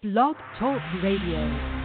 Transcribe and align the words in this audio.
Blog 0.00 0.36
Talk 0.60 0.80
Radio. 1.02 1.77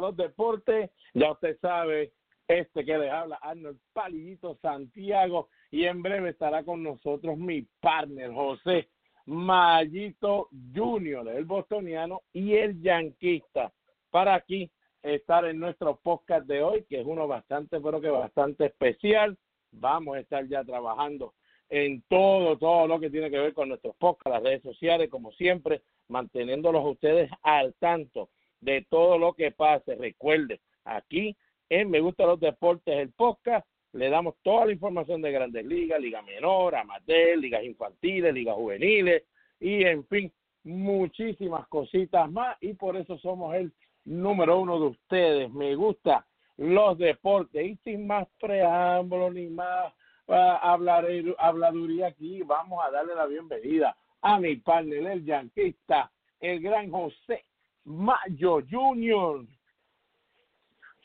Los 0.00 0.16
Deportes. 0.16 0.90
Ya 1.14 1.32
usted 1.32 1.58
sabe, 1.60 2.12
este 2.48 2.84
que 2.84 2.98
le 2.98 3.10
habla 3.10 3.36
Arnold 3.42 3.78
Palillito 3.92 4.56
Santiago 4.62 5.48
y 5.70 5.84
en 5.84 6.02
breve 6.02 6.30
estará 6.30 6.64
con 6.64 6.82
nosotros 6.82 7.36
mi 7.36 7.62
partner 7.80 8.32
José 8.32 8.88
Mayito 9.26 10.48
Junior, 10.74 11.26
el 11.28 11.44
bostoniano 11.44 12.22
y 12.32 12.54
el 12.54 12.80
yanquista, 12.80 13.72
para 14.10 14.34
aquí 14.34 14.70
estar 15.02 15.44
en 15.44 15.58
nuestro 15.58 15.96
podcast 15.96 16.46
de 16.46 16.62
hoy, 16.62 16.84
que 16.88 17.00
es 17.00 17.06
uno 17.06 17.26
bastante, 17.26 17.80
pero 17.80 18.00
que 18.00 18.08
bastante 18.08 18.66
especial. 18.66 19.36
Vamos 19.72 20.16
a 20.16 20.20
estar 20.20 20.46
ya 20.46 20.62
trabajando 20.64 21.34
en 21.68 22.02
todo, 22.02 22.56
todo 22.56 22.86
lo 22.86 23.00
que 23.00 23.10
tiene 23.10 23.28
que 23.28 23.38
ver 23.38 23.52
con 23.52 23.68
nuestros 23.68 23.96
podcasts, 23.96 24.30
las 24.30 24.42
redes 24.44 24.62
sociales, 24.62 25.10
como 25.10 25.32
siempre, 25.32 25.82
manteniéndolos 26.08 26.84
ustedes 26.86 27.28
al 27.42 27.74
tanto 27.74 28.30
de 28.60 28.86
todo 28.88 29.18
lo 29.18 29.34
que 29.34 29.50
pase. 29.50 29.94
Recuerde, 29.94 30.60
aquí 30.84 31.36
en 31.68 31.90
Me 31.90 32.00
Gusta 32.00 32.26
los 32.26 32.40
Deportes, 32.40 32.96
el 32.96 33.12
podcast, 33.12 33.66
le 33.92 34.10
damos 34.10 34.34
toda 34.42 34.66
la 34.66 34.72
información 34.72 35.22
de 35.22 35.32
grandes 35.32 35.64
ligas, 35.64 36.00
liga 36.00 36.22
menor, 36.22 36.74
amateur, 36.74 37.38
ligas 37.38 37.64
infantiles, 37.64 38.34
ligas 38.34 38.54
juveniles 38.54 39.24
y 39.58 39.84
en 39.84 40.06
fin, 40.06 40.32
muchísimas 40.64 41.66
cositas 41.68 42.30
más 42.30 42.56
y 42.60 42.74
por 42.74 42.96
eso 42.96 43.18
somos 43.18 43.54
el 43.54 43.72
número 44.04 44.60
uno 44.60 44.78
de 44.78 44.86
ustedes. 44.86 45.50
Me 45.52 45.74
gusta 45.74 46.26
los 46.56 46.98
deportes 46.98 47.66
y 47.66 47.76
sin 47.84 48.06
más 48.06 48.26
preámbulos 48.38 49.34
ni 49.34 49.46
más 49.46 49.92
hablar, 50.26 51.06
habladuría 51.38 52.08
aquí, 52.08 52.42
vamos 52.42 52.84
a 52.84 52.90
darle 52.90 53.14
la 53.14 53.26
bienvenida 53.26 53.96
a 54.20 54.38
mi 54.38 54.56
partner, 54.56 55.06
el 55.06 55.24
yanquista, 55.24 56.10
el 56.40 56.60
gran 56.60 56.90
José 56.90 57.44
Mayo 57.86 58.60
Junior. 58.68 59.46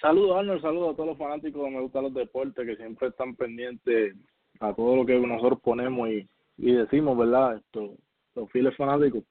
Saludos, 0.02 0.38
Arnold, 0.38 0.62
saludos 0.62 0.94
a 0.94 0.96
todos 0.96 1.10
los 1.10 1.18
fanáticos 1.18 1.64
de 1.64 1.70
Me 1.70 1.82
Gustan 1.82 2.04
los 2.04 2.14
Deportes 2.14 2.66
que 2.66 2.76
siempre 2.76 3.10
están 3.10 3.36
pendientes 3.36 4.16
a 4.60 4.74
todo 4.74 4.96
lo 4.96 5.06
que 5.06 5.20
nosotros 5.20 5.59
ponemos 5.62 6.09
y, 6.09 6.28
y 6.58 6.72
decimos, 6.74 7.16
¿verdad? 7.16 7.58
Esto, 7.58 7.94
los 8.34 8.52
fieles 8.52 8.76
fanáticos. 8.76 9.24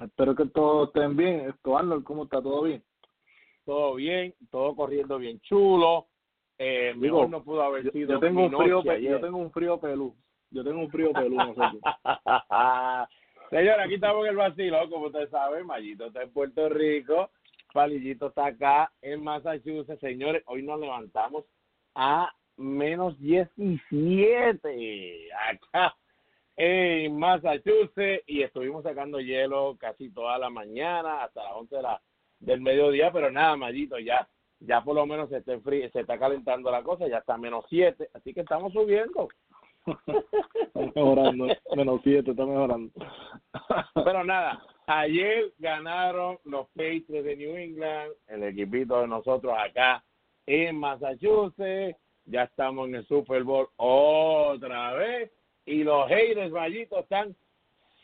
Espero 0.00 0.36
que 0.36 0.46
todos 0.46 0.88
estén 0.88 1.16
bien. 1.16 1.50
Esto, 1.50 1.76
Arnold, 1.76 2.04
¿cómo 2.04 2.24
está? 2.24 2.40
¿Todo 2.40 2.62
bien? 2.62 2.82
Todo 3.64 3.96
bien, 3.96 4.32
todo 4.50 4.76
corriendo 4.76 5.18
bien 5.18 5.40
chulo. 5.40 6.06
Eh, 6.58 6.94
Digo, 6.96 7.26
no 7.26 7.42
pudo 7.42 7.62
haber 7.62 7.84
Yo, 7.84 7.90
sido 7.90 8.14
yo 8.14 8.20
tengo 8.20 8.44
un 8.44 8.52
frío, 8.52 8.82
yo 8.82 9.20
tengo 9.20 9.38
un 9.38 9.50
frío 9.50 9.80
pelú. 9.80 10.14
Yo 10.50 10.62
tengo 10.64 10.78
un 10.78 10.90
frío 10.90 11.12
pelú, 11.12 11.36
no 11.36 11.54
sé 11.54 11.60
qué. 11.72 11.80
Señora, 13.50 13.84
aquí 13.84 13.94
estamos 13.94 14.24
en 14.24 14.30
el 14.30 14.36
vacilo, 14.36 14.90
como 14.90 15.06
usted 15.06 15.30
sabe, 15.30 15.64
Mayito 15.64 16.06
está 16.06 16.22
en 16.22 16.30
Puerto 16.30 16.68
Rico, 16.68 17.30
Palillito 17.72 18.26
está 18.26 18.46
acá 18.46 18.92
en 19.00 19.24
Massachusetts. 19.24 20.00
Señores, 20.00 20.42
hoy 20.46 20.62
nos 20.62 20.78
levantamos 20.78 21.46
a 21.94 22.30
menos 22.58 23.18
17 23.20 25.32
acá 25.32 25.96
en 26.56 27.18
Massachusetts 27.18 28.22
y 28.26 28.42
estuvimos 28.42 28.82
sacando 28.82 29.18
hielo 29.18 29.78
casi 29.78 30.10
toda 30.10 30.36
la 30.38 30.50
mañana 30.50 31.22
hasta 31.22 31.44
las 31.44 31.52
11 31.54 31.76
de 31.76 31.82
la, 31.82 32.02
del 32.40 32.60
mediodía, 32.60 33.10
pero 33.10 33.30
nada, 33.30 33.56
Mayito, 33.56 33.98
ya 33.98 34.28
ya 34.60 34.82
por 34.82 34.94
lo 34.94 35.06
menos 35.06 35.28
se 35.28 35.38
está, 35.38 35.58
se 35.62 36.00
está 36.00 36.18
calentando 36.18 36.70
la 36.70 36.82
cosa, 36.82 37.06
ya 37.08 37.18
está 37.18 37.34
a 37.34 37.38
menos 37.38 37.64
7, 37.68 38.10
así 38.14 38.34
que 38.34 38.40
estamos 38.40 38.72
subiendo. 38.72 39.28
Está 39.88 40.80
mejorando, 40.94 41.46
menos 41.76 42.00
siete, 42.02 42.30
está 42.30 42.46
mejorando. 42.46 42.90
Pero 43.94 44.24
nada, 44.24 44.62
ayer 44.86 45.52
ganaron 45.58 46.38
los 46.44 46.66
Patriots 46.68 47.24
de 47.24 47.36
New 47.36 47.56
England, 47.56 48.12
el 48.28 48.42
equipito 48.44 49.00
de 49.00 49.08
nosotros 49.08 49.54
acá 49.56 50.04
en 50.46 50.76
Massachusetts. 50.76 51.96
Ya 52.26 52.44
estamos 52.44 52.88
en 52.88 52.96
el 52.96 53.06
Super 53.06 53.42
Bowl 53.42 53.68
otra 53.76 54.94
vez. 54.94 55.30
Y 55.64 55.84
los 55.84 56.08
haters 56.08 56.50
mallitos 56.50 57.00
están 57.00 57.36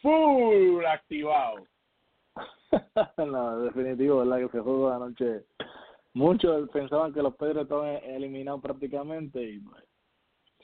full 0.02 0.84
activados. 0.84 1.62
no, 3.16 3.60
definitivo, 3.60 4.18
¿verdad? 4.18 4.38
Que 4.38 4.58
se 4.58 4.60
jugó 4.60 4.90
anoche. 4.90 5.44
Muchos 6.12 6.68
pensaban 6.70 7.12
que 7.12 7.22
los 7.22 7.34
Pedros 7.36 7.64
estaban 7.64 7.96
eliminados 8.04 8.60
prácticamente 8.60 9.42
y 9.42 9.58
pues, 9.60 9.82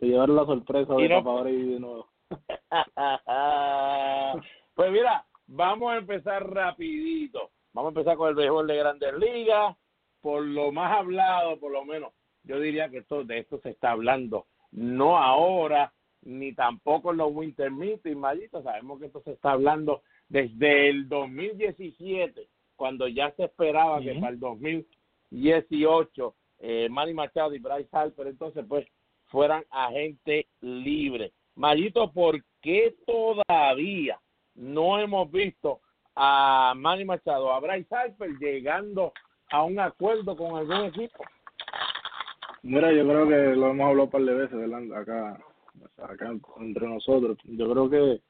se 0.01 0.07
llevaron 0.07 0.37
la 0.37 0.47
sorpresa 0.47 0.95
de 0.95 1.09
no- 1.09 1.23
Papá 1.23 1.43
Brady 1.43 1.75
de 1.75 1.81
nuevo. 1.81 2.09
pues 4.75 4.91
mira, 4.91 5.25
vamos 5.47 5.93
a 5.93 5.99
empezar 5.99 6.49
rapidito. 6.51 7.51
Vamos 7.73 7.91
a 7.91 7.93
empezar 8.01 8.17
con 8.17 8.31
el 8.31 8.35
béisbol 8.35 8.67
de 8.67 8.77
Grandes 8.77 9.15
Ligas. 9.19 9.77
Por 10.21 10.43
lo 10.43 10.73
más 10.73 10.93
hablado, 10.93 11.59
por 11.59 11.73
lo 11.73 11.85
menos, 11.85 12.13
yo 12.45 12.61
diría 12.61 12.91
que 12.91 12.99
esto, 12.99 13.25
de 13.25 13.39
esto 13.39 13.59
se 13.63 13.71
está 13.71 13.93
hablando. 13.93 14.47
No 14.71 15.17
ahora, 15.19 15.93
ni 16.23 16.53
tampoco 16.53 17.13
en 17.13 17.17
los 17.19 17.33
Winter 17.33 17.71
Meetings, 17.71 18.17
maldito. 18.17 18.63
Sabemos 18.63 19.01
que 19.01 19.07
esto 19.07 19.23
se 19.23 19.33
está 19.33 19.53
hablando 19.53 20.03
desde 20.29 20.91
el 20.91 21.09
2017, 21.09 22.49
cuando 22.77 23.09
ya 23.09 23.31
se 23.33 23.45
esperaba 23.45 24.01
que 24.01 24.15
para 24.15 24.29
el 24.29 24.39
2018 24.41 26.35
eh, 26.61 26.89
Manny 26.91 27.15
Machado 27.15 27.55
y 27.55 27.59
Bryce 27.59 27.89
Harper 27.93 28.27
entonces 28.27 28.65
pues 28.69 28.87
fueran 29.31 29.65
agentes 29.71 30.47
libres. 30.61 31.33
Mayito, 31.57 32.13
¿por 32.13 32.43
qué 32.61 32.95
todavía 33.07 34.19
no 34.55 34.99
hemos 34.99 35.31
visto 35.31 35.81
a 36.15 36.75
Manny 36.77 37.05
Machado, 37.05 37.53
a 37.53 37.61
Bryce 37.61 37.95
Harper 37.95 38.31
llegando 38.39 39.13
a 39.51 39.63
un 39.65 39.79
acuerdo 39.81 40.37
con 40.37 40.57
algún 40.57 40.87
equipo? 40.87 41.25
Mira, 42.63 42.93
yo 42.93 43.05
creo 43.07 43.27
que 43.27 43.57
lo 43.57 43.71
hemos 43.71 43.87
hablado 43.89 44.05
un 44.05 44.11
par 44.11 44.23
de 44.23 44.35
veces. 44.35 44.93
Acá, 44.95 45.41
acá 46.03 46.33
entre 46.59 46.87
nosotros. 46.89 47.39
Yo 47.45 47.71
creo 47.71 47.89
que, 47.89 48.21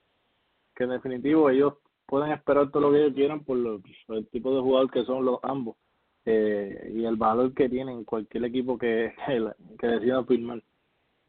que 0.76 0.84
en 0.84 0.90
definitivo 0.90 1.50
ellos 1.50 1.74
pueden 2.06 2.32
esperar 2.32 2.70
todo 2.70 2.82
lo 2.82 2.92
que 2.92 2.98
ellos 3.02 3.14
quieran 3.14 3.44
por, 3.44 3.56
lo- 3.56 3.80
por 4.06 4.16
el 4.16 4.28
tipo 4.28 4.54
de 4.54 4.60
jugador 4.60 4.90
que 4.90 5.04
son 5.04 5.24
los 5.24 5.38
ambos 5.42 5.76
eh, 6.24 6.92
y 6.94 7.04
el 7.04 7.16
valor 7.16 7.54
que 7.54 7.68
tienen 7.68 8.04
cualquier 8.04 8.44
equipo 8.44 8.78
que, 8.78 9.12
que 9.78 9.86
decida 9.86 10.22
firmar. 10.24 10.62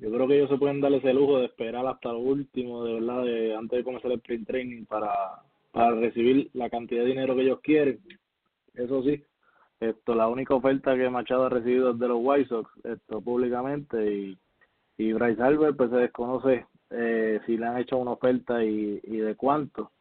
Yo 0.02 0.12
creo 0.12 0.28
que 0.28 0.36
ellos 0.36 0.50
se 0.50 0.58
pueden 0.58 0.82
dar 0.82 0.92
ese 0.94 1.14
lujo 1.14 1.40
de 1.40 1.46
esperar 1.46 1.86
hasta 1.88 2.12
lo 2.12 2.20
último, 2.20 2.84
de 2.84 2.94
verdad, 2.96 3.24
de, 3.24 3.56
antes 3.56 3.78
de 3.78 3.84
comenzar 3.86 4.12
el 4.12 4.18
sprint 4.18 4.48
training 4.48 4.86
para, 4.86 5.14
para 5.72 5.92
recibir 5.96 6.50
la 6.54 6.70
cantidad 6.70 7.04
de 7.04 7.10
dinero 7.10 7.36
que 7.36 7.44
ellos 7.44 7.62
quieren. 7.62 8.00
Eso 8.74 9.02
sí, 9.04 9.24
esto 9.80 10.16
la 10.16 10.28
única 10.28 10.56
oferta 10.56 10.96
que 10.98 11.10
Machado 11.10 11.46
ha 11.46 11.50
recibido 11.50 11.92
es 11.92 12.00
de 12.00 12.08
los 12.08 12.20
White 12.20 12.50
Sox 12.50 12.70
esto 12.84 13.22
públicamente 13.22 13.98
y 14.14 14.38
y 14.98 15.14
Bryce 15.14 15.42
Harper 15.42 15.76
pues 15.76 15.90
se 15.90 15.96
desconoce 15.98 16.66
eh, 16.92 17.40
si 17.46 17.58
le 17.58 17.66
han 17.66 17.78
hecho 17.78 17.98
una 17.98 18.12
oferta 18.12 18.64
y, 18.64 19.00
y 19.04 19.18
de 19.18 19.36
cuánto 19.36 19.92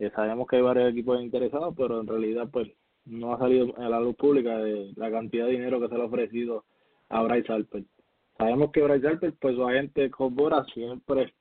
Eh, 0.00 0.10
sabemos 0.14 0.46
que 0.46 0.56
hay 0.56 0.62
varios 0.62 0.90
equipos 0.92 1.20
interesados 1.20 1.74
pero 1.76 2.00
en 2.00 2.06
realidad 2.06 2.48
pues 2.52 2.68
no 3.04 3.32
ha 3.34 3.38
salido 3.38 3.74
a 3.78 3.88
la 3.88 4.00
luz 4.00 4.16
pública 4.16 4.58
de 4.58 4.92
la 4.96 5.10
cantidad 5.10 5.46
de 5.46 5.52
dinero 5.52 5.80
que 5.80 5.88
se 5.88 5.94
le 5.96 6.02
ha 6.02 6.06
ofrecido 6.06 6.64
a 7.08 7.22
Bryce 7.22 7.52
Harper 7.52 7.84
sabemos 8.38 8.70
que 8.72 8.82
Bryce 8.82 9.06
Harper 9.06 9.34
pues 9.40 9.56
su 9.56 9.66
agente 9.66 10.10
Cobora 10.10 10.64
siempre 10.72 11.34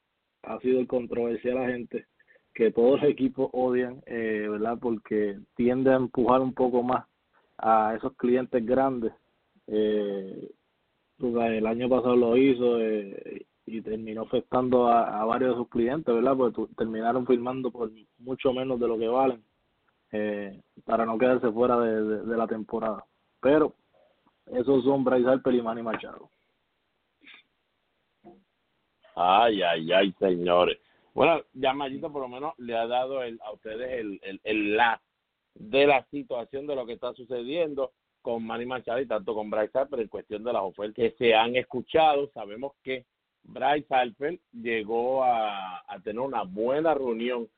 ha 0.43 0.59
sido 0.59 0.79
el 0.79 0.87
controversial 0.87 1.59
agente 1.59 2.07
que 2.53 2.71
todos 2.71 3.01
los 3.01 3.09
equipos 3.09 3.49
odian 3.53 4.01
eh, 4.07 4.47
verdad 4.49 4.77
porque 4.81 5.39
tiende 5.55 5.91
a 5.91 5.97
empujar 5.97 6.41
un 6.41 6.53
poco 6.53 6.81
más 6.83 7.05
a 7.59 7.95
esos 7.95 8.15
clientes 8.15 8.65
grandes. 8.65 9.13
Eh, 9.67 10.51
el 11.19 11.67
año 11.67 11.89
pasado 11.89 12.15
lo 12.15 12.37
hizo 12.37 12.79
eh, 12.79 13.45
y 13.65 13.81
terminó 13.81 14.23
afectando 14.23 14.87
a, 14.87 15.25
varios 15.25 15.51
de 15.51 15.57
sus 15.57 15.69
clientes, 15.69 16.13
¿verdad? 16.13 16.37
Porque 16.37 16.73
terminaron 16.75 17.25
firmando 17.25 17.71
por 17.71 17.91
mucho 18.19 18.53
menos 18.53 18.79
de 18.79 18.87
lo 18.87 18.97
que 18.97 19.07
valen 19.07 19.43
eh, 20.11 20.61
para 20.85 21.05
no 21.05 21.17
quedarse 21.17 21.51
fuera 21.51 21.79
de, 21.79 22.03
de, 22.03 22.23
de 22.23 22.37
la 22.37 22.47
temporada. 22.47 23.03
Pero 23.41 23.73
esos 24.45 24.83
son 24.83 25.03
Bryce 25.03 25.27
Harper 25.27 25.53
y 25.53 25.61
Manny 25.61 25.81
Machado. 25.81 26.29
Ay, 29.19 29.63
ay, 29.63 29.91
ay, 29.91 30.13
señores. 30.19 30.77
Bueno, 31.15 31.41
ya 31.53 31.73
Mayito 31.73 32.11
por 32.11 32.21
lo 32.21 32.27
menos 32.27 32.53
le 32.59 32.77
ha 32.77 32.85
dado 32.85 33.23
el, 33.23 33.39
a 33.43 33.51
ustedes 33.51 33.99
el, 33.99 34.19
el, 34.21 34.39
el 34.43 34.77
la 34.77 35.01
de 35.55 35.87
la 35.87 36.05
situación 36.11 36.67
de 36.67 36.75
lo 36.75 36.85
que 36.85 36.93
está 36.93 37.13
sucediendo 37.15 37.93
con 38.21 38.45
Manny 38.45 38.67
Machado 38.67 38.99
y 38.99 39.07
tanto 39.07 39.33
con 39.33 39.49
Bryce 39.49 39.75
Harper 39.75 40.01
en 40.01 40.07
cuestión 40.07 40.43
de 40.43 40.53
las 40.53 40.61
ofertas 40.61 40.93
que 40.95 41.15
se 41.17 41.33
han 41.33 41.55
escuchado. 41.55 42.29
Sabemos 42.31 42.73
que 42.83 43.05
Bryce 43.41 43.87
Harper 43.89 44.39
llegó 44.51 45.23
a, 45.23 45.79
a 45.87 45.99
tener 46.03 46.19
una 46.19 46.43
buena 46.43 46.93
reunión 46.93 47.49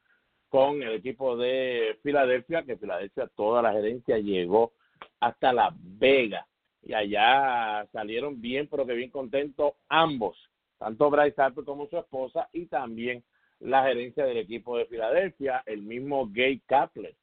con 0.48 0.82
el 0.82 0.94
equipo 0.94 1.36
de 1.36 2.00
Filadelfia, 2.02 2.64
que 2.64 2.78
Filadelfia 2.78 3.28
toda 3.36 3.62
la 3.62 3.74
gerencia 3.74 4.18
llegó 4.18 4.72
hasta 5.20 5.52
Las 5.52 5.74
Vegas 5.78 6.46
y 6.84 6.94
allá 6.94 7.86
salieron 7.92 8.40
bien, 8.40 8.68
pero 8.72 8.86
que 8.86 8.94
bien 8.94 9.10
contentos 9.10 9.74
ambos, 9.90 10.38
tanto 10.80 11.10
Bryce 11.10 11.40
Harper 11.40 11.64
como 11.66 11.88
su 11.88 11.98
esposa 11.98 12.50
y 12.54 12.66
también 12.66 13.24
la 13.60 13.84
gerencia 13.84 14.26
del 14.26 14.38
equipo 14.38 14.78
de 14.78 14.86
Filadelfia, 14.86 15.62
el 15.66 15.84
mismo 15.84 16.28
Gay 16.32 16.62
Kapler 16.66 17.14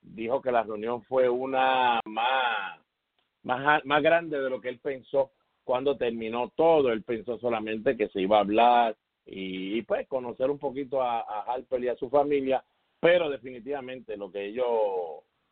dijo 0.00 0.40
que 0.42 0.50
la 0.50 0.62
reunión 0.62 1.02
fue 1.04 1.28
una 1.28 2.00
más, 2.06 2.80
más, 3.42 3.84
más 3.84 4.02
grande 4.02 4.40
de 4.40 4.50
lo 4.50 4.60
que 4.60 4.70
él 4.70 4.80
pensó 4.80 5.30
cuando 5.64 5.96
terminó 5.96 6.50
todo. 6.56 6.90
Él 6.90 7.02
pensó 7.02 7.38
solamente 7.38 7.96
que 7.96 8.08
se 8.08 8.20
iba 8.20 8.38
a 8.38 8.40
hablar 8.40 8.96
y, 9.24 9.82
pues 9.82 10.08
conocer 10.08 10.50
un 10.50 10.58
poquito 10.58 11.02
a, 11.02 11.20
Harper 11.42 11.84
y 11.84 11.88
a 11.88 11.96
su 11.96 12.08
familia, 12.10 12.64
pero 12.98 13.30
definitivamente 13.30 14.16
lo 14.16 14.30
que 14.30 14.46
ellos 14.46 14.66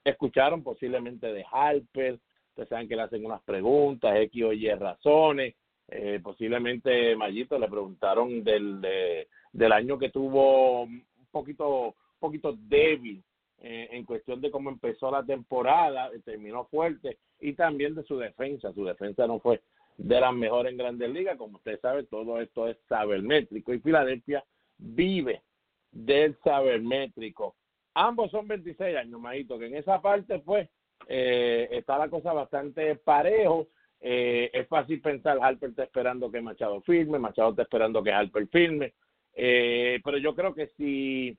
escucharon 0.02 0.62
posiblemente 0.62 1.32
de 1.32 1.44
Harper, 1.50 2.18
ustedes 2.48 2.68
saben 2.68 2.88
que 2.88 2.96
le 2.96 3.02
hacen 3.02 3.24
unas 3.24 3.42
preguntas, 3.42 4.16
X 4.16 4.44
o 4.44 4.78
razones, 4.78 5.54
eh, 5.90 6.20
posiblemente 6.22 7.16
Mayito 7.16 7.58
le 7.58 7.68
preguntaron 7.68 8.44
del, 8.44 8.80
de, 8.80 9.28
del 9.52 9.72
año 9.72 9.98
que 9.98 10.10
tuvo 10.10 10.82
un 10.82 11.04
poquito, 11.30 11.86
un 11.88 11.94
poquito 12.20 12.56
débil 12.56 13.22
eh, 13.58 13.88
en 13.90 14.04
cuestión 14.04 14.40
de 14.40 14.50
cómo 14.50 14.70
empezó 14.70 15.10
la 15.10 15.24
temporada, 15.24 16.10
terminó 16.24 16.64
fuerte, 16.66 17.18
y 17.40 17.54
también 17.54 17.94
de 17.94 18.04
su 18.04 18.16
defensa. 18.18 18.72
Su 18.72 18.84
defensa 18.84 19.26
no 19.26 19.40
fue 19.40 19.60
de 19.98 20.20
las 20.20 20.32
mejores 20.32 20.72
en 20.72 20.78
Grandes 20.78 21.10
Ligas, 21.10 21.36
como 21.36 21.56
usted 21.56 21.78
sabe, 21.80 22.04
todo 22.04 22.40
esto 22.40 22.68
es 22.68 22.78
sabermétrico, 22.88 23.74
y 23.74 23.80
Filadelfia 23.80 24.44
vive 24.78 25.42
del 25.90 26.38
sabermétrico. 26.44 27.56
Ambos 27.94 28.30
son 28.30 28.46
26 28.46 28.96
años, 28.96 29.20
Majito, 29.20 29.58
que 29.58 29.66
en 29.66 29.74
esa 29.74 30.00
parte, 30.00 30.38
pues, 30.38 30.68
eh, 31.08 31.68
está 31.72 31.98
la 31.98 32.08
cosa 32.08 32.32
bastante 32.32 32.94
parejo. 32.94 33.66
Eh, 34.00 34.50
es 34.52 34.66
fácil 34.68 35.00
pensar, 35.00 35.38
Harper 35.40 35.70
está 35.70 35.84
esperando 35.84 36.30
que 36.30 36.40
Machado 36.40 36.80
firme, 36.82 37.18
Machado 37.18 37.50
está 37.50 37.62
esperando 37.62 38.02
que 38.02 38.12
Harper 38.12 38.46
firme, 38.48 38.94
eh, 39.34 40.00
pero 40.02 40.16
yo 40.16 40.34
creo 40.34 40.54
que 40.54 40.68
si 40.76 41.36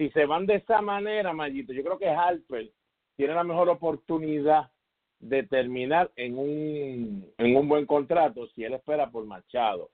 si 0.00 0.08
se 0.12 0.24
van 0.24 0.46
de 0.46 0.54
esa 0.54 0.80
manera, 0.80 1.34
Mayito, 1.34 1.74
yo 1.74 1.82
creo 1.84 1.98
que 1.98 2.08
Harper 2.08 2.72
tiene 3.16 3.34
la 3.34 3.44
mejor 3.44 3.68
oportunidad 3.68 4.70
de 5.18 5.42
terminar 5.42 6.10
en 6.16 6.38
un, 6.38 7.30
en 7.36 7.54
un 7.54 7.68
buen 7.68 7.84
contrato 7.84 8.46
si 8.48 8.64
él 8.64 8.72
espera 8.72 9.10
por 9.10 9.26
Machado. 9.26 9.90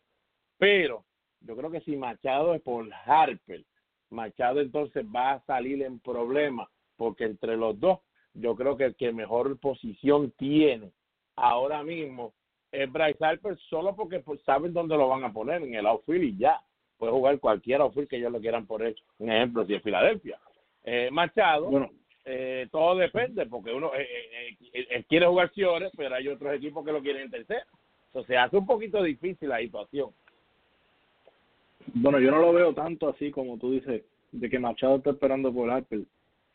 Pero 0.58 1.04
yo 1.40 1.56
creo 1.56 1.72
que 1.72 1.80
si 1.80 1.96
Machado 1.96 2.54
es 2.54 2.62
por 2.62 2.88
Harper, 3.04 3.64
Machado 4.10 4.60
entonces 4.60 5.04
va 5.04 5.32
a 5.32 5.44
salir 5.44 5.82
en 5.82 5.98
problemas, 5.98 6.68
porque 6.94 7.24
entre 7.24 7.56
los 7.56 7.78
dos, 7.80 7.98
yo 8.32 8.54
creo 8.54 8.76
que 8.76 8.84
el 8.84 8.94
que 8.94 9.12
mejor 9.12 9.58
posición 9.58 10.30
tiene 10.38 10.92
ahora 11.36 11.82
mismo 11.82 12.32
es 12.72 12.90
Bryce 12.90 13.24
Harper, 13.24 13.56
solo 13.70 13.94
porque 13.94 14.20
pues, 14.20 14.40
saben 14.42 14.72
dónde 14.72 14.96
lo 14.96 15.08
van 15.08 15.24
a 15.24 15.32
poner, 15.32 15.62
en 15.62 15.74
el 15.74 15.86
outfield 15.86 16.24
y 16.24 16.36
ya 16.36 16.60
puede 16.98 17.12
jugar 17.12 17.38
cualquier 17.38 17.80
outfield 17.80 18.08
que 18.08 18.16
ellos 18.16 18.32
lo 18.32 18.40
quieran 18.40 18.66
poner. 18.66 18.96
Un 19.18 19.30
ejemplo, 19.30 19.64
si 19.64 19.74
es 19.74 19.82
Filadelfia. 19.82 20.38
Eh, 20.84 21.08
Machado, 21.12 21.66
Bueno. 21.70 21.90
eh, 22.24 22.68
todo 22.70 22.96
depende, 22.96 23.46
porque 23.46 23.72
uno 23.72 23.92
eh, 23.94 24.02
eh, 24.02 24.56
eh, 24.72 24.86
él 24.90 25.04
quiere 25.06 25.26
jugar 25.26 25.50
Ciores, 25.52 25.92
pero 25.96 26.14
hay 26.14 26.28
otros 26.28 26.54
equipos 26.54 26.84
que 26.84 26.92
lo 26.92 27.02
quieren 27.02 27.22
en 27.22 27.30
tercero. 27.30 27.66
Entonces 28.08 28.36
hace 28.38 28.56
un 28.56 28.66
poquito 28.66 29.02
difícil 29.02 29.48
la 29.48 29.58
situación. 29.58 30.10
Bueno, 31.94 32.18
yo 32.18 32.30
no 32.30 32.40
lo 32.40 32.52
veo 32.52 32.72
tanto 32.74 33.08
así 33.08 33.30
como 33.30 33.58
tú 33.58 33.72
dices, 33.72 34.02
de 34.32 34.50
que 34.50 34.58
Machado 34.58 34.96
está 34.96 35.10
esperando 35.10 35.52
por 35.52 35.70
Harper. 35.70 36.00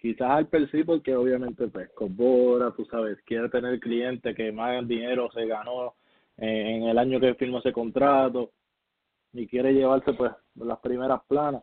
Quizás 0.01 0.31
Harper 0.31 0.69
sí, 0.71 0.83
porque 0.83 1.15
obviamente 1.15 1.67
pues 1.67 1.91
Bora, 2.09 2.71
tú 2.71 2.85
sabes, 2.85 3.19
quiere 3.23 3.49
tener 3.49 3.79
cliente 3.79 4.33
que 4.33 4.51
más 4.51 4.87
dinero 4.87 5.29
se 5.31 5.45
ganó 5.45 5.93
eh, 6.37 6.75
en 6.75 6.83
el 6.85 6.97
año 6.97 7.19
que 7.19 7.35
firmó 7.35 7.59
ese 7.59 7.71
contrato 7.71 8.49
y 9.31 9.45
quiere 9.45 9.73
llevarse 9.73 10.13
pues 10.13 10.31
las 10.55 10.79
primeras 10.79 11.21
planas. 11.27 11.61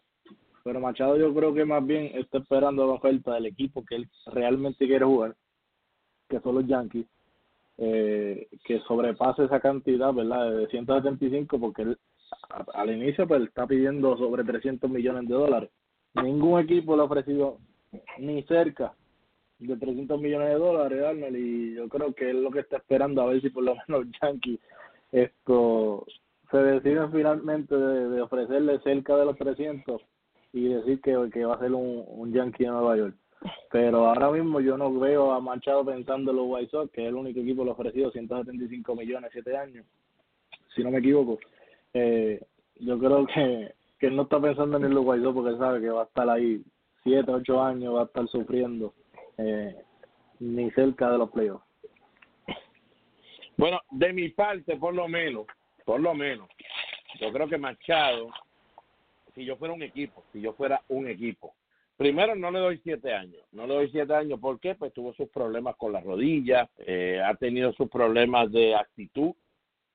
Pero 0.62 0.78
Machado 0.78 1.16
yo 1.16 1.34
creo 1.34 1.52
que 1.52 1.64
más 1.64 1.84
bien 1.84 2.12
está 2.14 2.38
esperando 2.38 2.86
la 2.86 2.92
oferta 2.92 3.34
del 3.34 3.46
equipo 3.46 3.84
que 3.84 3.96
él 3.96 4.08
realmente 4.26 4.86
quiere 4.86 5.04
jugar, 5.04 5.34
que 6.28 6.38
son 6.38 6.54
los 6.54 6.66
Yankees, 6.68 7.06
eh, 7.78 8.46
que 8.64 8.78
sobrepase 8.86 9.46
esa 9.46 9.58
cantidad, 9.58 10.14
¿verdad? 10.14 10.52
De 10.52 10.68
175, 10.68 11.58
porque 11.58 11.82
él 11.82 11.98
al 12.72 12.90
inicio 12.94 13.26
pues 13.26 13.42
está 13.42 13.66
pidiendo 13.66 14.16
sobre 14.16 14.44
300 14.44 14.88
millones 14.88 15.28
de 15.28 15.34
dólares. 15.34 15.70
Ningún 16.22 16.60
equipo 16.60 16.94
le 16.94 17.02
ha 17.02 17.06
ofrecido 17.06 17.58
ni 18.18 18.42
cerca 18.44 18.94
de 19.58 19.76
300 19.76 20.20
millones 20.20 20.48
de 20.48 20.54
dólares, 20.54 21.04
Arnold, 21.04 21.36
y 21.36 21.74
yo 21.74 21.88
creo 21.88 22.14
que 22.14 22.30
es 22.30 22.36
lo 22.36 22.50
que 22.50 22.60
está 22.60 22.76
esperando 22.76 23.22
a 23.22 23.26
ver 23.26 23.40
si 23.40 23.50
por 23.50 23.64
lo 23.64 23.74
menos 23.88 24.06
los 24.06 24.06
Yankees 24.22 24.60
esto 25.10 26.06
se 26.50 26.58
deciden 26.58 27.10
finalmente 27.12 27.74
de, 27.74 28.20
ofrecerle 28.20 28.78
cerca 28.80 29.16
de 29.16 29.24
los 29.24 29.36
300 29.36 30.00
y 30.52 30.68
decir 30.68 31.00
que, 31.00 31.16
que 31.32 31.44
va 31.44 31.54
a 31.54 31.58
ser 31.58 31.72
un, 31.72 32.04
un 32.06 32.32
Yankee 32.32 32.64
de 32.64 32.70
Nueva 32.70 32.96
York. 32.96 33.14
Pero 33.70 34.06
ahora 34.06 34.30
mismo 34.30 34.60
yo 34.60 34.76
no 34.76 34.92
veo 34.98 35.32
a 35.32 35.40
Machado 35.40 35.84
pensando 35.84 36.30
en 36.30 36.36
los 36.38 36.46
White 36.48 36.70
Sox, 36.70 36.90
que 36.92 37.02
es 37.02 37.08
el 37.08 37.14
único 37.14 37.40
equipo 37.40 37.62
que 37.62 37.64
le 37.66 37.70
ha 37.70 37.74
ofrecido 37.74 38.10
175 38.10 38.96
millones, 38.96 39.30
siete 39.32 39.56
años, 39.56 39.86
si 40.74 40.82
no 40.82 40.90
me 40.90 40.98
equivoco. 40.98 41.38
Eh, 41.92 42.40
yo 42.80 42.98
creo 42.98 43.26
que, 43.26 43.74
que 43.98 44.06
él 44.06 44.16
no 44.16 44.22
está 44.22 44.40
pensando 44.40 44.78
en 44.78 44.94
los 44.94 45.04
White 45.04 45.22
Sox 45.22 45.34
porque 45.34 45.58
sabe 45.58 45.80
que 45.80 45.90
va 45.90 46.02
a 46.02 46.06
estar 46.06 46.28
ahí 46.28 46.62
siete, 47.02 47.30
ocho 47.30 47.62
años, 47.62 47.94
va 47.94 48.02
a 48.02 48.04
estar 48.04 48.26
sufriendo 48.28 48.94
eh, 49.36 49.74
ni 50.40 50.70
cerca 50.72 51.10
de 51.10 51.18
los 51.18 51.30
playoffs. 51.30 51.64
Bueno, 53.56 53.80
de 53.90 54.12
mi 54.12 54.28
parte, 54.28 54.76
por 54.76 54.94
lo 54.94 55.08
menos, 55.08 55.46
por 55.84 56.00
lo 56.00 56.14
menos, 56.14 56.48
yo 57.20 57.32
creo 57.32 57.48
que 57.48 57.58
Machado, 57.58 58.30
si 59.34 59.44
yo 59.44 59.56
fuera 59.56 59.74
un 59.74 59.82
equipo, 59.82 60.24
si 60.32 60.40
yo 60.40 60.52
fuera 60.52 60.80
un 60.88 61.08
equipo, 61.08 61.54
primero 61.96 62.36
no 62.36 62.52
le 62.52 62.60
doy 62.60 62.78
siete 62.84 63.12
años, 63.12 63.42
no 63.50 63.66
le 63.66 63.74
doy 63.74 63.90
siete 63.90 64.14
años, 64.14 64.38
¿por 64.38 64.60
qué? 64.60 64.76
Pues 64.76 64.92
tuvo 64.92 65.12
sus 65.14 65.28
problemas 65.30 65.74
con 65.76 65.92
las 65.92 66.04
rodillas, 66.04 66.68
eh, 66.78 67.20
ha 67.24 67.34
tenido 67.34 67.72
sus 67.72 67.90
problemas 67.90 68.52
de 68.52 68.76
actitud, 68.76 69.32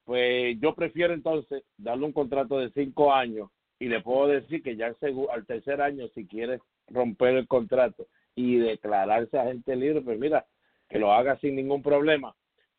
pues 0.03 0.59
yo 0.59 0.75
prefiero 0.75 1.13
entonces 1.13 1.63
darle 1.77 2.05
un 2.05 2.11
contrato 2.11 2.59
de 2.59 2.69
cinco 2.71 3.13
años 3.13 3.49
y 3.79 3.87
le 3.87 4.01
puedo 4.01 4.27
decir 4.27 4.61
que 4.61 4.75
ya 4.75 4.93
al, 5.31 5.45
tercer 5.45 5.81
año, 5.81 6.07
si 6.09 6.25
quiere 6.25 6.59
romper 6.87 7.35
el 7.35 7.47
contrato 7.47 8.07
y 8.35 8.57
declararse 8.57 9.37
agente 9.37 9.75
libre, 9.75 10.01
pues 10.01 10.19
mira, 10.19 10.45
que 10.89 10.99
lo 10.99 11.13
haga 11.13 11.37
sin 11.39 11.55
ningún 11.55 11.81
problema. 11.81 12.35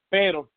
Pero 0.08 0.50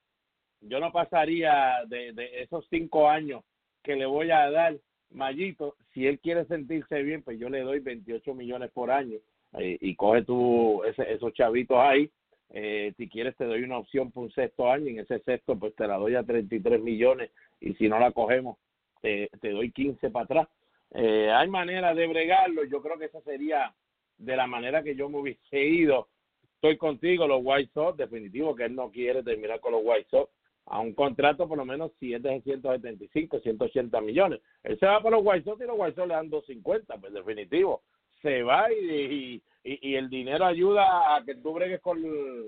yo 0.61 0.79
no 0.79 0.91
pasaría 0.91 1.83
de, 1.87 2.13
de 2.13 2.41
esos 2.41 2.65
cinco 2.69 3.09
años 3.09 3.43
que 3.83 3.95
le 3.95 4.05
voy 4.05 4.31
a 4.31 4.49
dar, 4.51 4.75
Mayito, 5.11 5.75
si 5.93 6.05
él 6.07 6.19
quiere 6.19 6.45
sentirse 6.45 7.01
bien, 7.03 7.23
pues 7.23 7.39
yo 7.39 7.49
le 7.49 7.61
doy 7.61 7.79
28 7.79 8.33
millones 8.33 8.69
por 8.71 8.91
año 8.91 9.17
eh, 9.53 9.77
y 9.79 9.95
coge 9.95 10.23
tú 10.23 10.83
ese, 10.83 11.11
esos 11.13 11.33
chavitos 11.33 11.77
ahí. 11.77 12.11
Eh, 12.49 12.93
si 12.97 13.09
quieres 13.09 13.35
te 13.35 13.45
doy 13.45 13.63
una 13.63 13.77
opción 13.77 14.11
por 14.11 14.23
un 14.23 14.31
sexto 14.31 14.71
año 14.71 14.87
en 14.87 14.99
ese 14.99 15.19
sexto 15.19 15.59
pues 15.59 15.75
te 15.75 15.85
la 15.85 15.97
doy 15.97 16.15
a 16.15 16.23
33 16.23 16.81
millones 16.81 17.29
y 17.59 17.73
si 17.73 17.89
no 17.89 17.99
la 17.99 18.13
cogemos 18.13 18.57
te, 19.01 19.29
te 19.41 19.49
doy 19.51 19.71
15 19.71 20.09
para 20.11 20.23
atrás. 20.23 20.47
Eh, 20.91 21.29
hay 21.31 21.49
manera 21.49 21.93
de 21.93 22.07
bregarlo, 22.07 22.63
yo 22.63 22.81
creo 22.81 22.97
que 22.97 23.05
esa 23.05 23.21
sería 23.21 23.73
de 24.17 24.35
la 24.35 24.47
manera 24.47 24.83
que 24.83 24.95
yo 24.95 25.09
me 25.09 25.19
hubiese 25.19 25.59
ido. 25.59 26.07
Estoy 26.55 26.77
contigo, 26.77 27.27
los 27.27 27.41
White 27.43 27.71
Sox, 27.73 27.97
definitivo 27.97 28.55
que 28.55 28.65
él 28.65 28.75
no 28.75 28.89
quiere 28.89 29.21
terminar 29.21 29.59
con 29.59 29.73
los 29.73 29.81
White 29.83 30.07
Sox 30.09 30.31
a 30.69 30.79
un 30.79 30.93
contrato 30.93 31.47
por 31.47 31.57
lo 31.57 31.65
menos 31.65 31.91
si 31.99 32.13
es 32.13 32.21
de 32.21 32.41
175, 32.41 33.39
180 33.39 34.01
millones. 34.01 34.41
Él 34.63 34.77
se 34.79 34.85
va 34.85 35.01
por 35.01 35.11
los 35.11 35.21
White 35.23 35.45
Sox 35.45 35.61
y 35.61 35.67
los 35.67 35.77
White 35.77 35.95
Sox 35.95 36.07
le 36.07 36.15
dan 36.15 36.29
250, 36.29 36.97
pues 36.97 37.13
definitivo. 37.13 37.83
Se 38.21 38.43
va 38.43 38.71
y, 38.73 39.41
y, 39.63 39.89
y 39.89 39.95
el 39.95 40.09
dinero 40.09 40.45
ayuda 40.45 41.15
a 41.15 41.23
que 41.23 41.35
tú 41.35 41.53
bregues 41.53 41.79
con 41.79 42.01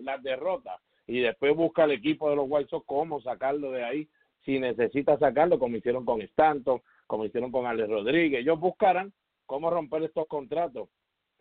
las 0.04 0.22
derrotas 0.24 0.82
y 1.08 1.20
después 1.20 1.56
busca 1.56 1.86
el 1.86 1.92
equipo 1.92 2.30
de 2.30 2.36
los 2.36 2.46
White 2.50 2.70
Sox 2.70 2.86
cómo 2.86 3.22
sacarlo 3.22 3.72
de 3.72 3.84
ahí 3.84 4.08
si 4.44 4.60
necesita 4.60 5.18
sacarlo, 5.18 5.60
como 5.60 5.78
hicieron 5.78 6.06
con 6.06 6.22
Stanton, 6.22 6.82
como 7.10 7.26
hicieron 7.26 7.52
con 7.52 7.66
Alex 7.66 7.90
Rodríguez. 7.90 8.42
Ellos 8.42 8.60
buscarán 8.60 9.12
cómo 9.48 9.72
romper 9.72 10.04
estos 10.04 10.28
contratos. 10.28 10.90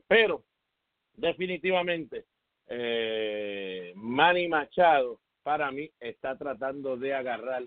Pero, 0.06 0.42
definitivamente, 1.12 2.24
eh, 2.68 3.92
Manny 3.94 4.48
Machado, 4.48 5.20
para 5.42 5.70
mí, 5.70 5.90
está 6.00 6.38
tratando 6.38 6.96
de 6.96 7.12
agarrar 7.12 7.64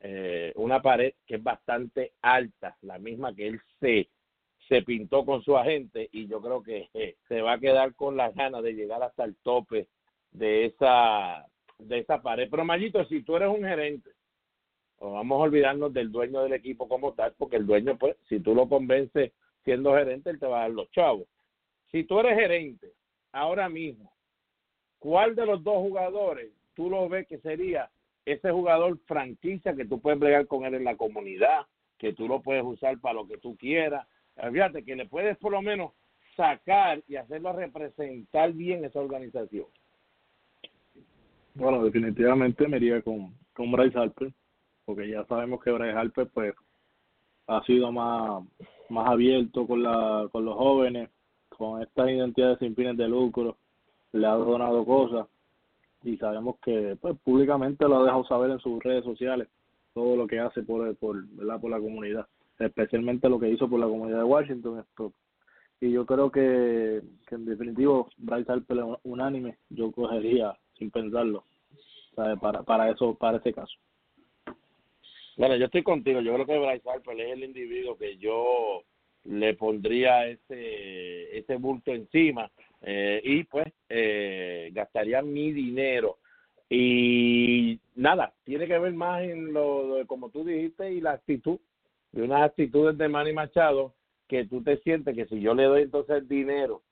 eh, 0.00 0.54
una 0.56 0.80
pared 0.80 1.12
que 1.26 1.34
es 1.34 1.42
bastante 1.42 2.14
alta, 2.22 2.78
la 2.80 2.98
misma 2.98 3.34
que 3.34 3.48
él 3.48 3.60
se, 3.78 4.08
se 4.66 4.80
pintó 4.80 5.26
con 5.26 5.42
su 5.42 5.54
agente 5.58 6.08
y 6.12 6.26
yo 6.26 6.40
creo 6.40 6.62
que 6.62 6.88
eh, 6.94 7.16
se 7.28 7.42
va 7.42 7.52
a 7.52 7.60
quedar 7.60 7.94
con 7.94 8.16
las 8.16 8.34
ganas 8.34 8.62
de 8.62 8.72
llegar 8.72 9.02
hasta 9.02 9.24
el 9.24 9.36
tope 9.42 9.88
de 10.30 10.64
esa 10.64 11.46
de 11.78 11.98
esa 11.98 12.22
pared. 12.22 12.48
Pero 12.50 12.64
Mayito, 12.64 13.04
si 13.04 13.22
tú 13.22 13.36
eres 13.36 13.48
un 13.48 13.64
gerente, 13.64 14.12
o 14.98 15.12
vamos 15.12 15.36
a 15.36 15.44
olvidarnos 15.44 15.92
del 15.92 16.10
dueño 16.10 16.42
del 16.42 16.52
equipo 16.52 16.88
como 16.88 17.12
tal, 17.14 17.34
porque 17.36 17.56
el 17.56 17.66
dueño, 17.66 17.96
pues, 17.98 18.16
si 18.28 18.40
tú 18.40 18.54
lo 18.54 18.68
convences 18.68 19.32
siendo 19.64 19.94
gerente, 19.94 20.30
él 20.30 20.38
te 20.38 20.46
va 20.46 20.58
a 20.58 20.62
dar 20.62 20.70
los 20.70 20.90
chavos. 20.90 21.26
Si 21.90 22.04
tú 22.04 22.20
eres 22.20 22.38
gerente, 22.38 22.92
ahora 23.32 23.68
mismo, 23.68 24.12
¿cuál 24.98 25.34
de 25.34 25.46
los 25.46 25.62
dos 25.62 25.76
jugadores 25.76 26.50
tú 26.74 26.90
lo 26.90 27.08
ves 27.08 27.26
que 27.26 27.38
sería 27.38 27.90
ese 28.24 28.50
jugador 28.50 28.98
franquicia 29.06 29.74
que 29.74 29.84
tú 29.84 30.00
puedes 30.00 30.18
bregar 30.18 30.46
con 30.46 30.64
él 30.64 30.74
en 30.74 30.84
la 30.84 30.96
comunidad, 30.96 31.66
que 31.98 32.12
tú 32.12 32.26
lo 32.26 32.40
puedes 32.42 32.64
usar 32.64 32.98
para 33.00 33.14
lo 33.14 33.26
que 33.26 33.38
tú 33.38 33.56
quieras? 33.56 34.06
Eh, 34.36 34.50
Fíjate 34.50 34.84
que 34.84 34.96
le 34.96 35.06
puedes 35.06 35.36
por 35.38 35.52
lo 35.52 35.62
menos 35.62 35.92
sacar 36.36 37.02
y 37.06 37.16
hacerlo 37.16 37.52
representar 37.52 38.52
bien 38.52 38.84
esa 38.84 39.00
organización. 39.00 39.66
Bueno, 41.54 41.84
definitivamente 41.84 42.66
me 42.66 42.78
iría 42.78 43.00
con, 43.02 43.32
con 43.52 43.70
Bryce 43.70 43.96
Harper, 43.96 44.32
porque 44.84 45.08
ya 45.08 45.24
sabemos 45.26 45.62
que 45.62 45.70
Bryce 45.72 45.96
Harper 45.96 46.28
pues 46.28 46.54
ha 47.46 47.62
sido 47.64 47.92
más, 47.92 48.44
más 48.88 49.08
abierto 49.08 49.66
con, 49.66 49.82
la, 49.82 50.28
con 50.32 50.44
los 50.44 50.56
jóvenes, 50.56 51.10
con 51.48 51.82
estas 51.82 52.08
identidades 52.10 52.58
sin 52.58 52.74
fines 52.74 52.96
de 52.96 53.08
lucro, 53.08 53.56
le 54.12 54.26
ha 54.26 54.32
donado 54.34 54.84
cosas 54.84 55.26
y 56.04 56.16
sabemos 56.18 56.56
que 56.62 56.96
pues 57.00 57.18
públicamente 57.24 57.88
lo 57.88 57.98
ha 57.98 58.04
dejado 58.04 58.24
saber 58.26 58.50
en 58.50 58.60
sus 58.60 58.82
redes 58.82 59.04
sociales 59.04 59.48
todo 59.94 60.16
lo 60.16 60.26
que 60.26 60.38
hace 60.38 60.62
por 60.62 60.94
por 60.96 61.26
¿verdad? 61.28 61.60
por 61.60 61.70
la 61.70 61.80
comunidad 61.80 62.26
especialmente 62.58 63.28
lo 63.28 63.40
que 63.40 63.48
hizo 63.48 63.68
por 63.68 63.80
la 63.80 63.86
comunidad 63.86 64.18
de 64.18 64.24
Washington 64.24 64.84
y 65.80 65.90
yo 65.90 66.06
creo 66.06 66.30
que, 66.30 67.02
que 67.26 67.34
en 67.34 67.46
definitivo 67.46 68.08
Bryce 68.18 68.52
Harper 68.52 68.84
unánime 69.02 69.56
yo 69.70 69.90
cogería 69.92 70.56
sin 70.78 70.90
pensarlo 70.90 71.44
¿sabe? 72.14 72.36
para 72.36 72.62
para 72.62 72.90
eso 72.90 73.14
para 73.14 73.38
ese 73.38 73.52
caso 73.52 73.74
Bueno, 75.36 75.56
yo 75.56 75.66
estoy 75.66 75.82
contigo. 75.82 76.20
Yo 76.20 76.32
creo 76.34 76.46
que 76.46 76.58
Bryce 76.58 76.88
Harper 76.88 77.20
es 77.20 77.32
el 77.32 77.44
individuo 77.44 77.96
que 77.96 78.16
yo 78.18 78.82
le 79.24 79.54
pondría 79.54 80.26
ese 80.28 81.38
ese 81.38 81.56
bulto 81.56 81.92
encima 81.92 82.50
eh, 82.82 83.20
y 83.24 83.44
pues 83.44 83.66
eh, 83.88 84.68
gastaría 84.72 85.22
mi 85.22 85.50
dinero 85.50 86.18
y 86.68 87.80
nada 87.94 88.34
tiene 88.44 88.66
que 88.66 88.78
ver 88.78 88.92
más 88.92 89.22
en 89.22 89.52
lo, 89.54 89.98
lo- 90.00 90.06
como 90.06 90.28
tú 90.28 90.44
dijiste 90.44 90.92
y 90.92 91.00
la 91.00 91.12
actitud 91.12 91.58
de 92.12 92.22
unas 92.22 92.42
actitudes 92.42 92.98
de 92.98 93.08
Manny 93.08 93.32
Machado 93.32 93.94
que 94.28 94.44
tú 94.44 94.62
te 94.62 94.76
sientes 94.78 95.14
que 95.16 95.24
si 95.26 95.40
yo 95.40 95.54
le 95.54 95.64
doy 95.64 95.82
entonces 95.82 96.28
dinero 96.28 96.82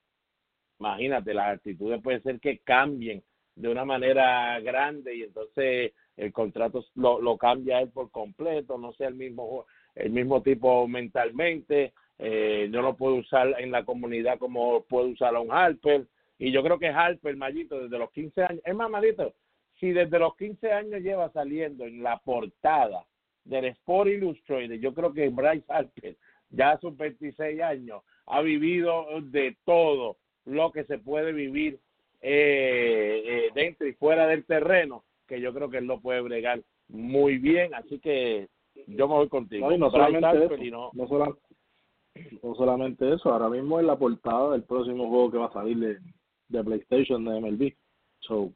imagínate 0.81 1.35
las 1.35 1.57
actitudes 1.57 2.03
pueden 2.03 2.23
ser 2.23 2.41
que 2.41 2.59
cambien 2.61 3.23
de 3.57 3.69
una 3.69 3.85
manera 3.85 4.59
grande 4.61 5.15
y 5.17 5.23
entonces 5.23 5.93
el 6.17 6.33
contrato 6.33 6.85
lo, 6.95 7.21
lo 7.21 7.37
cambia 7.37 7.81
él 7.81 7.89
por 7.91 8.11
completo 8.11 8.79
no 8.79 8.93
sea 8.93 9.09
el 9.09 9.15
mismo 9.15 9.67
el 9.95 10.11
mismo 10.11 10.43
tipo 10.43 10.87
mentalmente 10.87 11.93
eh, 12.19 12.69
no 12.71 12.83
lo 12.83 12.97
puedo 12.97 13.17
usar 13.17 13.55
en 13.59 13.71
la 13.71 13.85
comunidad 13.85 14.39
como 14.39 14.83
puedo 14.85 15.09
usar 15.09 15.35
a 15.35 15.41
un 15.41 15.53
Harper 15.53 16.07
y 16.39 16.53
yo 16.53 16.63
creo 16.63 16.79
que 16.79 16.89
Harper 16.89 17.37
Mayito 17.37 17.81
desde 17.81 17.99
los 17.99 18.11
15 18.13 18.43
años 18.43 18.63
es 18.65 18.75
más 18.75 18.91
Marito 18.91 19.35
si 19.79 19.93
desde 19.93 20.19
los 20.19 20.37
15 20.37 20.73
años 20.73 21.01
lleva 21.01 21.33
saliendo 21.33 21.85
en 21.85 22.03
la 22.03 22.19
portada 22.19 23.05
del 23.45 23.67
Sport 23.67 24.11
Illustrated 24.11 24.81
yo 24.81 24.95
creo 24.95 25.13
que 25.13 25.29
Bryce 25.29 25.65
Harper 25.69 26.17
ya 26.51 26.73
a 26.73 26.81
sus 26.81 26.97
26 26.97 27.61
años 27.63 28.03
ha 28.27 28.43
vivido 28.43 29.07
de 29.23 29.57
todo 29.65 30.17
lo 30.45 30.71
que 30.73 30.85
se 30.85 30.99
puede 30.99 31.33
vivir 31.33 31.81
eh, 32.21 33.23
eh, 33.27 33.51
dentro 33.55 33.87
y 33.87 33.95
fuera 33.95 34.27
del 34.27 34.45
terreno 34.45 35.05
que 35.33 35.41
yo 35.41 35.55
creo 35.55 35.71
que 35.71 35.79
él 35.79 35.87
lo 35.87 35.99
puede 36.01 36.21
bregar 36.21 36.61
muy 36.89 37.39
bien 37.39 37.73
así 37.75 37.99
que 37.99 38.49
yo 38.87 39.09
me 39.09 39.15
voy 39.15 39.29
contigo 39.31 39.67
No, 39.69 39.75
y 39.75 39.79
no 39.79 39.91
Bryce 39.91 40.05
solamente 40.07 40.45
eso, 40.45 40.63
y 40.63 40.71
no- 40.71 40.91
no, 40.93 41.09
sola- 41.09 41.35
no 42.43 42.55
solamente 42.55 43.15
eso, 43.15 43.33
ahora 43.33 43.49
mismo 43.49 43.81
es 43.81 43.87
la 43.87 43.97
portada 43.97 44.53
del 44.53 44.65
próximo 44.65 45.09
juego 45.09 45.31
que 45.31 45.39
va 45.39 45.47
a 45.47 45.53
salir 45.53 45.79
de, 45.79 45.99
de 46.49 46.65
PlayStation 46.65 47.25
de 47.25 47.41
MLB. 47.41 47.73
So, 48.21 48.53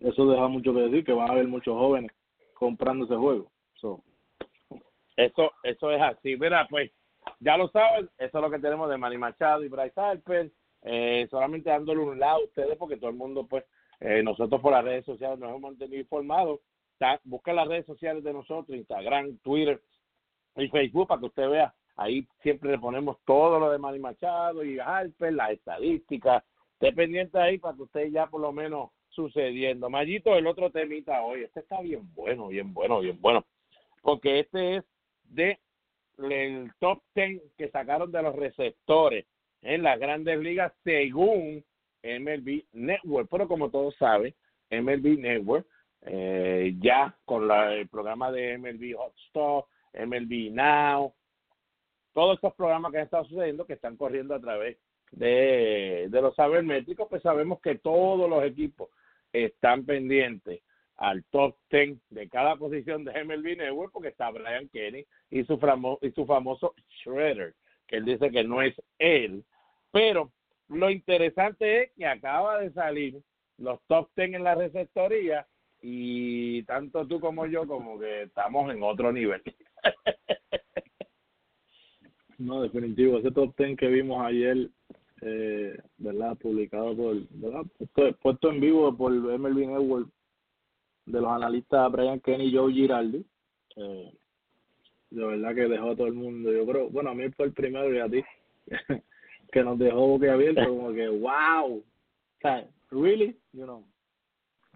eso 0.00 0.26
deja 0.28 0.48
mucho 0.48 0.74
que 0.74 0.80
decir, 0.80 1.04
que 1.04 1.12
van 1.12 1.28
a 1.30 1.32
haber 1.34 1.46
muchos 1.46 1.74
jóvenes 1.76 2.10
comprando 2.54 3.04
ese 3.04 3.14
juego. 3.14 3.50
So, 3.74 4.02
Eso, 5.16 5.52
eso 5.62 5.90
es 5.92 6.02
así. 6.02 6.36
Mira, 6.36 6.66
pues, 6.68 6.90
ya 7.38 7.56
lo 7.56 7.68
saben, 7.68 8.08
eso 8.18 8.38
es 8.38 8.42
lo 8.42 8.50
que 8.50 8.58
tenemos 8.58 8.90
de 8.90 8.98
Manny 8.98 9.16
Machado 9.18 9.62
y 9.62 9.68
Bryce 9.68 10.00
Harper. 10.00 10.50
Eh, 10.82 11.26
solamente 11.30 11.70
dándole 11.70 12.00
un 12.00 12.18
lado 12.18 12.40
a 12.40 12.44
ustedes, 12.44 12.76
porque 12.76 12.96
todo 12.96 13.10
el 13.10 13.16
mundo, 13.16 13.46
pues, 13.46 13.64
eh, 14.04 14.22
nosotros 14.22 14.60
por 14.60 14.72
las 14.72 14.84
redes 14.84 15.06
sociales 15.06 15.38
nos 15.38 15.48
hemos 15.48 15.62
mantenido 15.62 15.98
informados. 15.98 16.60
Busca 17.24 17.54
las 17.54 17.66
redes 17.66 17.86
sociales 17.86 18.22
de 18.22 18.34
nosotros, 18.34 18.76
Instagram, 18.76 19.38
Twitter 19.38 19.80
y 20.56 20.68
Facebook, 20.68 21.08
para 21.08 21.20
que 21.20 21.26
usted 21.26 21.48
vea. 21.48 21.74
Ahí 21.96 22.28
siempre 22.42 22.70
le 22.70 22.78
ponemos 22.78 23.16
todo 23.24 23.58
lo 23.58 23.70
de 23.70 23.78
Manny 23.78 23.98
Machado 23.98 24.62
y 24.62 24.78
Harper, 24.78 25.32
las 25.32 25.52
estadísticas. 25.52 26.44
Esté 26.74 26.92
pendiente 26.92 27.38
ahí 27.38 27.56
para 27.56 27.76
que 27.76 27.82
usted 27.82 28.10
ya 28.10 28.26
por 28.26 28.42
lo 28.42 28.52
menos 28.52 28.90
sucediendo. 29.08 29.88
Mayito, 29.88 30.34
el 30.36 30.46
otro 30.48 30.70
temita 30.70 31.22
hoy. 31.22 31.44
Este 31.44 31.60
está 31.60 31.80
bien 31.80 32.02
bueno, 32.14 32.48
bien 32.48 32.74
bueno, 32.74 33.00
bien 33.00 33.18
bueno. 33.22 33.46
Porque 34.02 34.40
este 34.40 34.76
es 34.76 34.84
de 35.30 35.58
el 36.18 36.70
top 36.78 37.00
10 37.14 37.40
que 37.56 37.70
sacaron 37.70 38.12
de 38.12 38.22
los 38.22 38.36
receptores 38.36 39.24
en 39.62 39.82
las 39.82 39.98
grandes 39.98 40.38
ligas 40.40 40.74
según 40.84 41.64
MLB 42.04 42.64
Network. 42.72 43.28
Pero 43.30 43.48
como 43.48 43.70
todos 43.70 43.96
saben, 43.96 44.34
MLB 44.70 45.18
Network 45.18 45.66
eh, 46.06 46.74
ya 46.80 47.16
con 47.24 47.48
la- 47.48 47.74
el 47.74 47.88
programa 47.88 48.30
de 48.30 48.58
MLB 48.58 48.94
Hotstop, 48.94 49.66
MLB 49.94 50.50
Now, 50.50 51.14
todos 52.12 52.34
estos 52.36 52.54
programas 52.54 52.92
que 52.92 52.98
han 52.98 53.04
estado 53.04 53.24
sucediendo, 53.24 53.66
que 53.66 53.72
están 53.72 53.96
corriendo 53.96 54.34
a 54.34 54.40
través 54.40 54.76
de, 55.12 56.06
de 56.10 56.20
los 56.22 56.34
sabermétricos, 56.34 57.08
pues 57.08 57.22
sabemos 57.22 57.60
que 57.60 57.76
todos 57.76 58.28
los 58.28 58.44
equipos 58.44 58.90
están 59.32 59.84
pendientes 59.84 60.60
al 60.96 61.24
top 61.30 61.56
10 61.70 61.98
de 62.10 62.28
cada 62.28 62.56
posición 62.56 63.04
de 63.04 63.24
MLB 63.24 63.56
Network 63.56 63.92
porque 63.92 64.08
está 64.08 64.30
Brian 64.30 64.68
Kenny 64.68 65.04
y 65.30 65.42
su, 65.44 65.58
y 66.02 66.10
su 66.12 66.26
famoso 66.26 66.74
Shredder, 67.02 67.54
que 67.88 67.96
él 67.96 68.04
dice 68.04 68.30
que 68.30 68.44
no 68.44 68.62
es 68.62 68.74
él. 68.98 69.42
Pero 69.90 70.30
lo 70.68 70.90
interesante 70.90 71.82
es 71.82 71.92
que 71.92 72.06
acaba 72.06 72.60
de 72.60 72.72
salir 72.72 73.22
los 73.58 73.80
top 73.86 74.08
10 74.16 74.34
en 74.34 74.44
la 74.44 74.54
receptoría 74.54 75.46
y 75.80 76.62
tanto 76.62 77.06
tú 77.06 77.20
como 77.20 77.46
yo 77.46 77.66
como 77.66 77.98
que 77.98 78.22
estamos 78.22 78.72
en 78.72 78.82
otro 78.82 79.12
nivel. 79.12 79.42
no, 82.38 82.62
definitivo, 82.62 83.18
ese 83.18 83.30
top 83.30 83.54
10 83.56 83.78
que 83.78 83.88
vimos 83.88 84.24
ayer, 84.24 84.70
eh, 85.20 85.78
¿verdad? 85.98 86.36
Publicado 86.38 86.96
por, 86.96 87.16
¿verdad? 87.30 87.62
Puesto, 88.20 88.50
en 88.50 88.60
vivo 88.60 88.96
por 88.96 89.12
MLB 89.12 89.66
Network 89.66 90.08
de 91.06 91.20
los 91.20 91.30
analistas 91.30 91.92
Brian 91.92 92.20
Kenny 92.20 92.46
y 92.46 92.56
Joe 92.56 92.72
Giraldi. 92.72 93.24
Eh, 93.76 94.12
de 95.10 95.26
verdad 95.26 95.54
que 95.54 95.68
dejó 95.68 95.90
a 95.90 95.96
todo 95.96 96.06
el 96.06 96.14
mundo. 96.14 96.50
Yo 96.50 96.66
creo, 96.66 96.88
bueno, 96.88 97.10
a 97.10 97.14
mí 97.14 97.28
fue 97.30 97.46
el 97.46 97.52
primero 97.52 97.94
y 97.94 98.00
a 98.00 98.08
ti, 98.08 98.24
que 99.54 99.62
nos 99.62 99.78
dejó 99.78 100.08
boquiabierto, 100.08 100.66
como 100.68 100.92
que, 100.92 101.08
wow. 101.08 101.76
O 101.78 101.82
sea, 102.42 102.66
really, 102.90 103.38
you 103.52 103.64
know. 103.64 103.84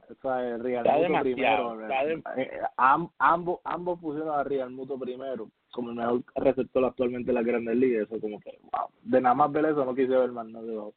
O 0.08 0.14
sea, 0.22 0.48
el 0.54 0.60
Real 0.62 0.86
Está 0.86 0.98
Muto 1.08 1.20
primero. 1.20 1.76
dem- 1.76 2.22
eh, 2.38 2.60
am- 2.78 3.10
ambos, 3.18 3.60
ambos 3.64 3.98
pusieron 4.00 4.38
a 4.38 4.44
Real 4.44 4.70
Muto 4.70 4.98
primero 4.98 5.50
como 5.72 5.90
el 5.90 5.96
mejor 5.96 6.22
receptor 6.36 6.84
actualmente 6.84 7.30
en 7.30 7.34
la 7.34 7.42
Grandes 7.42 7.76
Ligas. 7.76 8.06
Eso 8.08 8.18
como 8.20 8.40
que, 8.40 8.58
wow. 8.72 8.88
De 9.02 9.20
nada 9.20 9.34
más 9.34 9.52
ver 9.52 9.66
eso 9.66 9.84
no 9.84 9.94
quise 9.94 10.16
ver 10.16 10.30
más 10.32 10.46
nada 10.46 10.64
de 10.64 10.72
eso. 10.72 10.94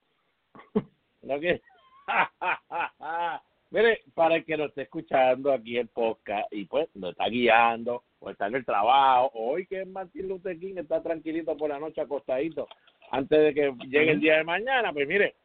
¿No 1.24 1.40
que? 1.40 1.62
Mire, 3.72 4.02
para 4.14 4.36
el 4.36 4.46
que 4.46 4.58
nos 4.58 4.70
esté 4.70 4.84
escuchando 4.84 5.52
aquí 5.52 5.78
el 5.78 5.88
podcast 5.88 6.52
y 6.54 6.66
pues 6.66 6.88
nos 6.96 7.12
está 7.12 7.28
guiando 7.30 8.04
o 8.20 8.30
está 8.30 8.48
en 8.48 8.56
el 8.56 8.66
trabajo, 8.66 9.32
hoy 9.34 9.66
que 9.66 9.86
Martín 9.86 10.28
Luther 10.28 10.60
King 10.60 10.76
está 10.78 11.02
tranquilito 11.02 11.56
por 11.58 11.70
la 11.70 11.80
noche 11.80 12.02
acostadito 12.02 12.68
antes 13.12 13.40
de 13.40 13.54
que 13.54 13.74
llegue 13.88 14.12
el 14.12 14.22
día 14.22 14.38
de 14.38 14.44
mañana, 14.46 14.94
pues 14.94 15.08
mire, 15.08 15.36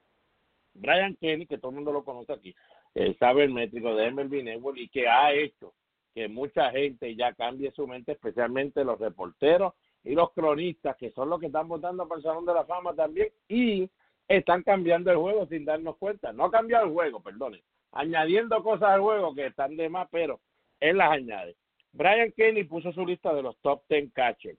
Brian 0.75 1.17
Kenny, 1.17 1.47
que 1.47 1.59
todo 1.59 1.71
el 1.71 1.77
mundo 1.77 1.93
lo 1.93 2.05
conoce 2.05 2.33
aquí, 2.33 2.55
el 2.95 3.19
sabermétrico 3.19 3.95
de 3.95 4.11
MLB 4.11 4.45
Network 4.45 4.79
y 4.79 4.89
que 4.89 5.09
ha 5.09 5.33
hecho 5.33 5.75
que 6.15 6.29
mucha 6.29 6.71
gente 6.71 7.15
ya 7.17 7.35
cambie 7.35 7.73
su 7.73 7.87
mente, 7.87 8.13
especialmente 8.13 8.85
los 8.85 8.99
reporteros 8.99 9.75
y 10.05 10.15
los 10.15 10.33
cronistas, 10.33 10.97
que 10.97 11.11
son 11.11 11.29
los 11.29 11.41
que 11.41 11.47
están 11.47 11.69
votando 11.69 12.07
para 12.07 12.19
el 12.19 12.23
Salón 12.23 12.47
de 12.47 12.55
la 12.55 12.65
Fama 12.65 12.95
también, 12.95 13.29
y 13.49 13.91
están 14.29 14.63
cambiando 14.63 15.11
el 15.11 15.19
juego 15.19 15.47
sin 15.47 15.65
darnos 15.65 15.97
cuenta. 15.97 16.33
No 16.33 16.45
ha 16.45 16.51
cambiado 16.51 16.87
el 16.87 16.93
juego, 16.93 17.21
perdone, 17.21 17.63
añadiendo 17.91 18.63
cosas 18.63 18.91
al 18.91 19.01
juego 19.01 19.35
que 19.35 19.47
están 19.47 19.77
de 19.77 19.89
más, 19.89 20.09
pero 20.11 20.41
él 20.79 20.99
las 20.99 21.11
añade. 21.11 21.57
Brian 21.93 22.33
Kenny 22.33 22.65
puso 22.65 22.93
su 22.93 23.05
lista 23.05 23.35
de 23.35 23.43
los 23.43 23.59
top 23.59 23.83
10 23.89 24.13
catchers. 24.13 24.59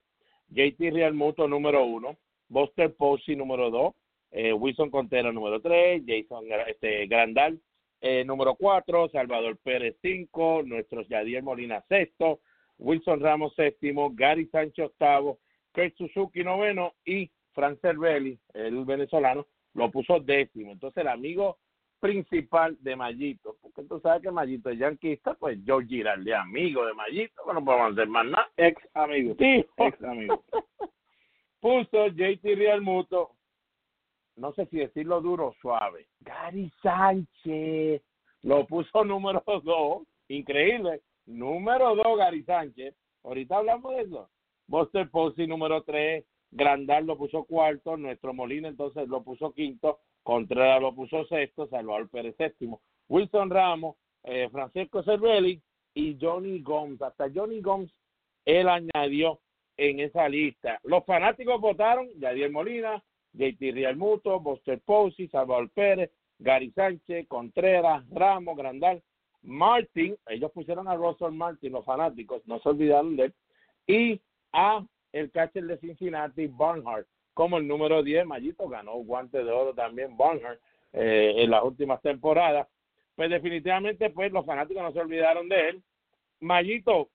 JT 0.49 0.91
Realmuto 0.91 1.47
número 1.47 1.85
uno, 1.85 2.17
Buster 2.49 2.95
Posey 2.95 3.35
número 3.35 3.69
dos, 3.69 3.93
eh, 4.31 4.53
Wilson 4.53 4.89
Contreras 4.89 5.33
número 5.33 5.61
tres, 5.61 6.03
Jason 6.05 6.45
este, 6.67 7.07
Grandal 7.07 7.59
eh, 8.01 8.23
número 8.25 8.55
cuatro, 8.55 9.09
Salvador 9.09 9.57
Pérez 9.57 9.95
cinco, 10.01 10.61
nuestro 10.63 11.01
Yadier 11.01 11.41
Molina 11.41 11.83
sexto, 11.87 12.41
Wilson 12.77 13.19
Ramos 13.19 13.55
séptimo, 13.55 14.11
Gary 14.13 14.45
Sánchez 14.47 14.85
octavo, 14.85 15.39
Kurt 15.73 15.95
Suzuki 15.97 16.43
noveno 16.43 16.93
y 17.05 17.31
Frank 17.53 17.79
Cervelli, 17.81 18.37
el 18.53 18.85
venezolano, 18.85 19.47
lo 19.73 19.89
puso 19.89 20.19
décimo. 20.19 20.73
Entonces 20.73 21.01
el 21.01 21.07
amigo 21.07 21.57
principal 21.99 22.77
de 22.81 22.95
Mayito, 22.95 23.57
porque 23.61 23.81
tú 23.83 23.99
sabes 23.99 24.21
que 24.21 24.29
Mayito 24.29 24.69
es 24.69 24.77
yanquista, 24.77 25.33
pues 25.33 25.57
George 25.65 25.87
Giraldi, 25.87 26.33
amigo 26.33 26.85
de 26.85 26.93
Mayito, 26.93 27.41
que 27.47 27.53
no 27.53 27.65
podemos 27.65 27.93
hacer 27.93 28.07
más 28.07 28.25
nada. 28.25 28.47
Ex 28.57 28.79
amigo. 28.93 29.35
Sí. 29.39 29.65
Ex 29.77 30.03
amigo. 30.03 30.43
Puso 31.59 32.07
JT 32.07 32.55
Real 32.55 32.81
Muto, 32.81 33.31
no 34.35 34.53
sé 34.53 34.67
si 34.67 34.77
decirlo 34.77 35.21
duro 35.21 35.47
o 35.47 35.53
suave. 35.61 36.07
Gary 36.21 36.71
Sánchez 36.81 38.01
lo 38.43 38.65
puso 38.67 39.03
número 39.05 39.43
dos, 39.63 40.03
increíble. 40.27 41.01
Número 41.25 41.95
dos, 41.95 42.17
Gary 42.17 42.43
Sánchez. 42.43 42.95
Ahorita 43.23 43.57
hablamos 43.57 43.95
de 43.95 44.01
eso. 44.03 44.29
Buster 44.67 45.09
Posey 45.09 45.47
número 45.47 45.83
tres, 45.83 46.25
Grandal 46.51 47.05
lo 47.05 47.17
puso 47.17 47.43
cuarto, 47.45 47.97
nuestro 47.97 48.33
Molina 48.33 48.67
entonces 48.67 49.07
lo 49.07 49.23
puso 49.23 49.51
quinto, 49.53 49.99
Contreras 50.23 50.81
lo 50.81 50.93
puso 50.93 51.25
sexto, 51.25 51.67
Salvador 51.67 52.09
Pérez 52.09 52.35
séptimo, 52.37 52.81
Wilson 53.07 53.49
Ramos, 53.49 53.95
eh, 54.23 54.49
Francisco 54.51 55.03
Cervelli 55.03 55.61
y 55.93 56.17
Johnny 56.19 56.61
Gomes. 56.61 57.01
Hasta 57.01 57.29
Johnny 57.33 57.61
Gomes 57.61 57.91
él 58.45 58.67
añadió 58.69 59.39
en 59.77 59.99
esa 59.99 60.27
lista. 60.27 60.79
Los 60.83 61.05
fanáticos 61.05 61.61
votaron 61.61 62.09
Yadier 62.19 62.51
Molina, 62.51 63.01
JT 63.33 63.71
Real 63.73 63.95
Muto, 63.95 64.39
Buster 64.39 64.79
Posey, 64.81 65.27
Salvador 65.27 65.69
Pérez, 65.69 66.11
Gary 66.39 66.71
Sánchez, 66.71 67.27
Contreras, 67.27 68.03
Ramos, 68.09 68.57
Grandal, 68.57 69.01
Martin, 69.43 70.17
ellos 70.27 70.51
pusieron 70.51 70.87
a 70.87 70.95
Russell 70.95 71.31
Martin, 71.31 71.71
los 71.71 71.85
fanáticos, 71.85 72.41
no 72.47 72.59
se 72.59 72.69
olvidaron 72.69 73.15
de 73.15 73.25
él, 73.25 73.33
y 73.87 74.21
a 74.51 74.85
el 75.13 75.31
catcher 75.31 75.65
de 75.65 75.77
Cincinnati, 75.77 76.47
Barnhart, 76.47 77.07
como 77.33 77.57
el 77.57 77.67
número 77.67 78.03
10, 78.03 78.25
Mayito 78.25 78.67
ganó 78.67 78.95
guante 78.95 79.43
de 79.43 79.51
oro 79.51 79.73
también 79.73 80.17
Barnhart 80.17 80.59
eh, 80.93 81.35
en 81.37 81.51
las 81.51 81.63
últimas 81.63 82.01
temporadas. 82.01 82.67
Pues 83.15 83.29
definitivamente, 83.29 84.09
pues 84.09 84.31
los 84.31 84.45
fanáticos 84.45 84.83
no 84.83 84.91
se 84.91 84.99
olvidaron 84.99 85.47
de 85.47 85.69
él. 85.69 85.83
Mayito, 86.39 87.09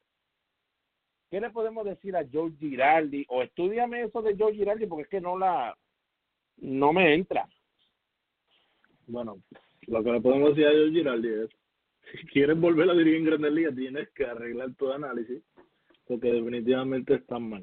¿qué 1.32 1.40
le 1.40 1.48
podemos 1.48 1.86
decir 1.86 2.14
a 2.14 2.26
Joe 2.30 2.52
Giraldi? 2.60 3.24
O 3.30 3.42
estudiame 3.42 4.02
eso 4.02 4.20
de 4.20 4.36
Joe 4.38 4.52
Giraldi 4.52 4.84
porque 4.86 5.04
es 5.04 5.08
que 5.08 5.20
no 5.22 5.38
la, 5.38 5.74
no 6.58 6.92
me 6.92 7.14
entra. 7.14 7.48
Bueno, 9.06 9.38
lo 9.86 10.04
que 10.04 10.12
le 10.12 10.20
podemos 10.20 10.50
decir 10.50 10.66
a 10.66 10.72
George 10.72 10.92
Giraldi 10.92 11.28
es, 11.28 11.50
si 12.12 12.26
quieres 12.26 12.60
volver 12.60 12.90
a 12.90 12.92
dirigir 12.92 13.20
en 13.20 13.24
Grandes 13.24 13.52
Ligas, 13.52 13.74
tienes 13.74 14.10
que 14.10 14.26
arreglar 14.26 14.74
tu 14.74 14.92
análisis, 14.92 15.42
porque 16.06 16.30
definitivamente 16.30 17.14
están 17.14 17.48
mal 17.48 17.62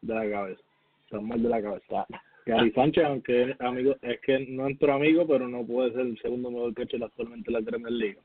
de 0.00 0.14
la 0.14 0.30
cabeza. 0.30 0.62
Están 1.04 1.28
mal 1.28 1.42
de 1.42 1.48
la 1.50 1.62
cabeza. 1.62 2.06
Gary 2.46 2.72
Sánchez, 2.72 3.04
aunque 3.04 3.50
es 3.50 3.60
amigo, 3.60 3.96
es 4.00 4.18
que 4.22 4.46
no 4.48 4.66
entró 4.66 4.94
amigo, 4.94 5.26
pero 5.26 5.46
no 5.46 5.66
puede 5.66 5.92
ser 5.92 6.06
el 6.06 6.18
segundo 6.22 6.50
mejor 6.50 6.72
catcher 6.72 7.04
actualmente 7.04 7.50
en 7.50 7.52
la 7.52 7.60
Grandes 7.60 7.92
Ligas. 7.92 8.24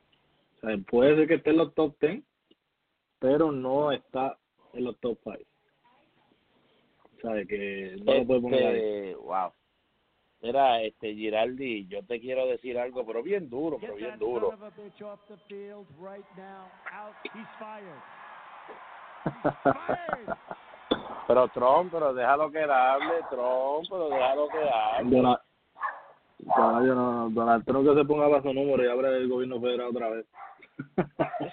O 0.56 0.60
sea, 0.62 0.78
puede 0.90 1.18
ser 1.18 1.28
que 1.28 1.34
esté 1.34 1.50
en 1.50 1.58
los 1.58 1.74
top 1.74 1.98
10, 2.00 2.24
pero 3.20 3.52
no 3.52 3.92
está 3.92 4.38
en 4.76 4.84
los 4.84 5.00
top 5.00 5.18
5. 5.24 5.38
O 7.18 7.22
sea, 7.22 7.46
que 7.46 7.96
no 8.04 8.14
lo 8.14 8.26
puede 8.26 8.42
poner 8.42 8.66
ahí. 8.66 8.76
Este, 8.76 9.16
wow. 9.16 9.52
Era 10.42 10.82
este 10.84 11.16
Giraldi, 11.16 11.88
yo 11.88 12.04
te 12.06 12.20
quiero 12.20 12.46
decir 12.46 12.78
algo, 12.78 13.06
pero 13.06 13.24
bien 13.24 13.50
duro, 13.50 13.78
pero 13.80 13.96
bien 13.96 14.20
duro. 14.20 14.54
Pero 21.28 21.48
Trump, 21.50 21.92
pero 21.92 22.14
déjalo 22.14 22.52
que 22.52 22.62
hable, 22.62 23.16
Trump, 23.32 23.88
pero 23.90 24.10
déjalo 24.10 24.48
que 24.48 24.70
hable. 24.70 25.10
Donald, 25.10 25.40
Donald, 26.38 26.88
yo 26.88 26.96
no, 26.96 27.30
Donald 27.32 27.66
Trump 27.66 27.88
que 27.88 27.96
se 27.96 28.06
ponga 28.06 28.30
para 28.30 28.44
su 28.44 28.54
número 28.54 28.84
y 28.84 28.88
abre 28.88 29.18
el 29.18 29.28
gobierno 29.28 29.60
federal 29.60 29.88
otra 29.88 30.10
vez. 30.10 30.28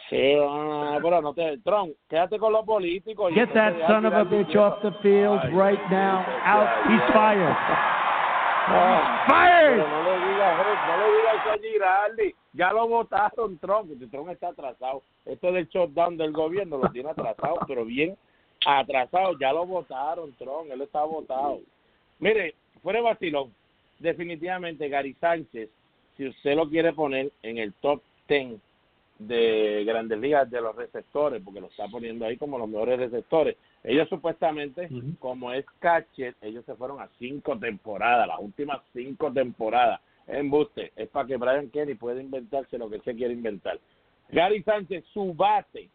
Sí, 0.08 0.34
no, 0.34 0.92
no, 0.94 1.00
pero 1.02 1.22
no 1.22 1.34
te, 1.34 1.58
Trump, 1.58 1.92
quédate 2.08 2.38
con 2.38 2.52
los 2.52 2.64
políticos. 2.64 3.32
Get 3.34 3.52
that 3.54 3.74
son 3.86 4.06
of 4.06 4.14
a 4.14 4.24
bitch 4.24 4.54
off 4.56 4.80
the 4.82 4.92
field 5.02 5.40
Ay, 5.42 5.50
right 5.50 5.90
now. 5.90 6.24
Out. 6.44 6.90
He's 6.90 7.14
fired. 7.14 7.56
No, 8.68 9.02
Fired. 9.26 9.78
No 9.78 10.02
le 10.04 10.26
digas, 10.26 10.58
no 10.86 10.96
le 10.96 11.16
digas 11.16 11.34
eso 11.40 11.50
a 11.50 11.58
Giraldi. 11.58 12.34
Ya 12.52 12.72
lo 12.72 12.88
votaron 12.88 13.58
Trump, 13.58 13.88
porque 13.88 14.06
Trump 14.06 14.30
está 14.30 14.48
atrasado. 14.48 15.02
Esto 15.24 15.52
del 15.52 15.68
shutdown 15.68 16.16
del 16.16 16.32
gobierno 16.32 16.78
lo 16.78 16.90
tiene 16.90 17.10
atrasado, 17.10 17.58
pero 17.66 17.84
bien 17.84 18.16
atrasado. 18.66 19.38
Ya 19.38 19.52
lo 19.52 19.66
votaron 19.66 20.32
Trump, 20.34 20.70
él 20.70 20.82
está 20.82 21.04
votado. 21.04 21.60
Mire, 22.18 22.54
fuera 22.82 22.98
de 22.98 23.04
vacilón, 23.04 23.52
definitivamente 23.98 24.88
Gary 24.88 25.14
Sánchez, 25.14 25.70
si 26.16 26.28
usted 26.28 26.54
lo 26.54 26.68
quiere 26.68 26.92
poner 26.92 27.32
en 27.42 27.58
el 27.58 27.72
top 27.74 28.00
10 28.28 28.60
de 29.26 29.84
Grandes 29.84 30.18
Ligas 30.18 30.50
de 30.50 30.60
los 30.60 30.74
receptores, 30.74 31.42
porque 31.44 31.60
lo 31.60 31.68
está 31.68 31.88
poniendo 31.88 32.24
ahí 32.24 32.36
como 32.36 32.58
los 32.58 32.68
mejores 32.68 32.98
receptores. 32.98 33.56
Ellos 33.84 34.08
supuestamente, 34.08 34.88
como 35.18 35.52
es 35.52 35.64
catcher, 35.78 36.34
ellos 36.40 36.64
se 36.64 36.74
fueron 36.74 37.00
a 37.00 37.08
cinco 37.18 37.58
temporadas, 37.58 38.28
las 38.28 38.38
últimas 38.40 38.80
cinco 38.92 39.32
temporadas. 39.32 40.00
En 40.26 40.50
buste, 40.50 40.92
es 40.96 41.08
para 41.08 41.26
que 41.26 41.36
Brian 41.36 41.70
Kenny 41.70 41.94
pueda 41.94 42.20
inventarse 42.20 42.78
lo 42.78 42.88
que 42.88 43.00
se 43.00 43.14
quiere 43.14 43.32
inventar. 43.34 43.78
Gary 44.30 44.62
Sánchez, 44.62 45.04
su 45.12 45.34
bate, 45.34 45.88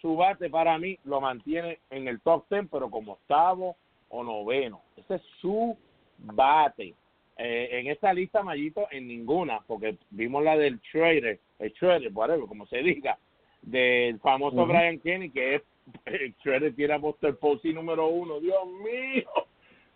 su 0.00 0.16
bate 0.16 0.50
para 0.50 0.78
mí 0.78 0.98
lo 1.04 1.20
mantiene 1.20 1.78
en 1.90 2.08
el 2.08 2.20
top 2.20 2.44
10, 2.50 2.66
pero 2.70 2.90
como 2.90 3.12
octavo 3.12 3.76
o 4.10 4.22
noveno. 4.22 4.82
Ese 4.96 5.16
es 5.16 5.22
su 5.40 5.76
bate. 6.18 6.94
Eh, 7.36 7.68
en 7.72 7.86
esta 7.86 8.12
lista, 8.12 8.42
Mayito, 8.42 8.86
en 8.90 9.08
ninguna, 9.08 9.60
porque 9.66 9.96
vimos 10.10 10.44
la 10.44 10.56
del 10.56 10.78
Schroeder, 10.80 11.40
el 11.60 11.72
Schroeder, 11.74 12.10
whatever, 12.12 12.46
como 12.46 12.66
se 12.66 12.78
diga, 12.78 13.18
del 13.62 14.18
famoso. 14.20 14.66
Brian 14.66 14.98
Kenny, 14.98 15.30
que 15.30 15.56
es 15.56 15.62
el 16.06 16.34
Schroeder 16.40 16.74
tiene 16.74 16.94
a 16.94 16.98
Buster 16.98 17.36
Posey 17.36 17.72
número 17.72 18.08
uno. 18.08 18.40
Dios 18.40 18.66
mío, 18.84 19.30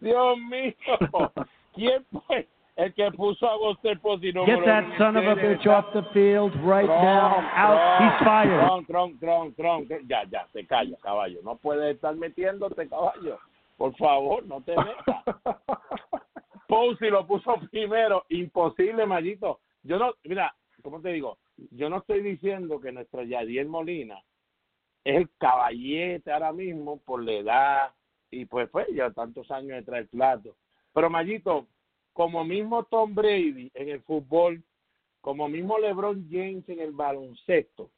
Dios 0.00 0.38
mío. 0.38 0.74
¿Quién 1.74 2.04
fue 2.26 2.46
el 2.76 2.92
que 2.94 3.10
puso 3.12 3.48
a 3.48 3.56
Buster 3.56 3.98
Posey 4.00 4.32
número 4.32 4.58
Get 4.58 4.66
that 4.66 4.84
uno? 4.84 4.98
son 4.98 5.16
of 5.16 5.24
a 5.26 5.34
bitch 5.34 5.66
off 5.66 5.86
the 5.92 6.02
field 6.12 6.54
right 6.64 6.86
now. 6.86 7.40
Out. 7.54 8.00
He's 8.00 8.26
fired. 8.26 8.60
Tron, 8.60 8.86
Tron, 8.86 9.18
Tron, 9.18 9.54
Tron. 9.54 9.88
Ya, 10.06 10.24
ya, 10.30 10.46
te 10.52 10.66
calla, 10.66 10.96
caballo. 11.02 11.40
No 11.42 11.56
puedes 11.56 11.94
estar 11.94 12.14
metiéndote, 12.16 12.88
caballo. 12.88 13.38
Por 13.76 13.96
favor, 13.96 14.44
no 14.46 14.60
te 14.62 14.76
metas. 14.76 15.24
Posey 16.68 17.10
lo 17.10 17.26
puso 17.26 17.56
primero. 17.70 18.24
Imposible, 18.28 19.06
Mayito. 19.06 19.60
Yo 19.82 19.98
no, 19.98 20.14
mira, 20.24 20.54
¿cómo 20.82 21.00
te 21.00 21.10
digo? 21.10 21.38
Yo 21.70 21.88
no 21.88 21.98
estoy 21.98 22.22
diciendo 22.22 22.80
que 22.80 22.92
nuestro 22.92 23.22
Yadier 23.22 23.66
Molina 23.66 24.22
es 25.04 25.16
el 25.16 25.30
caballete 25.38 26.32
ahora 26.32 26.52
mismo 26.52 27.00
por 27.00 27.22
la 27.22 27.32
edad 27.32 27.94
y 28.30 28.46
pues 28.46 28.68
pues 28.70 28.86
ya 28.92 29.10
tantos 29.10 29.50
años 29.50 29.76
detrás 29.76 30.00
del 30.00 30.08
plato. 30.08 30.56
Pero 30.92 31.10
Mayito, 31.10 31.66
como 32.12 32.44
mismo 32.44 32.84
Tom 32.84 33.14
Brady 33.14 33.70
en 33.74 33.88
el 33.88 34.02
fútbol, 34.02 34.62
como 35.20 35.48
mismo 35.48 35.78
LeBron 35.78 36.26
James 36.30 36.68
en 36.68 36.80
el 36.80 36.92
baloncesto, 36.92 37.90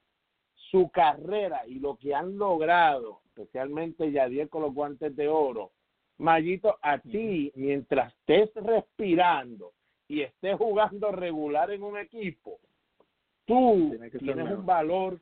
su 0.71 0.91
carrera 0.91 1.67
y 1.67 1.79
lo 1.79 1.97
que 1.97 2.15
han 2.15 2.37
logrado, 2.37 3.21
especialmente 3.27 4.11
Yadier 4.11 4.49
con 4.49 4.63
los 4.63 4.75
guantes 4.75 5.15
de 5.17 5.29
oro, 5.29 5.73
Mayito, 6.19 6.79
a 6.81 6.99
ti, 6.99 7.53
mientras 7.57 8.15
estés 8.15 8.55
respirando 8.55 9.73
y 10.09 10.23
estés 10.23 10.57
jugando 10.57 11.13
regular 11.13 11.71
en 11.71 11.83
un 11.83 11.99
equipo, 11.99 12.59
tú 13.47 13.89
Tiene 13.91 14.11
tienes 14.11 14.37
mejor. 14.37 14.59
un 14.59 14.67
valor 14.67 15.21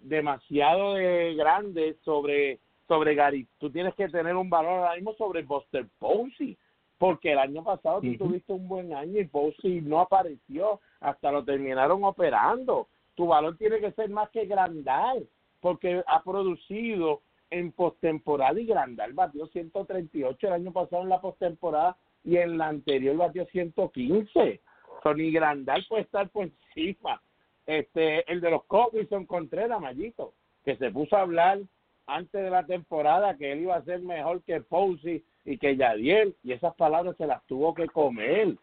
demasiado 0.00 0.94
de 0.94 1.34
grande 1.34 1.96
sobre 2.04 2.58
sobre 2.90 3.14
Gary. 3.14 3.46
Tú 3.58 3.70
tienes 3.70 3.94
que 3.94 4.08
tener 4.08 4.34
un 4.34 4.50
valor 4.50 4.80
ahora 4.80 4.96
mismo 4.96 5.14
sobre 5.14 5.42
Buster 5.44 5.86
Posey, 6.00 6.58
porque 6.98 7.30
el 7.30 7.38
año 7.38 7.62
pasado 7.62 8.00
tú 8.00 8.16
tuviste 8.16 8.52
un 8.52 8.66
buen 8.66 8.92
año 8.92 9.20
y 9.20 9.28
Posey 9.28 9.80
no 9.80 10.00
apareció, 10.00 10.80
hasta 10.98 11.30
lo 11.30 11.44
terminaron 11.44 12.02
operando. 12.02 12.88
Tu 13.14 13.28
valor 13.28 13.56
tiene 13.56 13.78
que 13.78 13.92
ser 13.92 14.10
más 14.10 14.28
que 14.30 14.44
Grandal, 14.46 15.28
porque 15.60 16.02
ha 16.04 16.22
producido 16.24 17.20
en 17.50 17.70
postemporada 17.70 18.58
y 18.58 18.66
Grandal 18.66 19.12
batió 19.12 19.46
138 19.46 20.48
el 20.48 20.52
año 20.52 20.72
pasado 20.72 21.04
en 21.04 21.10
la 21.10 21.20
postemporada 21.20 21.96
y 22.24 22.38
en 22.38 22.58
la 22.58 22.66
anterior 22.66 23.16
batió 23.16 23.46
115. 23.46 24.60
Tony 25.04 25.30
Grandal 25.30 25.86
puede 25.88 26.02
estar 26.02 26.28
por 26.30 26.50
encima. 26.74 27.22
Este, 27.66 28.30
el 28.30 28.40
de 28.40 28.50
los 28.50 28.64
Cubs, 28.64 29.08
Contreras, 29.26 29.80
Mallito, 29.80 30.34
que 30.64 30.76
se 30.76 30.90
puso 30.90 31.16
a 31.16 31.20
hablar 31.20 31.60
antes 32.06 32.42
de 32.42 32.50
la 32.50 32.66
temporada 32.66 33.36
que 33.36 33.52
él 33.52 33.60
iba 33.60 33.76
a 33.76 33.84
ser 33.84 34.00
mejor 34.00 34.42
que 34.42 34.60
Posey 34.60 35.24
y 35.44 35.58
que 35.58 35.76
Yadiel, 35.76 36.36
y 36.42 36.52
esas 36.52 36.74
palabras 36.74 37.16
se 37.16 37.26
las 37.26 37.44
tuvo 37.46 37.74
que 37.74 37.86
comer. 37.86 38.56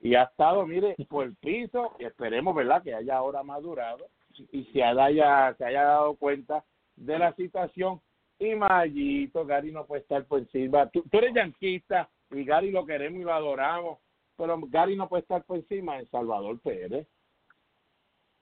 Y 0.00 0.14
ha 0.14 0.24
estado, 0.24 0.66
mire, 0.66 0.94
por 1.08 1.24
el 1.24 1.34
piso, 1.36 1.92
y 1.98 2.04
esperemos, 2.04 2.54
¿verdad?, 2.54 2.82
que 2.82 2.94
haya 2.94 3.16
ahora 3.16 3.42
madurado 3.42 4.06
y 4.52 4.64
se 4.64 4.82
haya, 4.82 5.54
se 5.56 5.64
haya 5.64 5.82
dado 5.82 6.14
cuenta 6.16 6.64
de 6.96 7.18
la 7.18 7.34
situación. 7.34 8.00
Y 8.38 8.54
Mayito, 8.54 9.46
Gary 9.46 9.72
no 9.72 9.86
puede 9.86 10.02
estar 10.02 10.24
por 10.26 10.40
encima. 10.40 10.88
Tú, 10.90 11.02
tú 11.10 11.18
eres 11.18 11.34
yanquista 11.34 12.08
y 12.30 12.44
Gary 12.44 12.70
lo 12.70 12.84
queremos 12.84 13.20
y 13.20 13.24
lo 13.24 13.32
adoramos, 13.32 13.98
pero 14.36 14.58
Gary 14.68 14.96
no 14.96 15.08
puede 15.08 15.22
estar 15.22 15.42
por 15.44 15.56
encima 15.56 15.98
de 15.98 16.06
Salvador 16.06 16.58
Pérez. 16.60 17.06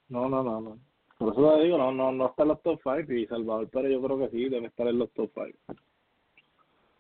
No, 0.09 0.29
no, 0.29 0.43
no, 0.43 0.61
no. 0.61 0.79
Por 1.19 1.33
eso 1.33 1.57
te 1.57 1.65
digo, 1.65 1.79
no, 1.79 1.93
no, 1.93 2.13
no 2.13 2.27
está 2.27 2.43
en 2.43 2.49
los 2.49 2.63
top 2.63 2.81
5 2.83 3.13
y 3.13 3.27
Salvador 3.27 3.69
Pérez 3.69 3.93
yo 3.93 4.03
creo 4.03 4.19
que 4.19 4.29
sí, 4.31 4.49
debe 4.49 4.67
estar 4.67 4.87
en 4.89 4.99
los 4.99 5.11
top 5.13 5.31
5. 5.35 5.81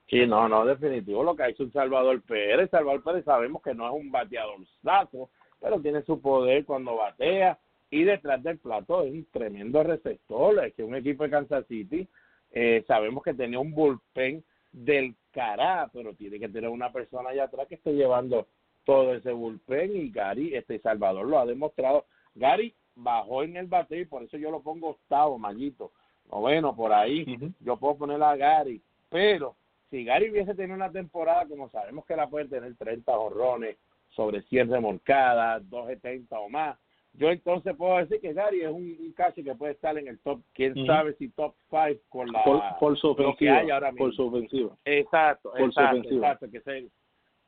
Sí, 0.09 0.27
no, 0.27 0.49
no, 0.49 0.65
definitivo. 0.65 1.25
Lo 1.25 1.35
que 1.35 1.43
ha 1.43 1.49
hecho 1.49 1.69
Salvador 1.71 2.23
Pérez. 2.23 2.71
Salvador 2.71 3.03
Pérez 3.03 3.25
sabemos 3.25 3.63
que 3.63 3.75
no 3.75 3.87
es 3.87 3.95
un 3.95 4.11
bateador 4.11 4.59
saco, 4.83 5.31
pero 5.61 5.81
tiene 5.81 6.03
su 6.03 6.21
poder 6.21 6.65
cuando 6.65 6.97
batea. 6.97 7.59
Y 7.91 8.05
detrás 8.05 8.43
del 8.43 8.59
plato 8.59 9.03
es 9.03 9.13
un 9.13 9.27
tremendo 9.33 9.83
receptor. 9.83 10.65
Es 10.65 10.75
que 10.75 10.85
un 10.85 10.95
equipo 10.95 11.25
de 11.25 11.31
Kansas 11.31 11.67
City, 11.67 12.07
eh, 12.53 12.85
sabemos 12.87 13.23
que 13.23 13.35
tenía 13.35 13.59
un 13.59 13.73
bullpen 13.73 14.45
del 14.73 15.15
cará, 15.33 15.91
pero 15.93 16.15
tiene 16.15 16.39
que 16.39 16.49
tener 16.49 16.69
una 16.69 16.93
persona 16.93 17.31
allá 17.31 17.45
atrás 17.45 17.67
que 17.67 17.77
esté 17.77 17.93
llevando 17.93 18.47
todo 18.85 19.15
ese 19.15 19.33
bullpen. 19.33 19.97
Y 19.97 20.11
Gary, 20.11 20.55
este 20.55 20.79
Salvador 20.81 21.27
lo 21.27 21.39
ha 21.39 21.47
demostrado. 21.47 22.05
Gary 22.35 22.75
bajó 22.97 23.43
en 23.43 23.57
el 23.57 23.67
bateo 23.67 24.01
y 24.01 24.05
por 24.07 24.23
eso 24.23 24.37
yo 24.37 24.51
lo 24.51 24.61
pongo 24.63 24.91
octavo, 24.91 25.39
Mallito. 25.39 25.93
Noveno, 26.31 26.75
por 26.75 26.93
ahí. 26.93 27.27
Yo 27.61 27.77
puedo 27.77 27.97
poner 27.99 28.23
a 28.23 28.35
Gary, 28.37 28.81
pero 29.11 29.57
si 29.91 30.05
Gary 30.05 30.31
hubiese 30.31 30.55
tenido 30.55 30.75
una 30.75 30.91
temporada 30.91 31.47
como 31.47 31.69
sabemos 31.71 32.07
que 32.07 32.17
la 32.17 32.29
puede 32.29 32.47
tener 32.49 32.75
30 32.77 33.13
horrones 33.17 33.77
sobre 34.09 34.41
100 34.43 34.71
remolcadas, 34.71 35.69
270 35.69 36.39
o 36.41 36.49
más, 36.49 36.79
yo 37.13 37.31
entonces 37.31 37.77
puedo 37.77 37.99
decir 37.99 38.21
que 38.21 38.33
Gary 38.33 38.63
es 38.63 38.71
un, 38.71 38.97
un 38.99 39.13
casi 39.13 39.45
que 39.45 39.55
puede 39.55 39.75
estar 39.75 39.97
en 39.99 40.09
el 40.09 40.19
top, 40.21 40.41
quién 40.55 40.75
sabe 40.87 41.15
si 41.15 41.29
top 41.29 41.55
5 41.71 42.01
con 42.09 42.33
la 42.33 42.43
Por, 42.43 42.61
por 42.81 42.99
su 42.99 43.09
ofensiva. 43.11 43.59
hay 43.59 43.71
ahora 43.71 43.93
mismo. 43.93 44.07
Por 44.07 44.15
su 44.17 44.27
ofensiva. 44.27 44.77
Exacto, 44.85 45.51
por 45.51 45.59
su 45.61 45.67
exacto, 45.81 45.99
ofensiva. 45.99 46.27
exacto, 46.27 46.51
que, 46.51 46.61
se- 46.63 46.89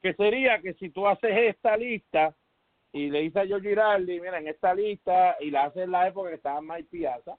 que 0.03 0.15
sería 0.15 0.61
que 0.61 0.75
si 0.75 0.91
tú 0.91 1.07
haces 1.09 1.31
esta 1.37 1.77
lista 1.77 2.35
y 2.97 3.11
le 3.11 3.21
dices 3.21 3.37
a 3.37 3.47
Joe 3.47 3.61
Girardi, 3.61 4.19
mira, 4.21 4.39
en 4.39 4.49
esta 4.49 4.75
lista, 4.75 5.37
y 5.41 5.51
la 5.51 5.65
haces 5.65 5.85
en 5.85 5.91
la 5.91 6.09
época 6.09 6.31
que 6.31 6.37
estaba 6.37 6.63
Mike 6.63 6.89
Piazza, 6.91 7.37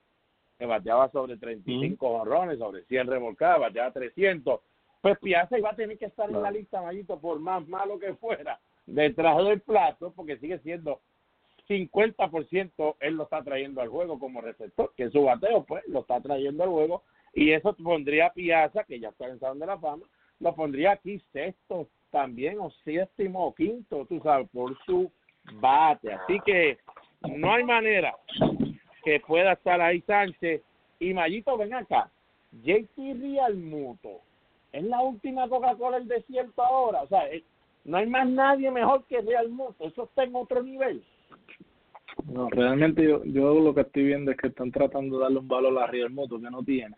que 0.55 0.67
bateaba 0.67 1.09
sobre 1.09 1.35
35 1.35 2.07
honrones, 2.07 2.59
sobre 2.59 2.83
100 2.83 3.07
remolcadas, 3.07 3.61
bateaba 3.61 3.91
300, 3.91 4.59
pues 5.01 5.17
Piazza 5.17 5.57
iba 5.57 5.71
a 5.71 5.75
tener 5.75 5.97
que 5.97 6.05
estar 6.05 6.29
en 6.29 6.43
la 6.43 6.51
lista, 6.51 6.79
Mayito, 6.79 7.19
por 7.19 7.39
más 7.39 7.67
malo 7.67 7.97
que 7.97 8.13
fuera, 8.13 8.59
detrás 8.85 9.37
del 9.37 9.61
plato, 9.61 10.13
porque 10.15 10.37
sigue 10.37 10.59
siendo 10.59 11.01
50% 11.67 12.95
él 12.99 13.15
lo 13.15 13.23
está 13.23 13.43
trayendo 13.43 13.81
al 13.81 13.87
juego 13.87 14.19
como 14.19 14.41
receptor, 14.41 14.93
que 14.95 15.09
su 15.09 15.23
bateo, 15.23 15.63
pues, 15.63 15.83
lo 15.87 16.01
está 16.01 16.21
trayendo 16.21 16.65
al 16.65 16.69
juego, 16.69 17.01
y 17.33 17.51
eso 17.51 17.75
pondría 17.75 18.27
a 18.27 18.33
Piazza, 18.33 18.83
que 18.83 18.99
ya 18.99 19.09
está 19.09 19.27
en 19.27 19.39
Salón 19.39 19.57
de 19.57 19.65
la 19.65 19.79
Fama, 19.79 20.05
lo 20.39 20.53
pondría 20.53 20.91
aquí 20.91 21.19
sexto 21.33 21.87
también, 22.11 22.59
o 22.59 22.69
séptimo 22.85 23.47
o 23.47 23.55
quinto, 23.55 24.05
tú 24.05 24.19
sabes, 24.21 24.47
por 24.51 24.77
su 24.85 25.11
bate. 25.53 26.13
Así 26.13 26.39
que 26.45 26.77
no 27.37 27.53
hay 27.53 27.63
manera 27.63 28.15
que 29.03 29.19
pueda 29.21 29.53
estar 29.53 29.81
ahí 29.81 30.01
Sánchez. 30.01 30.61
Y 30.99 31.13
Mayito, 31.13 31.57
ven 31.57 31.73
acá. 31.73 32.09
JT 32.63 32.97
Realmuto 33.21 34.21
es 34.71 34.83
la 34.83 35.01
última 35.01 35.47
Coca-Cola 35.47 35.99
del 35.99 36.07
desierto 36.07 36.61
ahora. 36.61 37.03
O 37.03 37.07
sea, 37.07 37.29
eh, 37.31 37.43
no 37.85 37.97
hay 37.97 38.07
más 38.07 38.27
nadie 38.27 38.69
mejor 38.71 39.05
que 39.05 39.21
Realmuto. 39.21 39.87
Eso 39.87 40.03
está 40.03 40.23
en 40.23 40.35
otro 40.35 40.63
nivel. 40.63 41.03
No, 42.25 42.49
realmente 42.49 43.03
yo, 43.03 43.23
yo 43.25 43.53
lo 43.59 43.73
que 43.73 43.81
estoy 43.81 44.03
viendo 44.03 44.31
es 44.31 44.37
que 44.37 44.47
están 44.47 44.71
tratando 44.71 45.17
de 45.17 45.23
darle 45.23 45.39
un 45.39 45.47
valor 45.47 45.77
a 45.79 45.87
Real 45.87 46.09
Moto 46.09 46.39
que 46.39 46.49
no 46.49 46.63
tiene. 46.63 46.95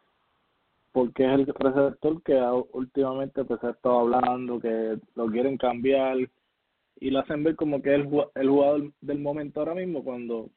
Porque 0.91 1.23
es 1.23 1.31
el 1.31 1.45
receptor 1.45 2.21
que 2.23 2.35
últimamente 2.73 3.43
pues 3.43 3.59
se 3.59 3.67
ha 3.67 3.71
estado 3.71 3.99
hablando, 3.99 4.59
que 4.59 4.97
lo 5.15 5.27
quieren 5.27 5.57
cambiar 5.57 6.17
y 6.99 7.09
lo 7.11 7.19
hacen 7.19 7.43
ver 7.43 7.55
como 7.55 7.81
que 7.81 7.93
es 7.95 8.01
el, 8.01 8.07
ju- 8.09 8.29
el 8.35 8.49
jugador 8.49 8.91
del 9.01 9.19
momento 9.19 9.59
ahora 9.59 9.75
mismo 9.75 10.03
cuando 10.03 10.49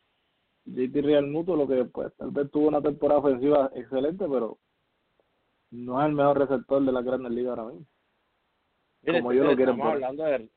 JT 0.64 1.02
Real 1.02 1.26
Muto 1.26 1.56
lo 1.56 1.66
que 1.66 1.84
pues 1.84 2.12
tal 2.16 2.30
vez 2.30 2.50
tuvo 2.50 2.68
una 2.68 2.80
temporada 2.82 3.20
ofensiva 3.20 3.70
excelente, 3.74 4.26
pero 4.28 4.58
no 5.70 6.00
es 6.00 6.06
el 6.08 6.12
mejor 6.14 6.38
receptor 6.38 6.84
de 6.84 6.92
la 6.92 7.02
Grandes 7.02 7.32
Ligas 7.32 7.58
ahora 7.58 7.72
mismo. 7.72 7.86
Mire, 9.02 9.18
Como 9.20 9.32
yo 9.32 9.44
lo 9.44 9.50
señores, 9.50 9.56
quiero 9.56 9.72
estamos 9.72 9.92
hablando 9.92 10.24
de 10.24 10.48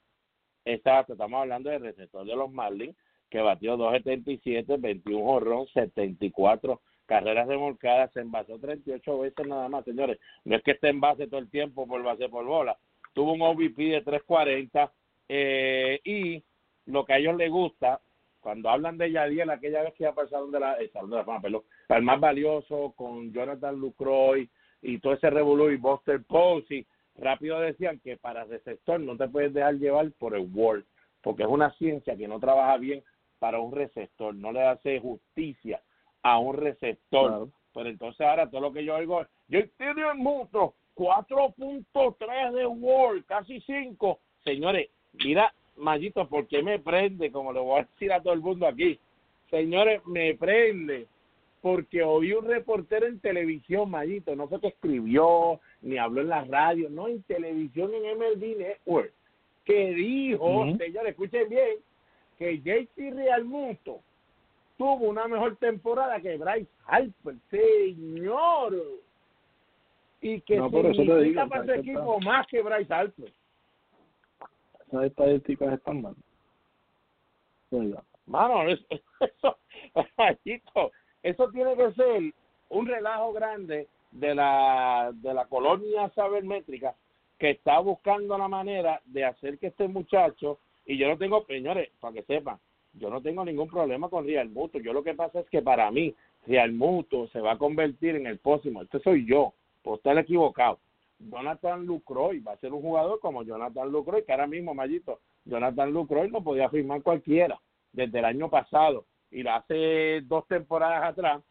exacto, 0.66 1.14
estamos 1.14 1.42
hablando 1.42 1.70
del 1.70 1.82
receptor 1.82 2.26
de 2.26 2.36
los 2.36 2.52
Marlins 2.52 2.96
que 3.30 3.40
batió 3.42 3.76
277, 3.78 4.78
21 4.78 5.24
jorrón, 5.26 5.68
74 5.74 6.82
carreras 7.08 7.48
remolcadas, 7.48 8.12
se 8.14 8.22
envasó 8.22 8.58
38 8.60 9.20
veces 9.20 9.48
nada 9.48 9.68
más, 9.70 9.84
señores. 9.86 10.20
No 10.44 10.56
es 10.56 10.64
que 10.64 10.72
esté 10.72 10.90
en 10.90 11.00
base 11.02 11.28
todo 11.28 11.40
el 11.40 11.50
tiempo 11.50 11.88
por 11.88 12.02
base 12.04 12.30
por 12.30 12.46
bola. 12.46 12.78
Tuvo 13.14 13.34
un 13.34 13.42
OVP 13.42 13.84
de 13.84 14.02
340 14.02 14.92
eh, 15.28 16.00
y 16.04 16.44
lo 16.86 17.06
que 17.06 17.14
a 17.14 17.18
ellos 17.18 17.36
les 17.36 17.50
gusta 17.50 18.02
cuando 18.40 18.70
hablan 18.70 18.98
de 18.98 19.12
Yadiel, 19.12 19.50
aquella 19.50 19.82
vez 19.82 19.96
que 19.96 20.06
el 20.06 20.30
Salón 20.30 20.52
de 20.52 20.60
la, 20.60 20.78
Salón 20.94 21.10
de 21.10 21.16
la 21.16 21.26
Fama, 21.26 21.42
perdón, 21.42 21.64
el 21.90 22.04
más 22.04 22.20
valioso, 22.20 22.94
con 22.96 23.34
Jonathan 23.34 23.76
Lucroy 23.76 24.48
y 24.84 25.00
todo 25.00 25.14
ese 25.14 25.32
revolú 25.32 25.72
y 25.72 25.78
Buster 25.78 26.24
Posey, 26.24 26.86
rápido 27.16 27.60
decían 27.60 28.00
que 28.02 28.18
para 28.18 28.44
receptor 28.44 29.00
no 29.00 29.18
te 29.18 29.28
puedes 29.28 29.52
dejar 29.52 29.76
llevar 29.76 30.12
por 30.20 30.36
el 30.36 30.48
Word, 30.54 30.84
porque 31.22 31.42
es 31.42 31.50
una 31.50 31.72
ciencia 31.72 32.16
que 32.16 32.28
no 32.28 32.40
trabaja 32.40 32.78
bien 32.78 33.04
para 33.40 33.60
un 33.60 33.72
receptor, 33.72 34.36
no 34.36 34.52
le 34.52 34.62
hace 34.62 35.00
justicia 35.00 35.82
a 36.22 36.38
un 36.38 36.56
receptor. 36.56 37.30
Claro. 37.30 37.50
Pero 37.74 37.90
entonces 37.90 38.22
ahora 38.22 38.50
todo 38.50 38.62
lo 38.62 38.72
que 38.72 38.86
yo 38.86 38.96
oigo 38.96 39.26
yo 39.48 39.60
tengo 39.78 40.12
el 40.12 40.18
monstruo, 40.18 40.76
4.3 40.96 42.52
de 42.54 42.66
Word, 42.66 43.26
casi 43.26 43.60
5. 43.62 44.20
Señores, 44.44 44.90
mira, 45.24 45.54
Mayito, 45.78 46.28
¿por 46.28 46.48
qué 46.48 46.64
me 46.64 46.80
prende? 46.80 47.32
Como 47.32 47.54
le 47.54 47.60
voy 47.60 47.80
a 47.80 47.84
decir 47.84 48.12
a 48.12 48.22
todo 48.22 48.34
el 48.34 48.42
mundo 48.42 48.68
aquí. 48.68 49.00
Señores, 49.50 50.06
me 50.06 50.34
prende 50.36 51.08
porque 51.62 52.04
oí 52.04 52.32
un 52.32 52.46
reportero 52.46 53.08
en 53.08 53.20
televisión, 53.20 53.90
Mayito, 53.90 54.36
no 54.36 54.48
fue 54.48 54.62
que 54.62 54.68
escribió 54.68 55.60
ni 55.82 55.98
habló 55.98 56.22
en 56.22 56.30
la 56.30 56.44
radio, 56.44 56.92
no, 56.92 57.08
en 57.08 57.24
televisión 57.24 57.92
en 57.94 58.20
MLB 58.20 58.58
Network, 58.58 59.12
que 59.64 59.94
dijo, 59.96 60.66
señores, 60.78 61.10
escuchen 61.10 61.50
bien, 61.50 61.78
que 62.38 62.60
JT 62.60 63.16
Realmuto 63.16 64.02
tuvo 64.78 65.08
una 65.08 65.28
mejor 65.28 65.56
temporada 65.56 66.20
que 66.20 66.38
Bryce 66.38 66.70
Harper, 66.86 67.36
señor. 67.50 68.76
Y 70.22 70.42
que 70.42 70.58
No, 70.58 70.70
significa 70.70 71.48
para 71.48 71.62
su 71.62 71.68
Bryce 71.68 71.80
equipo 71.80 72.20
más 72.20 72.46
que 72.46 72.62
Bryce 72.62 72.94
Harper. 72.94 73.32
Esas 74.96 75.12
estadísticas 75.12 75.74
están 75.74 76.02
mal. 76.02 76.16
Oiga. 77.72 78.04
Mano, 78.28 78.64
eso, 78.70 78.86
eso, 79.94 80.92
eso 81.24 81.50
tiene 81.52 81.76
que 81.76 81.92
ser 81.94 82.34
un 82.70 82.86
relajo 82.88 83.34
grande 83.34 83.88
de 84.12 84.36
la 84.36 85.12
de 85.14 85.34
la 85.34 85.46
colonia 85.46 86.10
sabermétrica 86.16 86.96
que 87.38 87.52
está 87.52 87.80
buscando 87.80 88.38
la 88.38 88.48
manera 88.48 89.02
de 89.06 89.26
hacer 89.26 89.60
que 89.60 89.68
este 89.68 89.88
muchacho, 89.88 90.60
y 90.86 90.98
yo 90.98 91.10
no 91.10 91.18
tengo, 91.18 91.46
señores, 91.46 91.90
para 92.00 92.14
que 92.14 92.24
sepan, 92.24 92.58
yo 92.94 93.10
no 93.10 93.22
tengo 93.22 93.44
ningún 93.44 93.68
problema 93.68 94.08
con 94.10 94.26
Real 94.26 94.50
Muto. 94.50 94.80
Yo 94.80 94.94
lo 94.94 95.04
que 95.04 95.14
pasa 95.14 95.42
es 95.42 95.50
que 95.50 95.62
para 95.62 95.92
mí, 95.92 96.16
Real 96.48 96.72
Muto 96.72 97.28
se 97.28 97.42
va 97.42 97.54
a 97.54 97.58
convertir 97.58 98.16
en 98.16 98.28
el 98.28 98.40
próximo. 98.40 98.82
Este 98.82 99.00
soy 99.00 99.26
yo, 99.26 99.54
por 99.84 99.98
estar 99.98 100.18
equivocado. 100.18 100.80
Jonathan 101.20 101.86
Lucroy 101.86 102.40
va 102.40 102.54
a 102.54 102.58
ser 102.58 102.74
un 102.74 102.82
jugador 102.82 103.20
como 103.20 103.44
Jonathan 103.44 103.92
Lucroy, 103.92 104.24
que 104.24 104.32
ahora 104.32 104.48
mismo, 104.48 104.74
Mayito, 104.74 105.22
Jonathan 105.46 105.92
Lucroy 105.92 106.30
no 106.30 106.44
podía 106.44 106.70
firmar 106.70 107.02
cualquiera 107.02 107.60
desde 107.92 108.20
el 108.20 108.26
año 108.26 108.50
pasado. 108.50 109.06
Y 109.32 109.48
hace 109.48 110.22
dos 110.22 110.48
temporadas 110.48 111.04
atrás 111.04 111.44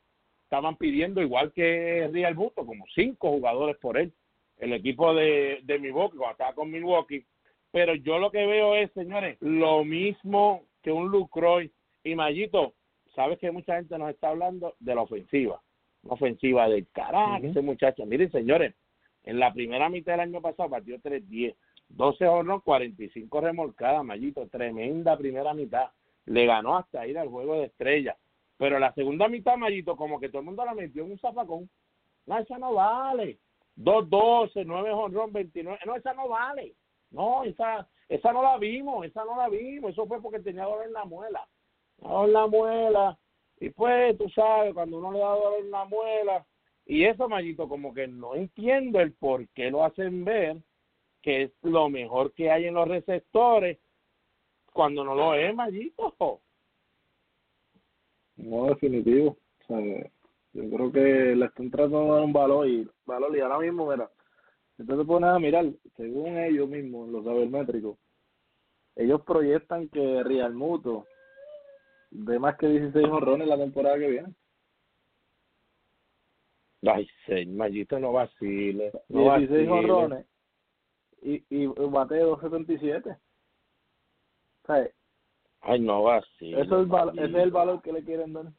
estaban 0.45 0.77
pidiendo, 0.77 1.21
igual 1.21 1.53
que 1.53 2.09
Real 2.13 2.35
como 2.35 2.85
cinco 2.95 3.31
jugadores 3.31 3.77
por 3.79 3.99
él. 3.99 4.13
El 4.59 4.73
equipo 4.73 5.13
de, 5.15 5.61
de 5.65 5.79
Milwaukee, 5.79 6.17
cuando 6.17 6.33
estaba 6.33 6.55
con 6.55 6.71
Milwaukee. 6.71 7.27
Pero 7.73 7.95
yo 7.97 8.19
lo 8.19 8.31
que 8.31 8.47
veo 8.47 8.77
es, 8.77 8.93
señores, 8.93 9.37
lo 9.41 9.85
mismo 9.85 10.63
que 10.83 10.93
un 10.93 11.09
Lucroy. 11.09 11.73
Y 12.05 12.15
Mayito, 12.15 12.75
sabes 13.15 13.39
que 13.39 13.51
mucha 13.51 13.77
gente 13.77 13.99
nos 13.99 14.11
está 14.11 14.29
hablando 14.29 14.75
de 14.79 14.95
la 14.95 15.03
ofensiva. 15.03 15.61
Una 16.05 16.15
ofensiva 16.15 16.69
del 16.69 16.87
carajo, 16.93 17.45
ese 17.45 17.63
muchacho. 17.63 18.07
Miren, 18.07 18.31
señores, 18.31 18.75
en 19.25 19.39
la 19.39 19.53
primera 19.53 19.89
mitad 19.89 20.13
del 20.13 20.21
año 20.21 20.41
pasado 20.41 20.69
batió 20.69 20.99
3-10, 20.99 21.55
12 21.89 22.27
hornos, 22.27 22.63
45 22.63 23.41
remolcadas, 23.41 24.05
Mayito, 24.05 24.47
tremenda 24.49 25.17
primera 25.17 25.55
mitad. 25.55 25.91
Le 26.27 26.47
ganó 26.47 26.77
hasta 26.77 27.07
ir 27.07 27.19
al 27.19 27.29
juego 27.29 27.57
de 27.57 27.67
estrella. 27.67 28.17
Pero 28.57 28.79
la 28.79 28.93
segunda 28.95 29.29
mitad, 29.29 29.57
Mayito, 29.57 29.97
como 29.97 30.21
que 30.21 30.29
todo 30.29 30.41
el 30.41 30.47
mundo 30.47 30.65
la 30.65 30.75
metió 30.75 31.05
en 31.05 31.13
un 31.13 31.19
zafacón. 31.19 31.69
No, 32.27 32.39
esa 32.39 32.59
no 32.59 32.75
vale. 32.75 33.39
2-12, 33.77 34.65
9 34.65 34.93
honrón, 34.93 35.33
29. 35.33 35.79
No, 35.85 35.97
esa 35.97 36.15
no 36.15 36.29
vale. 36.29 36.75
No, 37.11 37.45
esa, 37.45 37.89
esa 38.09 38.33
no 38.33 38.43
la 38.43 38.59
vimos, 38.59 39.07
esa 39.07 39.25
no 39.25 39.37
la 39.37 39.49
vimos. 39.49 39.93
Eso 39.93 40.07
fue 40.07 40.21
porque 40.21 40.41
tenía 40.41 40.65
dolor 40.65 40.87
en 40.87 40.93
la 40.93 41.05
muela. 41.05 41.47
Dolor 41.99 42.27
en 42.27 42.33
la 42.33 42.47
muela. 42.47 43.19
Y 43.61 43.71
pues, 43.71 44.17
tú 44.19 44.29
sabes, 44.31 44.75
cuando 44.75 44.99
uno 44.99 45.13
le 45.13 45.19
da 45.19 45.29
dolor 45.29 45.61
en 45.61 45.71
la 45.71 45.85
muela. 45.85 46.47
Y 46.87 47.05
eso, 47.05 47.29
Mayito, 47.29 47.69
como 47.69 47.95
que 47.95 48.07
no 48.07 48.35
entiendo 48.35 49.01
el 49.01 49.13
por 49.13 49.49
qué 49.49 49.71
lo 49.71 49.85
hacen 49.85 50.25
ver 50.25 50.59
que 51.23 51.45
es 51.45 51.53
lo 51.63 51.89
mejor 51.89 52.33
que 52.35 52.51
hay 52.51 52.67
en 52.67 52.75
los 52.75 52.87
receptores 52.87 53.79
cuando 54.73 55.03
no 55.05 55.15
lo 55.15 55.35
es, 55.35 55.55
Mayito. 55.55 56.41
No, 58.37 58.67
definitivo. 58.67 59.39
O 59.69 59.81
yo 60.53 60.71
creo 60.71 60.93
que 60.93 61.35
le 61.35 61.47
están 61.47 61.71
tratando 61.71 62.05
de 62.05 62.11
dar 62.11 62.21
un 62.23 62.33
valor 62.33 62.69
y, 62.69 62.87
valor 63.07 63.37
y 63.37 63.41
ahora 63.41 63.59
mismo, 63.59 63.91
mira, 63.91 64.11
tú 64.77 64.85
te 64.85 65.05
pones 65.05 65.31
a 65.31 65.39
mirar, 65.39 65.67
según 65.97 66.39
ellos 66.39 66.69
mismos, 66.69 67.09
los 67.09 67.25
sabermétricos, 67.25 67.97
ellos 68.95 69.23
proyectan 69.23 69.89
que 69.89 70.23
Real 70.23 70.55
Muto 70.55 71.07
más 72.11 72.57
que 72.57 72.69
16 72.69 73.07
honrones 73.07 73.49
la 73.49 73.57
temporada 73.57 73.99
que 73.99 74.09
viene. 74.09 74.29
Ay, 76.87 77.09
señor, 77.27 77.55
Mayito 77.57 77.99
no 77.99 78.13
vacile. 78.13 78.93
No 79.09 79.21
16 79.39 79.51
vacile. 79.51 79.71
honrones 79.71 80.27
y, 81.23 81.43
y 81.51 81.67
bate 81.67 82.19
277. 82.19 83.11
O 83.11 84.67
sea, 84.67 84.89
Ay, 85.63 85.81
no 85.81 86.03
vacile. 86.03 86.61
eso 86.61 86.83
es 86.83 86.89
Mayito. 86.89 87.25
ese 87.25 87.37
es 87.39 87.43
el 87.43 87.51
valor 87.51 87.81
que 87.83 87.93
le 87.93 88.05
quieren 88.05 88.33
dar. 88.33 88.47
O 88.47 88.53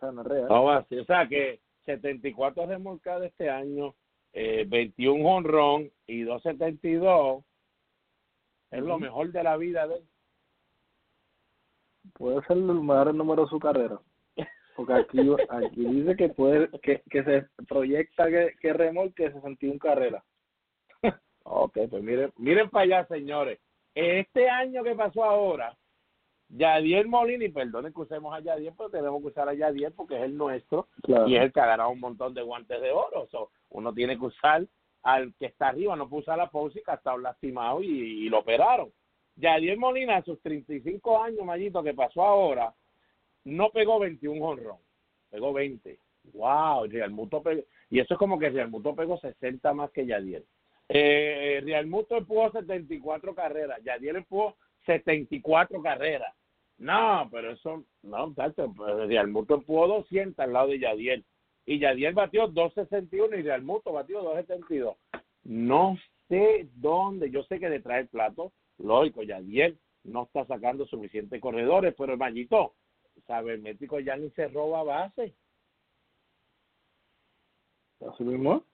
sea, 0.00 0.12
no 0.12 0.22
es 0.22 0.26
real. 0.28 0.48
No 0.48 0.64
vacile. 0.64 1.00
O 1.02 1.04
sea 1.04 1.26
que 1.28 1.60
74 1.84 2.66
remolcadas 2.66 3.24
este 3.30 3.50
año, 3.50 3.94
eh, 4.32 4.64
21 4.66 5.28
honrón 5.28 5.90
y 6.06 6.22
272 6.22 7.44
es 8.70 8.82
lo 8.82 8.98
mejor 8.98 9.30
de 9.30 9.42
la 9.42 9.56
vida 9.56 9.86
de 9.86 9.96
él. 9.96 10.04
Puede 12.14 12.40
ser 12.46 12.56
el 12.56 12.64
mejor 12.64 13.14
número 13.14 13.42
de 13.44 13.48
su 13.48 13.58
carrera. 13.58 14.00
Porque 14.76 14.92
aquí, 14.94 15.18
aquí 15.48 15.84
dice 15.84 16.16
que 16.16 16.28
puede 16.30 16.68
que, 16.80 17.02
que 17.10 17.22
se 17.24 17.46
proyecta 17.68 18.28
que, 18.28 18.52
que 18.60 18.72
remolque 18.72 19.30
61 19.30 19.78
carreras. 19.78 20.24
Ok, 21.46 21.76
pues 21.90 22.02
miren, 22.02 22.32
miren 22.38 22.70
para 22.70 22.84
allá, 22.84 23.06
señores. 23.06 23.60
Este 23.94 24.48
año 24.48 24.82
que 24.82 24.94
pasó 24.94 25.22
ahora, 25.22 25.76
Yadier 26.48 27.06
Molina, 27.06 27.44
y 27.44 27.50
perdonen 27.50 27.92
que 27.92 28.00
usemos 28.00 28.34
a 28.34 28.40
Yadier, 28.40 28.72
pero 28.76 28.88
tenemos 28.88 29.20
que 29.20 29.28
usar 29.28 29.48
a 29.50 29.54
Yadier 29.54 29.92
porque 29.94 30.16
es 30.16 30.22
el 30.22 30.36
nuestro 30.38 30.88
Claro. 31.02 31.28
y 31.28 31.36
es 31.36 31.42
el 31.42 31.52
que 31.52 31.60
ha 31.60 31.66
ganado 31.66 31.90
un 31.90 32.00
montón 32.00 32.32
de 32.32 32.40
guantes 32.42 32.80
de 32.80 32.90
oro. 32.90 33.28
So, 33.30 33.50
uno 33.68 33.92
tiene 33.92 34.18
que 34.18 34.24
usar 34.24 34.66
al 35.02 35.34
que 35.34 35.46
está 35.46 35.68
arriba, 35.68 35.94
no 35.96 36.08
puede 36.08 36.22
usar 36.22 36.40
a 36.40 36.50
Pousi 36.50 36.82
que 36.82 36.90
ha 36.90 36.94
estado 36.94 37.18
lastimado 37.18 37.82
y, 37.82 37.88
y 37.88 38.28
lo 38.30 38.38
operaron. 38.38 38.90
Yadier 39.36 39.76
Molina, 39.76 40.16
a 40.16 40.22
sus 40.24 40.40
35 40.40 41.22
años, 41.22 41.44
Mayito, 41.44 41.82
que 41.82 41.92
pasó 41.92 42.22
ahora, 42.22 42.72
no 43.44 43.70
pegó 43.70 43.98
21 43.98 44.44
honrón, 44.44 44.78
pegó 45.30 45.52
20. 45.52 45.98
Wow, 46.32 46.86
Real 46.86 47.12
y 47.90 48.00
eso 48.00 48.14
es 48.14 48.18
como 48.18 48.38
que 48.38 48.50
Real 48.50 48.70
Muto 48.70 48.94
pegó 48.94 49.18
60 49.18 49.72
más 49.74 49.90
que 49.90 50.06
Yadier. 50.06 50.42
Eh, 50.88 51.60
Real 51.64 51.86
Muto 51.86 52.16
empujó 52.16 52.50
74 52.50 53.34
carreras, 53.34 53.82
Yadier 53.84 54.16
empujó 54.16 54.56
74 54.86 55.80
carreras. 55.82 56.34
No, 56.78 57.28
pero 57.30 57.52
eso, 57.52 57.84
no, 58.02 58.28
muchacho, 58.28 58.72
pues 58.76 59.08
Real 59.08 59.28
Muto 59.28 59.54
empujó 59.54 59.86
200 59.86 60.38
al 60.38 60.52
lado 60.52 60.68
de 60.68 60.80
Yadier. 60.80 61.22
Y 61.66 61.78
Yadier 61.78 62.14
batió 62.14 62.48
261 62.48 63.36
y 63.36 63.42
Real 63.42 63.62
Muto 63.62 63.92
batió 63.92 64.22
272. 64.22 64.96
No 65.44 65.96
sé 66.28 66.68
dónde, 66.74 67.30
yo 67.30 67.42
sé 67.44 67.60
que 67.60 67.68
detrás 67.68 67.98
del 67.98 68.08
plato, 68.08 68.52
lógico, 68.78 69.22
Yadier 69.22 69.76
no 70.04 70.24
está 70.24 70.44
sacando 70.46 70.86
suficientes 70.86 71.40
corredores, 71.40 71.94
pero 71.96 72.12
el 72.12 72.18
Mayito, 72.18 72.74
Sabermétrico 73.26 74.00
ya 74.00 74.16
ni 74.16 74.30
se 74.30 74.48
roba 74.48 74.82
base. 74.82 75.34
Así 78.00 78.24
mismo. 78.24 78.64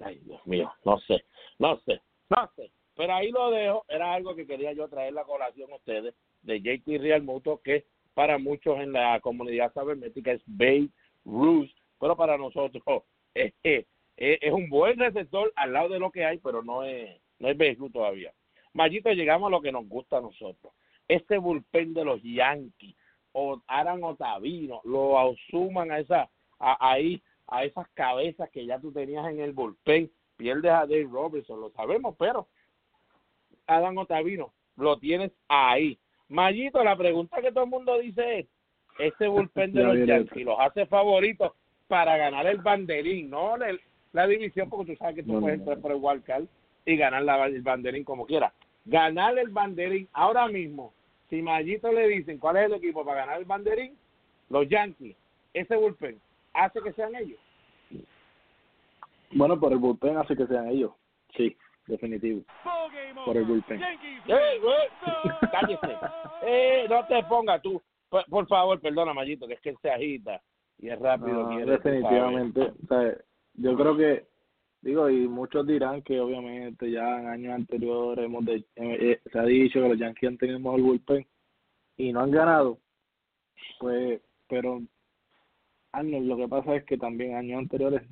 Ay, 0.00 0.18
Dios 0.24 0.44
mío, 0.46 0.72
no 0.84 0.98
sé, 1.00 1.24
no 1.58 1.78
sé, 1.80 2.00
no 2.28 2.50
sé. 2.56 2.72
Pero 2.96 3.14
ahí 3.14 3.30
lo 3.30 3.50
dejo, 3.50 3.84
era 3.88 4.14
algo 4.14 4.34
que 4.34 4.46
quería 4.46 4.72
yo 4.72 4.88
traer 4.88 5.12
la 5.12 5.24
colación 5.24 5.72
a 5.72 5.76
ustedes 5.76 6.14
de 6.42 6.60
JT 6.60 6.98
Real 6.98 7.22
Muto, 7.22 7.60
que 7.62 7.86
para 8.14 8.38
muchos 8.38 8.78
en 8.80 8.92
la 8.92 9.20
comunidad 9.20 9.72
sabermétrica 9.72 10.32
es 10.32 10.42
Babe 10.46 10.88
Ruth, 11.24 11.70
pero 12.00 12.16
para 12.16 12.36
nosotros 12.36 12.82
es, 13.34 13.54
es, 13.62 13.86
es 14.16 14.52
un 14.52 14.68
buen 14.68 14.98
receptor 14.98 15.52
al 15.56 15.72
lado 15.72 15.90
de 15.90 15.98
lo 15.98 16.10
que 16.10 16.24
hay, 16.24 16.38
pero 16.38 16.62
no 16.62 16.84
es, 16.84 17.20
no 17.38 17.48
es 17.48 17.56
Babe 17.56 17.76
Ruth 17.78 17.92
todavía. 17.92 18.32
Mayito, 18.74 19.10
llegamos 19.10 19.48
a 19.48 19.50
lo 19.50 19.60
que 19.60 19.72
nos 19.72 19.88
gusta 19.88 20.18
a 20.18 20.22
nosotros. 20.22 20.72
Este 21.08 21.38
bullpen 21.38 21.94
de 21.94 22.04
los 22.04 22.22
Yankees, 22.22 22.94
o 23.32 23.60
Aran 23.66 24.04
Otavino, 24.04 24.80
lo 24.84 25.18
asuman 25.18 25.90
a 25.90 25.98
esa, 25.98 26.28
a, 26.58 26.92
ahí, 26.92 27.22
a 27.46 27.64
esas 27.64 27.88
cabezas 27.94 28.50
que 28.50 28.66
ya 28.66 28.78
tú 28.78 28.92
tenías 28.92 29.26
en 29.26 29.40
el 29.40 29.52
bullpen, 29.52 30.10
pierdes 30.36 30.72
a 30.72 30.86
Dave 30.86 31.08
Robertson, 31.10 31.60
lo 31.60 31.70
sabemos, 31.70 32.14
pero 32.18 32.48
Adam 33.66 33.98
Otavino, 33.98 34.52
lo 34.76 34.98
tienes 34.98 35.32
ahí. 35.48 35.98
Mayito, 36.28 36.82
la 36.82 36.96
pregunta 36.96 37.40
que 37.40 37.52
todo 37.52 37.64
el 37.64 37.70
mundo 37.70 37.98
dice 37.98 38.40
es, 38.40 38.46
ese 38.98 39.28
bullpen 39.28 39.72
de 39.72 39.82
los 39.84 40.06
Yankees 40.06 40.44
los 40.44 40.58
hace 40.58 40.86
favoritos 40.86 41.52
para 41.88 42.16
ganar 42.16 42.46
el 42.46 42.58
banderín, 42.58 43.28
no 43.28 43.56
la, 43.56 43.76
la 44.12 44.26
división, 44.26 44.68
porque 44.70 44.92
tú 44.92 44.98
sabes 44.98 45.16
que 45.16 45.22
tú 45.22 45.34
No, 45.34 45.40
puedes 45.40 45.58
entrar 45.58 45.78
por 45.78 45.92
el 45.92 45.98
wildcard 46.00 46.44
y 46.84 46.96
ganar 46.96 47.22
la, 47.22 47.46
el 47.46 47.62
banderín 47.62 48.04
como 48.04 48.26
quieras. 48.26 48.52
Ganar 48.84 49.38
el 49.38 49.48
banderín 49.48 50.08
ahora 50.12 50.48
mismo, 50.48 50.92
si 51.30 51.40
Mayito 51.40 51.92
le 51.92 52.08
dicen 52.08 52.38
cuál 52.38 52.56
es 52.56 52.66
el 52.66 52.74
equipo 52.74 53.04
para 53.04 53.20
ganar 53.20 53.38
el 53.38 53.44
banderín, 53.44 53.96
los 54.50 54.68
Yankees, 54.68 55.16
ese 55.54 55.76
bullpen, 55.76 56.20
hace 56.52 56.80
que 56.80 56.92
sean 56.92 57.14
ellos. 57.14 57.38
Bueno, 59.32 59.58
por 59.58 59.72
el 59.72 59.78
bullpen 59.78 60.16
hace 60.16 60.36
que 60.36 60.46
sean 60.46 60.68
ellos. 60.68 60.92
Sí, 61.36 61.56
definitivo. 61.86 62.42
Por 63.24 63.36
el 63.36 63.44
bullpen. 63.44 63.82
¡Eh, 63.82 64.60
güey! 64.60 64.88
¡Cállese! 65.52 65.96
¡Eh, 66.42 66.86
no 66.88 67.06
te 67.06 67.22
pongas 67.24 67.62
tú! 67.62 67.80
Por, 68.08 68.26
por 68.26 68.46
favor, 68.46 68.80
perdona, 68.80 69.14
Mayito, 69.14 69.46
que 69.46 69.54
es 69.54 69.60
que 69.60 69.70
él 69.70 69.78
se 69.80 69.90
agita 69.90 70.42
y 70.78 70.90
es 70.90 70.98
rápido. 70.98 71.50
No, 71.50 71.64
definitivamente. 71.64 72.60
O 72.60 72.86
sea, 72.88 73.16
yo 73.54 73.76
creo 73.76 73.96
que, 73.96 74.26
digo, 74.82 75.08
y 75.08 75.26
muchos 75.28 75.66
dirán 75.66 76.02
que 76.02 76.20
obviamente 76.20 76.90
ya 76.90 77.20
en 77.20 77.28
años 77.28 77.54
anteriores 77.54 78.24
hemos 78.24 78.44
de- 78.44 78.56
eh, 78.56 78.64
eh, 78.76 79.20
se 79.30 79.38
ha 79.38 79.44
dicho 79.44 79.80
que 79.80 79.88
los 79.88 79.98
Yankees 79.98 80.28
han 80.28 80.38
tenido 80.38 80.58
mejor 80.58 80.80
bullpen 80.82 81.26
y 81.96 82.12
no 82.12 82.20
han 82.20 82.30
ganado. 82.30 82.78
Pues, 83.78 84.20
pero 84.48 84.82
Arnold, 85.92 86.26
lo 86.26 86.36
que 86.36 86.48
pasa 86.48 86.74
es 86.76 86.84
que 86.84 86.96
también 86.98 87.36
años 87.36 87.58
anteriores 87.58 88.02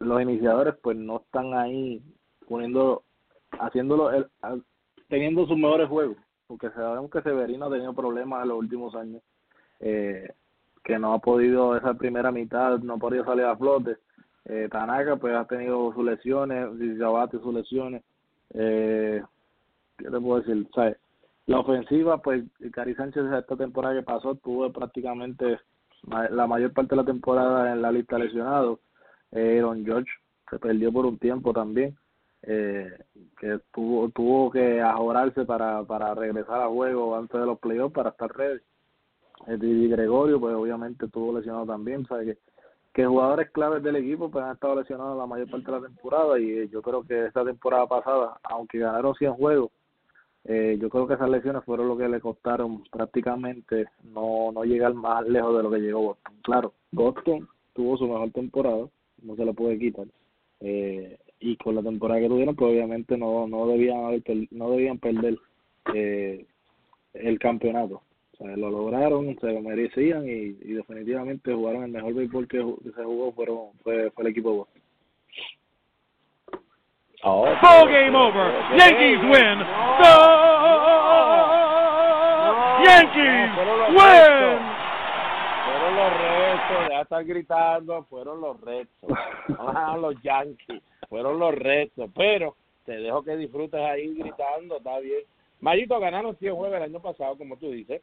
los 0.00 0.22
iniciadores 0.22 0.74
pues 0.82 0.96
no 0.96 1.18
están 1.18 1.54
ahí 1.54 2.00
poniendo, 2.48 3.02
haciéndolo, 3.58 4.10
el- 4.12 4.28
teniendo 5.08 5.46
sus 5.46 5.56
mejores 5.56 5.88
juegos, 5.88 6.16
porque 6.46 6.70
sabemos 6.70 7.10
que 7.10 7.20
Severino 7.22 7.66
ha 7.66 7.70
tenido 7.70 7.92
problemas 7.92 8.42
en 8.42 8.48
los 8.48 8.58
últimos 8.58 8.94
años, 8.94 9.22
eh, 9.80 10.30
que 10.84 10.98
no 10.98 11.12
ha 11.14 11.18
podido, 11.18 11.76
esa 11.76 11.94
primera 11.94 12.30
mitad, 12.30 12.78
no 12.78 12.94
ha 12.94 12.98
podido 12.98 13.24
salir 13.24 13.44
a 13.44 13.56
flote. 13.56 13.96
Eh, 14.48 14.68
Tanaka 14.70 15.16
pues 15.16 15.34
ha 15.34 15.44
tenido 15.44 15.92
sus 15.92 16.04
lesiones, 16.04 16.68
Zizabate 16.78 17.38
sus 17.38 17.54
lesiones. 17.54 18.02
Eh, 18.54 19.22
¿Qué 19.98 20.10
te 20.10 20.20
puedo 20.20 20.40
decir? 20.40 20.66
Sea, 20.74 20.96
la 21.46 21.60
ofensiva, 21.60 22.20
pues 22.20 22.44
Cari 22.72 22.94
Sánchez 22.94 23.24
esta 23.24 23.56
temporada 23.56 23.94
que 23.94 24.02
pasó 24.02 24.34
tuvo 24.36 24.72
prácticamente 24.72 25.58
la 26.30 26.46
mayor 26.46 26.72
parte 26.72 26.90
de 26.90 26.96
la 26.96 27.04
temporada 27.04 27.72
en 27.72 27.82
la 27.82 27.92
lista 27.92 28.18
lesionado. 28.18 28.80
Eh, 29.32 29.58
Aaron 29.58 29.84
George 29.84 30.10
se 30.48 30.58
perdió 30.58 30.92
por 30.92 31.04
un 31.06 31.18
tiempo 31.18 31.52
también, 31.52 31.96
eh, 32.42 32.90
que 33.38 33.60
tuvo 33.72 34.08
tuvo 34.10 34.50
que 34.50 34.80
ajorarse 34.80 35.44
para, 35.44 35.82
para 35.84 36.14
regresar 36.14 36.62
a 36.62 36.68
juego 36.68 37.16
antes 37.16 37.38
de 37.38 37.46
los 37.46 37.58
playoffs 37.58 37.94
para 37.94 38.10
estar 38.10 38.34
ready. 38.34 38.60
Eh, 39.46 39.56
Didi 39.56 39.88
Gregorio, 39.88 40.40
pues 40.40 40.54
obviamente 40.54 41.06
estuvo 41.06 41.36
lesionado 41.36 41.66
también, 41.66 42.06
sabe 42.06 42.26
que 42.26 42.38
que 42.98 43.06
jugadores 43.06 43.48
claves 43.52 43.80
del 43.84 43.94
equipo 43.94 44.28
pues 44.28 44.44
han 44.44 44.54
estado 44.54 44.74
lesionados 44.74 45.16
la 45.16 45.24
mayor 45.24 45.48
parte 45.48 45.70
de 45.70 45.80
la 45.80 45.86
temporada 45.86 46.36
y 46.40 46.50
eh, 46.50 46.68
yo 46.68 46.82
creo 46.82 47.04
que 47.04 47.26
esta 47.26 47.44
temporada 47.44 47.86
pasada, 47.86 48.40
aunque 48.42 48.80
ganaron 48.80 49.14
100 49.14 49.34
juegos, 49.34 49.70
eh, 50.42 50.76
yo 50.80 50.90
creo 50.90 51.06
que 51.06 51.14
esas 51.14 51.30
lesiones 51.30 51.62
fueron 51.62 51.86
lo 51.86 51.96
que 51.96 52.08
le 52.08 52.20
costaron 52.20 52.82
prácticamente 52.90 53.86
no, 54.02 54.50
no 54.50 54.64
llegar 54.64 54.94
más 54.94 55.24
lejos 55.28 55.56
de 55.56 55.62
lo 55.62 55.70
que 55.70 55.78
llegó 55.78 56.02
Boston. 56.06 56.34
Claro, 56.42 56.72
Boston 56.90 57.48
tuvo 57.72 57.96
su 57.98 58.08
mejor 58.08 58.32
temporada, 58.32 58.88
no 59.22 59.36
se 59.36 59.44
le 59.44 59.52
puede 59.54 59.78
quitar. 59.78 60.06
Eh, 60.58 61.20
y 61.38 61.56
con 61.56 61.76
la 61.76 61.82
temporada 61.84 62.20
que 62.20 62.28
tuvieron, 62.28 62.56
pues 62.56 62.72
obviamente 62.72 63.16
no 63.16 63.46
no 63.46 63.68
debían 63.68 64.06
haber 64.06 64.24
no 64.50 64.70
debían 64.70 64.98
perder 64.98 65.38
eh, 65.94 66.44
el 67.14 67.38
campeonato. 67.38 68.02
O 68.38 68.44
sea, 68.44 68.56
lo 68.56 68.70
lograron, 68.70 69.36
se 69.40 69.52
lo 69.52 69.60
merecían 69.60 70.28
y, 70.28 70.56
y 70.60 70.72
definitivamente 70.74 71.52
jugaron 71.52 71.84
el 71.84 71.90
mejor 71.90 72.14
béisbol 72.14 72.46
que, 72.46 72.58
que 72.58 72.92
se 72.92 73.04
jugó 73.04 73.32
fueron, 73.32 73.72
fue, 73.82 74.10
fue 74.10 74.24
el 74.24 74.30
equipo 74.30 74.50
de 74.50 74.56
Boston. 74.58 74.82
Oh, 77.24 77.42
Ball 77.60 77.88
game 77.88 78.14
over. 78.14 78.52
Yankees 78.78 79.18
win. 79.24 79.58
The 79.98 80.14
Yankees 82.84 83.54
fueron 83.56 83.78
los 83.80 83.88
win. 83.90 84.58
Fueron 85.66 85.96
los 85.96 86.12
restos, 86.20 86.88
de 86.88 87.00
estar 87.00 87.24
gritando, 87.24 88.04
fueron 88.04 88.40
los 88.40 88.60
restos. 88.60 89.10
Ah, 89.58 89.96
los 90.00 90.14
Yankees, 90.22 90.82
fueron 91.08 91.38
los 91.40 91.54
restos. 91.54 92.08
Pero 92.14 92.54
te 92.84 92.98
dejo 92.98 93.22
que 93.24 93.36
disfrutes 93.36 93.80
ahí 93.80 94.14
gritando, 94.14 94.76
está 94.76 95.00
bien. 95.00 95.22
Mayito 95.60 95.98
ganaron 95.98 96.36
100 96.36 96.54
juegos 96.54 96.76
el 96.76 96.82
año 96.84 97.00
pasado, 97.00 97.36
como 97.36 97.56
tú 97.56 97.72
dices. 97.72 98.00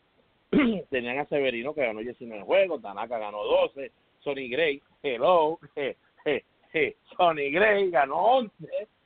Tenían 0.89 1.19
a 1.19 1.25
Severino 1.25 1.73
que 1.73 1.81
ganó 1.81 1.99
19 1.99 2.43
juegos, 2.43 2.81
Tanaka 2.81 3.17
ganó 3.17 3.43
12, 3.43 3.91
Sonny 4.19 4.49
Gray, 4.49 4.81
hello, 5.03 5.59
Sonny 7.17 7.51
Gray 7.51 7.89
ganó 7.89 8.15
11, 8.15 8.53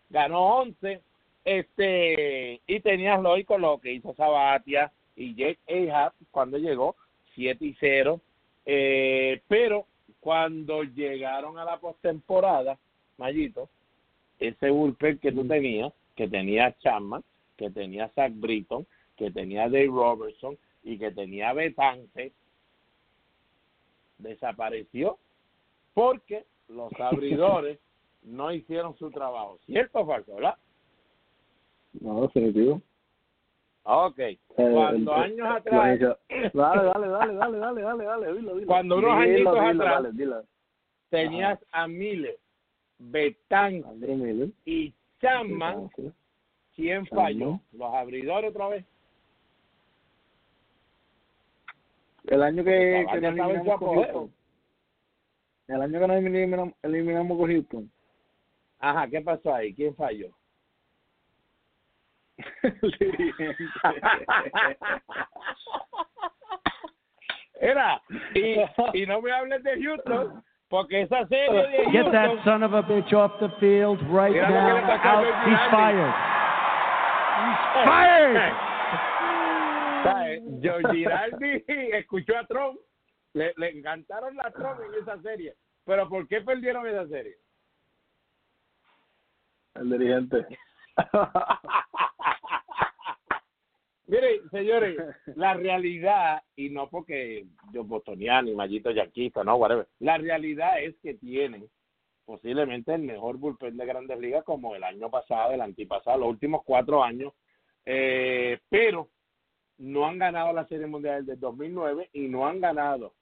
ganó 0.09 0.57
11. 0.59 1.01
Este, 1.45 2.61
y 2.67 2.79
tenías 2.81 3.21
Lloyd 3.21 3.45
con 3.45 3.61
lo 3.61 3.79
que 3.79 3.93
hizo 3.93 4.13
Sabatia 4.13 4.91
y 5.15 5.35
Jake 5.35 5.89
Ahab 5.89 6.13
cuando 6.31 6.57
llegó 6.57 6.95
7 7.35 7.65
y 7.65 7.75
0. 7.79 8.19
Eh, 8.65 9.41
pero 9.47 9.85
cuando 10.19 10.83
llegaron 10.83 11.57
a 11.57 11.65
la 11.65 11.77
postemporada, 11.77 12.77
Mayito, 13.17 13.69
ese 14.39 14.69
bullpen 14.69 15.17
que 15.19 15.31
tú 15.31 15.47
tenías, 15.47 15.91
que 16.15 16.27
tenía 16.27 16.75
Chapman, 16.79 17.23
que 17.57 17.69
tenía 17.69 18.09
Zach 18.09 18.31
Britton, 18.35 18.85
que 19.17 19.31
tenía 19.31 19.63
Dave 19.63 19.87
Robertson 19.87 20.57
y 20.83 20.97
que 20.97 21.11
tenía 21.11 21.53
Betance, 21.53 22.33
desapareció 24.17 25.17
porque 25.93 26.45
los 26.67 26.91
abridores 26.99 27.79
no 28.23 28.51
hicieron 28.51 28.95
su 28.97 29.09
trabajo. 29.11 29.57
¿Cierto 29.65 29.99
o 29.99 30.07
falso, 30.07 30.35
verdad? 30.35 30.55
No, 32.01 32.21
definitivo. 32.23 32.81
Ok. 33.83 34.19
Eh, 34.19 34.39
Cuando 34.55 35.13
años 35.15 35.47
atrás, 35.49 35.99
Dale, 36.53 36.83
dale, 36.83 37.07
dale, 37.07 37.07
dale, 37.33 37.57
dale, 37.57 37.81
dale, 37.81 38.03
dale, 38.03 38.33
dilo, 38.33 38.55
dilo. 38.55 38.67
Cuando 38.67 38.97
unos 38.97 39.11
añitos 39.11 39.57
atrás- 39.57 40.45
tenías 41.09 41.59
a 41.71 41.87
Miller, 41.87 42.37
Miller. 42.99 44.49
y 44.65 44.93
Chapman. 45.21 45.89
¿quién 46.75 47.05
falló? 47.07 47.59
¿Los 47.71 47.93
abridores 47.93 48.51
otra 48.51 48.67
vez? 48.67 48.85
El 52.29 52.43
año 52.43 52.63
que, 52.63 53.05
que 53.11 53.21
nos 53.21 53.33
eliminamos 53.33 53.79
con. 53.79 53.95
Houston. 53.95 54.33
El 55.67 55.81
año 55.81 55.99
que 55.99 56.07
nos 56.07 56.17
eliminamos, 56.17 56.73
eliminamos 56.83 57.37
con 57.37 57.49
Houston. 57.49 57.91
Ajá, 58.79 59.07
¿qué 59.07 59.21
pasó 59.21 59.53
ahí? 59.53 59.73
¿Quién 59.73 59.95
falló? 59.95 60.29
El 62.63 62.95
dirigente. 62.99 63.65
Era, 67.61 68.01
y, 68.35 68.55
y 68.93 69.05
no 69.05 69.21
me 69.21 69.31
hables 69.31 69.63
de 69.63 69.83
Houston, 69.83 70.41
porque 70.69 71.01
esa 71.01 71.27
serie 71.27 71.67
de 71.67 71.91
Get 71.91 72.11
that 72.11 72.43
son 72.45 72.63
of 72.63 72.73
a 72.73 72.83
bitch 72.83 73.11
off 73.11 73.37
the 73.39 73.49
field 73.59 73.99
right 74.03 74.33
now. 74.33 74.77
Out. 75.03 75.25
He's 75.45 75.71
fired. 75.71 76.13
He's 77.43 77.85
fired. 77.85 78.68
¿Sabes? 80.03 80.43
George 80.61 80.93
Girardi 80.93 81.63
escuchó 81.67 82.37
a 82.37 82.45
Trump, 82.45 82.79
le, 83.33 83.53
le 83.57 83.77
encantaron 83.77 84.35
las 84.35 84.53
Trump 84.53 84.79
en 84.81 85.01
esa 85.01 85.21
serie, 85.21 85.55
pero 85.85 86.07
¿por 86.09 86.27
qué 86.27 86.41
perdieron 86.41 86.87
esa 86.87 87.07
serie? 87.07 87.37
El 89.75 89.89
dirigente. 89.89 90.45
Mire, 94.07 94.41
señores, 94.49 94.97
la 95.35 95.53
realidad, 95.53 96.41
y 96.55 96.71
no 96.71 96.89
porque 96.89 97.45
yo 97.71 97.83
bostoniano 97.83 98.49
y 98.49 98.55
mallito 98.55 98.89
yaquista, 98.89 99.43
no, 99.43 99.57
whatever, 99.57 99.87
la 99.99 100.17
realidad 100.17 100.81
es 100.81 100.95
que 101.03 101.13
tienen 101.13 101.69
posiblemente 102.25 102.93
el 102.93 103.03
mejor 103.03 103.37
bullpen 103.37 103.77
de 103.77 103.85
grandes 103.85 104.19
ligas 104.19 104.43
como 104.43 104.75
el 104.75 104.83
año 104.83 105.11
pasado, 105.11 105.51
el 105.51 105.61
antipasado, 105.61 106.17
los 106.17 106.29
últimos 106.29 106.63
cuatro 106.63 107.03
años, 107.03 107.33
eh, 107.85 108.59
pero 108.69 109.09
no 109.79 110.05
han 110.05 110.19
ganado 110.19 110.53
la 110.53 110.67
Serie 110.67 110.87
Mundial 110.87 111.25
desde 111.25 111.33
el 111.33 111.39
2009 111.39 112.09
y 112.13 112.27
no 112.27 112.47
han 112.47 112.59
ganado 112.59 113.13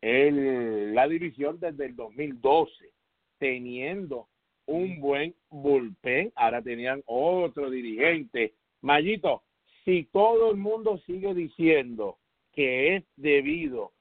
el, 0.00 0.94
la 0.94 1.06
división 1.06 1.60
desde 1.60 1.86
el 1.86 1.96
2012, 1.96 2.92
teniendo 3.38 4.28
un 4.66 5.00
buen 5.00 5.34
bullpen. 5.50 6.32
Ahora 6.34 6.62
tenían 6.62 7.02
otro 7.06 7.70
dirigente. 7.70 8.54
Mayito, 8.80 9.42
si 9.84 10.04
todo 10.04 10.50
el 10.50 10.56
mundo 10.56 10.98
sigue 11.06 11.34
diciendo 11.34 12.18
que 12.52 12.96
es 12.96 13.04
debido 13.16 13.92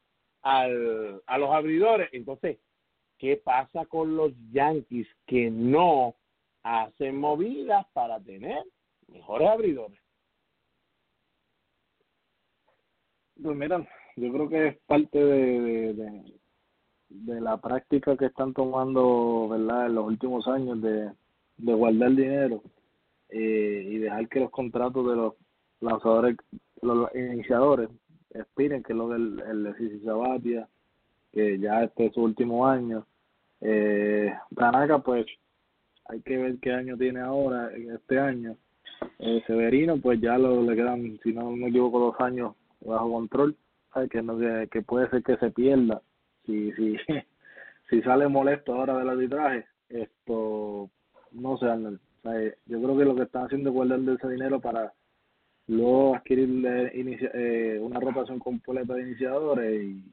al, 0.42 1.22
a 1.26 1.38
los 1.38 1.50
abridores, 1.52 2.10
entonces, 2.14 2.58
¿qué 3.18 3.38
pasa 3.38 3.86
con 3.86 4.16
los 4.16 4.32
Yankees 4.52 5.08
que 5.26 5.50
no 5.50 6.16
hacen 6.64 7.18
movidas 7.18 7.86
para 7.94 8.20
tener 8.22 8.64
mejores 9.08 9.48
abridores? 9.50 10.00
Pues 13.42 13.56
mira, 13.56 13.88
yo 14.16 14.34
creo 14.34 14.50
que 14.50 14.68
es 14.68 14.78
parte 14.88 15.24
de, 15.24 15.94
de, 15.94 16.24
de, 17.10 17.42
la 17.42 17.58
práctica 17.58 18.18
que 18.18 18.26
están 18.26 18.54
tomando, 18.54 19.50
¿verdad?, 19.50 19.86
en 19.88 19.96
los 19.96 20.06
últimos 20.06 20.48
años 20.48 20.82
de, 20.82 21.12
de 21.58 21.74
guardar 21.74 22.12
dinero 22.16 22.64
eh, 23.30 23.88
y 23.92 23.98
dejar 24.00 24.28
que 24.28 24.40
los 24.40 24.50
contratos 24.50 25.08
de 25.08 25.16
los 25.16 25.34
lanzadores, 25.82 26.36
los 26.82 27.14
iniciadores, 27.14 27.90
expiren, 28.32 28.82
que 28.82 28.94
es 28.94 28.98
lo 28.98 29.10
del 29.10 29.40
el 29.40 29.76
Sisi 29.78 30.00
Sabatia, 30.04 30.68
que 31.32 31.60
ya 31.60 31.84
este 31.84 32.08
es 32.08 32.14
su 32.14 32.24
último 32.24 32.66
año. 32.66 33.06
Eh, 33.62 34.34
Tanaka, 34.56 35.00
pues, 35.00 35.28
hay 36.06 36.22
que 36.22 36.38
ver 36.38 36.58
qué 36.60 36.72
año 36.72 36.98
tiene 36.98 37.20
ahora, 37.20 37.70
este 37.76 38.20
año. 38.20 38.56
Eh, 39.20 39.44
Severino, 39.46 39.98
pues 39.98 40.20
ya 40.20 40.40
lo, 40.40 40.64
le 40.64 40.76
quedan, 40.76 41.20
si 41.22 41.34
no 41.34 41.52
me 41.52 41.68
equivoco, 41.68 42.00
dos 42.00 42.16
años 42.20 42.56
bajo 42.82 43.12
control, 43.12 43.56
¿sabes? 43.94 44.10
Que, 44.10 44.22
no, 44.22 44.38
que, 44.38 44.68
que 44.72 44.82
puede 44.82 45.10
ser 45.10 45.24
que 45.24 45.38
se 45.38 45.52
pierda 45.52 46.02
si, 46.46 46.72
si, 46.74 46.96
si 47.90 48.02
sale 48.02 48.28
molesto 48.28 48.74
ahora 48.74 48.98
del 48.98 49.10
arbitraje. 49.10 49.66
Esto, 49.90 50.90
no 51.32 51.58
sé. 51.58 51.68
¿sabes? 52.24 52.58
Yo 52.66 52.82
creo 52.82 52.98
que 52.98 53.06
lo 53.06 53.16
que 53.16 53.24
están 53.24 53.46
haciendo 53.46 53.70
es 53.70 53.74
guardar 53.76 54.00
ese 54.00 54.28
dinero 54.30 54.60
para 54.60 54.94
luego 55.68 56.16
adquirir 56.16 56.66
eh, 56.66 56.92
eh, 57.34 57.80
una 57.82 58.00
rotación 58.00 58.40
completa 58.40 58.94
de 58.94 59.02
iniciadores 59.04 59.84
y, 59.84 60.04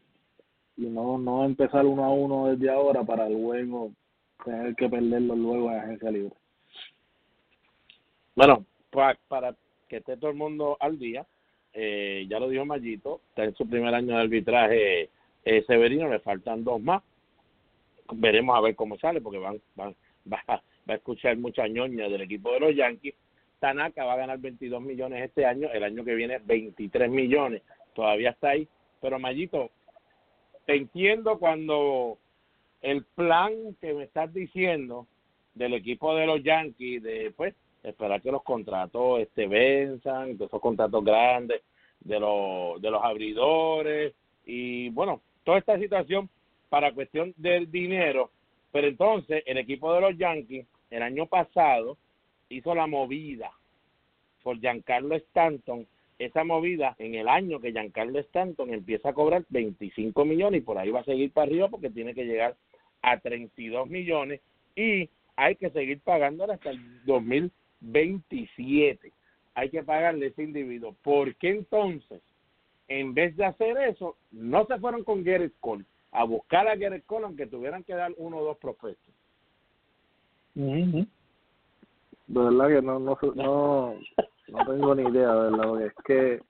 y 0.77 0.87
no, 0.87 1.19
no 1.19 1.45
empezar 1.45 1.85
uno 1.87 2.05
a 2.05 2.13
uno 2.13 2.49
desde 2.49 2.71
ahora 2.71 3.05
para 3.05 3.29
luego 3.29 3.93
tener 4.45 4.75
que 4.75 4.89
perderlo 4.89 5.35
luego 5.37 5.71
en 5.71 5.79
agencia 5.79 6.11
libre. 6.11 6.35
Bueno, 8.37 8.65
pa- 8.91 9.17
para 9.29 9.55
que 9.89 9.99
esté 9.99 10.17
todo 10.17 10.31
el 10.31 10.37
mundo 10.37 10.77
al 10.81 10.99
día, 10.99 11.25
eh, 11.75 12.27
ya 12.29 12.39
lo 12.39 12.49
dijo 12.49 12.65
Mayito, 12.65 13.21
está 13.29 13.45
en 13.45 13.55
su 13.55 13.69
primer 13.69 13.95
año 13.95 14.17
de 14.17 14.23
arbitraje 14.23 15.11
eh, 15.45 15.65
Severino, 15.67 16.09
le 16.09 16.21
faltan 16.21 16.65
dos 16.65 16.81
más. 16.81 17.03
Veremos 18.13 18.57
a 18.57 18.61
ver 18.61 18.75
cómo 18.77 18.97
sale, 18.99 19.21
porque 19.21 19.39
van, 19.39 19.61
van, 19.75 19.95
va, 20.33 20.41
va 20.49 20.63
a 20.87 20.95
escuchar 20.95 21.37
mucha 21.37 21.67
ñoña 21.67 22.09
del 22.09 22.23
equipo 22.23 22.53
de 22.53 22.61
los 22.61 22.77
Yankees. 22.77 23.15
Tanaka 23.59 24.05
va 24.05 24.15
a 24.15 24.19
ganar 24.19 24.39
22 24.39 24.83
millones 24.83 25.25
este 25.25 25.47
año, 25.47 25.69
el 25.73 25.85
año 25.85 26.05
que 26.05 26.15
viene 26.15 26.39
23 26.39 27.11
millones, 27.11 27.63
todavía 27.95 28.31
está 28.31 28.51
ahí. 28.51 28.69
Pero 29.01 29.19
Mayito, 29.19 29.71
te 30.67 30.77
entiendo 30.77 31.39
cuando 31.39 32.19
el 32.83 33.05
plan 33.05 33.53
que 33.81 33.95
me 33.95 34.05
estás 34.05 34.33
diciendo 34.33 35.07
del 35.55 35.75
equipo 35.75 36.15
de 36.15 36.27
los 36.27 36.43
Yankees, 36.43 37.03
de 37.03 37.33
pues 37.37 37.55
esperar 37.83 38.21
que 38.21 38.33
los 38.33 38.43
contratos 38.43 39.21
este 39.21 39.47
venzan, 39.47 40.37
de 40.37 40.47
esos 40.47 40.61
contratos 40.61 41.05
grandes, 41.05 41.63
de 42.05 42.21
los 42.21 42.81
de 42.81 42.91
los 42.91 43.03
abridores 43.03 44.15
y 44.47 44.91
bueno, 44.91 45.21
toda 45.43 45.59
esta 45.59 45.79
situación 45.79 46.29
para 46.69 46.93
cuestión 46.93 47.35
del 47.37 47.71
dinero, 47.71 48.31
pero 48.73 48.89
entonces 48.89 49.43
el 49.47 49.59
equipo 49.59 49.93
de 49.95 50.01
los 50.01 50.17
Yankees 50.17 50.67
el 50.91 51.03
año 51.03 51.27
pasado 51.27 51.97
hizo 52.49 52.75
la 52.75 52.87
movida 52.87 53.51
por 54.43 54.61
Giancarlo 54.61 55.17
Stanton, 55.17 55.87
esa 56.19 56.45
movida 56.45 56.95
en 56.99 57.15
el 57.15 57.29
año 57.29 57.61
que 57.61 57.73
Giancarlo 57.73 58.19
Stanton 58.21 58.73
empieza 58.73 59.09
a 59.09 59.15
cobrar 59.15 59.45
25 59.49 60.25
millones 60.25 60.61
y 60.61 60.65
por 60.65 60.79
ahí 60.79 60.91
va 60.91 61.01
a 61.01 61.05
seguir 61.05 61.33
para 61.33 61.47
arriba 61.47 61.69
porque 61.69 61.91
tiene 61.91 62.15
que 62.15 62.25
llegar 62.25 62.55
a 63.03 63.19
32 63.19 63.89
millones 63.89 64.41
y 64.77 65.09
hay 65.37 65.57
que 65.57 65.71
seguir 65.71 66.01
pagándole 66.01 66.55
hasta 66.55 66.71
el 66.71 67.05
2027. 67.05 69.13
Hay 69.55 69.71
que 69.71 69.83
pagarle 69.83 70.27
a 70.27 70.29
ese 70.29 70.43
individuo. 70.43 70.95
¿Por 71.03 71.35
qué 71.37 71.51
entonces 71.51 72.21
en 72.89 73.15
vez 73.15 73.37
de 73.37 73.45
hacer 73.45 73.77
eso, 73.79 74.17
no 74.31 74.67
se 74.67 74.79
fueron 74.79 75.05
con 75.05 75.25
Garrett 75.25 75.55
Cole 75.61 75.85
a 76.13 76.25
buscar 76.25 76.69
a 76.69 76.77
Garrett 76.77 77.07
Cole 77.07 77.25
aunque 77.25 77.47
tuvieran 77.47 77.83
que 77.85 77.95
dar 77.95 78.13
uno 78.17 78.39
o 78.39 78.45
dos 78.45 78.59
prospectos. 78.59 79.13
De 80.55 81.07
verdad 82.29 82.69
que 82.69 82.83
no, 82.83 82.99
no, 82.99 83.19
no, 83.35 83.95
no 84.49 84.67
tengo 84.67 84.95
ni 84.95 85.03
idea, 85.11 85.35
de 85.35 85.51
verdad, 85.51 85.69
porque 85.69 85.87
es 85.87 85.95
que 86.05 86.43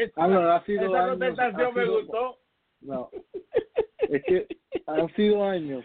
Esa, 0.00 0.24
Ah, 0.24 0.28
no, 0.28 0.40
ha 0.40 0.64
sido 0.64 0.86
esa 0.86 1.04
años, 1.04 1.10
contestación 1.10 1.66
ha 1.66 1.70
me 1.70 1.88
gustó. 1.88 2.38
No, 2.80 3.10
es 4.00 4.22
que 4.24 4.46
han 4.86 5.14
sido 5.14 5.44
años, 5.44 5.84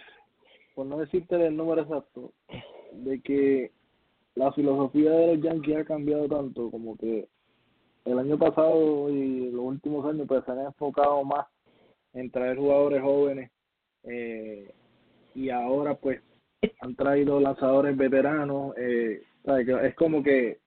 por 0.76 0.86
no 0.88 0.98
decirte 0.98 1.36
el 1.46 1.56
número 1.56 1.84
exacto, 1.84 2.34
de 2.92 3.22
que 3.22 3.72
la 4.40 4.54
filosofía 4.54 5.12
de 5.12 5.36
los 5.36 5.44
Yankees 5.44 5.78
ha 5.80 5.84
cambiado 5.84 6.26
tanto, 6.30 6.72
como 6.72 6.96
que 6.98 7.28
el 8.06 8.20
año 8.20 8.38
pasado 8.38 9.10
y 9.10 9.52
los 9.52 9.66
últimos 9.66 10.06
años 10.06 10.28
pues 10.30 10.46
se 10.46 10.52
han 10.52 10.60
enfocado 10.60 11.26
más 11.26 11.46
en 12.14 12.32
traer 12.32 12.58
jugadores 12.58 13.02
jóvenes 13.02 13.52
eh, 14.04 14.74
y 15.36 15.50
ahora 15.50 15.94
pues 15.96 16.22
han 16.80 16.96
traído 16.96 17.42
lanzadores 17.42 17.98
veteranos, 17.98 18.74
eh, 18.78 19.24
¿sabes? 19.44 19.68
Es 19.68 19.96
como 19.96 20.24
que 20.24 20.60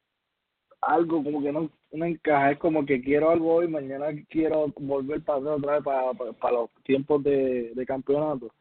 algo 0.83 1.25
como 1.25 1.43
que 1.43 1.51
no, 1.51 1.71
no 1.93 2.05
encaja, 2.05 2.51
es 2.51 2.59
como 2.59 2.85
que 2.85 3.01
quiero 3.01 3.31
algo 3.31 3.55
hoy, 3.55 3.69
mañana 3.69 4.09
quiero 4.29 4.67
volver 4.77 5.23
para 5.23 5.39
otra 5.39 5.77
vez 5.77 5.83
para, 5.83 6.13
para, 6.13 6.53
los 6.53 6.71
tiempos 6.85 7.23
de, 7.23 7.73
de 7.75 7.87
campeonato. 7.87 8.53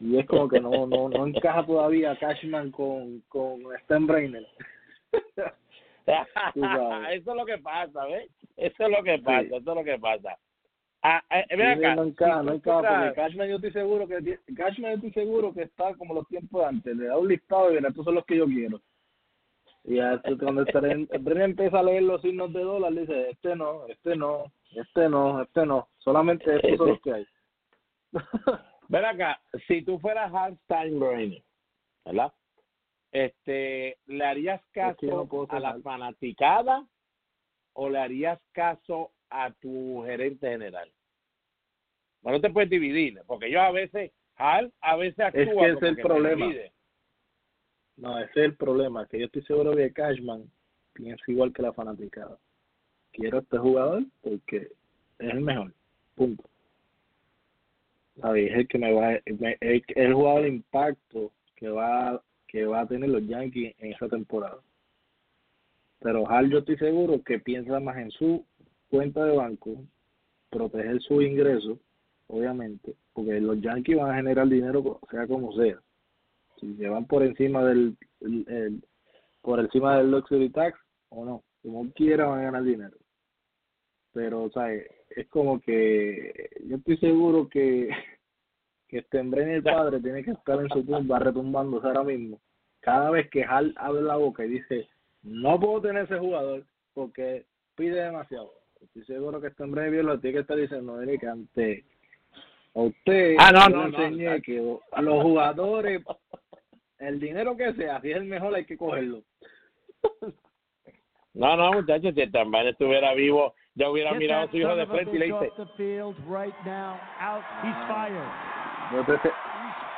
Y 0.00 0.18
es 0.18 0.26
como 0.26 0.48
que 0.48 0.60
no 0.60 0.86
no 0.86 1.08
no 1.08 1.26
encaja 1.26 1.64
todavía 1.66 2.16
Cashman 2.18 2.70
con, 2.70 3.20
con 3.28 3.60
Steinbrenner. 3.84 4.46
Eso 6.06 7.30
es 7.30 7.36
lo 7.36 7.44
que 7.44 7.58
pasa, 7.58 8.04
¿ves? 8.06 8.30
Eso 8.56 8.84
es 8.84 8.90
lo 8.90 9.02
que 9.02 9.18
pasa, 9.18 9.40
Sí. 9.42 9.46
eso 9.54 9.56
es 9.70 9.76
lo 9.76 9.84
que 9.84 9.98
pasa. 9.98 10.36
Ah, 11.02 11.22
eh, 11.30 11.44
Sí, 11.50 11.56
ven 11.56 11.84
acá, 11.84 11.94
no 11.94 12.02
encaja, 12.04 12.42
no 12.42 12.52
encaja, 12.52 12.80
porque 13.06 13.14
Cashman 13.14 13.48
yo 13.48 13.56
estoy 13.56 13.72
seguro 13.72 14.06
que 14.08 14.38
Cashman 14.54 14.90
yo 14.90 14.96
estoy 14.96 15.12
seguro 15.12 15.52
que 15.54 15.62
está 15.62 15.94
como 15.94 16.14
los 16.14 16.26
tiempos 16.28 16.60
de 16.62 16.66
antes, 16.68 16.96
le 16.96 17.06
da 17.06 17.16
un 17.18 17.28
listado 17.28 17.70
y 17.70 17.76
mira, 17.76 17.88
estos 17.88 18.04
son 18.04 18.14
los 18.16 18.24
que 18.26 18.36
yo 18.36 18.46
quiero. 18.46 18.80
Y 19.84 19.96
ya 19.96 20.14
esto- 20.14 20.36
cuando 20.38 20.62
el 20.62 21.06
Brenner 21.20 21.42
empieza 21.50 21.78
a 21.78 21.82
leer 21.82 22.02
los 22.02 22.20
signos 22.20 22.52
de 22.52 22.60
dólar, 22.62 22.92
le 22.92 23.02
dice, 23.02 23.30
este 23.30 23.56
no, 23.56 23.86
este 23.86 24.14
no, 24.16 24.44
este 24.74 25.08
no, 25.08 25.42
este 25.42 25.64
no, 25.66 25.88
solamente 25.98 26.54
estos 26.56 26.76
son 26.76 26.88
los 26.88 27.00
que 27.00 27.12
hay. 27.14 27.26
Ven 28.90 29.04
acá, 29.04 29.40
si 29.68 29.82
tú 29.82 30.00
fueras 30.00 30.34
Hal 30.34 30.58
Steinbrenner, 30.64 31.40
¿verdad? 32.04 32.32
Este, 33.12 33.98
¿le 34.06 34.24
harías 34.24 34.60
Es 34.60 34.96
que 34.96 35.06
yo 35.06 35.28
caso 35.28 35.46
no 35.48 35.56
a 35.56 35.60
la 35.60 35.80
fanaticada 35.80 36.84
o 37.74 37.88
le 37.88 37.98
harías 38.00 38.40
caso 38.50 39.12
a 39.30 39.52
tu 39.52 40.02
gerente 40.04 40.50
general? 40.50 40.90
Bueno, 42.20 42.38
no 42.38 42.42
te 42.42 42.50
puedes 42.50 42.68
dividir, 42.68 43.22
porque 43.28 43.48
yo 43.48 43.60
a 43.60 43.70
veces, 43.70 44.10
Hal 44.34 44.72
a 44.80 44.96
veces 44.96 45.20
actúa 45.20 45.42
Es 45.42 45.48
que 45.48 45.66
es 45.66 45.74
como 45.74 45.86
el 45.86 45.96
que 45.96 46.02
problema. 46.02 46.46
divide. 46.46 46.72
No, 47.96 48.18
ese 48.18 48.30
es 48.30 48.36
el 48.46 48.56
problema, 48.56 49.06
que 49.06 49.20
yo 49.20 49.26
estoy 49.26 49.42
seguro 49.42 49.76
que 49.76 49.92
Cashman 49.92 50.50
piensa 50.94 51.22
igual 51.28 51.52
que 51.52 51.62
la 51.62 51.72
fanaticada. 51.72 52.36
Quiero 53.12 53.38
a 53.38 53.40
este 53.42 53.56
jugador 53.56 54.02
porque 54.20 54.56
es 54.56 55.30
el 55.30 55.42
mejor, 55.42 55.72
punto. 56.16 56.49
¿Sabes? 58.20 58.50
Es 58.50 58.58
el 58.58 58.68
que 58.68 58.78
me 58.78 58.92
va, 58.92 59.18
me- 59.38 59.56
es 59.60 59.82
el 59.96 60.14
jugador 60.14 60.42
de 60.42 60.48
impacto 60.48 61.32
que 61.56 61.68
va 61.68 62.22
que 62.46 62.66
va 62.66 62.80
a 62.80 62.86
tener 62.88 63.08
los 63.08 63.24
Yankees 63.26 63.74
en 63.78 63.92
esa 63.92 64.08
temporada. 64.08 64.58
Pero 66.00 66.28
Hal 66.28 66.50
yo 66.50 66.58
estoy 66.58 66.76
seguro 66.78 67.22
que 67.22 67.38
piensa 67.38 67.78
más 67.78 67.96
en 67.98 68.10
su 68.10 68.44
cuenta 68.88 69.24
de 69.24 69.36
banco, 69.36 69.84
proteger 70.50 71.00
su 71.00 71.22
ingreso, 71.22 71.78
obviamente, 72.26 72.94
porque 73.12 73.40
los 73.40 73.60
Yankees 73.60 73.96
van 73.96 74.10
a 74.10 74.16
generar 74.16 74.48
dinero 74.48 74.98
sea 75.10 75.26
como 75.28 75.52
sea 75.54 75.78
si 76.58 76.74
se 76.76 76.88
van 76.88 77.06
por 77.06 77.22
encima 77.22 77.64
del 77.64 77.96
el- 78.20 78.44
el- 78.48 78.84
por 79.40 79.60
encima 79.60 79.96
del 79.96 80.10
luxury 80.10 80.50
tax 80.50 80.78
o 81.08 81.24
no 81.24 81.42
como 81.62 81.90
quiera 81.92 82.26
van 82.26 82.40
a 82.40 82.44
ganar 82.44 82.64
dinero 82.64 82.96
pero 84.12 84.50
sabes 84.50 84.86
es 85.10 85.28
como 85.28 85.60
que 85.60 86.50
yo 86.66 86.76
estoy 86.76 86.96
seguro 86.98 87.48
que 87.48 87.88
que 88.88 89.02
Stembren 89.02 89.48
el 89.50 89.62
padre 89.62 90.00
tiene 90.00 90.24
que 90.24 90.32
estar 90.32 90.60
en 90.60 90.68
su 90.68 90.84
tumba 90.84 91.18
retumbándose 91.18 91.86
ahora 91.86 92.04
mismo 92.04 92.40
cada 92.80 93.10
vez 93.10 93.28
que 93.30 93.44
Hal 93.44 93.74
abre 93.76 94.02
la 94.02 94.16
boca 94.16 94.44
y 94.44 94.48
dice 94.48 94.88
no 95.22 95.60
puedo 95.60 95.82
tener 95.82 96.04
ese 96.04 96.18
jugador 96.18 96.64
porque 96.94 97.46
pide 97.76 98.02
demasiado 98.02 98.52
estoy 98.80 99.04
seguro 99.04 99.40
que 99.40 99.50
Stembren 99.50 99.92
bien 99.92 100.06
lo 100.06 100.18
tiene 100.20 100.34
que 100.34 100.40
estar 100.40 100.56
diciendo 100.56 100.94
mire 100.94 101.18
que 101.18 101.26
ante 101.26 101.84
a 102.74 102.80
usted 102.82 103.36
Ah, 103.38 103.52
no, 103.52 103.68
no, 103.68 103.86
enseñé 103.86 104.36
no. 104.36 104.42
que 104.42 105.02
los 105.02 105.22
jugadores 105.22 106.02
el 107.00 107.18
dinero 107.18 107.56
que 107.56 107.72
sea, 107.74 108.00
si 108.00 108.10
es 108.10 108.16
el 108.18 108.24
mejor 108.24 108.54
hay 108.54 108.64
que 108.64 108.76
cogerlo. 108.76 109.22
No, 111.32 111.56
no, 111.56 111.72
muchachos, 111.74 112.12
si 112.16 112.26
también 112.32 112.66
estuviera 112.66 113.14
vivo, 113.14 113.54
ya 113.80 113.90
hubiera 113.90 114.10
Get 114.10 114.18
mirado 114.18 114.42
a 114.42 114.48
su 114.50 114.56
hijo 114.58 114.76
de 114.76 114.86
frente 114.86 115.16
y 115.16 115.18
le 115.18 115.24
dice, 115.26 115.48
off 115.48 115.56
the 115.56 115.66
field 115.76 116.16
right 116.28 116.54
now. 116.64 116.96
Out. 117.20 117.42
He's 117.62 117.74
fired. 117.88 118.28
Yo 118.92 119.04
te- 119.04 119.12
He's 119.14 119.32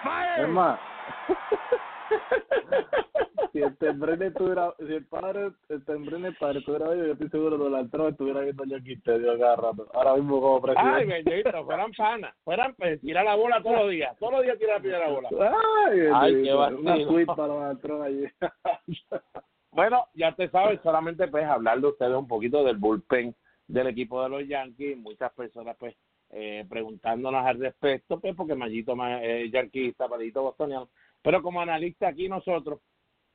fired. 0.04 0.44
es 0.44 0.48
más, 0.48 0.78
si 3.52 3.60
el 3.60 3.76
Tembrene 3.78 4.26
estuviera, 4.26 4.72
si 4.78 4.94
el 4.94 5.06
padre, 5.06 5.50
el 5.68 5.84
Tembrene 5.84 6.32
padre 6.32 6.60
estuviera 6.60 6.88
vivo, 6.90 7.06
yo 7.06 7.12
estoy 7.12 7.28
seguro 7.28 7.58
que 7.58 7.64
Donald 7.64 7.90
Trump 7.90 8.10
estuviera 8.10 8.40
viendo 8.40 8.64
yo 8.64 8.76
aquí 8.76 8.96
te 9.00 9.18
dio 9.18 9.38
cada 9.38 9.56
rato. 9.56 9.88
Ahora 9.94 10.14
mismo 10.14 10.40
como 10.40 10.56
ay, 10.56 10.62
presidente. 11.06 11.30
bendito, 11.30 11.64
fueran 11.64 11.92
panas, 11.92 12.34
fueran, 12.44 12.74
pues, 12.74 13.00
tira 13.00 13.22
la 13.24 13.34
bola 13.34 13.62
todos 13.62 13.76
los 13.80 13.90
días, 13.90 14.16
todos 14.18 14.32
los 14.34 14.42
días 14.42 14.58
tira 14.58 14.78
la 14.98 15.08
bola. 15.08 15.28
Ay, 15.86 16.00
Ay, 16.14 16.34
bendito, 16.34 16.68
qué 16.68 16.74
una 16.74 16.90
vacilo. 16.92 17.10
suite 17.10 17.26
para 17.26 17.46
Donald 17.48 17.80
Trump 17.80 18.02
allí. 18.02 18.24
Bueno, 19.70 20.06
ya 20.14 20.34
te 20.34 20.48
sabes, 20.50 20.80
solamente 20.82 21.28
pues 21.28 21.46
hablar 21.46 21.80
de 21.80 21.86
ustedes 21.88 22.14
un 22.14 22.28
poquito 22.28 22.62
del 22.62 22.76
bullpen 22.76 23.34
del 23.66 23.88
equipo 23.88 24.22
de 24.22 24.28
los 24.28 24.46
Yankees, 24.46 24.96
muchas 24.96 25.32
personas 25.32 25.76
pues 25.78 25.94
eh, 26.30 26.64
preguntándonos 26.68 27.44
al 27.44 27.58
respecto, 27.58 28.18
pues 28.18 28.34
porque 28.34 28.54
Mayito 28.54 28.94
es 29.20 29.50
yanquista, 29.52 30.08
Palito 30.08 30.42
bostoniano, 30.42 30.88
pero 31.20 31.42
como 31.42 31.60
analista 31.60 32.08
aquí 32.08 32.28
nosotros, 32.28 32.80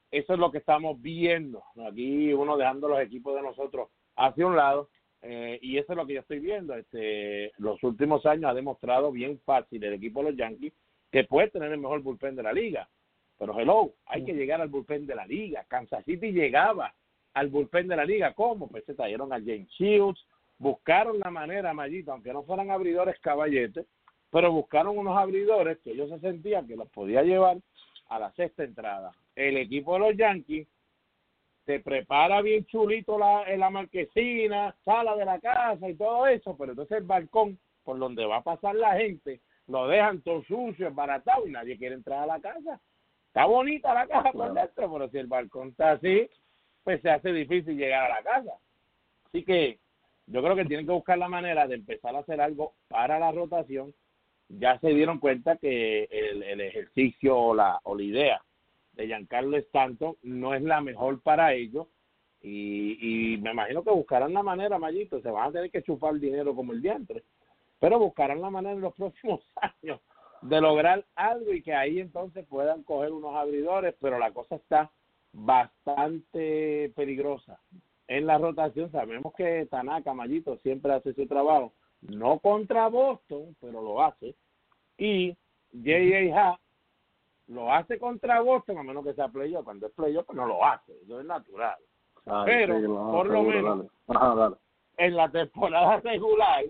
eso 0.09 0.34
es 0.34 0.39
lo 0.39 0.51
que 0.51 0.57
estamos 0.59 0.99
viendo, 1.01 1.63
aquí 1.88 2.34
uno 2.34 2.57
dejando 2.57 2.88
los 2.88 2.99
equipos 2.99 3.36
de 3.36 3.43
nosotros 3.43 3.89
hacia 4.15 4.47
un 4.47 4.55
lado, 4.55 4.89
eh, 5.21 5.59
y 5.61 5.78
eso 5.78 5.93
es 5.93 5.97
lo 5.97 6.07
que 6.07 6.15
yo 6.15 6.21
estoy 6.21 6.39
viendo, 6.39 6.73
este 6.75 7.51
los 7.57 7.82
últimos 7.84 8.25
años 8.25 8.49
ha 8.49 8.53
demostrado 8.53 9.11
bien 9.11 9.39
fácil 9.45 9.84
el 9.84 9.93
equipo 9.93 10.23
de 10.23 10.32
los 10.32 10.39
Yankees 10.39 10.73
que 11.11 11.23
puede 11.23 11.49
tener 11.49 11.71
el 11.71 11.80
mejor 11.80 12.01
bullpen 12.01 12.36
de 12.36 12.43
la 12.43 12.53
liga, 12.53 12.89
pero 13.38 13.59
hello, 13.59 13.93
hay 14.05 14.23
que 14.25 14.34
llegar 14.34 14.59
al 14.61 14.69
bullpen 14.69 15.05
de 15.05 15.15
la 15.15 15.25
liga. 15.25 15.63
Kansas 15.67 16.03
City 16.05 16.32
llegaba 16.32 16.93
al 17.38 17.49
bullpen 17.49 17.88
de 17.88 17.95
la 17.95 18.05
liga. 18.05 18.33
¿Cómo? 18.33 18.67
Pues 18.67 18.83
se 18.85 18.95
trajeron 18.95 19.31
a 19.31 19.39
James 19.39 19.69
Shields, 19.77 20.25
buscaron 20.57 21.19
la 21.19 21.29
manera, 21.29 21.73
Mayito, 21.73 22.11
aunque 22.11 22.33
no 22.33 22.43
fueran 22.43 22.71
abridores 22.71 23.19
caballetes, 23.19 23.85
pero 24.31 24.51
buscaron 24.51 24.97
unos 24.97 25.17
abridores 25.17 25.77
que 25.83 25.91
ellos 25.91 26.09
se 26.09 26.19
sentían 26.19 26.67
que 26.67 26.75
los 26.75 26.89
podía 26.89 27.21
llevar 27.21 27.57
a 28.09 28.19
la 28.19 28.31
sexta 28.33 28.63
entrada. 28.63 29.11
El 29.35 29.57
equipo 29.57 29.93
de 29.93 29.99
los 29.99 30.17
Yankees 30.17 30.67
se 31.65 31.79
prepara 31.79 32.41
bien 32.41 32.65
chulito 32.65 33.19
la, 33.19 33.43
en 33.43 33.59
la 33.59 33.69
marquesina, 33.69 34.75
sala 34.83 35.15
de 35.15 35.25
la 35.25 35.39
casa 35.39 35.88
y 35.88 35.95
todo 35.95 36.25
eso, 36.27 36.55
pero 36.57 36.71
entonces 36.71 36.97
el 36.97 37.03
balcón 37.03 37.59
por 37.83 37.99
donde 37.99 38.25
va 38.25 38.38
a 38.38 38.43
pasar 38.43 38.75
la 38.75 38.97
gente 38.97 39.41
lo 39.67 39.88
dejan 39.88 40.21
todo 40.21 40.43
sucio, 40.43 40.88
embaratado 40.88 41.45
y 41.45 41.51
nadie 41.51 41.77
quiere 41.77 41.95
entrar 41.95 42.23
a 42.23 42.25
la 42.25 42.39
casa. 42.39 42.79
Está 43.27 43.45
bonita 43.45 43.93
la 43.93 44.07
casa 44.07 44.31
por 44.31 44.53
dentro, 44.53 44.91
pero 44.91 45.09
si 45.09 45.17
el 45.17 45.27
balcón 45.27 45.69
está 45.69 45.91
así, 45.91 46.29
pues 46.88 47.01
se 47.01 47.09
hace 47.09 47.33
difícil 47.33 47.75
llegar 47.75 48.09
a 48.09 48.15
la 48.15 48.23
casa. 48.23 48.53
Así 49.25 49.43
que 49.43 49.77
yo 50.25 50.41
creo 50.41 50.55
que 50.55 50.63
tienen 50.63 50.85
que 50.85 50.93
buscar 50.93 51.17
la 51.17 51.27
manera 51.27 51.67
de 51.67 51.75
empezar 51.75 52.15
a 52.15 52.19
hacer 52.19 52.39
algo 52.39 52.75
para 52.88 53.19
la 53.19 53.29
rotación. 53.29 53.93
Ya 54.47 54.79
se 54.79 54.93
dieron 54.93 55.19
cuenta 55.19 55.57
que 55.57 56.05
el, 56.05 56.43
el 56.43 56.61
ejercicio 56.61 57.38
o 57.38 57.53
la, 57.53 57.81
o 57.83 57.93
la 57.93 58.03
idea 58.03 58.41
de 58.93 59.05
Giancarlo 59.05 59.57
Stanton 59.57 60.15
no 60.23 60.53
es 60.53 60.61
la 60.61 60.79
mejor 60.79 61.21
para 61.21 61.53
ellos 61.53 61.88
y, 62.41 63.33
y 63.33 63.38
me 63.39 63.51
imagino 63.51 63.83
que 63.83 63.91
buscarán 63.91 64.33
la 64.33 64.43
manera, 64.43 64.79
Mayito, 64.79 65.21
se 65.21 65.29
van 65.29 65.49
a 65.49 65.51
tener 65.51 65.69
que 65.69 65.83
chupar 65.83 66.13
el 66.13 66.21
dinero 66.21 66.55
como 66.55 66.71
el 66.71 66.81
diantre, 66.81 67.21
pero 67.81 67.99
buscarán 67.99 68.39
la 68.39 68.49
manera 68.49 68.75
en 68.75 68.81
los 68.81 68.93
próximos 68.95 69.41
años 69.57 69.99
de 70.41 70.61
lograr 70.61 71.03
algo 71.15 71.51
y 71.51 71.61
que 71.61 71.73
ahí 71.73 71.99
entonces 71.99 72.45
puedan 72.47 72.83
coger 72.83 73.11
unos 73.11 73.35
abridores, 73.35 73.93
pero 73.99 74.17
la 74.17 74.31
cosa 74.31 74.55
está 74.55 74.89
bastante 75.34 76.91
peligrosa. 76.95 77.59
En 78.07 78.25
la 78.25 78.38
rotación 78.38 78.91
sabemos 78.91 79.34
que 79.36 79.65
Tanaka 79.69 80.13
Mayito 80.13 80.57
siempre 80.59 80.93
hace 80.93 81.13
su 81.13 81.28
trabajo, 81.28 81.73
no 82.01 82.39
contra 82.39 82.88
Boston, 82.88 83.55
pero 83.59 83.82
lo 83.82 84.01
hace. 84.03 84.36
Y 84.97 85.36
J.A. 85.73 86.49
Ha 86.51 86.59
lo 87.47 87.71
hace 87.73 87.97
contra 87.97 88.41
Boston, 88.41 88.78
a 88.78 88.84
menos 88.84 89.05
que 89.05 89.13
sea 89.13 89.30
playoff. 89.30 89.63
Cuando 89.63 89.88
es 89.88 89.93
playoff, 89.93 90.25
pues 90.25 90.36
no 90.36 90.45
lo 90.45 90.65
hace, 90.65 90.93
eso 91.03 91.19
es 91.19 91.25
natural. 91.25 91.78
Ay, 92.25 92.43
Pero, 92.45 92.75
sí, 92.75 92.82
no, 92.84 93.11
por 93.11 93.28
lo 93.28 93.43
menos- 93.43 93.78
dale. 93.78 93.89
Ajá, 94.07 94.36
dale. 94.36 94.55
en 94.97 95.15
la 95.15 95.30
temporada 95.30 95.97
regular, 96.03 96.65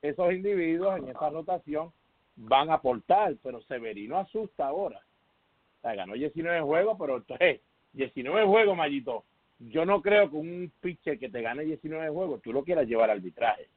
esos 0.00 0.32
individuos 0.32 0.96
en 0.98 1.08
esa 1.08 1.28
rotación 1.30 1.92
van 2.36 2.70
a 2.70 2.74
aportar, 2.74 3.34
pero 3.42 3.60
Severino 3.62 4.16
asusta 4.18 4.66
ahora. 4.68 4.98
O 4.98 5.80
sea, 5.82 5.94
ganó 5.94 6.14
19 6.14 6.60
juegos, 6.62 6.96
pero 6.98 7.16
entonces, 7.18 7.60
19 7.94 8.46
juegos, 8.46 8.76
Mayito. 8.76 9.24
Yo 9.58 9.84
no 9.84 10.02
creo 10.02 10.30
que 10.30 10.36
un 10.36 10.70
pitcher 10.80 11.18
que 11.18 11.28
te 11.28 11.40
gane 11.40 11.64
19 11.64 12.10
juegos 12.10 12.42
tú 12.42 12.52
lo 12.52 12.64
quieras 12.64 12.86
llevar 12.86 13.10
al 13.10 13.18
arbitraje. 13.18 13.68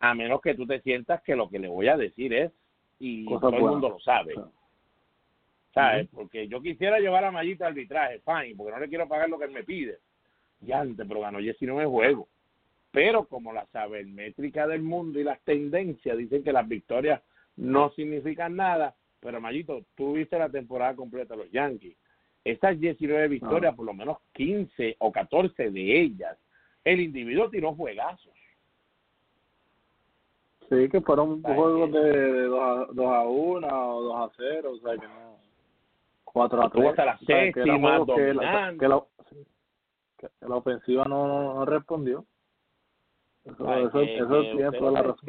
A 0.00 0.14
menos 0.14 0.40
que 0.40 0.54
tú 0.54 0.66
te 0.66 0.80
sientas 0.80 1.22
que 1.22 1.36
lo 1.36 1.48
que 1.48 1.58
le 1.58 1.68
voy 1.68 1.88
a 1.88 1.96
decir 1.96 2.32
es, 2.34 2.52
y 2.98 3.24
Cosa 3.26 3.48
todo 3.48 3.56
el 3.56 3.62
mundo 3.62 3.88
lo 3.90 4.00
sabe. 4.00 4.34
Claro. 4.34 4.52
¿Sabes? 5.72 6.08
Porque 6.12 6.48
yo 6.48 6.62
quisiera 6.62 6.98
llevar 6.98 7.24
a 7.24 7.30
Mayito 7.30 7.64
al 7.64 7.72
arbitraje, 7.72 8.20
fine, 8.20 8.54
porque 8.56 8.72
no 8.72 8.80
le 8.80 8.88
quiero 8.88 9.06
pagar 9.06 9.28
lo 9.28 9.38
que 9.38 9.44
él 9.44 9.50
me 9.50 9.64
pide. 9.64 9.98
Ya 10.60 10.80
antes, 10.80 11.06
pero 11.06 11.20
ganó 11.20 11.38
19 11.38 11.86
juegos. 11.86 12.28
Pero 12.90 13.26
como 13.26 13.52
la 13.52 13.66
sabermétrica 13.66 14.66
del 14.66 14.82
mundo 14.82 15.20
y 15.20 15.24
las 15.24 15.38
tendencias 15.42 16.16
dicen 16.16 16.42
que 16.42 16.52
las 16.52 16.66
victorias 16.66 17.22
no 17.56 17.90
significan 17.90 18.56
nada, 18.56 18.94
pero 19.20 19.40
Mayito, 19.40 19.84
tú 19.94 20.14
viste 20.14 20.38
la 20.38 20.48
temporada 20.48 20.94
completa 20.94 21.34
de 21.34 21.42
los 21.42 21.50
Yankees. 21.50 21.96
Estas 22.46 22.78
19 22.78 23.26
victorias, 23.26 23.74
por 23.74 23.84
lo 23.86 23.92
menos 23.92 24.18
15 24.34 24.96
o 25.00 25.10
14 25.10 25.70
de 25.72 26.00
ellas, 26.00 26.38
el 26.84 27.00
individuo 27.00 27.50
tiró 27.50 27.74
juegazos. 27.74 28.32
Sí, 30.68 30.88
que 30.88 31.00
fueron 31.00 31.42
Ay, 31.44 31.54
juegos 31.56 31.90
eh. 31.90 31.98
de 31.98 32.42
2 32.44 32.60
a, 32.60 32.86
2 32.92 33.06
a 33.06 33.22
1 33.22 33.96
o 33.96 34.02
2 34.02 34.16
a 34.16 34.32
0, 34.36 34.70
o 34.70 34.78
sea 34.78 34.96
que 34.96 35.08
no. 35.08 35.38
4 36.24 36.62
a 36.62 36.70
3. 36.70 36.72
Estuvo 36.72 36.90
hasta 36.90 37.04
la 37.04 37.14
o 37.14 37.18
sea, 37.18 37.26
que 37.26 37.52
séptima, 37.52 38.06
que 38.06 38.34
la, 38.34 38.76
que, 38.78 38.88
la, 38.88 39.04
que 40.18 40.28
la 40.48 40.54
ofensiva 40.56 41.04
no, 41.04 41.26
no, 41.26 41.54
no 41.54 41.64
respondió. 41.64 42.24
Eso, 43.44 43.68
Ay, 43.68 43.84
eso, 43.86 43.98
que- 43.98 44.16
eso 44.18 44.28
que 44.28 44.52
tiene 44.52 44.78
toda 44.78 44.90
la 44.92 45.02
razón. 45.02 45.28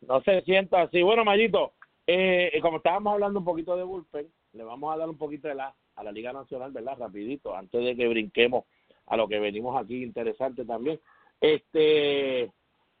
No 0.00 0.20
se 0.22 0.40
sienta 0.42 0.82
así. 0.82 1.00
Bueno, 1.00 1.24
Mayito, 1.24 1.74
eh, 2.08 2.58
como 2.60 2.78
estábamos 2.78 3.12
hablando 3.12 3.38
un 3.38 3.44
poquito 3.44 3.76
de 3.76 3.84
bullpen, 3.84 4.26
le 4.52 4.64
vamos 4.64 4.92
a 4.92 4.98
dar 4.98 5.08
un 5.08 5.16
poquito 5.16 5.46
de 5.46 5.54
la 5.54 5.72
a 5.96 6.02
la 6.02 6.12
Liga 6.12 6.32
Nacional, 6.32 6.72
¿verdad? 6.72 6.98
Rapidito, 6.98 7.56
antes 7.56 7.84
de 7.84 7.96
que 7.96 8.08
brinquemos 8.08 8.64
a 9.06 9.16
lo 9.16 9.28
que 9.28 9.38
venimos 9.38 9.76
aquí 9.82 10.02
interesante 10.02 10.64
también. 10.64 11.00
Este, 11.40 12.50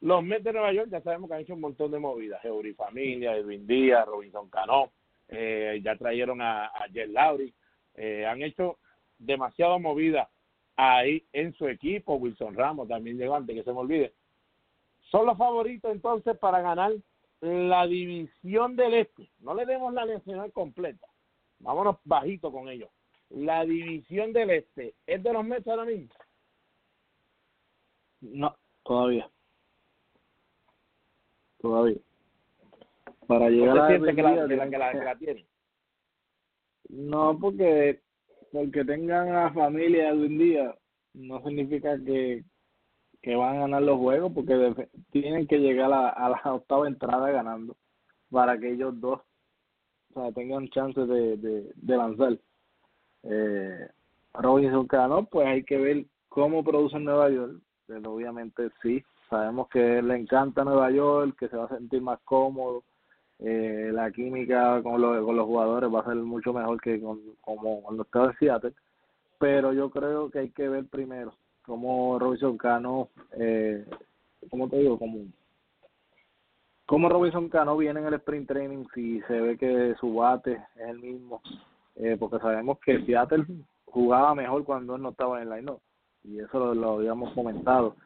los 0.00 0.22
Mets 0.22 0.44
de 0.44 0.52
Nueva 0.52 0.72
York 0.72 0.88
ya 0.90 1.00
sabemos 1.00 1.28
que 1.28 1.36
han 1.36 1.42
hecho 1.42 1.54
un 1.54 1.60
montón 1.60 1.90
de 1.90 1.98
movidas. 1.98 2.44
Eury 2.44 2.74
Familia, 2.74 3.36
Edwin 3.36 3.66
Díaz, 3.66 4.06
Robinson 4.06 4.48
Cano, 4.50 4.90
eh, 5.28 5.80
ya 5.82 5.96
trajeron 5.96 6.40
a, 6.40 6.66
a 6.66 6.86
Jet 6.92 7.08
Lowry, 7.08 7.54
eh, 7.94 8.26
han 8.26 8.42
hecho 8.42 8.78
demasiado 9.18 9.78
movidas 9.78 10.28
ahí 10.76 11.24
en 11.32 11.54
su 11.54 11.68
equipo. 11.68 12.16
Wilson 12.16 12.54
Ramos 12.54 12.88
también 12.88 13.18
llegó 13.18 13.36
antes 13.36 13.54
que 13.54 13.62
se 13.62 13.72
me 13.72 13.78
olvide. 13.78 14.12
Son 15.10 15.26
los 15.26 15.36
favoritos 15.38 15.92
entonces 15.92 16.36
para 16.38 16.60
ganar 16.60 16.92
la 17.40 17.86
división 17.86 18.76
del 18.76 18.94
este. 18.94 19.30
No 19.40 19.54
le 19.54 19.66
demos 19.66 19.92
la 19.92 20.06
nacional 20.06 20.52
completa. 20.52 21.06
Vámonos 21.62 21.96
bajito 22.04 22.52
con 22.52 22.68
ellos. 22.68 22.90
La 23.30 23.64
división 23.64 24.32
del 24.32 24.50
este 24.50 24.94
es 25.06 25.22
de 25.22 25.32
los 25.32 25.44
Mets 25.44 25.66
ahora 25.66 25.84
mismo. 25.86 26.14
No, 28.20 28.54
todavía. 28.84 29.30
Todavía. 31.60 31.98
Para 33.26 33.48
llegar 33.48 33.76
¿No 33.76 33.82
a 33.84 33.88
siente 33.88 34.14
que 34.14 34.22
la, 34.22 34.30
que 34.48 34.56
la, 34.56 34.68
que 34.70 34.78
la- 34.78 34.92
que 34.92 34.98
la 35.04 35.16
tiene? 35.16 35.46
No, 36.88 37.38
porque 37.38 38.00
porque 38.52 38.84
tengan 38.84 39.28
a 39.30 39.44
la 39.44 39.52
familia 39.52 40.12
de 40.12 40.26
un 40.26 40.36
día 40.38 40.76
no 41.14 41.42
significa 41.42 41.96
que, 42.04 42.44
que 43.22 43.34
van 43.34 43.56
a 43.56 43.60
ganar 43.60 43.82
los 43.82 43.98
juegos, 43.98 44.30
porque 44.34 44.88
tienen 45.10 45.46
que 45.46 45.58
llegar 45.58 45.90
a, 45.90 46.10
a 46.10 46.28
la 46.28 46.54
octava 46.54 46.86
entrada 46.86 47.30
ganando 47.30 47.76
para 48.30 48.58
que 48.58 48.72
ellos 48.72 49.00
dos 49.00 49.20
o 50.14 50.20
sea, 50.20 50.32
tengan 50.32 50.68
chance 50.68 51.00
de, 51.00 51.36
de, 51.36 51.72
de 51.74 51.96
lanzar. 51.96 52.38
Eh, 53.24 53.88
Robinson 54.34 54.86
Cano, 54.86 55.24
pues 55.24 55.46
hay 55.46 55.64
que 55.64 55.76
ver 55.76 56.04
cómo 56.28 56.64
produce 56.64 56.96
en 56.96 57.04
Nueva 57.04 57.30
York. 57.30 57.60
Pero 57.86 58.14
obviamente 58.14 58.70
sí, 58.82 59.04
sabemos 59.28 59.68
que 59.68 60.00
le 60.02 60.16
encanta 60.16 60.64
Nueva 60.64 60.90
York, 60.90 61.36
que 61.38 61.48
se 61.48 61.56
va 61.56 61.64
a 61.64 61.76
sentir 61.76 62.00
más 62.00 62.18
cómodo 62.24 62.82
eh, 63.44 63.90
la 63.92 64.10
química 64.12 64.80
con 64.82 65.00
los, 65.00 65.24
con 65.24 65.36
los 65.36 65.46
jugadores 65.46 65.92
va 65.92 66.00
a 66.00 66.04
ser 66.04 66.14
mucho 66.14 66.52
mejor 66.52 66.80
que 66.80 67.00
con, 67.00 67.20
como 67.40 67.82
cuando 67.82 68.04
estaba 68.04 68.26
en 68.26 68.38
Seattle, 68.38 68.72
pero 69.38 69.72
yo 69.72 69.90
creo 69.90 70.30
que 70.30 70.38
hay 70.38 70.50
que 70.50 70.68
ver 70.68 70.86
primero 70.86 71.34
cómo 71.66 72.20
Robinson 72.20 72.56
Cano, 72.56 73.08
eh, 73.36 73.84
¿cómo 74.48 74.68
te 74.68 74.78
digo? 74.78 74.96
Como, 74.96 75.24
cómo 76.86 77.08
Robinson 77.08 77.48
Cano 77.48 77.76
viene 77.76 78.00
en 78.00 78.06
el 78.06 78.14
sprint 78.14 78.48
training, 78.48 78.84
si 78.94 79.20
se 79.22 79.40
ve 79.40 79.58
que 79.58 79.94
su 80.00 80.14
bate 80.14 80.52
es 80.52 80.88
el 80.88 80.98
mismo, 80.98 81.40
eh, 81.96 82.16
porque 82.18 82.38
sabemos 82.38 82.78
que 82.80 83.04
Seattle 83.04 83.46
jugaba 83.86 84.34
mejor 84.34 84.64
cuando 84.64 84.96
él 84.96 85.02
no 85.02 85.10
estaba 85.10 85.40
en 85.40 85.52
el 85.52 85.58
line 85.58 85.72
y 86.24 86.38
eso 86.38 86.74
lo, 86.74 86.94
habíamos 86.94 87.32
comentado 87.34 87.96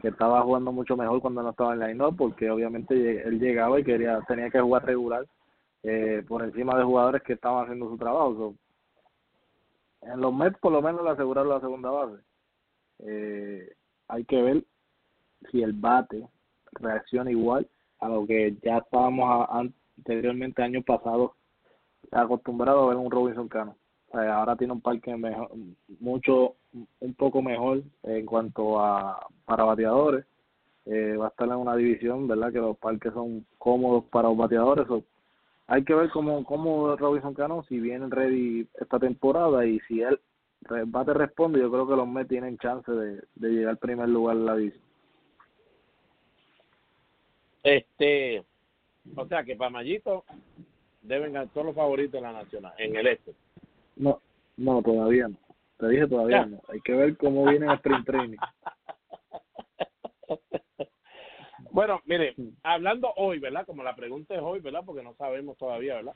que 0.00 0.08
estaba 0.08 0.42
jugando 0.42 0.72
mucho 0.72 0.96
mejor 0.96 1.20
cuando 1.20 1.42
no 1.42 1.50
estaba 1.50 1.72
en 1.72 1.78
la 1.78 1.88
line 1.88 2.04
porque 2.16 2.50
obviamente 2.50 3.22
él 3.22 3.38
llegaba 3.38 3.78
y 3.78 3.84
quería 3.84 4.20
tenía 4.26 4.50
que 4.50 4.60
jugar 4.60 4.84
regular 4.84 5.26
eh, 5.82 6.24
por 6.26 6.42
encima 6.42 6.76
de 6.76 6.84
jugadores 6.84 7.22
que 7.22 7.34
estaban 7.34 7.64
haciendo 7.64 7.88
su 7.88 7.96
trabajo. 7.96 8.34
So, 10.02 10.10
en 10.10 10.20
los 10.20 10.34
Mets 10.34 10.58
por 10.58 10.72
lo 10.72 10.82
menos 10.82 11.02
le 11.02 11.10
aseguraron 11.10 11.50
la 11.50 11.60
segunda 11.60 11.90
base. 11.90 12.22
Eh, 12.98 13.72
hay 14.08 14.24
que 14.24 14.42
ver 14.42 14.64
si 15.50 15.62
el 15.62 15.72
bate 15.72 16.26
reacciona 16.72 17.30
igual 17.30 17.68
a 18.00 18.08
lo 18.08 18.26
que 18.26 18.56
ya 18.62 18.78
estábamos 18.78 19.48
anteriormente 19.98 20.62
años 20.62 20.84
pasados 20.84 21.32
acostumbrados 22.12 22.84
a 22.84 22.88
ver 22.88 22.96
un 22.96 23.10
Robinson 23.10 23.48
Cano. 23.48 23.76
Ahora 24.12 24.56
tiene 24.56 24.72
un 24.72 24.80
parque 24.80 25.14
mejor, 25.16 25.50
mucho, 26.00 26.54
un 27.00 27.14
poco 27.14 27.42
mejor 27.42 27.82
en 28.04 28.24
cuanto 28.24 28.80
a 28.80 29.26
para 29.44 29.64
bateadores. 29.64 30.24
Eh, 30.86 31.16
va 31.16 31.26
a 31.26 31.28
estar 31.30 31.48
en 31.48 31.56
una 31.56 31.74
división, 31.74 32.28
¿verdad? 32.28 32.52
Que 32.52 32.60
los 32.60 32.78
parques 32.78 33.12
son 33.12 33.44
cómodos 33.58 34.04
para 34.04 34.28
los 34.28 34.36
bateadores. 34.36 34.86
Hay 35.66 35.84
que 35.84 35.94
ver 35.94 36.10
cómo, 36.10 36.44
cómo 36.44 36.94
Robinson 36.96 37.34
Cano, 37.34 37.64
si 37.64 37.80
viene 37.80 38.06
ready 38.08 38.68
esta 38.80 38.98
temporada 39.00 39.66
y 39.66 39.80
si 39.80 40.00
él 40.00 40.20
bate 40.86 41.12
responde, 41.12 41.60
yo 41.60 41.70
creo 41.70 41.88
que 41.88 41.96
los 41.96 42.08
Mets 42.08 42.28
tienen 42.28 42.58
chance 42.58 42.90
de, 42.90 43.22
de 43.34 43.48
llegar 43.48 43.70
al 43.70 43.78
primer 43.78 44.08
lugar 44.08 44.36
en 44.36 44.46
la 44.46 44.56
división. 44.56 44.85
Este, 47.66 48.44
o 49.16 49.26
sea 49.26 49.42
que 49.42 49.56
para 49.56 49.70
Mayito 49.70 50.24
deben 51.02 51.32
ganar 51.32 51.48
todos 51.52 51.66
los 51.66 51.74
favoritos 51.74 52.14
en 52.14 52.22
la 52.22 52.32
nacional, 52.32 52.72
en 52.78 52.94
el 52.94 53.06
este. 53.08 53.32
No, 53.96 54.20
no, 54.56 54.82
todavía 54.82 55.26
no. 55.26 55.36
Te 55.78 55.88
dije 55.88 56.06
todavía 56.06 56.42
Ya. 56.42 56.46
no. 56.46 56.62
Hay 56.68 56.80
que 56.80 56.92
ver 56.92 57.16
cómo 57.16 57.44
viene 57.44 57.66
el 57.66 57.72
sprint 57.72 58.06
training. 58.06 58.38
Bueno, 61.70 62.00
mire, 62.06 62.34
hablando 62.62 63.12
hoy, 63.16 63.38
¿verdad? 63.38 63.66
Como 63.66 63.82
la 63.82 63.94
pregunta 63.94 64.34
es 64.34 64.40
hoy, 64.40 64.60
¿verdad? 64.60 64.80
Porque 64.86 65.02
no 65.02 65.12
sabemos 65.16 65.58
todavía, 65.58 65.96
¿verdad? 65.96 66.14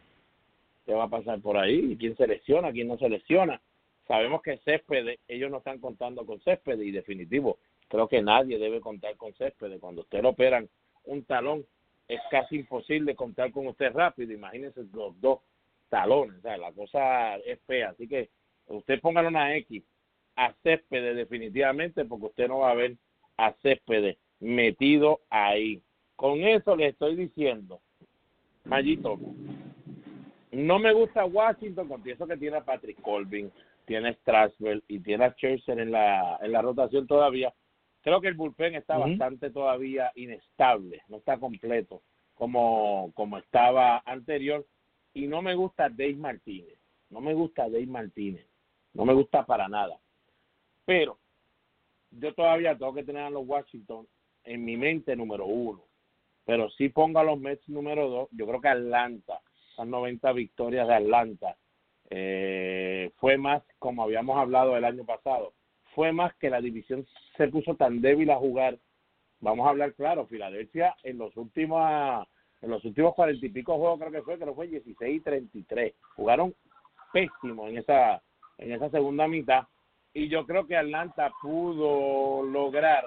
¿Qué 0.86 0.94
va 0.94 1.04
a 1.04 1.08
pasar 1.10 1.38
por 1.42 1.58
ahí? 1.58 1.98
¿Quién 1.98 2.16
se 2.16 2.26
lesiona? 2.26 2.72
¿Quién 2.72 2.88
no 2.88 2.96
se 2.96 3.10
lesiona? 3.10 3.60
Sabemos 4.08 4.40
que 4.40 4.56
Céspedes, 4.64 5.18
ellos 5.28 5.50
no 5.50 5.58
están 5.58 5.78
contando 5.78 6.24
con 6.24 6.40
Céspedes 6.40 6.86
y 6.86 6.92
definitivo, 6.92 7.58
creo 7.88 8.08
que 8.08 8.22
nadie 8.22 8.58
debe 8.58 8.80
contar 8.80 9.16
con 9.18 9.34
Céspedes. 9.34 9.78
Cuando 9.80 10.00
usted 10.00 10.22
lo 10.22 10.30
operan 10.30 10.66
un 11.04 11.24
talón, 11.24 11.64
es 12.08 12.20
casi 12.30 12.56
imposible 12.56 13.14
contar 13.14 13.52
con 13.52 13.66
usted 13.66 13.92
rápido. 13.92 14.32
Imagínense 14.32 14.82
los 14.92 15.18
dos 15.20 15.40
talones, 15.88 16.44
o 16.44 16.56
la 16.56 16.72
cosa 16.72 17.36
es 17.36 17.60
fea. 17.66 17.90
Así 17.90 18.08
que 18.08 18.30
usted 18.66 19.00
póngale 19.00 19.28
una 19.28 19.54
X 19.56 19.82
a 20.36 20.52
Céspedes 20.62 21.16
definitivamente 21.16 22.04
porque 22.04 22.26
usted 22.26 22.48
no 22.48 22.60
va 22.60 22.70
a 22.70 22.74
ver 22.74 22.96
a 23.36 23.52
Céspedes 23.62 24.16
metido 24.40 25.20
ahí. 25.28 25.82
Con 26.16 26.40
eso 26.42 26.76
le 26.76 26.88
estoy 26.88 27.16
diciendo, 27.16 27.80
Mayito, 28.64 29.18
no 30.52 30.78
me 30.78 30.92
gusta 30.92 31.24
Washington, 31.24 31.88
confieso 31.88 32.26
que 32.26 32.36
tiene 32.36 32.58
a 32.58 32.64
Patrick 32.64 33.00
Colvin, 33.00 33.50
tiene 33.86 34.10
a 34.10 34.14
Strasburg 34.14 34.82
y 34.88 34.98
tiene 35.00 35.24
a 35.24 35.32
Scherzer 35.32 35.78
en 35.78 35.90
la, 35.90 36.38
en 36.42 36.52
la 36.52 36.62
rotación 36.62 37.06
todavía. 37.06 37.52
Creo 38.02 38.20
que 38.20 38.28
el 38.28 38.34
bullpen 38.34 38.74
está 38.74 38.96
bastante 38.96 39.50
todavía 39.50 40.10
inestable, 40.14 41.02
no 41.08 41.18
está 41.18 41.38
completo 41.38 42.02
como, 42.34 43.12
como 43.14 43.38
estaba 43.38 44.02
anterior. 44.06 44.66
Y 45.12 45.26
no 45.26 45.42
me 45.42 45.54
gusta 45.54 45.88
Dave 45.88 46.14
Martínez, 46.14 46.78
no 47.10 47.20
me 47.20 47.34
gusta 47.34 47.64
Dave 47.64 47.86
Martínez, 47.86 48.46
no 48.94 49.04
me 49.04 49.12
gusta 49.12 49.44
para 49.44 49.68
nada. 49.68 49.98
Pero 50.84 51.18
yo 52.10 52.32
todavía 52.34 52.76
tengo 52.76 52.94
que 52.94 53.04
tener 53.04 53.22
a 53.22 53.30
los 53.30 53.46
Washington 53.46 54.06
en 54.44 54.64
mi 54.64 54.76
mente 54.76 55.16
número 55.16 55.46
uno. 55.46 55.82
Pero 56.44 56.70
si 56.70 56.88
pongo 56.88 57.18
a 57.18 57.24
los 57.24 57.38
Mets 57.38 57.68
número 57.68 58.08
dos, 58.08 58.28
yo 58.32 58.46
creo 58.46 58.60
que 58.60 58.68
Atlanta, 58.68 59.40
esas 59.72 59.86
90 59.86 60.32
victorias 60.32 60.88
de 60.88 60.94
Atlanta, 60.94 61.56
eh, 62.08 63.12
fue 63.18 63.36
más, 63.36 63.62
como 63.78 64.02
habíamos 64.02 64.36
hablado 64.36 64.76
el 64.76 64.84
año 64.84 65.04
pasado, 65.04 65.52
fue 65.94 66.12
más 66.12 66.34
que 66.36 66.50
la 66.50 66.60
división 66.60 67.06
se 67.36 67.48
puso 67.48 67.74
tan 67.74 68.00
débil 68.00 68.30
a 68.30 68.36
jugar 68.36 68.78
vamos 69.40 69.66
a 69.66 69.70
hablar 69.70 69.94
claro, 69.94 70.26
Filadelfia 70.26 70.94
en 71.02 71.18
los 71.18 71.36
últimos 71.36 72.26
en 72.62 72.70
los 72.70 72.84
últimos 72.84 73.14
cuarenta 73.14 73.44
y 73.44 73.48
pico 73.48 73.78
juegos 73.78 73.98
creo 73.98 74.12
que 74.12 74.22
fue, 74.22 74.36
creo 74.36 74.48
que 74.48 74.54
fue 74.54 74.68
16 74.68 75.16
y 75.16 75.20
33. 75.20 75.94
Jugaron 76.14 76.54
pésimo 77.12 77.66
en 77.68 77.78
esa 77.78 78.22
en 78.58 78.72
esa 78.72 78.90
segunda 78.90 79.26
mitad 79.26 79.64
y 80.12 80.28
yo 80.28 80.46
creo 80.46 80.66
que 80.66 80.76
Atlanta 80.76 81.32
pudo 81.40 82.42
lograr 82.42 83.04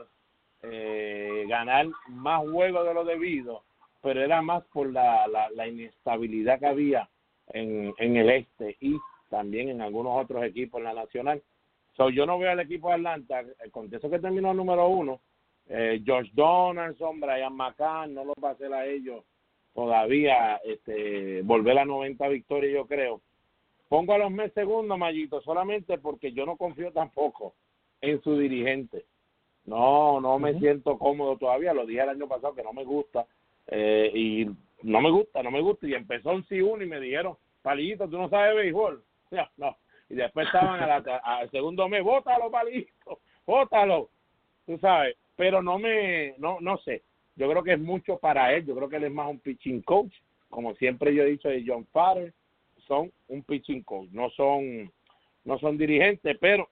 eh, 0.64 1.46
ganar 1.48 1.88
más 2.08 2.42
juegos 2.50 2.88
de 2.88 2.94
lo 2.94 3.04
debido, 3.04 3.64
pero 4.02 4.22
era 4.22 4.42
más 4.42 4.64
por 4.74 4.92
la, 4.92 5.28
la, 5.28 5.50
la 5.52 5.68
inestabilidad 5.68 6.60
que 6.60 6.66
había 6.66 7.10
en, 7.48 7.94
en 7.98 8.18
el 8.18 8.30
este 8.30 8.78
y 8.80 8.98
también 9.30 9.70
en 9.70 9.82
algunos 9.82 10.24
otros 10.24 10.44
equipos 10.44 10.80
en 10.80 10.86
la 10.86 10.94
nacional. 10.94 11.44
So, 11.96 12.10
yo 12.10 12.26
no 12.26 12.40
veo 12.40 12.52
al 12.52 12.60
equipo 12.60 12.90
de 12.90 12.96
Atlanta, 12.96 13.42
el 13.64 13.72
contexto 13.72 14.10
que 14.10 14.20
terminó 14.20 14.52
el 14.52 14.58
número 14.58 14.88
uno, 14.88 15.22
eh, 15.68 16.02
George 16.04 16.32
Donaldson, 16.34 17.20
Brian 17.20 17.56
McCann, 17.56 18.14
no 18.14 18.26
los 18.26 18.36
va 18.44 18.50
a 18.50 18.54
hacer 18.54 18.74
a 18.74 18.86
ellos 18.86 19.24
todavía 19.74 20.58
este, 20.64 21.42
volver 21.44 21.78
a 21.80 21.86
90 21.86 22.28
victorias, 22.30 22.74
yo 22.74 22.86
creo. 22.86 23.22
Pongo 23.90 24.14
a 24.14 24.18
los 24.18 24.32
mes 24.32 24.52
segundos, 24.54 24.98
Mayito, 24.98 25.42
solamente 25.42 25.98
porque 25.98 26.32
yo 26.32 26.46
no 26.46 26.58
confío 26.58 26.92
tampoco 26.92 27.54
en 28.02 28.22
su 28.22 28.38
dirigente. 28.38 29.06
No, 29.66 30.20
no 30.20 30.40
me 30.40 30.60
siento 30.60 30.98
cómodo 30.98 31.38
todavía, 31.38 31.74
lo 31.74 31.86
dije 31.86 32.02
el 32.02 32.10
año 32.10 32.28
pasado 32.28 32.54
que 32.54 32.64
no 32.64 32.74
me 32.74 32.84
gusta 32.84 33.26
eh, 33.68 34.12
y 34.14 34.46
no 34.82 35.00
me 35.00 35.10
gusta, 35.10 35.42
no 35.42 35.52
me 35.52 35.62
gusta. 35.62 35.88
Y 35.88 35.94
empezó 35.94 36.32
un 36.32 36.46
sí 36.48 36.62
uno 36.62 36.84
y 36.84 36.88
me 36.88 37.00
dijeron, 37.00 37.38
Palillito, 37.62 38.10
tú 38.10 38.18
no 38.18 38.30
sabes 38.30 38.56
béisbol. 38.56 39.04
No. 39.58 39.76
Y 40.14 40.16
después 40.16 40.46
estaban 40.46 40.80
a 40.80 40.86
la- 40.86 41.18
al 41.24 41.50
segundo 41.50 41.90
mes, 41.90 42.04
bótalo, 42.04 42.52
Palillito, 42.52 43.20
bótalo. 43.48 44.10
Tú 44.68 44.78
sabes, 44.78 45.16
pero 45.36 45.64
no 45.64 45.80
me, 45.80 46.36
no, 46.38 46.60
no 46.62 46.78
sé. 46.78 47.02
Yo 47.36 47.50
creo 47.50 47.64
que 47.64 47.74
es 47.74 47.80
mucho 47.80 48.20
para 48.20 48.54
él. 48.54 48.64
Yo 48.64 48.76
creo 48.76 48.88
que 48.90 48.98
él 48.98 49.06
es 49.06 49.12
más 49.12 49.28
un 49.28 49.40
pitching 49.40 49.82
coach. 49.82 50.14
Como 50.50 50.76
siempre 50.76 51.16
yo 51.16 51.24
he 51.24 51.32
dicho 51.32 51.50
de 51.50 51.64
John 51.66 51.88
Farrer, 51.92 52.32
son 52.88 53.12
un 53.28 53.42
pitching 53.42 53.82
coach. 53.82 54.10
No 54.12 54.30
son, 54.30 54.92
no 55.46 55.58
son 55.58 55.80
dirigentes, 55.80 56.38
pero 56.40 56.70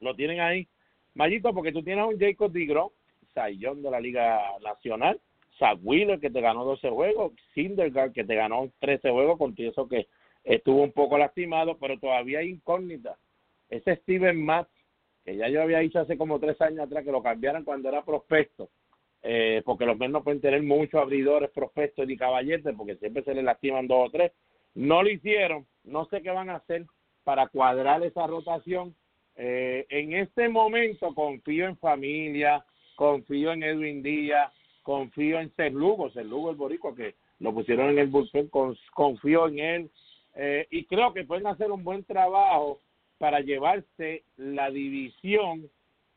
lo 0.00 0.14
tienen 0.14 0.40
ahí. 0.40 0.68
Mayito, 1.14 1.54
porque 1.54 1.72
tú 1.72 1.82
tienes 1.82 2.04
a 2.04 2.06
un 2.06 2.18
Jacob 2.20 2.52
Digron, 2.52 2.90
Sayón 3.32 3.82
de 3.82 3.90
la 3.90 3.98
Liga 3.98 4.42
Nacional, 4.62 5.18
Zach 5.58 5.78
Wheeler 5.82 6.20
que 6.20 6.28
te 6.28 6.42
ganó 6.42 6.64
12 6.66 6.90
juegos, 6.90 7.32
Sindergaard 7.54 8.12
que 8.12 8.24
te 8.24 8.34
ganó 8.34 8.70
13 8.80 9.10
juegos, 9.10 9.38
con 9.38 9.54
eso 9.56 9.88
que 9.88 10.06
estuvo 10.44 10.82
un 10.82 10.92
poco 10.92 11.18
lastimado, 11.18 11.76
pero 11.78 11.98
todavía 11.98 12.40
hay 12.40 12.50
incógnita. 12.50 13.16
Ese 13.68 13.96
Steven 13.96 14.42
Matz, 14.42 14.70
que 15.24 15.36
ya 15.36 15.48
yo 15.48 15.62
había 15.62 15.78
dicho 15.80 16.00
hace 16.00 16.16
como 16.16 16.38
tres 16.40 16.60
años 16.60 16.80
atrás 16.80 17.04
que 17.04 17.12
lo 17.12 17.22
cambiaran 17.22 17.64
cuando 17.64 17.88
era 17.88 18.04
prospecto, 18.04 18.70
eh, 19.22 19.62
porque 19.64 19.84
los 19.84 19.98
menos 19.98 20.22
pueden 20.22 20.40
tener 20.40 20.62
muchos 20.62 21.00
abridores, 21.00 21.50
prospectos 21.50 22.08
y 22.08 22.16
caballetes, 22.16 22.74
porque 22.76 22.96
siempre 22.96 23.22
se 23.24 23.34
les 23.34 23.44
lastiman 23.44 23.86
dos 23.86 24.08
o 24.08 24.10
tres. 24.10 24.32
No 24.74 25.02
lo 25.02 25.10
hicieron, 25.10 25.66
no 25.84 26.06
sé 26.06 26.22
qué 26.22 26.30
van 26.30 26.50
a 26.50 26.56
hacer 26.56 26.86
para 27.24 27.48
cuadrar 27.48 28.02
esa 28.04 28.26
rotación. 28.26 28.94
Eh, 29.36 29.86
en 29.90 30.14
este 30.14 30.48
momento 30.48 31.14
confío 31.14 31.66
en 31.66 31.76
familia, 31.76 32.64
confío 32.96 33.52
en 33.52 33.62
Edwin 33.64 34.02
Díaz, 34.02 34.52
confío 34.82 35.40
en 35.40 35.54
Ser 35.56 35.72
Lugo, 35.72 36.10
Ser 36.10 36.26
Lugo 36.26 36.50
el 36.50 36.56
boricua 36.56 36.94
que 36.94 37.14
lo 37.40 37.52
pusieron 37.52 37.90
en 37.90 37.98
el 37.98 38.06
bullpen, 38.08 38.48
con- 38.48 38.76
confío 38.94 39.46
en 39.48 39.58
él 39.58 39.90
eh, 40.40 40.68
y 40.70 40.84
creo 40.84 41.12
que 41.12 41.24
pueden 41.24 41.48
hacer 41.48 41.72
un 41.72 41.82
buen 41.82 42.04
trabajo 42.04 42.78
para 43.18 43.40
llevarse 43.40 44.22
la 44.36 44.70
división, 44.70 45.68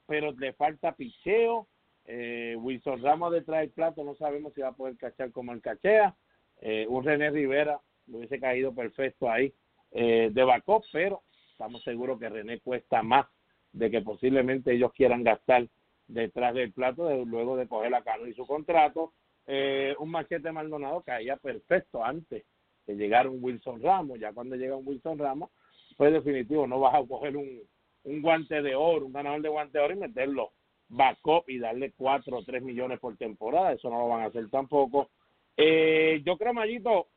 pero 0.05 0.31
le 0.33 0.53
falta 0.53 0.95
picheo. 0.95 1.67
Eh, 2.05 2.55
Wilson 2.59 3.01
Ramos 3.01 3.33
detrás 3.33 3.61
del 3.61 3.71
plato 3.71 4.03
no 4.03 4.13
sabemos 4.13 4.53
si 4.53 4.61
va 4.61 4.69
a 4.69 4.73
poder 4.73 4.95
cachar 4.97 5.31
como 5.31 5.53
el 5.53 5.61
cachea. 5.61 6.15
Eh, 6.61 6.85
un 6.87 7.03
René 7.03 7.31
Rivera 7.31 7.81
le 8.05 8.17
hubiese 8.17 8.39
caído 8.39 8.75
perfecto 8.75 9.27
ahí 9.27 9.51
eh, 9.89 10.29
de 10.31 10.43
backup, 10.43 10.83
pero 10.91 11.23
estamos 11.49 11.81
seguros 11.83 12.19
que 12.19 12.29
René 12.29 12.59
cuesta 12.59 13.01
más 13.01 13.25
de 13.71 13.89
que 13.89 14.01
posiblemente 14.01 14.71
ellos 14.71 14.93
quieran 14.93 15.23
gastar 15.23 15.67
detrás 16.07 16.53
del 16.53 16.73
plato 16.73 17.25
luego 17.25 17.57
de 17.57 17.67
coger 17.67 17.89
la 17.89 18.03
Cano 18.03 18.27
y 18.27 18.35
su 18.35 18.45
contrato. 18.45 19.13
Eh, 19.47 19.95
un 19.97 20.11
machete 20.11 20.51
Maldonado 20.51 21.01
caía 21.01 21.37
perfecto 21.37 22.05
antes 22.05 22.45
que 22.85 22.95
llegara 22.95 23.29
un 23.29 23.43
Wilson 23.43 23.81
Ramos. 23.81 24.19
Ya 24.19 24.33
cuando 24.33 24.55
llega 24.55 24.75
un 24.75 24.87
Wilson 24.87 25.17
Ramos, 25.17 25.49
pues 25.97 26.13
definitivo, 26.13 26.67
no 26.67 26.79
vas 26.79 26.95
a 26.95 27.07
coger 27.07 27.37
un, 27.37 27.61
un 28.03 28.21
guante 28.21 28.61
de 28.61 28.75
oro, 28.75 29.05
un 29.05 29.13
ganador 29.13 29.41
de 29.41 29.49
guante 29.49 29.77
de 29.77 29.83
oro 29.83 29.93
y 29.93 29.99
meterlo 29.99 30.51
backup 30.91 31.49
y 31.49 31.57
darle 31.57 31.93
cuatro 31.93 32.37
o 32.37 32.43
tres 32.43 32.61
millones 32.61 32.99
por 32.99 33.17
temporada. 33.17 33.73
Eso 33.73 33.89
no 33.89 33.99
lo 33.99 34.07
van 34.09 34.21
a 34.21 34.25
hacer 34.25 34.49
tampoco. 34.49 35.09
Eh, 35.57 36.21
yo 36.25 36.37
creo, 36.37 36.53
Mayito, 36.53 37.07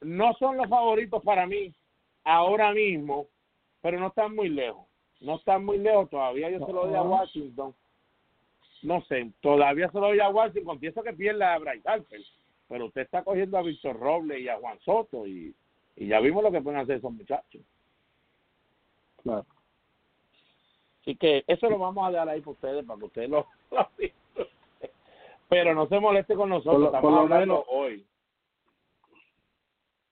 no 0.00 0.32
son 0.34 0.56
los 0.56 0.68
favoritos 0.68 1.22
para 1.22 1.46
mí 1.46 1.72
ahora 2.24 2.72
mismo, 2.72 3.26
pero 3.80 3.98
no 4.00 4.08
están 4.08 4.34
muy 4.34 4.48
lejos. 4.48 4.86
No 5.20 5.36
están 5.36 5.64
muy 5.64 5.78
lejos 5.78 6.08
todavía. 6.10 6.50
Yo 6.50 6.64
se 6.64 6.72
lo 6.72 6.86
doy 6.86 6.94
a 6.94 7.02
Washington. 7.02 7.74
No 8.82 9.02
sé, 9.02 9.32
todavía 9.40 9.90
se 9.90 9.98
lo 9.98 10.08
doy 10.08 10.20
a 10.20 10.28
Washington. 10.28 10.78
Pienso 10.78 11.02
que 11.02 11.12
pierda 11.12 11.54
a 11.54 11.58
Bryce 11.58 11.88
Harper, 11.88 12.20
pero 12.68 12.86
usted 12.86 13.02
está 13.02 13.22
cogiendo 13.24 13.58
a 13.58 13.62
Víctor 13.62 13.98
Robles 13.98 14.40
y 14.40 14.48
a 14.48 14.58
Juan 14.58 14.78
Soto 14.80 15.26
y, 15.26 15.54
y 15.96 16.06
ya 16.06 16.20
vimos 16.20 16.42
lo 16.42 16.50
que 16.52 16.60
pueden 16.60 16.80
hacer 16.80 16.96
esos 16.98 17.12
muchachos. 17.12 17.62
Claro. 19.22 19.46
Así 21.00 21.16
que 21.16 21.44
eso 21.46 21.70
lo 21.70 21.78
vamos 21.78 22.06
a 22.06 22.10
dar 22.12 22.28
ahí 22.28 22.40
para 22.40 22.52
ustedes, 22.52 22.84
para 22.84 22.98
que 22.98 23.04
ustedes 23.06 23.30
lo, 23.30 23.46
lo. 23.70 23.88
Pero 25.48 25.74
no 25.74 25.86
se 25.88 25.98
moleste 25.98 26.34
con 26.34 26.50
nosotros, 26.50 26.74
Por 26.74 26.80
lo- 26.80 26.86
estamos 26.88 27.02
por 27.02 27.12
lo 27.12 27.18
hablando 27.20 27.54
menos- 27.54 27.64
hoy. 27.68 28.06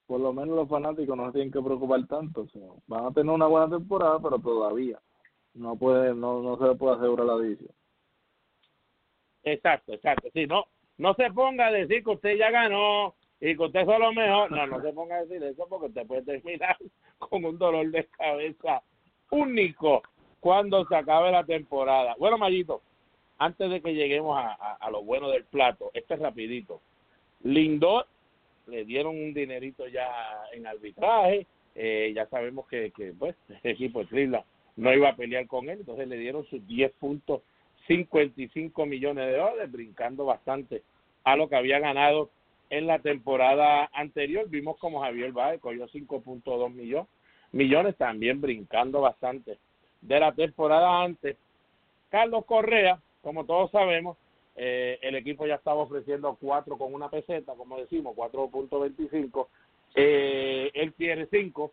Por 0.06 0.20
lo 0.20 0.32
menos 0.32 0.54
los 0.56 0.68
fanáticos 0.68 1.16
no 1.16 1.26
se 1.26 1.32
tienen 1.32 1.50
que 1.52 1.60
preocupar 1.60 2.06
tanto. 2.06 2.42
o 2.42 2.48
sea, 2.48 2.62
van 2.86 3.06
a 3.06 3.10
tener 3.10 3.32
una 3.34 3.46
buena 3.48 3.68
temporada, 3.68 4.18
pero 4.20 4.38
todavía 4.38 5.00
no 5.54 5.74
puede 5.76 6.14
no 6.14 6.40
no 6.42 6.56
se 6.58 6.64
le 6.68 6.74
puede 6.76 6.96
asegurar 6.96 7.26
la 7.26 7.38
división. 7.38 7.70
Exacto, 9.42 9.92
exacto. 9.92 10.28
Sí, 10.32 10.46
no, 10.46 10.64
no 10.98 11.14
se 11.14 11.30
ponga 11.32 11.66
a 11.66 11.72
decir 11.72 12.02
que 12.02 12.10
usted 12.10 12.36
ya 12.36 12.50
ganó 12.50 13.14
y 13.40 13.56
que 13.56 13.62
usted 13.62 13.84
fue 13.84 13.98
lo 13.98 14.12
mejor. 14.12 14.50
No, 14.50 14.66
no 14.66 14.80
se 14.80 14.92
ponga 14.92 15.16
a 15.16 15.24
decir 15.24 15.42
eso 15.42 15.66
porque 15.68 15.86
usted 15.86 16.06
puede 16.06 16.22
terminar 16.22 16.76
con 17.18 17.44
un 17.44 17.58
dolor 17.58 17.90
de 17.90 18.06
cabeza 18.06 18.82
único 19.30 20.02
cuando 20.40 20.84
se 20.86 20.96
acabe 20.96 21.32
la 21.32 21.44
temporada. 21.44 22.14
Bueno, 22.18 22.38
Mayito, 22.38 22.82
antes 23.38 23.70
de 23.70 23.80
que 23.80 23.94
lleguemos 23.94 24.38
a, 24.38 24.76
a, 24.80 24.90
lo 24.90 25.02
bueno 25.02 25.28
del 25.28 25.44
plato, 25.44 25.90
este 25.92 26.14
es 26.14 26.20
rapidito. 26.20 26.80
Lindor 27.42 28.06
le 28.66 28.84
dieron 28.84 29.16
un 29.16 29.34
dinerito 29.34 29.86
ya 29.88 30.08
en 30.52 30.66
arbitraje. 30.66 31.46
Eh, 31.74 32.12
ya 32.14 32.26
sabemos 32.28 32.66
que, 32.68 32.90
que 32.92 33.12
pues, 33.12 33.36
el 33.62 33.72
equipo 33.72 34.02
de 34.02 34.42
no 34.76 34.94
iba 34.94 35.10
a 35.10 35.16
pelear 35.16 35.46
con 35.46 35.68
él, 35.68 35.80
entonces 35.80 36.08
le 36.08 36.16
dieron 36.16 36.44
sus 36.46 36.66
10 36.66 36.92
puntos 36.92 37.42
55 37.86 38.86
millones 38.86 39.26
de 39.26 39.36
dólares, 39.36 39.70
brincando 39.70 40.24
bastante 40.24 40.82
a 41.24 41.36
lo 41.36 41.48
que 41.48 41.56
había 41.56 41.78
ganado 41.78 42.30
en 42.70 42.86
la 42.86 42.98
temporada 42.98 43.88
anterior. 43.92 44.48
Vimos 44.48 44.76
como 44.78 45.00
Javier 45.00 45.32
Baez 45.32 45.60
cogió 45.60 45.88
5.2 45.88 46.72
millones, 46.72 47.08
millones, 47.52 47.96
también 47.96 48.40
brincando 48.40 49.00
bastante 49.00 49.58
de 50.00 50.20
la 50.20 50.32
temporada 50.32 51.02
antes. 51.02 51.36
Carlos 52.10 52.44
Correa, 52.44 53.00
como 53.22 53.44
todos 53.44 53.70
sabemos, 53.70 54.16
eh, 54.56 54.98
el 55.02 55.16
equipo 55.16 55.46
ya 55.46 55.56
estaba 55.56 55.82
ofreciendo 55.82 56.36
4 56.40 56.78
con 56.78 56.94
una 56.94 57.10
peseta, 57.10 57.54
como 57.54 57.78
decimos, 57.78 58.16
4.25. 58.16 59.48
Eh, 59.94 60.70
él 60.74 60.92
quiere 60.94 61.26
5. 61.26 61.72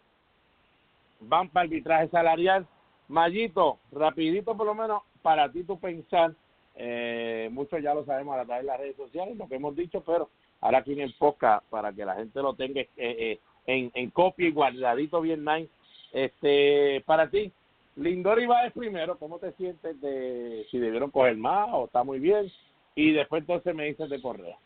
Van 1.21 1.49
para 1.49 1.65
arbitraje 1.65 2.09
salarial. 2.09 2.67
Mayito, 3.07 3.79
rapidito 3.91 4.55
por 4.55 4.65
lo 4.65 4.73
menos, 4.73 5.03
para 5.23 5.51
ti 5.51 5.63
tu 5.63 5.79
pensar, 5.79 6.33
eh, 6.75 7.49
muchos 7.51 7.81
ya 7.81 7.95
lo 7.95 8.05
sabemos 8.05 8.37
a 8.37 8.45
través 8.45 8.63
de 8.63 8.67
las 8.67 8.79
redes 8.79 8.95
sociales, 8.95 9.35
lo 9.35 9.47
que 9.47 9.55
hemos 9.55 9.75
dicho, 9.75 10.03
pero 10.05 10.29
ahora 10.61 10.79
aquí 10.79 10.93
en 10.93 11.01
el 11.01 11.15
para 11.69 11.91
que 11.93 12.05
la 12.05 12.15
gente 12.15 12.39
lo 12.41 12.53
tenga 12.53 12.81
eh, 12.81 12.89
eh, 12.97 13.39
en, 13.65 14.09
copia 14.11 14.47
y 14.47 14.51
guardadito 14.51 15.21
bien 15.21 15.43
nice, 15.43 15.71
este, 16.11 17.01
para 17.05 17.29
ti, 17.29 17.51
Lindor 17.95 18.41
y 18.41 18.45
Baez 18.45 18.73
primero, 18.73 19.17
¿cómo 19.17 19.39
te 19.39 19.53
sientes 19.53 19.99
de 20.01 20.65
si 20.69 20.77
debieron 20.77 21.09
coger 21.09 21.37
más 21.37 21.69
o 21.71 21.85
está 21.85 22.03
muy 22.03 22.19
bien? 22.19 22.51
Y 22.95 23.11
después 23.13 23.41
entonces 23.41 23.73
me 23.73 23.85
dices 23.85 24.09
de 24.09 24.21
Correa. 24.21 24.57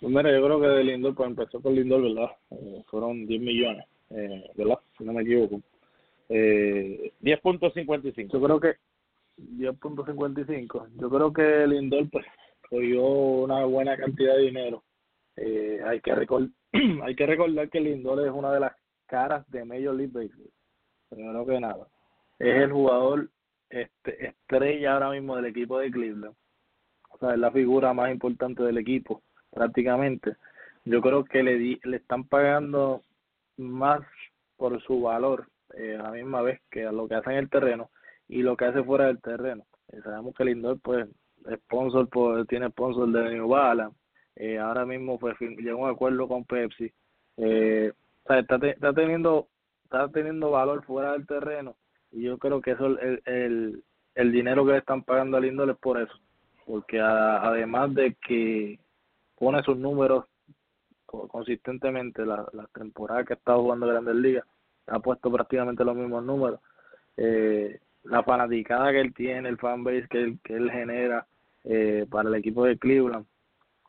Pues 0.00 0.12
mira, 0.12 0.30
yo 0.30 0.44
creo 0.44 0.60
que 0.60 0.68
de 0.68 0.84
Lindor, 0.84 1.14
pues 1.14 1.28
empezó 1.28 1.60
con 1.60 1.74
Lindor, 1.74 2.02
¿verdad? 2.02 2.30
Eh, 2.50 2.82
fueron 2.86 3.26
10 3.26 3.40
millones, 3.40 3.84
eh, 4.10 4.50
¿verdad? 4.54 4.78
Si 4.96 5.04
no 5.04 5.12
me 5.12 5.22
equivoco. 5.22 5.60
Eh, 6.28 7.12
10.55. 7.22 8.32
yo 8.32 8.42
creo 8.42 8.60
que 8.60 8.76
10.55. 9.38 10.88
Yo 10.96 11.10
creo 11.10 11.32
que 11.32 11.66
Lindor, 11.66 12.10
pues, 12.10 12.26
cogió 12.68 13.04
una 13.04 13.64
buena 13.64 13.96
cantidad 13.96 14.36
de 14.36 14.42
dinero. 14.42 14.84
Eh, 15.36 15.80
hay 15.84 16.00
que 16.00 16.14
recordar, 16.14 16.50
hay 17.04 17.14
que 17.14 17.26
recordar 17.26 17.70
que 17.70 17.80
Lindor 17.80 18.26
es 18.26 18.32
una 18.32 18.52
de 18.52 18.60
las 18.60 18.72
caras 19.06 19.48
de 19.50 19.64
Major 19.64 19.94
League 19.94 20.12
Baseball. 20.12 20.50
Primero 21.08 21.46
que 21.46 21.60
nada, 21.60 21.88
es 22.38 22.62
el 22.62 22.72
jugador 22.72 23.30
este, 23.70 24.26
estrella 24.26 24.94
ahora 24.94 25.10
mismo 25.10 25.36
del 25.36 25.46
equipo 25.46 25.78
de 25.78 25.90
Cleveland. 25.90 26.34
o 27.10 27.18
sea, 27.18 27.32
es 27.32 27.38
la 27.38 27.50
figura 27.50 27.94
más 27.94 28.10
importante 28.10 28.62
del 28.62 28.78
equipo, 28.78 29.22
prácticamente. 29.50 30.36
Yo 30.84 31.00
creo 31.00 31.24
que 31.24 31.42
le, 31.42 31.56
di, 31.56 31.80
le 31.84 31.98
están 31.98 32.24
pagando 32.24 33.02
más 33.56 34.00
por 34.56 34.82
su 34.82 35.02
valor 35.02 35.48
eh, 35.74 35.96
a 35.98 36.04
la 36.04 36.10
misma 36.10 36.42
vez 36.42 36.60
que 36.70 36.84
lo 36.84 37.08
que 37.08 37.14
hace 37.14 37.30
en 37.30 37.36
el 37.36 37.50
terreno 37.50 37.90
y 38.28 38.42
lo 38.42 38.56
que 38.56 38.66
hace 38.66 38.82
fuera 38.82 39.06
del 39.06 39.20
terreno. 39.20 39.64
Eh, 39.88 40.00
sabemos 40.02 40.34
que 40.34 40.44
Lindor, 40.44 40.78
pues, 40.80 41.08
sponsor 41.64 42.08
por, 42.08 42.46
tiene 42.46 42.68
sponsor 42.68 43.10
de 43.10 43.34
New 43.34 43.48
Balance, 43.48 43.96
eh, 44.36 44.58
ahora 44.58 44.84
mismo 44.84 45.18
pues 45.18 45.36
llegó 45.40 45.84
un 45.84 45.90
acuerdo 45.90 46.28
con 46.28 46.44
Pepsi, 46.44 46.92
eh, 47.38 47.92
o 48.24 48.28
sea, 48.28 48.40
está, 48.40 48.56
está 48.56 48.92
teniendo 48.92 49.48
está 49.84 50.08
teniendo 50.08 50.50
valor 50.50 50.84
fuera 50.84 51.12
del 51.12 51.26
terreno 51.26 51.76
y 52.10 52.22
yo 52.22 52.36
creo 52.38 52.60
que 52.60 52.72
eso 52.72 52.86
el, 52.86 53.22
el, 53.24 53.82
el 54.14 54.32
dinero 54.32 54.66
que 54.66 54.72
le 54.72 54.78
están 54.78 55.02
pagando 55.02 55.36
a 55.36 55.40
Lindor 55.40 55.70
es 55.70 55.78
por 55.78 56.00
eso, 56.00 56.12
porque 56.66 57.00
además 57.00 57.94
de 57.94 58.16
que 58.26 58.78
pone 59.36 59.62
sus 59.62 59.76
números 59.76 60.24
consistentemente 61.06 62.26
la, 62.26 62.46
la 62.52 62.66
temporada 62.66 63.24
que 63.24 63.32
ha 63.32 63.36
estado 63.36 63.62
jugando 63.62 63.86
Grandes 63.86 64.16
Ligas, 64.16 64.44
ha 64.88 64.98
puesto 65.00 65.30
prácticamente 65.30 65.84
los 65.84 65.96
mismos 65.96 66.24
números. 66.24 66.60
Eh, 67.16 67.78
la 68.04 68.22
fanaticada 68.22 68.90
que 68.92 69.00
él 69.00 69.14
tiene, 69.14 69.48
el 69.48 69.58
fanbase 69.58 70.06
que 70.08 70.18
él, 70.18 70.38
que 70.42 70.54
él 70.54 70.70
genera 70.70 71.26
eh, 71.64 72.06
para 72.10 72.28
el 72.28 72.34
equipo 72.36 72.64
de 72.64 72.78
Cleveland, 72.78 73.26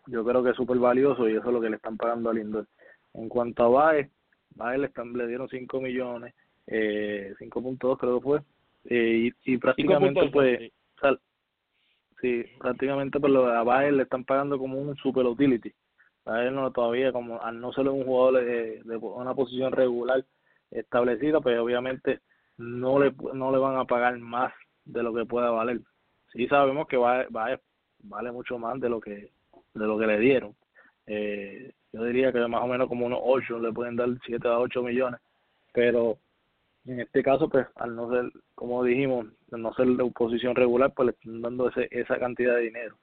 yo 0.07 0.25
creo 0.25 0.43
que 0.43 0.51
es 0.51 0.55
súper 0.55 0.77
valioso 0.77 1.29
y 1.29 1.35
eso 1.35 1.47
es 1.47 1.53
lo 1.53 1.61
que 1.61 1.69
le 1.69 1.75
están 1.75 1.97
pagando 1.97 2.29
a 2.29 2.33
Lindor. 2.33 2.67
En 3.13 3.29
cuanto 3.29 3.63
a 3.63 3.69
Baez, 3.69 4.11
Baez 4.55 4.79
le, 4.79 4.87
están, 4.87 5.13
le 5.13 5.27
dieron 5.27 5.47
5 5.47 5.81
millones, 5.81 6.33
eh, 6.67 7.33
5.2 7.39 7.97
creo 7.97 8.19
que 8.19 8.23
fue, 8.23 8.39
eh, 8.85 9.31
y, 9.45 9.53
y 9.53 9.57
prácticamente 9.57 10.29
pues, 10.29 10.71
sí, 12.21 12.45
prácticamente 12.59 13.19
pues, 13.19 13.33
a 13.35 13.63
Baez 13.63 13.93
le 13.93 14.03
están 14.03 14.25
pagando 14.25 14.57
como 14.57 14.79
un 14.79 14.95
super 14.97 15.25
utility. 15.25 15.71
A 16.25 16.43
él 16.43 16.53
no 16.53 16.71
todavía, 16.71 17.11
como 17.11 17.41
al 17.41 17.59
no 17.59 17.71
ser 17.71 17.87
un 17.87 18.03
jugador 18.03 18.43
de, 18.43 18.81
de 18.83 18.97
una 18.97 19.33
posición 19.33 19.71
regular 19.71 20.23
establecida, 20.71 21.41
pues 21.41 21.57
obviamente 21.59 22.19
no 22.57 22.99
le 22.99 23.13
no 23.33 23.51
le 23.51 23.57
van 23.57 23.77
a 23.77 23.85
pagar 23.85 24.17
más 24.19 24.53
de 24.85 25.03
lo 25.03 25.13
que 25.13 25.25
pueda 25.25 25.49
valer. 25.49 25.79
Sí 26.33 26.47
sabemos 26.47 26.87
que 26.87 26.97
va, 26.97 27.25
va 27.35 27.59
vale 27.99 28.31
mucho 28.31 28.57
más 28.57 28.79
de 28.79 28.89
lo 28.89 28.99
que 28.99 29.31
de 29.73 29.87
lo 29.87 29.97
que 29.97 30.07
le 30.07 30.19
dieron. 30.19 30.55
Eh, 31.07 31.73
yo 31.91 32.03
diría 32.03 32.31
que 32.31 32.39
más 32.47 32.61
o 32.61 32.67
menos 32.67 32.87
como 32.87 33.05
unos 33.05 33.19
8 33.23 33.59
le 33.59 33.71
pueden 33.73 33.95
dar 33.95 34.09
7 34.25 34.47
a 34.47 34.59
8 34.59 34.83
millones, 34.83 35.19
pero 35.73 36.17
en 36.85 36.99
este 36.99 37.23
caso 37.23 37.49
pues 37.49 37.67
al 37.75 37.95
no 37.95 38.09
ser 38.11 38.31
como 38.55 38.83
dijimos, 38.83 39.27
al 39.51 39.61
no 39.61 39.73
ser 39.73 39.87
de 39.87 40.11
posición 40.11 40.55
regular, 40.55 40.93
pues 40.93 41.07
le 41.07 41.11
están 41.13 41.41
dando 41.41 41.69
ese, 41.69 41.87
esa 41.91 42.19
cantidad 42.19 42.55
de 42.55 42.61
dinero. 42.61 42.95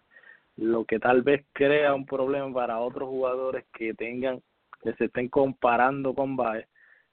Lo 0.57 0.85
que 0.85 0.99
tal 0.99 1.23
vez 1.23 1.45
crea 1.53 1.95
un 1.95 2.07
problema 2.07 2.53
para 2.53 2.79
otros 2.79 3.09
jugadores 3.09 3.65
que 3.73 3.95
tengan 3.95 4.41
que 4.83 4.93
se 4.95 5.07
estén 5.07 5.29
comparando 5.29 6.15
con 6.15 6.37
Baez 6.37 6.67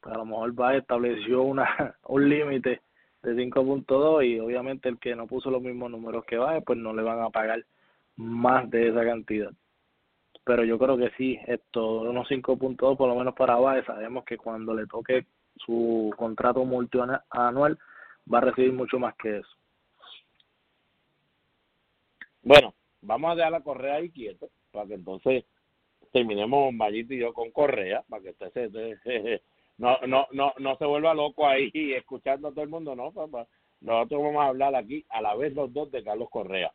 a 0.04 0.18
lo 0.18 0.26
mejor 0.26 0.60
va 0.60 0.76
estableció 0.76 1.44
una 1.44 1.96
un 2.08 2.30
límite 2.30 2.82
de 3.22 3.36
5.2 3.36 4.26
y 4.26 4.40
obviamente 4.40 4.90
el 4.90 5.00
que 5.00 5.16
no 5.16 5.28
puso 5.28 5.50
los 5.50 5.62
mismos 5.62 5.90
números 5.90 6.26
que 6.26 6.38
va 6.38 6.60
pues 6.62 6.78
no 6.78 6.94
le 6.94 7.04
van 7.04 7.22
a 7.22 7.30
pagar 7.30 7.64
más 8.16 8.70
de 8.70 8.90
esa 8.90 9.04
cantidad. 9.04 9.52
Pero 10.46 10.66
yo 10.66 10.78
creo 10.78 10.98
que 10.98 11.10
sí, 11.18 11.40
esto, 11.48 12.02
unos 12.02 12.28
5.2 12.30 12.98
por 12.98 13.08
lo 13.08 13.16
menos 13.16 13.34
para 13.34 13.56
Baez, 13.56 13.86
sabemos 13.86 14.26
que 14.26 14.38
cuando 14.38 14.74
le 14.74 14.88
toque 14.88 15.26
su 15.56 16.14
contrato 16.18 16.66
multianual 16.66 17.80
va 18.32 18.38
a 18.38 18.42
recibir 18.42 18.74
mucho 18.74 19.00
más 19.00 19.16
que 19.16 19.38
eso. 19.38 19.50
Bueno, 22.42 22.74
vamos 23.02 23.32
a 23.32 23.36
dejar 23.36 23.52
la 23.54 23.62
Correa 23.62 23.96
ahí 23.96 24.10
quieto 24.10 24.50
para 24.72 24.88
que 24.88 24.96
entonces 24.96 25.46
terminemos 26.12 26.74
Mayito 26.74 27.14
y 27.14 27.20
yo 27.20 27.34
con 27.34 27.52
Correa, 27.52 28.04
para 28.10 28.24
que 28.24 28.30
usted 28.32 28.72
se, 29.04 29.42
no, 29.78 29.98
no, 30.08 30.28
no, 30.32 30.54
no 30.60 30.78
se 30.78 30.86
vuelva 30.86 31.14
loco 31.14 31.48
ahí 31.48 31.72
escuchando 31.96 32.48
a 32.48 32.52
todo 32.52 32.64
el 32.64 32.70
mundo, 32.70 32.96
no, 32.96 33.12
papá. 33.12 33.48
Nosotros 33.82 34.22
vamos 34.24 34.42
a 34.42 34.48
hablar 34.48 34.76
aquí 34.76 35.06
a 35.10 35.22
la 35.22 35.36
vez 35.36 35.54
los 35.54 35.74
dos 35.74 35.92
de 35.92 36.04
Carlos 36.04 36.30
Correa. 36.30 36.72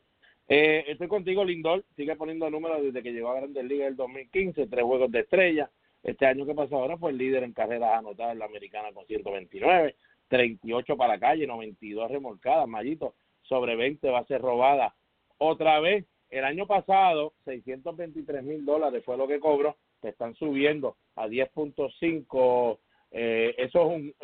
Eh, 0.47 0.85
estoy 0.89 1.09
contigo, 1.09 1.45
Lindor. 1.45 1.85
Sigue 1.97 2.17
poniendo 2.17 2.51
números 2.51 2.83
desde 2.83 3.03
que 3.03 3.13
llegó 3.13 3.31
a 3.31 3.37
Grandes 3.37 3.65
Ligas 3.65 3.89
el 3.89 3.97
2015, 3.97 4.67
tres 4.67 4.85
juegos 4.85 5.11
de 5.11 5.21
estrella. 5.21 5.71
Este 6.03 6.27
año 6.27 6.47
que 6.47 6.55
pasó 6.55 6.77
ahora 6.77 6.97
fue 6.97 7.11
el 7.11 7.19
líder 7.19 7.45
en 7.45 7.53
carreras 7.53 7.99
anotadas 7.99 8.33
en 8.33 8.39
la 8.39 8.45
americana 8.45 8.93
con 8.93 9.07
129, 9.07 9.97
38 10.29 10.97
para 10.97 11.15
la 11.15 11.21
calle, 11.21 11.47
92 11.47 12.11
remolcadas, 12.11 12.69
Mayito, 12.69 13.15
sobre 13.43 13.75
20 13.77 14.09
va 14.11 14.21
a 14.21 14.27
ser 14.27 14.41
robada. 14.41 14.95
Otra 15.39 15.81
vez, 15.81 16.07
el 16.31 16.45
año 16.45 16.67
pasado, 16.67 17.33
623 17.45 18.43
mil 18.45 18.65
dólares 18.65 19.03
fue 19.05 19.17
lo 19.17 19.27
que 19.27 19.41
cobró, 19.41 19.77
te 20.01 20.11
están 20.11 20.35
subiendo 20.35 20.97
a 21.17 21.27
10.5 21.27 22.79
eh, 23.11 23.55
eso 23.59 23.81
es, 23.81 23.97
un, 23.97 24.15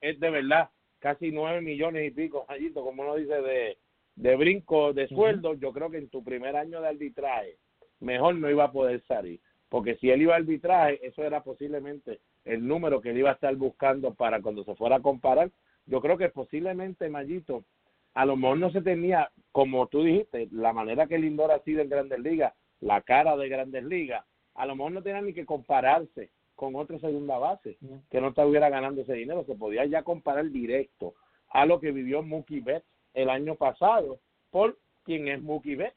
es, 0.00 0.20
de 0.20 0.30
verdad 0.30 0.70
casi 0.98 1.30
nueve 1.30 1.60
millones 1.60 2.06
y 2.06 2.10
pico, 2.10 2.46
como 2.74 3.02
uno 3.02 3.16
dice, 3.16 3.42
de, 3.42 3.78
de 4.14 4.36
brinco 4.36 4.92
de 4.92 5.08
sueldo. 5.08 5.54
Yo 5.54 5.72
creo 5.72 5.90
que 5.90 5.98
en 5.98 6.08
tu 6.08 6.22
primer 6.22 6.56
año 6.56 6.80
de 6.80 6.88
arbitraje, 6.88 7.56
mejor 8.00 8.36
no 8.36 8.50
iba 8.50 8.64
a 8.64 8.72
poder 8.72 9.02
salir. 9.06 9.40
Porque 9.68 9.96
si 9.96 10.10
él 10.10 10.22
iba 10.22 10.34
a 10.34 10.36
arbitraje, 10.36 11.04
eso 11.06 11.24
era 11.24 11.42
posiblemente 11.42 12.20
el 12.44 12.66
número 12.66 13.00
que 13.00 13.10
él 13.10 13.18
iba 13.18 13.30
a 13.30 13.34
estar 13.34 13.54
buscando 13.56 14.14
para 14.14 14.42
cuando 14.42 14.64
se 14.64 14.74
fuera 14.74 14.96
a 14.96 15.02
comparar. 15.02 15.50
Yo 15.86 16.00
creo 16.00 16.18
que 16.18 16.28
posiblemente, 16.28 17.08
Mayito, 17.08 17.64
a 18.14 18.26
lo 18.26 18.36
mejor 18.36 18.58
no 18.58 18.70
se 18.70 18.82
tenía, 18.82 19.30
como 19.50 19.86
tú 19.86 20.04
dijiste, 20.04 20.48
la 20.52 20.72
manera 20.72 21.06
que 21.06 21.18
Lindor 21.18 21.50
ha 21.50 21.60
sido 21.60 21.80
en 21.80 21.88
Grandes 21.88 22.20
Ligas, 22.20 22.52
la 22.80 23.00
cara 23.00 23.36
de 23.36 23.48
Grandes 23.48 23.84
Ligas, 23.84 24.24
a 24.54 24.66
lo 24.66 24.76
mejor 24.76 24.92
no 24.92 25.02
tenía 25.02 25.22
ni 25.22 25.32
que 25.32 25.46
compararse 25.46 26.30
con 26.54 26.76
otra 26.76 26.98
segunda 26.98 27.38
base 27.38 27.78
que 28.10 28.20
no 28.20 28.28
estuviera 28.28 28.68
ganando 28.68 29.02
ese 29.02 29.14
dinero. 29.14 29.44
Se 29.44 29.54
podía 29.54 29.84
ya 29.84 30.02
comparar 30.02 30.50
directo 30.50 31.14
a 31.48 31.66
lo 31.66 31.80
que 31.80 31.92
vivió 31.92 32.22
Mookie 32.22 32.60
Betts 32.60 32.86
el 33.14 33.30
año 33.30 33.56
pasado 33.56 34.20
por 34.50 34.78
quien 35.04 35.28
es 35.28 35.42
Mookie 35.42 35.76
Betts. 35.76 35.96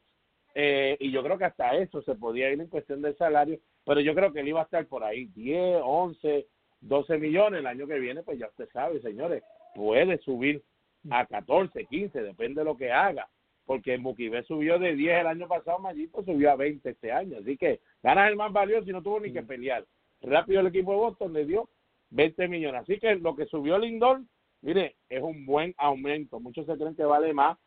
Eh, 0.53 0.95
y 0.99 1.12
yo 1.12 1.22
creo 1.22 1.38
que 1.38 1.45
hasta 1.45 1.76
eso 1.76 2.01
se 2.01 2.16
podía 2.16 2.49
ir 2.49 2.60
en 2.62 2.68
cuestión 2.68 3.01
del 3.01 3.18
salario, 3.18 3.60
pero 3.86 3.99
yo 3.99 4.16
creo 4.16 4.32
que 4.32 4.39
él 4.39 4.47
iba 4.47 4.62
a 4.62 4.64
estar 4.64 4.86
por 4.88 5.03
ahí 5.03 5.26
10, 5.26 5.82
11, 5.84 6.47
12 6.80 7.18
millones 7.18 7.60
el 7.60 7.68
año 7.68 7.88
que 7.88 7.99
viene, 7.99 8.24
pues 8.24 8.39
ya 8.39 8.47
usted 8.47 8.70
sabe, 8.72 9.01
señores, 9.01 9.43
puede 9.76 10.18
subir 10.20 10.64
a 11.10 11.26
14, 11.26 11.86
15, 11.86 12.22
depende 12.22 12.62
de 12.62 12.66
lo 12.66 12.78
que 12.78 12.89
haga, 12.89 13.28
porque 13.66 13.97
Mookie 13.97 14.30
Betts 14.30 14.47
subió 14.47 14.80
de 14.80 14.95
10 14.95 15.20
el 15.20 15.28
año 15.28 15.47
pasado, 15.49 15.80
Mayito 15.80 16.24
subió 16.24 16.51
a 16.51 16.56
20 16.56 16.89
este 16.89 17.12
año, 17.12 17.38
así 17.39 17.58
que 17.58 17.82
ganas 18.01 18.30
el 18.30 18.38
más 18.38 18.53
valioso 18.53 18.89
y 18.89 18.93
no 18.93 19.03
tuvo 19.03 19.20
ni 19.20 19.34
que 19.34 19.43
pelear 19.43 19.86
rápido 20.22 20.61
el 20.61 20.68
equipo 20.68 20.91
de 20.91 20.97
Boston 20.97 21.34
le 21.34 21.45
dio 21.45 21.70
20 22.11 22.47
millones. 22.47 22.82
Así 22.82 22.99
que 22.99 23.16
lo 23.16 23.36
que 23.36 23.45
subió 23.45 23.78
Lindor, 23.78 24.22
mire, 24.61 24.95
es 25.09 25.22
un 25.22 25.45
buen 25.45 25.74
aumento. 25.78 26.39
Muchos 26.39 26.66
se 26.66 26.78
creen 26.78 26.95
que 26.95 27.03
vale 27.03 27.34
más. 27.34 27.57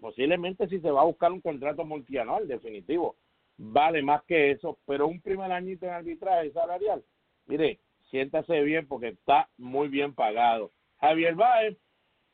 Posiblemente 0.00 0.68
si 0.68 0.80
se 0.80 0.90
va 0.90 1.02
a 1.02 1.06
buscar 1.06 1.32
un 1.32 1.40
contrato 1.40 1.84
multianual, 1.84 2.46
definitivo, 2.46 3.16
vale 3.56 4.02
más 4.02 4.22
que 4.24 4.52
eso, 4.52 4.78
pero 4.86 5.08
un 5.08 5.20
primer 5.20 5.50
añito 5.50 5.86
en 5.86 5.92
arbitraje 5.92 6.52
salarial, 6.52 7.02
mire, 7.46 7.80
siéntase 8.10 8.62
bien 8.62 8.86
porque 8.86 9.08
está 9.08 9.48
muy 9.56 9.88
bien 9.88 10.14
pagado. 10.14 10.70
Javier 11.00 11.34
Baez, 11.34 11.76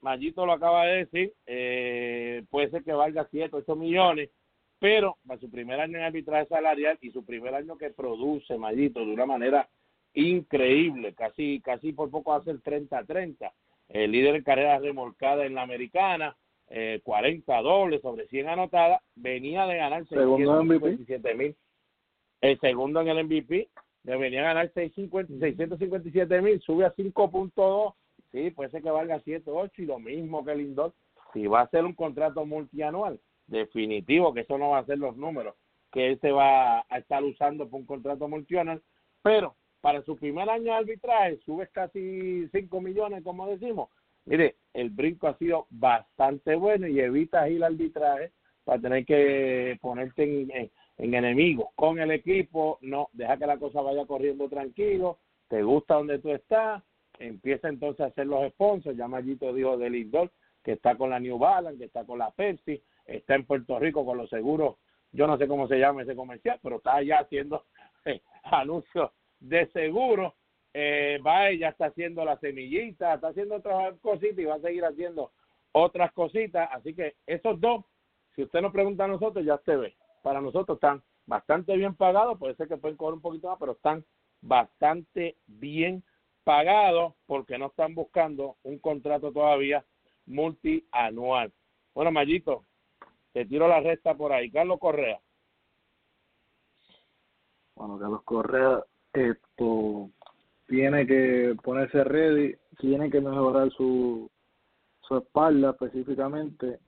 Mayito 0.00 0.44
lo 0.44 0.52
acaba 0.52 0.84
de 0.84 1.06
decir, 1.06 1.32
eh, 1.46 2.44
puede 2.50 2.70
ser 2.70 2.84
que 2.84 2.92
valga 2.92 3.26
7, 3.30 3.56
8 3.56 3.74
millones, 3.74 4.30
pero 4.84 5.16
para 5.26 5.40
su 5.40 5.50
primer 5.50 5.80
año 5.80 5.96
en 5.96 6.04
arbitraje 6.04 6.44
salarial 6.44 6.98
y 7.00 7.10
su 7.10 7.24
primer 7.24 7.54
año 7.54 7.78
que 7.78 7.88
produce 7.88 8.58
Mayito 8.58 9.00
de 9.00 9.14
una 9.14 9.24
manera 9.24 9.66
increíble, 10.12 11.14
casi 11.14 11.62
casi 11.62 11.94
por 11.94 12.10
poco 12.10 12.34
hace 12.34 12.50
el 12.50 12.62
30-30, 12.62 13.50
el 13.88 14.12
líder 14.12 14.34
en 14.34 14.42
carreras 14.42 14.82
remolcadas 14.82 15.46
en 15.46 15.54
la 15.54 15.62
americana, 15.62 16.36
eh, 16.68 17.00
40 17.02 17.62
dobles 17.62 18.02
sobre 18.02 18.28
100 18.28 18.46
anotadas, 18.46 19.00
venía 19.14 19.64
de 19.64 19.78
ganar 19.78 20.06
657 20.06 21.34
mil, 21.34 21.56
el 22.42 22.60
segundo 22.60 23.00
en 23.00 23.08
el 23.08 23.24
MVP, 23.24 23.70
venía 24.02 24.40
a 24.42 24.52
ganar 24.52 24.70
657 24.74 26.42
mil, 26.42 26.60
sube 26.60 26.84
a 26.84 26.94
5.2, 26.94 27.94
sí, 28.32 28.50
puede 28.50 28.68
ser 28.68 28.82
que 28.82 28.90
valga 28.90 29.18
7, 29.24 29.50
8 29.50 29.80
y 29.80 29.86
lo 29.86 29.98
mismo 29.98 30.44
que 30.44 30.54
Lindor, 30.54 30.92
si 31.32 31.46
va 31.46 31.62
a 31.62 31.70
ser 31.70 31.86
un 31.86 31.94
contrato 31.94 32.44
multianual, 32.44 33.18
definitivo 33.46 34.32
que 34.32 34.40
eso 34.40 34.58
no 34.58 34.70
va 34.70 34.78
a 34.78 34.86
ser 34.86 34.98
los 34.98 35.16
números 35.16 35.54
que 35.94 36.08
él 36.08 36.18
se 36.20 36.32
va 36.32 36.80
a 36.80 36.98
estar 36.98 37.22
usando 37.22 37.68
por 37.68 37.78
un 37.78 37.86
contrato 37.86 38.26
multianual, 38.26 38.82
pero 39.22 39.54
para 39.80 40.02
su 40.02 40.16
primer 40.16 40.50
año 40.50 40.64
de 40.64 40.72
arbitraje 40.72 41.38
subes 41.46 41.70
casi 41.70 42.48
5 42.48 42.80
millones, 42.80 43.22
como 43.22 43.46
decimos. 43.46 43.90
Mire, 44.24 44.56
el 44.72 44.90
brinco 44.90 45.28
ha 45.28 45.38
sido 45.38 45.68
bastante 45.70 46.56
bueno 46.56 46.88
y 46.88 46.98
evitas 46.98 47.48
ir 47.48 47.62
al 47.62 47.74
arbitraje 47.74 48.32
para 48.64 48.80
tener 48.80 49.06
que 49.06 49.78
ponerte 49.80 50.24
en, 50.24 50.50
en, 50.96 51.14
enemigos 51.14 51.68
con 51.76 52.00
el 52.00 52.10
equipo, 52.10 52.78
no, 52.80 53.08
deja 53.12 53.36
que 53.36 53.46
la 53.46 53.58
cosa 53.58 53.80
vaya 53.80 54.04
corriendo 54.04 54.48
tranquilo, 54.48 55.18
te 55.46 55.62
gusta 55.62 55.94
donde 55.94 56.18
tú 56.18 56.32
estás, 56.32 56.82
empieza 57.20 57.68
entonces 57.68 58.00
a 58.00 58.06
hacer 58.06 58.26
los 58.26 58.50
sponsors, 58.50 58.96
ya 58.96 59.06
Mayito 59.06 59.52
dijo 59.52 59.78
de 59.78 59.90
Lindor, 59.90 60.32
que 60.64 60.72
está 60.72 60.96
con 60.96 61.10
la 61.10 61.20
New 61.20 61.38
Balance, 61.38 61.78
que 61.78 61.84
está 61.84 62.04
con 62.04 62.18
la 62.18 62.32
Pepsi, 62.32 62.82
está 63.06 63.34
en 63.34 63.44
Puerto 63.46 63.78
Rico 63.78 64.04
con 64.04 64.18
los 64.18 64.30
seguros 64.30 64.76
yo 65.14 65.28
no 65.28 65.38
sé 65.38 65.46
cómo 65.46 65.68
se 65.68 65.78
llama 65.78 66.02
ese 66.02 66.16
comercial, 66.16 66.58
pero 66.60 66.76
está 66.76 67.00
ya 67.00 67.20
haciendo 67.20 67.64
eh, 68.04 68.20
anuncios 68.42 69.12
de 69.38 69.66
seguro. 69.68 70.34
Eh, 70.76 71.20
va 71.24 71.52
ya 71.52 71.68
está 71.68 71.86
haciendo 71.86 72.24
la 72.24 72.36
semillita, 72.38 73.14
está 73.14 73.28
haciendo 73.28 73.56
otras 73.56 73.96
cositas 74.00 74.38
y 74.40 74.44
va 74.44 74.56
a 74.56 74.60
seguir 74.60 74.84
haciendo 74.84 75.30
otras 75.70 76.12
cositas. 76.12 76.68
Así 76.72 76.94
que 76.94 77.14
esos 77.26 77.60
dos, 77.60 77.84
si 78.34 78.42
usted 78.42 78.60
nos 78.60 78.72
pregunta 78.72 79.04
a 79.04 79.08
nosotros, 79.08 79.44
ya 79.44 79.54
usted 79.54 79.78
ve. 79.78 79.94
Para 80.22 80.40
nosotros 80.40 80.76
están 80.76 81.00
bastante 81.26 81.76
bien 81.76 81.94
pagados, 81.94 82.36
puede 82.36 82.56
ser 82.56 82.66
que 82.66 82.76
pueden 82.76 82.96
cobrar 82.96 83.14
un 83.14 83.20
poquito 83.20 83.48
más, 83.48 83.58
pero 83.60 83.72
están 83.72 84.04
bastante 84.40 85.36
bien 85.46 86.02
pagados 86.42 87.14
porque 87.26 87.56
no 87.56 87.66
están 87.66 87.94
buscando 87.94 88.56
un 88.64 88.80
contrato 88.80 89.32
todavía 89.32 89.84
multianual. 90.26 91.52
Bueno, 91.94 92.10
Mayito, 92.10 92.64
te 93.34 93.44
tiro 93.46 93.66
la 93.66 93.80
resta 93.80 94.14
por 94.14 94.32
ahí. 94.32 94.48
Carlos 94.50 94.78
Correa. 94.78 95.20
Bueno, 97.74 97.98
Carlos 97.98 98.22
Correa, 98.22 98.84
esto 99.12 100.08
tiene 100.68 101.04
que 101.04 101.56
ponerse 101.62 102.04
ready, 102.04 102.54
tiene 102.78 103.10
que 103.10 103.20
mejorar 103.20 103.70
su, 103.72 104.30
su 105.00 105.16
espalda 105.16 105.70
específicamente. 105.70 106.78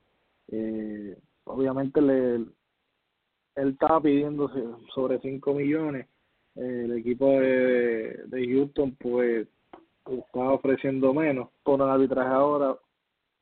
Eh, 0.47 1.18
obviamente 1.44 2.01
le, 2.01 2.34
él 2.36 2.55
estaba 3.57 4.01
pidiendo 4.01 4.49
sobre 4.94 5.18
5 5.18 5.53
millones. 5.53 6.07
El 6.55 6.92
equipo 6.97 7.26
de, 7.40 8.22
de 8.26 8.55
Houston 8.55 8.97
pues 9.01 9.49
estaba 10.07 10.53
ofreciendo 10.53 11.12
menos 11.12 11.49
por 11.64 11.80
el 11.80 11.88
arbitraje 11.88 12.30
ahora. 12.30 12.76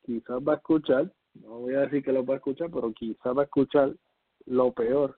Quizás 0.03 0.39
va 0.39 0.53
a 0.53 0.57
escuchar, 0.57 1.11
no 1.41 1.59
voy 1.59 1.75
a 1.75 1.81
decir 1.81 2.03
que 2.03 2.11
lo 2.11 2.25
va 2.25 2.35
a 2.35 2.37
escuchar, 2.37 2.69
pero 2.71 2.91
quizás 2.93 3.35
va 3.35 3.41
a 3.41 3.45
escuchar 3.45 3.93
lo 4.45 4.71
peor 4.71 5.17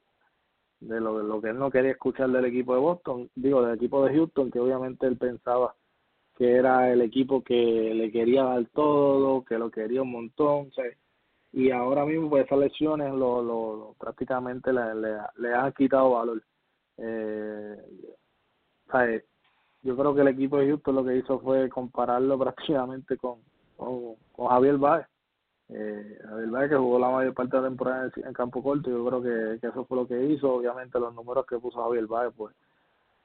de 0.79 0.99
lo, 0.99 1.21
lo 1.23 1.41
que 1.41 1.49
él 1.49 1.59
no 1.59 1.71
quería 1.71 1.91
escuchar 1.91 2.29
del 2.29 2.45
equipo 2.45 2.73
de 2.73 2.79
Boston, 2.79 3.29
digo, 3.35 3.61
del 3.61 3.75
equipo 3.75 4.05
de 4.05 4.15
Houston, 4.15 4.51
que 4.51 4.59
obviamente 4.59 5.07
él 5.07 5.17
pensaba 5.17 5.75
que 6.35 6.51
era 6.55 6.91
el 6.91 7.01
equipo 7.01 7.43
que 7.43 7.93
le 7.93 8.11
quería 8.11 8.43
dar 8.43 8.65
todo, 8.73 9.43
que 9.43 9.57
lo 9.57 9.71
quería 9.71 10.03
un 10.03 10.11
montón, 10.11 10.69
y 11.51 11.71
ahora 11.71 12.05
mismo 12.05 12.29
pues 12.29 12.45
esas 12.45 12.59
lesiones 12.59 13.11
lo, 13.13 13.41
lo, 13.41 13.95
prácticamente 13.99 14.71
le, 14.71 14.93
le, 15.37 15.53
han 15.53 15.73
quitado 15.73 16.11
valor. 16.11 16.43
Eh, 16.97 17.77
Yo 19.81 19.97
creo 19.97 20.13
que 20.13 20.21
el 20.21 20.27
equipo 20.27 20.57
de 20.57 20.67
Houston 20.67 20.95
lo 20.95 21.05
que 21.05 21.17
hizo 21.17 21.39
fue 21.39 21.69
compararlo 21.69 22.37
prácticamente 22.39 23.17
con, 23.17 23.39
con, 23.75 24.15
con 24.31 24.47
Javier 24.47 24.77
Baez 24.77 25.07
eh, 25.69 26.17
verdad 26.23 26.69
que 26.69 26.75
jugó 26.75 26.99
la 26.99 27.09
mayor 27.09 27.33
parte 27.33 27.57
de 27.57 27.63
la 27.63 27.69
temporada 27.69 28.11
en, 28.15 28.33
campo 28.33 28.63
corto, 28.63 28.89
yo 28.89 29.05
creo 29.05 29.21
que, 29.21 29.67
eso 29.67 29.85
fue 29.85 29.97
lo 29.97 30.07
que 30.07 30.23
hizo. 30.25 30.53
Obviamente, 30.53 30.99
los 30.99 31.13
números 31.13 31.45
que 31.45 31.59
puso 31.59 31.81
Javier 31.81 32.07
Baez, 32.07 32.33
pues, 32.35 32.55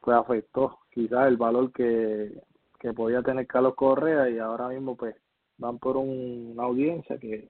pues 0.01 0.17
afectó 0.17 0.81
quizás 0.91 1.29
el 1.29 1.37
valor 1.37 1.73
que, 1.73 2.33
que 2.81 2.93
podía 2.93 3.23
tener 3.23 3.47
Carlos 3.47 3.75
Correa. 3.75 4.29
Y 4.29 4.39
ahora 4.39 4.69
mismo, 4.69 4.97
pues, 4.97 5.15
van 5.59 5.79
por 5.79 5.97
una 5.97 6.65
audiencia 6.65 7.19
que 7.19 7.49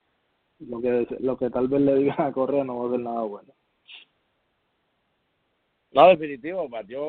lo 0.61 0.81
que 0.81 1.07
lo 1.21 1.37
que 1.37 1.51
tal 1.51 1.69
vez 1.69 1.81
le 1.81 1.95
digan 1.97 2.21
a 2.21 2.33
Correa 2.33 2.65
no 2.65 2.79
va 2.79 2.89
a 2.89 2.91
ser 2.91 3.01
nada 3.01 3.23
bueno. 3.23 3.55
No, 5.93 6.09
definitivo, 6.09 6.69
batió 6.69 7.01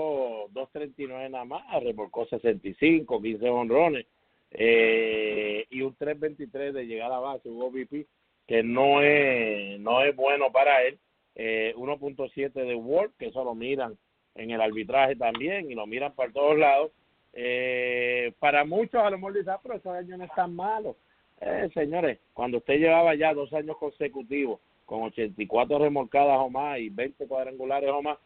2.39 0.49 1.29
nada 1.29 1.45
más, 1.45 1.84
remolcó 1.84 2.25
65, 2.25 3.21
15 3.21 3.49
honrones 3.49 4.05
eh, 4.54 5.66
y 5.70 5.82
un 5.82 5.95
3.23 5.97 6.72
de 6.72 6.86
llegar 6.86 7.12
a 7.12 7.20
base, 7.20 7.49
un 7.49 7.62
OVP 7.62 8.06
que 8.47 8.64
no 8.64 9.01
es, 9.01 9.80
no 9.80 10.04
es 10.04 10.16
bueno 10.16 10.51
para 10.51 10.84
él, 10.84 10.99
eh, 11.36 11.74
1.7 11.76 12.51
de 12.54 12.76
Word, 12.76 13.12
que 13.18 13.28
eso 13.28 13.43
lo 13.43 13.56
miran 13.56 13.97
en 14.36 14.51
el 14.51 14.62
arbitraje 14.62 15.16
también 15.16 15.72
y 15.72 15.76
lo 15.76 15.88
miran 15.88 16.14
por 16.14 16.32
todos 16.32 16.58
lados. 16.58 16.91
Eh, 17.34 18.34
para 18.39 18.64
muchos 18.64 19.01
a 19.01 19.10
lo 19.10 19.18
mejor 19.18 19.34
dicen, 19.34 19.49
ah, 19.49 19.60
pero 19.62 19.76
esos 19.76 19.93
años 19.93 20.20
no 20.20 20.26
están 20.26 20.56
malos. 20.56 20.95
Eh, 21.41 21.70
señores, 21.74 22.20
cuando 22.34 22.58
usted 22.58 22.76
llevaba 22.76 23.16
ya 23.16 23.34
dos 23.34 23.51
años 23.54 23.78
consecutivos 23.78 24.60
con 24.86 25.04
84 25.04 25.80
remolcadas 25.80 26.38
o 26.39 26.49
más 26.49 26.80
y 26.80 26.89
20 26.89 27.28
cuadrangulares 27.28 27.89
o 27.89 28.01
más, 28.01 28.18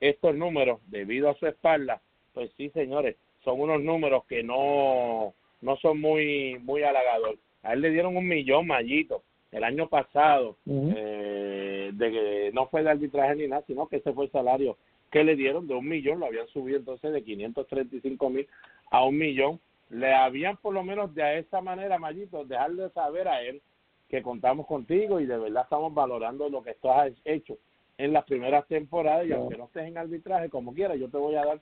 estos 0.00 0.34
números, 0.34 0.80
debido 0.86 1.28
a 1.28 1.34
su 1.34 1.46
espalda, 1.46 2.00
pues 2.32 2.50
sí, 2.56 2.70
señores, 2.70 3.16
son 3.44 3.60
unos 3.60 3.82
números 3.82 4.24
que 4.26 4.42
no 4.42 5.34
no 5.64 5.76
son 5.78 6.00
muy 6.00 6.58
muy 6.60 6.82
halagadores. 6.82 7.40
A 7.62 7.72
él 7.72 7.80
le 7.80 7.90
dieron 7.90 8.16
un 8.16 8.28
millón 8.28 8.66
mallito 8.66 9.22
el 9.50 9.64
año 9.64 9.88
pasado, 9.88 10.56
eh, 10.66 11.90
de 11.94 12.10
que 12.10 12.50
no 12.52 12.66
fue 12.66 12.82
de 12.82 12.90
arbitraje 12.90 13.36
ni 13.36 13.46
nada, 13.46 13.62
sino 13.66 13.86
que 13.86 13.96
ese 13.96 14.12
fue 14.12 14.26
el 14.26 14.32
salario 14.32 14.76
que 15.10 15.22
le 15.22 15.36
dieron 15.36 15.68
de 15.68 15.74
un 15.74 15.88
millón, 15.88 16.18
lo 16.18 16.26
habían 16.26 16.48
subido 16.48 16.76
entonces 16.76 17.12
de 17.12 17.22
535 17.22 18.30
mil 18.30 18.48
a 18.90 19.04
un 19.04 19.16
millón. 19.16 19.60
Le 19.90 20.12
habían 20.12 20.56
por 20.56 20.74
lo 20.74 20.82
menos 20.82 21.14
de 21.14 21.38
esa 21.38 21.60
manera, 21.60 21.98
Mallito, 21.98 22.44
dejarle 22.44 22.90
saber 22.90 23.28
a 23.28 23.40
él 23.42 23.62
que 24.08 24.22
contamos 24.22 24.66
contigo 24.66 25.20
y 25.20 25.26
de 25.26 25.38
verdad 25.38 25.62
estamos 25.62 25.94
valorando 25.94 26.48
lo 26.48 26.64
que 26.64 26.74
tú 26.74 26.90
has 26.90 27.12
hecho 27.24 27.56
en 27.96 28.12
las 28.12 28.24
primeras 28.24 28.66
temporadas 28.66 29.26
y 29.26 29.32
aunque 29.32 29.56
no 29.56 29.66
estés 29.66 29.86
en 29.86 29.98
arbitraje, 29.98 30.50
como 30.50 30.74
quieras, 30.74 30.98
yo 30.98 31.08
te 31.08 31.16
voy 31.16 31.36
a 31.36 31.44
dar 31.44 31.60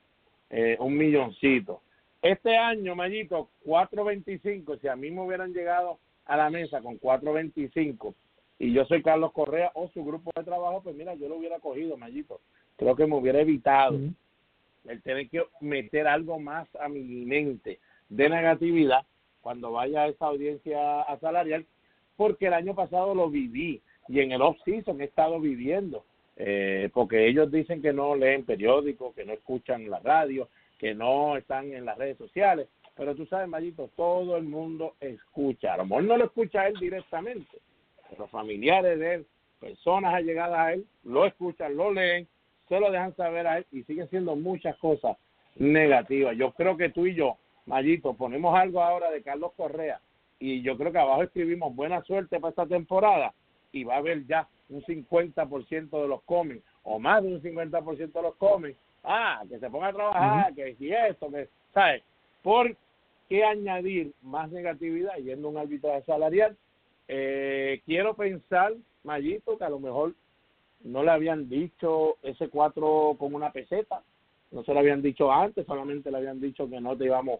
eh, 0.49 0.75
un 0.79 0.97
milloncito. 0.97 1.81
Este 2.23 2.55
año, 2.55 2.95
Mayito, 2.95 3.49
4.25, 3.65 4.79
si 4.79 4.87
a 4.87 4.95
mí 4.95 5.11
me 5.11 5.21
hubieran 5.21 5.53
llegado 5.53 5.99
a 6.25 6.37
la 6.37 6.49
mesa 6.49 6.81
con 6.81 6.97
4.25 6.97 8.15
y 8.59 8.71
yo 8.71 8.85
soy 8.85 9.03
Carlos 9.03 9.33
Correa 9.33 9.71
o 9.73 9.89
su 9.89 10.05
grupo 10.05 10.31
de 10.33 10.45
trabajo, 10.45 10.81
pues 10.81 10.95
mira, 10.95 11.15
yo 11.15 11.27
lo 11.27 11.35
hubiera 11.35 11.59
cogido, 11.59 11.97
Mayito. 11.97 12.39
Creo 12.77 12.95
que 12.95 13.05
me 13.07 13.17
hubiera 13.17 13.41
evitado 13.41 13.99
el 14.85 15.01
tener 15.01 15.29
que 15.29 15.43
meter 15.59 16.07
algo 16.07 16.39
más 16.39 16.65
a 16.77 16.87
mi 16.87 17.03
mente 17.25 17.79
de 18.07 18.29
negatividad 18.29 19.05
cuando 19.41 19.73
vaya 19.73 20.03
a 20.03 20.07
esa 20.07 20.27
audiencia 20.27 21.05
salarial, 21.19 21.65
porque 22.15 22.47
el 22.47 22.53
año 22.53 22.73
pasado 22.73 23.13
lo 23.13 23.29
viví 23.29 23.81
y 24.07 24.21
en 24.21 24.31
el 24.31 24.41
off-season 24.41 25.01
he 25.01 25.05
estado 25.05 25.41
viviendo, 25.41 26.05
eh, 26.37 26.89
porque 26.93 27.27
ellos 27.27 27.51
dicen 27.51 27.81
que 27.81 27.91
no 27.91 28.15
leen 28.15 28.45
periódicos, 28.45 29.13
que 29.13 29.25
no 29.25 29.33
escuchan 29.33 29.89
la 29.89 29.99
radio, 29.99 30.47
que 30.83 30.93
no 30.93 31.37
están 31.37 31.71
en 31.71 31.85
las 31.85 31.97
redes 31.97 32.17
sociales. 32.17 32.67
Pero 32.97 33.15
tú 33.15 33.25
sabes, 33.27 33.47
Mayito, 33.47 33.89
todo 33.95 34.35
el 34.35 34.43
mundo 34.43 34.95
escucha. 34.99 35.75
A 35.75 35.77
lo 35.77 35.85
mejor 35.85 36.03
no 36.03 36.17
lo 36.17 36.25
escucha 36.25 36.67
él 36.67 36.75
directamente, 36.77 37.57
pero 38.09 38.27
familiares 38.27 38.99
de 38.99 39.13
él, 39.13 39.25
personas 39.61 40.13
allegadas 40.13 40.59
a 40.59 40.73
él, 40.73 40.85
lo 41.05 41.25
escuchan, 41.25 41.77
lo 41.77 41.89
leen, 41.89 42.27
se 42.67 42.81
lo 42.81 42.91
dejan 42.91 43.15
saber 43.15 43.47
a 43.47 43.59
él 43.59 43.65
y 43.71 43.83
siguen 43.83 44.09
siendo 44.09 44.35
muchas 44.35 44.75
cosas 44.75 45.15
negativas. 45.55 46.35
Yo 46.35 46.51
creo 46.51 46.75
que 46.75 46.89
tú 46.89 47.05
y 47.05 47.15
yo, 47.15 47.37
Mayito, 47.65 48.13
ponemos 48.15 48.53
algo 48.53 48.83
ahora 48.83 49.09
de 49.09 49.23
Carlos 49.23 49.53
Correa 49.55 50.01
y 50.37 50.63
yo 50.63 50.75
creo 50.75 50.91
que 50.91 50.99
abajo 50.99 51.23
escribimos 51.23 51.73
buena 51.73 52.03
suerte 52.03 52.41
para 52.41 52.49
esta 52.49 52.65
temporada 52.65 53.33
y 53.71 53.85
va 53.85 53.95
a 53.95 53.99
haber 53.99 54.25
ya 54.25 54.49
un 54.67 54.83
50% 54.83 56.01
de 56.01 56.07
los 56.09 56.21
cómics 56.23 56.65
o 56.83 56.99
más 56.99 57.23
de 57.23 57.35
un 57.35 57.41
50% 57.41 58.11
de 58.11 58.21
los 58.21 58.35
cómics 58.35 58.77
ah, 59.03 59.43
que 59.49 59.59
se 59.59 59.69
ponga 59.69 59.87
a 59.87 59.93
trabajar, 59.93 60.53
que 60.53 60.75
si 60.75 60.91
esto, 60.91 61.29
que, 61.29 61.49
¿sabes? 61.73 62.03
¿Por 62.41 62.75
qué 63.29 63.43
añadir 63.43 64.13
más 64.21 64.51
negatividad 64.51 65.15
yendo 65.17 65.47
a 65.47 65.51
un 65.51 65.57
arbitraje 65.57 66.03
salarial? 66.03 66.55
Eh, 67.07 67.81
quiero 67.85 68.15
pensar, 68.15 68.73
Mayito, 69.03 69.57
que 69.57 69.63
a 69.63 69.69
lo 69.69 69.79
mejor 69.79 70.13
no 70.83 71.03
le 71.03 71.11
habían 71.11 71.49
dicho 71.49 72.17
ese 72.23 72.49
cuatro 72.49 73.15
con 73.17 73.33
una 73.33 73.51
peseta, 73.51 74.01
no 74.51 74.63
se 74.63 74.73
lo 74.73 74.79
habían 74.79 75.01
dicho 75.01 75.31
antes, 75.31 75.65
solamente 75.65 76.11
le 76.11 76.17
habían 76.17 76.39
dicho 76.39 76.69
que 76.69 76.79
no 76.79 76.95
te 76.95 77.05
íbamos 77.05 77.39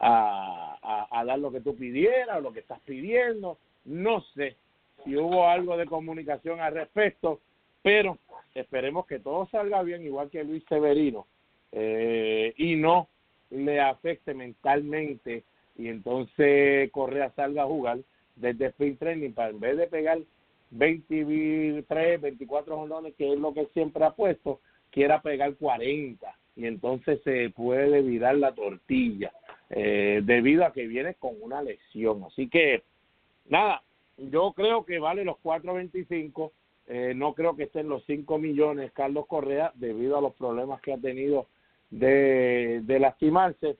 a, 0.00 0.76
a, 0.82 1.20
a 1.20 1.24
dar 1.24 1.38
lo 1.38 1.50
que 1.50 1.60
tú 1.60 1.76
pidieras 1.76 2.38
o 2.38 2.40
lo 2.40 2.52
que 2.52 2.60
estás 2.60 2.80
pidiendo, 2.80 3.58
no 3.84 4.20
sé 4.34 4.56
si 5.04 5.16
hubo 5.16 5.48
algo 5.48 5.76
de 5.76 5.86
comunicación 5.86 6.60
al 6.60 6.74
respecto, 6.74 7.40
pero 7.82 8.18
esperemos 8.54 9.06
que 9.06 9.18
todo 9.18 9.48
salga 9.50 9.82
bien, 9.82 10.02
igual 10.02 10.30
que 10.30 10.44
Luis 10.44 10.64
Severino, 10.68 11.26
eh, 11.72 12.52
y 12.56 12.76
no 12.76 13.08
le 13.50 13.80
afecte 13.80 14.34
mentalmente 14.34 15.44
y 15.76 15.88
entonces 15.88 16.90
Correa 16.90 17.32
salga 17.34 17.62
a 17.62 17.66
jugar 17.66 17.98
desde 18.36 18.66
sprint 18.66 18.98
training 18.98 19.32
para 19.32 19.50
en 19.50 19.60
vez 19.60 19.76
de 19.76 19.86
pegar 19.86 20.18
23, 20.70 22.20
24 22.20 22.76
jolones, 22.76 23.14
que 23.16 23.32
es 23.32 23.38
lo 23.38 23.52
que 23.52 23.66
siempre 23.74 24.04
ha 24.04 24.10
puesto, 24.10 24.60
quiera 24.90 25.20
pegar 25.20 25.54
40 25.56 26.34
y 26.56 26.66
entonces 26.66 27.20
se 27.24 27.50
puede 27.50 28.02
virar 28.02 28.36
la 28.36 28.54
tortilla 28.54 29.32
eh, 29.70 30.20
debido 30.24 30.64
a 30.64 30.72
que 30.72 30.86
viene 30.86 31.14
con 31.14 31.34
una 31.40 31.62
lesión. 31.62 32.24
Así 32.24 32.48
que, 32.48 32.82
nada, 33.48 33.82
yo 34.18 34.52
creo 34.52 34.84
que 34.84 34.98
vale 34.98 35.24
los 35.24 35.36
4.25 35.42 36.52
eh, 36.86 37.12
no 37.14 37.34
creo 37.34 37.56
que 37.56 37.64
estén 37.64 37.88
los 37.88 38.04
5 38.06 38.38
millones 38.38 38.92
Carlos 38.92 39.26
Correa 39.26 39.72
debido 39.74 40.18
a 40.18 40.20
los 40.20 40.34
problemas 40.34 40.80
que 40.80 40.92
ha 40.92 40.98
tenido 40.98 41.46
de, 41.90 42.80
de 42.84 42.98
lastimarse. 42.98 43.76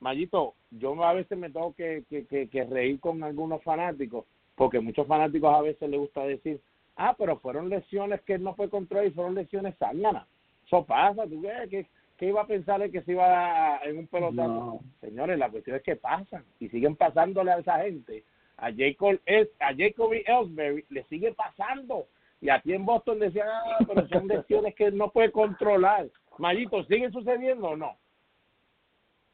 Mayito, 0.00 0.54
yo 0.70 1.02
a 1.04 1.12
veces 1.14 1.38
me 1.38 1.50
tengo 1.50 1.74
que, 1.74 2.04
que, 2.08 2.48
que, 2.48 2.64
reír 2.64 3.00
con 3.00 3.22
algunos 3.22 3.62
fanáticos, 3.62 4.24
porque 4.54 4.80
muchos 4.80 5.06
fanáticos 5.06 5.54
a 5.54 5.62
veces 5.62 5.88
les 5.88 5.98
gusta 5.98 6.24
decir, 6.24 6.60
Ah, 6.96 7.14
pero 7.16 7.38
fueron 7.38 7.68
lesiones 7.68 8.22
que 8.22 8.38
no 8.38 8.54
fue 8.54 8.70
controlar 8.70 9.06
y 9.06 9.10
fueron 9.10 9.34
lesiones 9.34 9.76
zángana. 9.78 10.26
Eso 10.66 10.84
pasa, 10.84 11.26
tú 11.26 11.42
ves 11.42 11.68
que 11.68 11.86
¿qué 12.16 12.28
iba 12.28 12.40
a 12.40 12.46
pensar 12.46 12.80
el 12.80 12.90
que 12.90 13.02
se 13.02 13.12
iba 13.12 13.76
a, 13.76 13.84
en 13.84 13.98
un 13.98 14.06
pelotazo? 14.06 14.48
No. 14.48 14.80
Señores, 15.00 15.38
la 15.38 15.50
cuestión 15.50 15.76
es 15.76 15.82
que 15.82 15.96
pasan 15.96 16.44
y 16.58 16.70
siguen 16.70 16.96
pasándole 16.96 17.52
a 17.52 17.58
esa 17.58 17.80
gente. 17.80 18.24
A 18.56 18.72
Jacob, 18.72 19.20
es, 19.26 19.48
a 19.60 19.74
Jacoby 19.76 20.24
Ellsbury 20.26 20.86
le 20.88 21.04
sigue 21.04 21.34
pasando. 21.34 22.06
Y 22.40 22.50
aquí 22.50 22.72
en 22.74 22.84
Boston 22.84 23.18
decían, 23.18 23.48
ah, 23.50 23.78
pero 23.86 24.06
son 24.08 24.28
lesiones 24.28 24.74
que 24.74 24.90
no 24.90 25.10
puede 25.10 25.32
controlar. 25.32 26.08
Mayito, 26.38 26.84
¿sigue 26.84 27.10
sucediendo 27.10 27.68
o 27.68 27.76
no? 27.76 27.96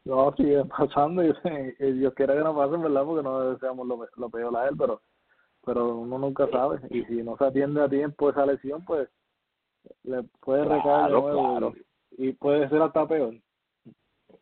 No, 0.05 0.33
sigue 0.35 0.63
pasando 0.65 1.23
y, 1.23 1.33
y 1.79 1.91
Dios 1.93 2.13
quiera 2.13 2.33
que 2.33 2.41
no 2.41 2.55
pasen, 2.55 2.81
¿verdad? 2.81 3.05
Porque 3.05 3.23
no 3.23 3.51
deseamos 3.51 3.87
lo, 3.87 4.07
lo 4.15 4.29
peor 4.29 4.55
a 4.57 4.67
él, 4.67 4.75
pero 4.77 5.01
pero 5.65 5.95
uno 5.97 6.17
nunca 6.17 6.45
sabe. 6.49 6.79
Y 6.89 7.03
si 7.05 7.23
no 7.23 7.37
se 7.37 7.45
atiende 7.45 7.81
a 7.81 7.87
tiempo 7.87 8.29
esa 8.29 8.45
lesión, 8.45 8.83
pues 8.83 9.07
le 10.03 10.23
puede 10.41 10.63
recaer 10.63 10.81
de 10.81 10.81
Claro, 10.81 11.21
nuevo 11.21 11.51
claro. 11.51 11.73
y, 12.17 12.27
y 12.29 12.33
puede 12.33 12.67
ser 12.69 12.81
hasta 12.81 13.07
peor. 13.07 13.35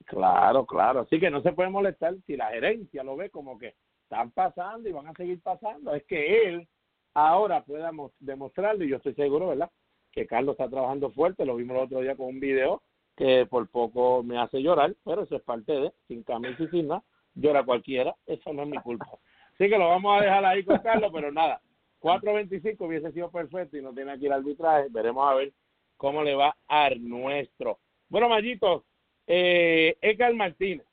Claro, 0.05 0.65
claro. 0.65 1.01
Así 1.01 1.19
que 1.19 1.29
no 1.29 1.41
se 1.41 1.53
puede 1.53 1.69
molestar 1.69 2.15
si 2.25 2.35
la 2.35 2.49
gerencia 2.49 3.03
lo 3.03 3.15
ve 3.15 3.29
como 3.29 3.57
que 3.59 3.75
están 4.03 4.31
pasando 4.31 4.89
y 4.89 4.91
van 4.91 5.07
a 5.07 5.13
seguir 5.13 5.39
pasando. 5.41 5.93
Es 5.93 6.03
que 6.05 6.47
él 6.49 6.67
ahora 7.13 7.63
pueda 7.63 7.91
mo- 7.91 8.11
demostrarlo 8.19 8.83
y 8.83 8.89
yo 8.89 8.97
estoy 8.97 9.13
seguro, 9.15 9.47
¿verdad? 9.49 9.69
Que 10.11 10.25
Carlos 10.27 10.53
está 10.53 10.69
trabajando 10.69 11.11
fuerte. 11.11 11.45
Lo 11.45 11.55
vimos 11.55 11.77
el 11.77 11.83
otro 11.83 11.99
día 12.01 12.15
con 12.15 12.27
un 12.27 12.39
video 12.39 12.81
que 13.15 13.45
por 13.45 13.69
poco 13.69 14.23
me 14.23 14.37
hace 14.39 14.61
llorar, 14.61 14.95
pero 15.03 15.23
eso 15.23 15.35
es 15.35 15.41
parte 15.43 15.71
de, 15.73 15.91
sin 16.07 16.23
camisa 16.23 16.63
y 16.63 16.67
sin 16.69 16.87
nada, 16.87 17.03
llora 17.35 17.63
cualquiera. 17.63 18.15
Eso 18.25 18.51
no 18.53 18.63
es 18.63 18.69
mi 18.69 18.77
culpa. 18.77 19.05
Así 19.53 19.69
que 19.69 19.77
lo 19.77 19.89
vamos 19.89 20.19
a 20.19 20.23
dejar 20.23 20.43
ahí 20.45 20.63
con 20.63 20.79
Carlos, 20.79 21.11
pero 21.13 21.31
nada. 21.31 21.61
4.25 22.01 22.77
hubiese 22.87 23.11
sido 23.11 23.29
perfecto 23.29 23.77
y 23.77 23.81
no 23.81 23.93
tiene 23.93 24.17
que 24.17 24.25
ir 24.25 24.33
al 24.33 24.39
arbitraje. 24.39 24.87
Veremos 24.89 25.29
a 25.29 25.35
ver 25.35 25.51
cómo 25.97 26.23
le 26.23 26.33
va 26.33 26.55
al 26.67 27.07
nuestro. 27.07 27.77
Bueno, 28.09 28.27
Mayito, 28.27 28.85
eh, 29.27 29.95
Edgar 30.01 30.33
Martínez 30.33 30.85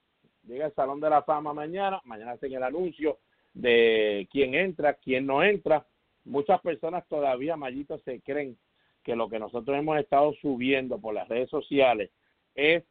llega 0.42 0.66
al 0.66 0.74
Salón 0.74 1.00
de 1.00 1.08
la 1.08 1.22
Fama 1.22 1.54
mañana. 1.54 2.00
Mañana 2.04 2.32
hacen 2.32 2.52
el 2.52 2.62
anuncio 2.62 3.18
de 3.54 4.28
quién 4.30 4.54
entra, 4.54 4.94
quién 4.94 5.24
no 5.24 5.42
entra. 5.42 5.86
Muchas 6.28 6.60
personas 6.60 7.06
todavía, 7.08 7.56
Mayito, 7.56 7.98
se 8.00 8.20
creen 8.20 8.58
que 9.02 9.16
lo 9.16 9.28
que 9.28 9.38
nosotros 9.38 9.76
hemos 9.78 9.98
estado 9.98 10.32
subiendo 10.34 11.00
por 11.00 11.14
las 11.14 11.28
redes 11.28 11.48
sociales 11.48 12.10
es 12.54 12.84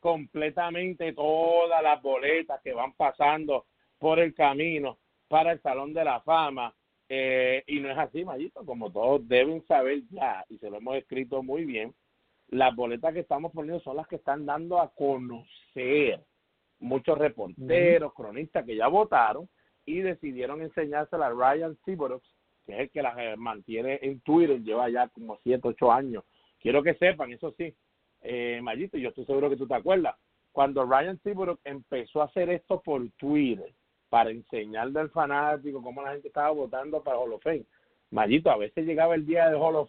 completamente 0.00 1.12
todas 1.12 1.82
las 1.82 2.02
boletas 2.02 2.60
que 2.62 2.72
van 2.72 2.92
pasando 2.94 3.66
por 3.98 4.18
el 4.18 4.34
camino 4.34 4.98
para 5.28 5.52
el 5.52 5.60
Salón 5.62 5.92
de 5.92 6.04
la 6.04 6.20
Fama. 6.22 6.74
Eh, 7.08 7.62
y 7.66 7.80
no 7.80 7.90
es 7.90 7.98
así, 7.98 8.24
Mayito, 8.24 8.64
como 8.64 8.90
todos 8.90 9.26
deben 9.28 9.64
saber 9.66 10.02
ya, 10.10 10.44
y 10.48 10.58
se 10.58 10.70
lo 10.70 10.78
hemos 10.78 10.96
escrito 10.96 11.42
muy 11.42 11.64
bien, 11.64 11.94
las 12.48 12.74
boletas 12.74 13.12
que 13.12 13.20
estamos 13.20 13.52
poniendo 13.52 13.80
son 13.80 13.96
las 13.96 14.08
que 14.08 14.16
están 14.16 14.46
dando 14.46 14.80
a 14.80 14.92
conocer 14.92 16.20
muchos 16.80 17.18
reporteros, 17.18 18.14
cronistas 18.14 18.64
que 18.64 18.76
ya 18.76 18.88
votaron 18.88 19.48
y 19.84 20.00
decidieron 20.00 20.62
enseñársela 20.62 21.26
a 21.26 21.30
Ryan 21.30 21.76
Seaborux, 21.84 22.24
que 22.70 22.76
es 22.76 22.80
el 22.82 22.90
que 22.90 23.02
las 23.02 23.18
eh, 23.18 23.36
mantiene 23.36 23.98
en 24.02 24.20
Twitter, 24.20 24.60
lleva 24.62 24.88
ya 24.88 25.08
como 25.08 25.38
7, 25.42 25.60
8 25.62 25.92
años. 25.92 26.24
Quiero 26.60 26.82
que 26.82 26.94
sepan, 26.94 27.32
eso 27.32 27.54
sí, 27.56 27.74
eh, 28.22 28.60
Mayito, 28.62 28.98
yo 28.98 29.10
estoy 29.10 29.24
seguro 29.24 29.48
que 29.48 29.56
tú 29.56 29.66
te 29.66 29.74
acuerdas, 29.74 30.16
cuando 30.52 30.84
Ryan 30.84 31.18
Seaborux 31.22 31.60
empezó 31.64 32.22
a 32.22 32.26
hacer 32.26 32.50
esto 32.50 32.80
por 32.80 33.08
Twitter, 33.12 33.72
para 34.10 34.30
enseñarle 34.30 35.00
al 35.00 35.10
fanático 35.10 35.82
cómo 35.82 36.02
la 36.02 36.12
gente 36.12 36.28
estaba 36.28 36.50
votando 36.50 37.02
para 37.02 37.16
Hall 37.16 37.32
of 37.32 37.42
Fame. 37.42 37.64
A 38.12 38.56
veces 38.56 38.84
llegaba 38.84 39.14
el 39.14 39.24
día 39.24 39.48
de 39.48 39.56
Hall 39.56 39.88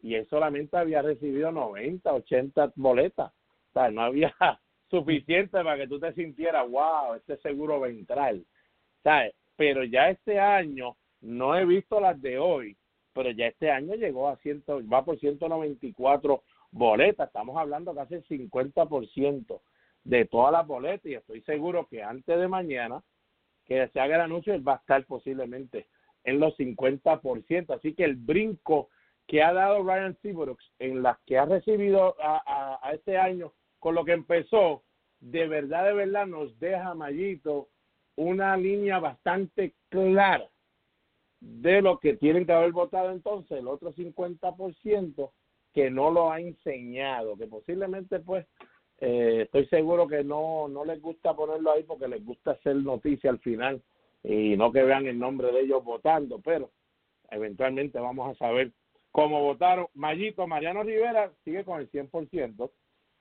y 0.00 0.14
él 0.14 0.26
solamente 0.28 0.76
había 0.76 1.02
recibido 1.02 1.50
90, 1.50 2.12
80 2.12 2.72
boletas. 2.76 3.32
O 3.74 3.90
no 3.90 4.02
había 4.02 4.32
suficiente 4.88 5.50
para 5.50 5.76
que 5.76 5.88
tú 5.88 5.98
te 5.98 6.12
sintieras, 6.12 6.70
wow, 6.70 7.14
este 7.16 7.36
seguro 7.38 7.84
entrar. 7.86 8.36
¿Sabes? 9.02 9.34
Pero 9.56 9.82
ya 9.82 10.10
este 10.10 10.38
año, 10.38 10.96
no 11.26 11.56
he 11.56 11.64
visto 11.64 12.00
las 12.00 12.20
de 12.22 12.38
hoy, 12.38 12.76
pero 13.12 13.30
ya 13.30 13.48
este 13.48 13.70
año 13.70 13.94
llegó 13.94 14.28
a 14.28 14.36
100, 14.36 14.64
va 14.92 15.04
por 15.04 15.18
194 15.18 16.42
boletas. 16.70 17.26
Estamos 17.26 17.56
hablando 17.56 17.94
casi 17.94 18.14
el 18.14 18.24
50% 18.26 19.60
de 20.04 20.24
todas 20.26 20.52
las 20.52 20.66
boletas 20.66 21.06
y 21.06 21.14
estoy 21.14 21.42
seguro 21.42 21.88
que 21.88 22.02
antes 22.02 22.38
de 22.38 22.46
mañana 22.46 23.02
que 23.64 23.88
se 23.88 23.98
haga 23.98 24.14
el 24.14 24.20
anuncio, 24.20 24.54
él 24.54 24.66
va 24.66 24.74
a 24.74 24.76
estar 24.76 25.04
posiblemente 25.06 25.88
en 26.22 26.38
los 26.38 26.56
50%. 26.56 27.74
Así 27.74 27.94
que 27.94 28.04
el 28.04 28.14
brinco 28.14 28.88
que 29.26 29.42
ha 29.42 29.52
dado 29.52 29.82
Ryan 29.82 30.16
Seaborux 30.22 30.62
en 30.78 31.02
las 31.02 31.18
que 31.26 31.38
ha 31.38 31.44
recibido 31.44 32.14
a, 32.22 32.40
a, 32.46 32.88
a 32.88 32.92
este 32.92 33.18
año 33.18 33.52
con 33.80 33.96
lo 33.96 34.04
que 34.04 34.12
empezó, 34.12 34.84
de 35.18 35.48
verdad, 35.48 35.86
de 35.86 35.94
verdad 35.94 36.26
nos 36.26 36.56
deja, 36.60 36.94
Mayito, 36.94 37.68
una 38.14 38.56
línea 38.56 39.00
bastante 39.00 39.74
clara 39.88 40.48
de 41.40 41.82
lo 41.82 41.98
que 41.98 42.16
tienen 42.16 42.46
que 42.46 42.52
haber 42.52 42.72
votado 42.72 43.12
entonces 43.12 43.58
el 43.58 43.68
otro 43.68 43.92
50% 43.94 45.30
que 45.72 45.90
no 45.90 46.10
lo 46.10 46.30
ha 46.30 46.40
enseñado, 46.40 47.36
que 47.36 47.46
posiblemente 47.46 48.20
pues 48.20 48.46
eh, 48.98 49.42
estoy 49.44 49.66
seguro 49.66 50.08
que 50.08 50.24
no, 50.24 50.68
no 50.68 50.84
les 50.84 51.00
gusta 51.00 51.34
ponerlo 51.34 51.72
ahí 51.72 51.82
porque 51.82 52.08
les 52.08 52.24
gusta 52.24 52.52
hacer 52.52 52.76
noticia 52.76 53.30
al 53.30 53.38
final 53.40 53.82
y 54.24 54.56
no 54.56 54.72
que 54.72 54.82
vean 54.82 55.06
el 55.06 55.18
nombre 55.18 55.52
de 55.52 55.60
ellos 55.60 55.84
votando, 55.84 56.40
pero 56.40 56.70
eventualmente 57.30 58.00
vamos 58.00 58.30
a 58.30 58.38
saber 58.38 58.72
cómo 59.12 59.42
votaron. 59.42 59.86
Mayito, 59.94 60.46
Mariano 60.46 60.82
Rivera 60.82 61.30
sigue 61.44 61.64
con 61.64 61.80
el 61.80 61.90
100%, 61.90 62.70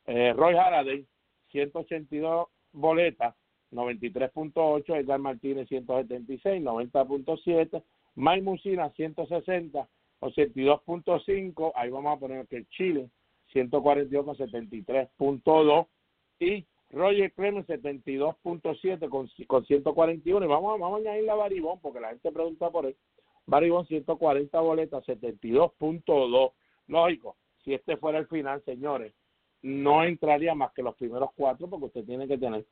eh, 0.08 0.34
Roy 0.34 0.56
Halladay, 0.56 1.06
182 1.52 2.48
boletas, 2.72 3.36
93.8, 3.72 4.96
Edgar 4.96 5.20
Martínez 5.20 5.68
176, 5.68 6.64
90.7, 6.64 7.84
Mike 8.16 8.44
Musina 8.44 8.90
160, 8.92 9.88
82.5, 10.22 11.72
ahí 11.76 11.90
vamos 11.90 12.16
a 12.16 12.20
poner 12.20 12.48
que 12.48 12.66
Chile 12.70 13.10
142 13.52 14.26
con 14.26 14.36
73.2 14.36 15.88
y 16.40 16.66
Roger 16.92 17.32
Clemens 17.34 17.68
72.7 17.68 19.10
con, 19.10 19.30
con 19.48 19.66
141 19.66 20.46
y 20.46 20.50
vamos, 20.50 20.80
vamos 20.80 20.98
a 20.98 21.02
añadirle 21.02 21.32
a 21.32 21.36
Baribón 21.36 21.80
porque 21.82 22.00
la 22.00 22.10
gente 22.10 22.32
pregunta 22.32 22.70
por 22.70 22.86
él. 22.86 22.96
Baribón 23.46 23.86
140 23.86 24.60
boletas 24.60 25.06
72.2 25.06 26.52
lógico 26.88 27.36
si 27.64 27.74
este 27.74 27.98
fuera 27.98 28.20
el 28.20 28.28
final 28.28 28.64
señores 28.64 29.14
no 29.62 30.04
entraría 30.04 30.54
más 30.56 30.72
que 30.74 30.84
los 30.84 30.96
primeros 30.96 31.30
cuatro 31.36 31.68
porque 31.70 31.86
usted 31.86 32.06
tiene 32.06 32.28
que 32.28 32.38
tener 32.38 32.66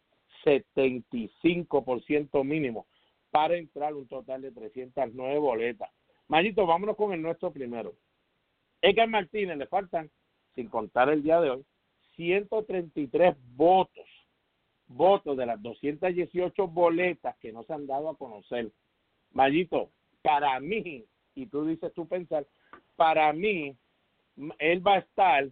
75% 0.46 2.44
mínimo 2.44 2.86
para 3.34 3.58
entrar 3.58 3.94
un 3.94 4.08
total 4.08 4.42
de 4.42 4.52
309 4.52 5.40
boletas 5.40 5.90
Mayito, 6.30 6.66
vámonos 6.66 6.96
con 6.96 7.12
el 7.12 7.22
nuestro 7.22 7.52
primero 7.52 7.94
Edgar 8.82 9.10
Martínez 9.10 9.58
le 9.58 9.68
faltan 9.68 10.10
sin 10.56 10.68
contar 10.68 11.10
el 11.10 11.24
día 11.24 11.42
de 11.42 11.50
hoy, 11.50 11.66
133 12.16 13.36
votos, 13.56 14.06
votos 14.88 15.36
de 15.38 15.46
las 15.46 15.62
218 15.62 16.68
boletas 16.68 17.38
que 17.38 17.54
no 17.54 17.64
se 17.64 17.74
han 17.74 17.88
dado 17.88 18.10
a 18.10 18.18
conocer. 18.18 18.70
Mayito, 19.32 19.90
para 20.22 20.60
mí, 20.60 21.06
y 21.34 21.46
tú 21.48 21.66
dices 21.66 21.94
tú 21.94 22.06
pensar, 22.08 22.46
para 22.96 23.34
mí, 23.34 23.76
él 24.60 24.86
va 24.86 24.96
a 24.96 25.00
estar 25.00 25.50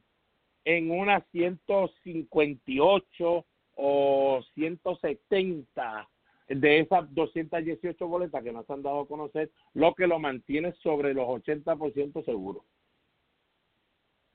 en 0.66 0.92
unas 0.92 1.26
158 1.32 3.46
o 3.76 4.44
170 4.54 6.10
de 6.56 6.80
esas 6.80 7.14
218 7.14 8.08
boletas 8.08 8.44
que 8.44 8.52
no 8.52 8.64
se 8.64 8.74
han 8.74 8.82
dado 8.82 9.02
a 9.02 9.08
conocer, 9.08 9.52
lo 9.74 9.94
que 9.94 10.08
lo 10.08 10.20
mantiene 10.20 10.74
sobre 10.84 11.14
los 11.14 11.28
80% 11.28 12.24
seguro. 12.26 12.64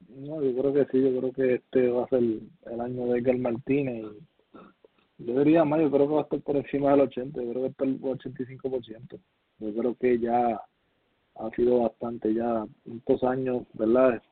No, 0.09 0.43
yo 0.43 0.61
creo 0.61 0.73
que 0.73 0.85
sí, 0.87 1.03
yo 1.03 1.19
creo 1.19 1.33
que 1.33 1.55
este 1.55 1.89
va 1.89 2.05
a 2.05 2.09
ser 2.09 2.23
el 2.23 2.81
año 2.81 3.07
de 3.07 3.19
Edgar 3.19 3.39
Martínez. 3.39 4.05
Yo 5.19 5.39
diría 5.41 5.65
más, 5.65 5.81
yo 5.81 5.91
creo 5.91 6.07
que 6.07 6.15
va 6.15 6.21
a 6.21 6.25
estar 6.25 6.41
por 6.43 6.57
encima 6.57 6.91
del 6.91 7.01
80, 7.01 7.43
yo 7.43 7.51
creo 7.51 7.63
que 7.63 7.69
está 7.69 7.85
el 7.85 8.01
85%. 8.01 9.19
Yo 9.59 9.75
creo 9.75 9.95
que 9.97 10.19
ya 10.19 10.61
ha 11.37 11.51
sido 11.57 11.81
bastante, 11.81 12.35
ya 12.35 12.67
muchos 12.85 13.23
años, 13.25 13.63
¿verdad? 13.73 14.23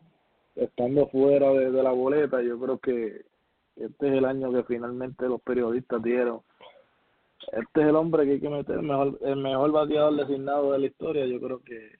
Estando 0.54 1.08
fuera 1.08 1.50
de, 1.52 1.70
de 1.70 1.82
la 1.82 1.92
boleta, 1.92 2.42
yo 2.42 2.58
creo 2.60 2.78
que 2.78 3.24
este 3.76 4.08
es 4.08 4.14
el 4.14 4.24
año 4.24 4.52
que 4.52 4.62
finalmente 4.64 5.26
los 5.26 5.40
periodistas 5.40 6.02
dieron. 6.02 6.40
Este 7.52 7.80
es 7.80 7.86
el 7.86 7.96
hombre 7.96 8.24
que 8.24 8.32
hay 8.32 8.40
que 8.40 8.48
meter, 8.48 8.76
el 8.76 8.82
mejor, 8.82 9.18
el 9.22 9.36
mejor 9.36 9.72
bateador 9.72 10.16
designado 10.16 10.72
de 10.72 10.78
la 10.78 10.86
historia, 10.86 11.26
yo 11.26 11.40
creo 11.40 11.62
que 11.62 11.92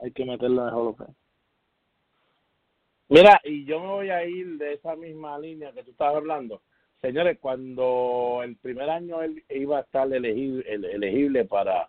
hay 0.00 0.12
que 0.12 0.24
meterlo 0.24 0.62
en 0.62 0.68
el 0.68 0.74
Hall. 0.74 0.96
Mira, 3.08 3.40
y 3.44 3.64
yo 3.64 3.80
me 3.80 3.86
voy 3.88 4.10
a 4.10 4.24
ir 4.24 4.58
de 4.58 4.74
esa 4.74 4.96
misma 4.96 5.38
línea 5.38 5.72
que 5.72 5.82
tú 5.82 5.90
estabas 5.90 6.16
hablando. 6.16 6.62
Señores, 7.00 7.38
cuando 7.40 8.40
el 8.44 8.56
primer 8.56 8.88
año 8.88 9.22
él 9.22 9.42
iba 9.50 9.78
a 9.78 9.82
estar 9.82 10.12
elegible, 10.12 10.64
elegible 10.72 11.44
para 11.44 11.88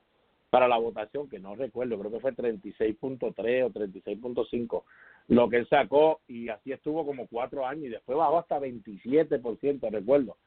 para 0.53 0.67
la 0.67 0.77
votación, 0.77 1.27
que 1.27 1.39
no 1.39 1.55
recuerdo, 1.55 1.97
creo 1.97 2.11
que 2.11 2.19
fue 2.19 2.31
36.3 2.31 3.65
o 3.65 3.69
36.5 3.71 4.83
lo 5.29 5.49
que 5.49 5.57
él 5.57 5.67
sacó 5.67 6.21
y 6.27 6.49
así 6.49 6.71
estuvo 6.71 7.03
como 7.07 7.25
cuatro 7.25 7.65
años 7.65 7.85
y 7.85 7.89
después 7.89 8.15
bajó 8.15 8.37
hasta 8.37 8.59
27%, 8.59 9.89
recuerdo. 9.89 10.37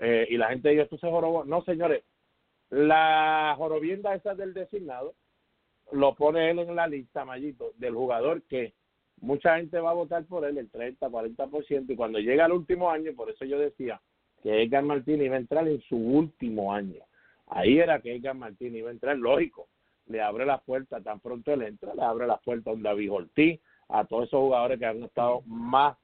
Eh, 0.00 0.26
y 0.30 0.36
la 0.38 0.48
gente 0.48 0.70
dijo, 0.70 0.82
esto 0.82 0.98
se 0.98 1.10
jorobó. 1.10 1.44
No, 1.44 1.62
señores, 1.64 2.02
la 2.70 3.54
jorobienda 3.56 4.14
esa 4.14 4.34
del 4.34 4.54
designado 4.54 5.14
lo 5.92 6.14
pone 6.14 6.50
él 6.50 6.60
en 6.60 6.74
la 6.74 6.86
lista, 6.86 7.24
Mayito, 7.24 7.72
del 7.76 7.94
jugador 7.94 8.42
que 8.44 8.72
mucha 9.20 9.56
gente 9.56 9.78
va 9.78 9.90
a 9.90 9.94
votar 9.94 10.24
por 10.24 10.44
él, 10.44 10.56
el 10.56 10.70
30, 10.70 11.08
40%, 11.08 11.92
y 11.92 11.96
cuando 11.96 12.18
llega 12.18 12.46
al 12.46 12.52
último 12.52 12.90
año, 12.90 13.12
por 13.14 13.28
eso 13.28 13.44
yo 13.44 13.58
decía 13.58 14.00
que 14.42 14.62
Edgar 14.62 14.84
Martínez 14.84 15.26
iba 15.26 15.36
a 15.36 15.40
entrar 15.40 15.68
en 15.68 15.80
su 15.82 15.96
último 15.96 16.72
año. 16.72 17.02
Ahí 17.46 17.78
era 17.78 18.00
que 18.00 18.14
Edgar 18.14 18.36
Martínez 18.36 18.78
iba 18.78 18.88
a 18.88 18.92
entrar, 18.92 19.18
lógico, 19.18 19.68
le 20.06 20.22
abre 20.22 20.46
las 20.46 20.62
puertas, 20.62 21.02
tan 21.04 21.20
pronto 21.20 21.52
él 21.52 21.62
entra, 21.62 21.94
le 21.94 22.02
abre 22.02 22.26
las 22.26 22.40
puertas 22.40 22.68
a 22.68 22.76
un 22.76 22.82
David 22.82 23.12
Ortiz, 23.12 23.60
a 23.88 24.04
todos 24.06 24.28
esos 24.28 24.40
jugadores 24.40 24.78
que 24.78 24.86
han 24.86 25.02
estado 25.02 25.42
más 25.42 25.98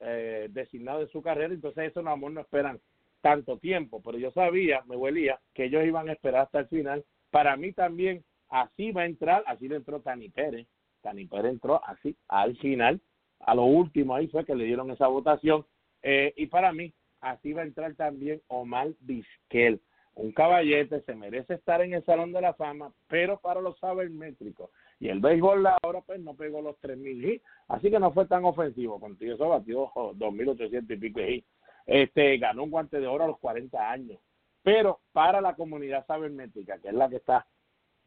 eh, 0.00 0.48
designados 0.50 1.02
en 1.02 1.08
su 1.08 1.20
carrera, 1.20 1.52
entonces 1.52 1.90
eso 1.90 2.00
no, 2.00 2.10
amor, 2.10 2.32
no 2.32 2.40
esperan 2.40 2.80
tanto 3.24 3.56
tiempo, 3.56 4.02
pero 4.04 4.18
yo 4.18 4.30
sabía, 4.32 4.82
me 4.86 4.96
huelía, 4.96 5.40
que 5.54 5.64
ellos 5.64 5.82
iban 5.86 6.10
a 6.10 6.12
esperar 6.12 6.42
hasta 6.42 6.58
el 6.58 6.68
final. 6.68 7.02
Para 7.30 7.56
mí 7.56 7.72
también, 7.72 8.22
así 8.50 8.92
va 8.92 9.02
a 9.02 9.06
entrar, 9.06 9.42
así 9.46 9.66
le 9.66 9.76
entró 9.76 10.00
Tani 10.00 10.28
Pérez, 10.28 10.66
Tani 11.00 11.24
Pérez 11.24 11.52
entró 11.52 11.80
así 11.86 12.14
al 12.28 12.54
final, 12.58 13.00
a 13.40 13.54
lo 13.54 13.64
último 13.64 14.14
ahí 14.14 14.28
fue 14.28 14.44
que 14.44 14.54
le 14.54 14.66
dieron 14.66 14.90
esa 14.90 15.06
votación, 15.06 15.64
eh, 16.02 16.34
y 16.36 16.48
para 16.48 16.70
mí, 16.74 16.92
así 17.22 17.54
va 17.54 17.62
a 17.62 17.64
entrar 17.64 17.94
también 17.94 18.42
Omar 18.48 18.88
Vizquel, 19.00 19.80
un 20.16 20.30
caballete, 20.32 21.00
se 21.00 21.14
merece 21.14 21.54
estar 21.54 21.80
en 21.80 21.94
el 21.94 22.04
Salón 22.04 22.30
de 22.30 22.42
la 22.42 22.52
Fama, 22.52 22.92
pero 23.08 23.40
para 23.40 23.62
los 23.62 23.78
sabermétricos 23.78 24.68
y 25.00 25.08
el 25.08 25.20
béisbol 25.20 25.66
ahora 25.66 26.02
pues 26.02 26.20
no 26.20 26.34
pegó 26.34 26.60
los 26.60 26.76
3.000 26.80 27.34
hits, 27.34 27.44
así 27.68 27.90
que 27.90 27.98
no 27.98 28.12
fue 28.12 28.26
tan 28.26 28.44
ofensivo. 28.44 29.00
Contigo 29.00 29.34
eso 29.34 29.48
batió 29.48 29.90
2.800 29.94 30.90
y 30.90 30.96
pico 30.96 31.20
hits. 31.20 31.48
Este, 31.86 32.38
ganó 32.38 32.64
un 32.64 32.70
guante 32.70 33.00
de 33.00 33.06
oro 33.06 33.24
a 33.24 33.28
los 33.28 33.38
40 33.38 33.90
años. 33.90 34.18
Pero 34.62 35.00
para 35.12 35.40
la 35.40 35.54
comunidad 35.54 36.06
sabermétrica, 36.06 36.78
que 36.78 36.88
es 36.88 36.94
la 36.94 37.08
que 37.08 37.16
está 37.16 37.46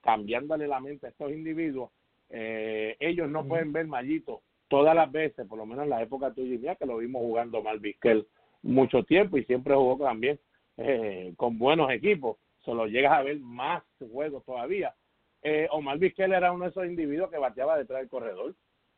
cambiándole 0.02 0.68
la 0.68 0.80
mente 0.80 1.08
a 1.08 1.10
estos 1.10 1.32
individuos, 1.32 1.92
eh, 2.30 2.96
ellos 3.00 3.30
no 3.30 3.46
pueden 3.46 3.72
ver 3.72 3.88
Mallito 3.88 4.42
todas 4.68 4.96
las 4.96 5.12
veces, 5.12 5.48
por 5.48 5.58
lo 5.58 5.66
menos 5.66 5.84
en 5.84 5.92
la 5.92 6.02
época 6.02 6.34
tuya 6.34 6.56
y 6.56 6.58
mía, 6.58 6.76
que 6.76 6.86
lo 6.86 6.98
vimos 6.98 7.22
jugando 7.22 7.62
mal 7.62 7.80
Vizquel 7.80 8.28
mucho 8.64 9.04
tiempo 9.04 9.38
y 9.38 9.46
siempre 9.46 9.76
jugó 9.76 9.98
también 10.04 10.40
eh, 10.78 11.34
con 11.38 11.58
buenos 11.58 11.92
equipos. 11.92 12.38
Solo 12.66 12.88
llegas 12.88 13.14
a 13.14 13.24
ver 13.24 13.40
más 13.40 13.84
juegos 14.12 14.44
todavía 14.44 14.94
eh, 15.42 15.68
Omar 15.72 15.98
Vizquel 15.98 16.34
era 16.34 16.52
uno 16.52 16.66
de 16.66 16.72
esos 16.72 16.86
individuos 16.86 17.30
que 17.30 17.38
bateaba 17.38 17.78
detrás 17.78 18.00
del 18.00 18.10
corredor. 18.10 18.54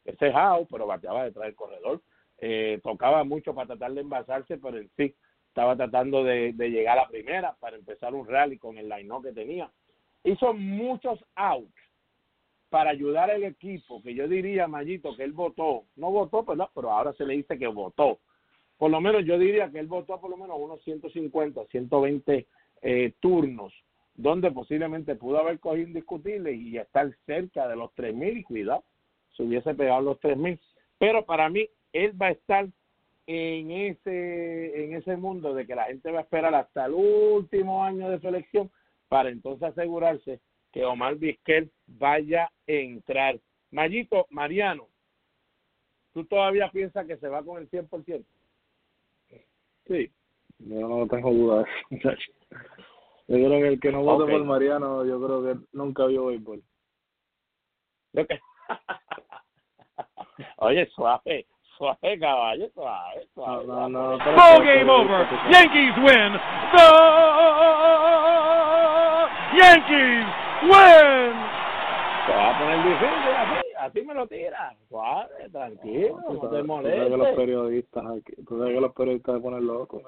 Ese 0.06 0.32
Jao, 0.32 0.66
pero 0.70 0.88
bateaba 0.88 1.24
detrás 1.24 1.46
del 1.46 1.56
corredor. 1.56 2.02
Eh, 2.42 2.80
tocaba 2.84 3.24
mucho 3.24 3.54
para 3.54 3.68
tratar 3.68 3.94
de 3.94 4.02
envasarse, 4.02 4.58
pero 4.58 4.78
en 4.78 4.90
sí 4.96 5.14
estaba 5.48 5.76
tratando 5.76 6.24
de, 6.24 6.54
llegar 6.54 6.98
a 6.98 7.04
la 7.04 7.08
primera 7.10 7.56
para 7.60 7.76
empezar 7.76 8.14
un 8.14 8.28
rally 8.28 8.58
con 8.58 8.78
el 8.78 8.88
line 8.88 9.10
que 9.24 9.34
tenía. 9.34 9.70
Hizo 10.24 10.54
muchos 10.54 11.24
outs 11.36 11.74
para 12.70 12.92
ayudar 12.92 13.32
al 13.32 13.44
equipo, 13.44 14.02
que 14.02 14.14
yo 14.14 14.28
diría, 14.28 14.68
Mayito, 14.68 15.16
que 15.16 15.24
él 15.24 15.34
votó, 15.34 15.86
no 15.96 16.12
votó, 16.12 16.46
pero, 16.46 16.70
pero 16.74 16.92
ahora 16.92 17.14
se 17.14 17.26
le 17.26 17.34
dice 17.34 17.58
que 17.58 17.68
votó. 17.68 18.20
Por 18.78 18.92
lo 18.92 19.02
menos 19.02 19.26
yo 19.26 19.38
diría 19.38 19.70
que 19.72 19.80
él 19.80 19.88
votó 19.88 20.20
por 20.22 20.30
lo 20.30 20.38
menos 20.38 20.58
unos 20.60 20.82
150, 20.84 21.66
120 21.66 22.48
eh, 22.82 23.14
turnos 23.20 23.74
donde 24.20 24.52
posiblemente 24.52 25.16
pudo 25.16 25.40
haber 25.40 25.60
cogido 25.60 25.88
indiscutible 25.88 26.52
y 26.52 26.78
estar 26.78 27.10
cerca 27.26 27.70
de 27.70 27.78
los 27.78 27.90
3.000 27.96 28.40
y 28.40 28.44
cuidado, 28.44 28.84
se 29.36 29.44
hubiese 29.44 29.74
pegado 29.76 30.02
los 30.02 30.20
3.000. 30.20 30.60
Pero 30.98 31.26
para 31.26 31.50
mí, 31.50 31.70
él 31.94 32.22
va 32.22 32.28
a 32.28 32.32
estar 32.32 32.68
en 33.28 33.72
ese, 33.72 34.86
en 34.86 34.96
ese 34.96 35.16
mundo 35.16 35.54
de 35.54 35.68
que 35.68 35.76
la 35.76 35.86
gente 35.86 36.12
va 36.12 36.20
a 36.20 36.24
esperar 36.24 36.54
hasta 36.56 36.86
el 36.86 36.94
último 36.94 37.84
año 37.84 38.10
de 38.10 38.20
selección 38.20 38.72
para 39.08 39.30
entonces 39.30 39.70
asegurarse 39.70 40.40
que 40.72 40.86
Omar 40.86 41.16
Vizquel 41.16 41.72
vaya 41.86 42.46
a 42.46 42.52
entrar. 42.66 43.40
Mayito, 43.72 44.26
Mariano, 44.30 44.88
¿tú 46.14 46.26
todavía 46.26 46.70
piensas 46.72 47.06
que 47.06 47.18
se 47.18 47.28
va 47.28 47.44
con 47.44 47.62
el 47.62 47.70
100%? 47.70 48.24
Sí, 49.88 50.12
yo 50.60 50.88
no 50.88 51.08
tengo 51.08 51.32
dudas. 51.32 51.68
Yo 53.28 53.36
creo 53.36 53.62
que 53.62 53.68
el 53.68 53.80
que 53.80 53.92
no 53.92 54.02
vote 54.02 54.32
por 54.32 54.44
Mariano, 54.44 55.06
yo 55.06 55.24
creo 55.24 55.44
que 55.44 55.60
nunca 55.74 56.08
vio 56.08 56.26
béisbol. 56.26 56.64
Oye, 60.58 60.88
suave, 60.88 61.46
suave, 61.80 62.20
caballo, 62.20 62.70
suave, 62.74 63.28
suave. 63.34 63.66
No, 63.66 63.90
no, 63.90 64.18
no, 64.18 64.36
Ball 64.36 64.62
game 64.62 64.90
over. 64.90 65.26
Yankees 65.50 65.96
win. 66.04 66.32
The 66.76 66.88
Yankees 69.58 70.28
win. 70.68 71.34
Te 72.28 72.34
va 72.36 72.50
a 72.50 72.60
poner 72.60 72.84
difícil 72.84 73.34
así, 73.36 73.68
así 73.80 74.02
me 74.04 74.14
lo 74.14 74.28
tira. 74.28 74.76
Suave, 74.90 75.50
tranquilo, 75.52 76.20
no 76.30 76.50
te 76.50 76.64
molestes. 76.64 77.00
Tú 77.00 77.10
sabes 77.10 77.10
que 77.10 77.18
los 77.18 77.36
periodistas 77.36 78.06
aquí, 78.06 78.34
tú 78.46 78.58
sabes 78.60 78.74
que 78.76 78.82
los 78.82 78.94
periodistas 78.94 79.36
se 79.36 79.42
ponen 79.42 79.66
locos. 79.66 80.04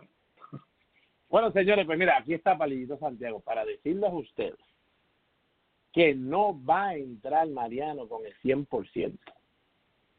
Bueno, 1.29 1.51
señores, 1.51 1.85
pues 1.85 1.97
mira, 1.97 2.17
aquí 2.17 2.33
está 2.33 2.57
Palillito 2.57 2.97
Santiago 2.97 3.39
para 3.39 3.63
decirles 3.63 4.11
a 4.11 4.13
ustedes 4.13 4.59
que 5.93 6.13
no 6.13 6.57
va 6.65 6.89
a 6.89 6.95
entrar 6.95 7.47
Mariano 7.47 8.07
con 8.07 8.25
el 8.25 8.33
100%. 8.43 9.17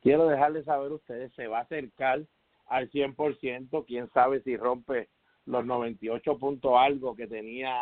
Quiero 0.03 0.27
dejarles 0.27 0.65
saber 0.65 0.91
a 0.91 0.97
ustedes, 0.97 1.33
se 1.35 1.47
va 1.47 1.59
a 1.59 1.63
acercar 1.63 2.23
al 2.67 2.91
100%, 2.91 3.85
quién 3.87 4.11
sabe 4.11 4.43
si 4.43 4.57
rompe 4.57 5.09
los 5.47 5.65
98 5.65 6.39
puntos 6.39 6.73
algo 6.77 7.15
que 7.15 7.27
tenía 7.27 7.75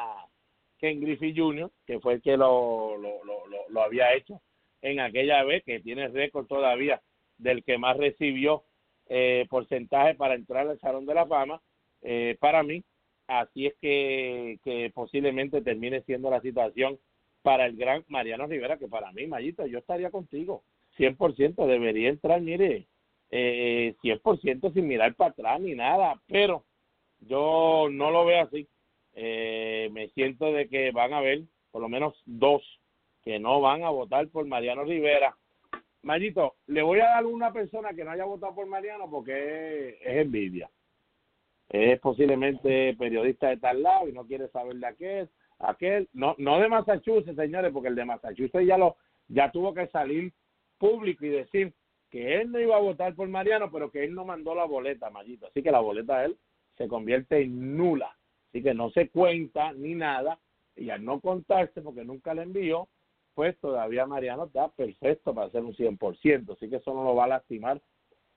Ken 0.78 1.00
Griffey 1.00 1.34
Jr., 1.36 1.70
que 1.86 1.98
fue 1.98 2.14
el 2.14 2.22
que 2.22 2.36
lo, 2.36 2.96
lo, 2.96 3.24
lo, 3.24 3.68
lo 3.68 3.82
había 3.82 4.14
hecho 4.14 4.40
en 4.82 5.00
aquella 5.00 5.42
vez, 5.44 5.62
que 5.64 5.80
tiene 5.80 6.08
récord 6.08 6.46
todavía 6.46 7.00
del 7.38 7.64
que 7.64 7.78
más 7.78 7.96
recibió 7.96 8.64
eh, 9.08 9.46
porcentaje 9.48 10.14
para 10.14 10.34
entrar 10.34 10.68
al 10.68 10.78
Salón 10.78 11.06
de 11.06 11.14
la 11.14 11.26
Fama. 11.26 11.60
Eh, 12.02 12.36
para 12.38 12.62
mí, 12.62 12.84
así 13.26 13.66
es 13.66 13.74
que, 13.80 14.58
que 14.62 14.90
posiblemente 14.94 15.62
termine 15.62 16.02
siendo 16.02 16.30
la 16.30 16.40
situación 16.40 16.98
para 17.42 17.66
el 17.66 17.76
gran 17.76 18.04
Mariano 18.08 18.46
Rivera, 18.46 18.78
que 18.78 18.88
para 18.88 19.12
mí, 19.12 19.26
Mayito, 19.26 19.66
yo 19.66 19.78
estaría 19.78 20.10
contigo, 20.10 20.62
100%, 21.00 21.66
debería 21.66 22.08
entrar, 22.08 22.40
mire, 22.40 22.86
eh, 23.30 23.94
100% 24.02 24.72
sin 24.72 24.86
mirar 24.86 25.14
para 25.14 25.30
atrás 25.30 25.60
ni 25.60 25.74
nada, 25.74 26.20
pero 26.26 26.64
yo 27.20 27.88
no 27.90 28.10
lo 28.10 28.24
veo 28.24 28.42
así. 28.42 28.68
Eh, 29.14 29.88
me 29.92 30.08
siento 30.10 30.52
de 30.52 30.68
que 30.68 30.90
van 30.92 31.12
a 31.12 31.18
haber 31.18 31.42
por 31.70 31.82
lo 31.82 31.88
menos 31.88 32.14
dos 32.26 32.62
que 33.22 33.38
no 33.38 33.60
van 33.60 33.82
a 33.82 33.90
votar 33.90 34.28
por 34.28 34.46
Mariano 34.46 34.84
Rivera. 34.84 35.36
Mayito, 36.02 36.54
le 36.66 36.82
voy 36.82 37.00
a 37.00 37.10
dar 37.10 37.26
una 37.26 37.52
persona 37.52 37.92
que 37.92 38.04
no 38.04 38.10
haya 38.10 38.24
votado 38.24 38.54
por 38.54 38.66
Mariano 38.66 39.10
porque 39.10 39.98
es 40.00 40.16
envidia 40.16 40.70
es 41.70 42.00
posiblemente 42.00 42.94
periodista 42.98 43.48
de 43.48 43.56
tal 43.56 43.82
lado 43.82 44.08
y 44.08 44.12
no 44.12 44.26
quiere 44.26 44.48
saber 44.48 44.76
de 44.76 44.86
aquel, 44.86 45.30
aquel, 45.60 46.08
no, 46.12 46.34
no 46.38 46.58
de 46.58 46.68
Massachusetts, 46.68 47.36
señores, 47.36 47.72
porque 47.72 47.88
el 47.88 47.94
de 47.94 48.04
Massachusetts 48.04 48.66
ya 48.66 48.76
lo, 48.76 48.96
ya 49.28 49.52
tuvo 49.52 49.72
que 49.72 49.86
salir 49.86 50.32
público 50.80 51.24
y 51.26 51.28
decir 51.28 51.74
que 52.10 52.40
él 52.40 52.50
no 52.50 52.58
iba 52.58 52.74
a 52.74 52.80
votar 52.80 53.14
por 53.14 53.28
Mariano, 53.28 53.70
pero 53.70 53.90
que 53.90 54.02
él 54.02 54.14
no 54.14 54.24
mandó 54.24 54.54
la 54.54 54.64
boleta, 54.64 55.10
Mayito. 55.10 55.46
Así 55.46 55.62
que 55.62 55.70
la 55.70 55.78
boleta 55.78 56.18
de 56.18 56.26
él 56.26 56.38
se 56.76 56.88
convierte 56.88 57.40
en 57.42 57.76
nula. 57.76 58.16
Así 58.48 58.62
que 58.62 58.74
no 58.74 58.90
se 58.90 59.08
cuenta 59.10 59.72
ni 59.72 59.94
nada. 59.94 60.40
Y 60.74 60.90
al 60.90 61.04
no 61.04 61.20
contarse, 61.20 61.82
porque 61.82 62.04
nunca 62.04 62.34
le 62.34 62.42
envió, 62.42 62.88
pues 63.34 63.56
todavía 63.60 64.06
Mariano 64.06 64.46
está 64.46 64.68
perfecto 64.70 65.34
para 65.34 65.46
hacer 65.46 65.62
un 65.62 65.74
100%. 65.74 66.52
Así 66.54 66.68
que 66.68 66.76
eso 66.76 66.94
no 66.94 67.04
lo 67.04 67.14
va 67.14 67.24
a 67.24 67.28
lastimar 67.28 67.80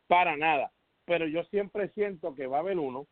para 0.08 0.38
nada. 0.38 0.72
Pero 1.06 1.26
yo 1.26 1.44
siempre 1.46 1.90
siento 1.90 2.36
que 2.36 2.46
va 2.46 2.58
a 2.58 2.62
haber 2.62 2.78
uno 2.78 3.08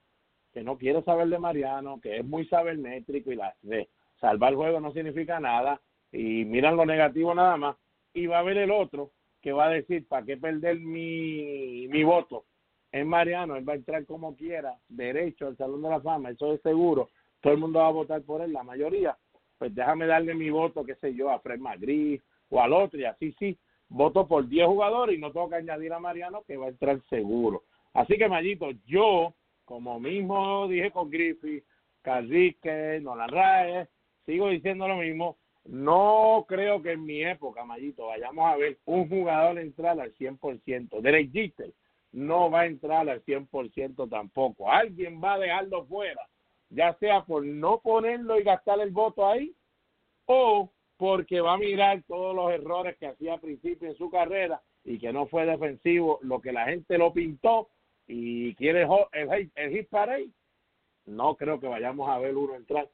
que 0.53 0.63
no 0.63 0.77
quiere 0.77 1.01
saber 1.03 1.27
de 1.29 1.39
Mariano, 1.39 1.99
que 2.01 2.17
es 2.17 2.25
muy 2.25 2.45
sabermétrico 2.45 3.31
y 3.31 3.35
la 3.35 3.55
de 3.61 3.89
salvar 4.19 4.51
el 4.51 4.57
juego 4.57 4.79
no 4.79 4.91
significa 4.91 5.39
nada 5.39 5.81
y 6.11 6.45
miran 6.45 6.75
lo 6.75 6.85
negativo 6.85 7.33
nada 7.33 7.55
más 7.57 7.77
y 8.13 8.27
va 8.27 8.37
a 8.37 8.39
haber 8.41 8.57
el 8.57 8.71
otro 8.71 9.11
que 9.41 9.51
va 9.51 9.65
a 9.65 9.69
decir, 9.69 10.07
¿para 10.07 10.25
qué 10.25 10.37
perder 10.37 10.79
mi, 10.79 11.87
mi 11.87 12.03
voto? 12.03 12.45
Es 12.91 13.05
Mariano, 13.05 13.55
él 13.55 13.67
va 13.67 13.73
a 13.73 13.77
entrar 13.77 14.05
como 14.05 14.35
quiera, 14.35 14.75
derecho 14.89 15.47
al 15.47 15.57
Salón 15.57 15.81
de 15.81 15.89
la 15.89 16.01
Fama, 16.01 16.29
eso 16.29 16.53
es 16.53 16.61
seguro, 16.61 17.09
todo 17.39 17.53
el 17.53 17.59
mundo 17.59 17.79
va 17.79 17.87
a 17.87 17.91
votar 17.91 18.21
por 18.23 18.41
él, 18.41 18.53
la 18.53 18.63
mayoría, 18.63 19.17
pues 19.57 19.73
déjame 19.73 20.05
darle 20.05 20.33
mi 20.33 20.49
voto, 20.49 20.83
qué 20.83 20.95
sé 20.95 21.13
yo, 21.13 21.29
a 21.29 21.39
Fred 21.39 21.59
Magri 21.59 22.21
o 22.49 22.61
al 22.61 22.73
otro 22.73 22.99
y 22.99 23.05
así 23.05 23.33
sí, 23.39 23.57
voto 23.87 24.27
por 24.27 24.47
10 24.47 24.67
jugadores 24.67 25.17
y 25.17 25.21
no 25.21 25.31
tengo 25.31 25.49
que 25.49 25.55
añadir 25.55 25.93
a 25.93 25.99
Mariano 25.99 26.43
que 26.45 26.57
va 26.57 26.65
a 26.65 26.69
entrar 26.69 27.01
seguro. 27.09 27.63
Así 27.93 28.17
que 28.17 28.27
Mayito, 28.27 28.71
yo 28.85 29.33
como 29.65 29.99
mismo 29.99 30.67
dije 30.67 30.91
con 30.91 31.09
Griffith, 31.09 31.63
Carrique, 32.01 32.99
Nolan 33.01 33.29
Rae, 33.29 33.87
sigo 34.25 34.49
diciendo 34.49 34.87
lo 34.87 34.97
mismo. 34.97 35.37
No 35.65 36.45
creo 36.47 36.81
que 36.81 36.93
en 36.93 37.05
mi 37.05 37.23
época, 37.23 37.63
Mayito, 37.63 38.07
vayamos 38.07 38.51
a 38.51 38.57
ver 38.57 38.79
un 38.85 39.07
jugador 39.07 39.59
entrar 39.59 39.99
al 39.99 40.13
100%. 40.15 41.01
Derek 41.01 41.31
Jeter 41.31 41.71
no 42.11 42.49
va 42.49 42.61
a 42.61 42.65
entrar 42.65 43.07
al 43.07 43.23
100% 43.23 44.09
tampoco. 44.09 44.71
Alguien 44.71 45.21
va 45.23 45.33
a 45.33 45.39
dejarlo 45.39 45.85
fuera, 45.85 46.27
ya 46.69 46.93
sea 46.95 47.23
por 47.23 47.45
no 47.45 47.79
ponerlo 47.79 48.39
y 48.39 48.43
gastar 48.43 48.79
el 48.81 48.91
voto 48.91 49.27
ahí, 49.27 49.53
o 50.25 50.69
porque 50.97 51.41
va 51.41 51.53
a 51.53 51.57
mirar 51.57 52.03
todos 52.07 52.35
los 52.35 52.51
errores 52.51 52.97
que 52.97 53.07
hacía 53.07 53.33
al 53.33 53.39
principio 53.39 53.89
en 53.89 53.97
su 53.97 54.09
carrera 54.09 54.61
y 54.83 54.99
que 54.99 55.13
no 55.13 55.27
fue 55.27 55.45
defensivo, 55.45 56.19
lo 56.21 56.41
que 56.41 56.51
la 56.51 56.65
gente 56.65 56.97
lo 56.97 57.13
pintó 57.13 57.69
y 58.07 58.53
quiere 58.55 58.87
el, 59.13 59.51
el, 59.55 59.71
hit 59.71 59.89
parade. 59.89 60.29
No 61.05 61.35
creo 61.35 61.59
que 61.59 61.67
vayamos 61.67 62.09
a 62.09 62.19
ver 62.19 62.35
uno 62.35 62.55
entrar 62.55 62.89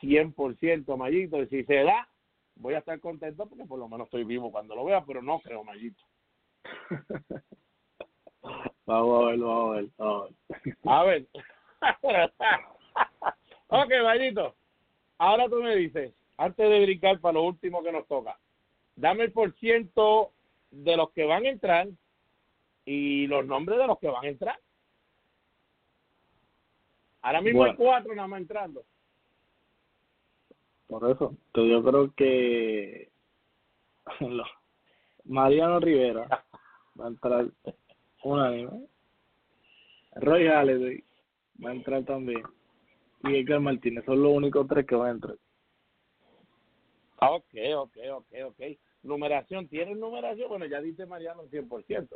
100% 0.00 0.96
Mayito, 0.96 1.42
y 1.42 1.46
si 1.48 1.64
se 1.64 1.84
da, 1.84 2.08
voy 2.56 2.74
a 2.74 2.78
estar 2.78 2.98
contento 3.00 3.46
porque 3.46 3.64
por 3.64 3.78
lo 3.78 3.88
menos 3.88 4.06
estoy 4.06 4.24
vivo 4.24 4.50
cuando 4.50 4.74
lo 4.74 4.84
vea, 4.84 5.04
pero 5.04 5.22
no 5.22 5.40
creo 5.40 5.64
Mayito. 5.64 6.02
vamos 8.86 9.22
a 9.22 9.26
ver, 9.30 9.38
vamos 9.38 9.70
a 9.70 9.80
ver, 9.80 9.88
vamos 9.96 10.30
a 10.84 11.02
ver. 11.02 11.26
A 11.80 12.14
ver. 12.14 12.32
ok, 13.68 13.90
Mayito, 14.04 14.54
ahora 15.18 15.48
tú 15.48 15.62
me 15.62 15.74
dices, 15.76 16.12
antes 16.36 16.68
de 16.68 16.82
brincar 16.82 17.20
para 17.20 17.34
lo 17.34 17.44
último 17.44 17.82
que 17.82 17.92
nos 17.92 18.06
toca, 18.06 18.38
dame 18.96 19.24
el 19.24 19.32
por 19.32 19.52
ciento 19.54 20.32
de 20.70 20.96
los 20.96 21.10
que 21.10 21.24
van 21.24 21.44
a 21.44 21.50
entrar 21.50 21.88
y 22.84 23.26
los 23.26 23.46
nombres 23.46 23.78
de 23.78 23.86
los 23.86 23.98
que 23.98 24.08
van 24.08 24.24
a 24.24 24.28
entrar. 24.28 24.58
Ahora 27.22 27.40
mismo 27.40 27.64
hay 27.64 27.74
cuatro 27.74 28.14
nada 28.14 28.26
más 28.26 28.40
entrando. 28.40 28.84
Por 30.92 31.10
eso, 31.10 31.34
yo 31.54 31.82
creo 31.82 32.12
que 32.14 33.10
Mariano 35.24 35.80
Rivera 35.80 36.44
va 37.00 37.06
a 37.06 37.08
entrar 37.08 37.46
unánime. 38.22 38.88
Roy 40.16 40.48
Halladay 40.48 41.02
va 41.64 41.70
a 41.70 41.72
entrar 41.72 42.04
también. 42.04 42.42
Y 43.24 43.36
Edgar 43.36 43.60
Martínez 43.60 44.04
son 44.04 44.22
los 44.22 44.32
únicos 44.32 44.66
tres 44.68 44.84
que 44.84 44.94
van 44.94 45.08
a 45.08 45.12
entrar. 45.12 45.36
Ok, 47.20 47.54
ok, 47.74 47.96
ok, 48.12 48.26
ok. 48.48 48.60
Numeración, 49.04 49.68
¿tiene 49.68 49.94
numeración? 49.94 50.50
Bueno, 50.50 50.66
ya 50.66 50.82
dice 50.82 51.06
Mariano 51.06 51.44
100%. 51.44 52.06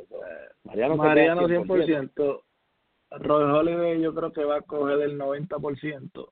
Mariano, 0.65 0.97
Mariano 0.97 1.47
100%. 1.47 2.43
Roy 3.09 3.43
Holiday 3.43 4.01
yo 4.01 4.13
creo 4.13 4.31
que 4.31 4.43
va 4.43 4.57
a 4.57 4.61
coger 4.61 5.01
el 5.01 5.17
90% 5.17 6.29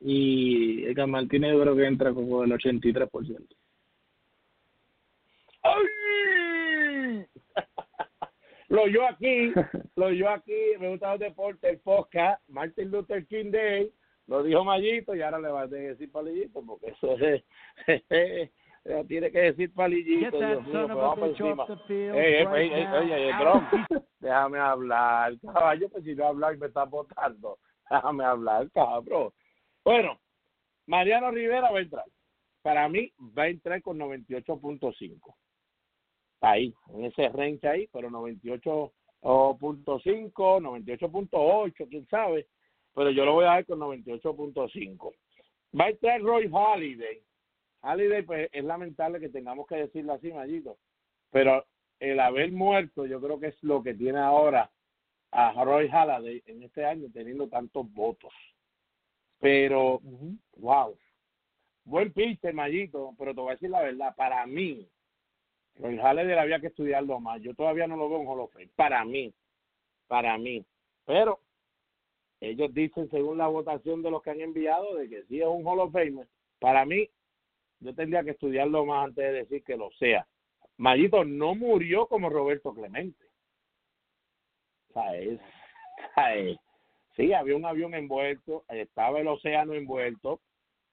y 0.00 0.84
Edgar 0.84 1.06
Martínez 1.06 1.52
yo 1.52 1.60
creo 1.60 1.76
que 1.76 1.86
entra 1.86 2.12
como 2.12 2.42
el 2.42 2.52
83%. 2.52 3.46
¡Ay! 5.62 7.26
lo 8.68 8.86
yo 8.88 9.06
aquí, 9.06 9.52
lo 9.96 10.10
yo 10.12 10.30
aquí, 10.30 10.58
me 10.78 10.88
gusta 10.88 11.12
el 11.12 11.18
deporte, 11.18 11.68
el 11.68 11.80
podcast, 11.80 12.42
Martin 12.48 12.90
Luther 12.90 13.26
King 13.26 13.50
Day, 13.50 13.92
lo 14.26 14.42
dijo 14.42 14.64
Mallito 14.64 15.14
y 15.14 15.22
ahora 15.22 15.38
le 15.40 15.48
va 15.48 15.62
a 15.62 15.66
decir 15.66 16.10
palillito 16.10 16.62
porque 16.64 16.88
eso 16.88 17.16
es, 17.18 17.42
tiene 19.08 19.30
que 19.30 19.40
decir 19.40 19.74
palillito, 19.74 20.38
Dios 20.38 20.66
mío, 20.66 20.86
vamos 20.88 21.30
encima. 21.30 21.64
oye, 21.64 23.32
déjame 24.20 24.58
hablar, 24.58 25.32
caballo, 25.40 25.88
pues 25.90 26.04
si 26.04 26.14
no 26.14 26.26
hablar 26.26 26.56
me 26.56 26.68
está 26.68 26.84
botando, 26.84 27.58
déjame 27.90 28.24
hablar, 28.24 28.70
cabrón. 28.70 29.30
Bueno, 29.84 30.20
Mariano 30.86 31.30
Rivera 31.30 31.70
va 31.70 31.78
a 31.78 31.82
entrar. 31.82 32.04
Para 32.62 32.88
mí 32.88 33.12
va 33.36 33.44
a 33.44 33.48
entrar 33.48 33.80
con 33.82 33.98
98.5. 33.98 35.34
Ahí, 36.42 36.74
en 36.94 37.04
ese 37.04 37.28
range 37.28 37.68
ahí, 37.68 37.88
pero 37.92 38.10
98.5, 38.10 38.92
98.8, 40.32 41.88
quién 41.88 42.06
sabe. 42.08 42.46
Pero 42.94 43.10
yo 43.10 43.24
lo 43.24 43.34
voy 43.34 43.44
a 43.44 43.48
dar 43.48 43.66
con 43.66 43.78
98.5. 43.78 45.12
Va 45.78 45.84
a 45.84 45.90
entrar 45.90 46.20
Roy 46.20 46.48
Holiday. 46.50 47.22
Holiday, 47.82 48.22
pues 48.22 48.48
es 48.52 48.64
lamentable 48.64 49.20
que 49.20 49.28
tengamos 49.28 49.66
que 49.66 49.76
decirlo 49.76 50.12
así, 50.14 50.32
Mayito. 50.32 50.76
Pero 51.30 51.64
el 51.98 52.20
haber 52.20 52.52
muerto, 52.52 53.06
yo 53.06 53.20
creo 53.20 53.38
que 53.38 53.48
es 53.48 53.62
lo 53.62 53.82
que 53.82 53.94
tiene 53.94 54.18
ahora 54.18 54.70
a 55.30 55.64
Roy 55.64 55.88
Holiday 55.90 56.42
en 56.46 56.62
este 56.64 56.84
año 56.84 57.08
teniendo 57.12 57.48
tantos 57.48 57.90
votos. 57.92 58.32
Pero, 59.40 60.00
wow, 60.56 60.96
buen 61.84 62.12
pitcher, 62.12 62.54
Mayito, 62.54 63.14
pero 63.18 63.34
te 63.34 63.40
voy 63.40 63.50
a 63.50 63.54
decir 63.54 63.70
la 63.70 63.82
verdad, 63.82 64.14
para 64.14 64.46
mí, 64.46 64.86
el 65.82 65.98
Halle 66.00 66.38
había 66.38 66.60
que 66.60 66.66
estudiarlo 66.68 67.20
más. 67.20 67.40
Yo 67.40 67.54
todavía 67.54 67.86
no 67.86 67.96
lo 67.96 68.08
veo 68.08 68.20
en 68.20 68.28
Hall 68.28 68.40
of 68.40 68.52
Fame. 68.52 68.68
Para 68.76 69.04
mí, 69.04 69.32
para 70.06 70.36
mí. 70.36 70.64
Pero 71.06 71.40
ellos 72.40 72.72
dicen, 72.74 73.08
según 73.10 73.38
la 73.38 73.46
votación 73.46 74.02
de 74.02 74.10
los 74.10 74.22
que 74.22 74.30
han 74.30 74.40
enviado, 74.40 74.94
de 74.96 75.08
que 75.08 75.24
sí 75.24 75.40
es 75.40 75.46
un 75.46 75.66
Hall 75.66 75.80
of 75.80 75.92
Fame. 75.92 76.26
Para 76.58 76.84
mí, 76.84 77.08
yo 77.80 77.94
tendría 77.94 78.22
que 78.22 78.32
estudiarlo 78.32 78.84
más 78.84 79.06
antes 79.06 79.24
de 79.24 79.32
decir 79.32 79.64
que 79.64 79.76
lo 79.76 79.90
sea. 79.92 80.26
Mayito 80.76 81.24
no 81.24 81.54
murió 81.54 82.06
como 82.06 82.28
Roberto 82.28 82.74
Clemente. 82.74 83.24
O 84.88 84.92
sea, 84.92 85.16
es, 85.16 85.40
Sí, 87.16 87.32
había 87.32 87.56
un 87.56 87.64
avión 87.64 87.94
envuelto, 87.94 88.64
estaba 88.68 89.20
el 89.20 89.28
océano 89.28 89.74
envuelto, 89.74 90.40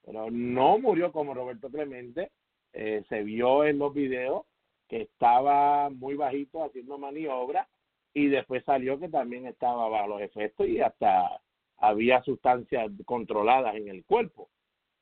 pero 0.04 0.30
no 0.30 0.78
murió 0.78 1.12
como 1.12 1.34
Roberto 1.34 1.70
Clemente. 1.70 2.30
Eh, 2.72 3.04
se 3.08 3.22
vio 3.22 3.64
en 3.64 3.78
los 3.78 3.94
videos 3.94 4.42
que 4.88 5.02
estaba 5.02 5.90
muy 5.90 6.14
bajito 6.14 6.64
haciendo 6.64 6.98
maniobra 6.98 7.68
y 8.14 8.26
después 8.26 8.64
salió 8.64 8.98
que 8.98 9.08
también 9.08 9.46
estaba 9.46 9.88
bajo 9.88 10.08
los 10.08 10.22
efectos 10.22 10.66
y 10.66 10.80
hasta 10.80 11.40
había 11.76 12.22
sustancias 12.22 12.90
controladas 13.04 13.76
en 13.76 13.88
el 13.88 14.04
cuerpo. 14.04 14.48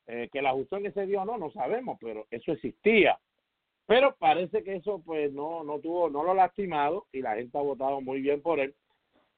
Eh, 0.07 0.29
que 0.31 0.41
la 0.41 0.51
ajustó 0.51 0.77
en 0.77 0.85
ese 0.85 1.05
día 1.05 1.21
o 1.21 1.25
no, 1.25 1.37
no 1.37 1.51
sabemos, 1.51 1.97
pero 1.99 2.27
eso 2.31 2.53
existía. 2.53 3.19
Pero 3.85 4.15
parece 4.15 4.63
que 4.63 4.75
eso 4.75 5.01
pues 5.05 5.33
no, 5.33 5.63
no 5.63 5.79
tuvo, 5.79 6.09
no 6.09 6.23
lo 6.23 6.33
lastimado 6.33 7.07
y 7.11 7.21
la 7.21 7.35
gente 7.35 7.57
ha 7.57 7.61
votado 7.61 7.99
muy 8.01 8.21
bien 8.21 8.41
por 8.41 8.59
él 8.59 8.73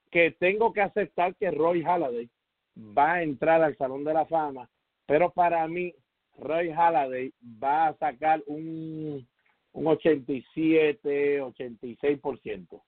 que 0.09 0.31
tengo 0.31 0.73
que 0.73 0.81
aceptar 0.81 1.35
que 1.35 1.51
Roy 1.51 1.83
Halladay 1.83 2.29
va 2.77 3.13
a 3.13 3.23
entrar 3.23 3.61
al 3.61 3.77
Salón 3.77 4.03
de 4.03 4.13
la 4.13 4.25
Fama, 4.25 4.69
pero 5.05 5.31
para 5.31 5.65
mí 5.67 5.93
Roy 6.37 6.69
Halladay 6.69 7.33
va 7.61 7.87
a 7.87 7.97
sacar 7.97 8.41
un, 8.47 9.27
un 9.73 9.87
87, 9.87 11.41
86%. 11.41 12.81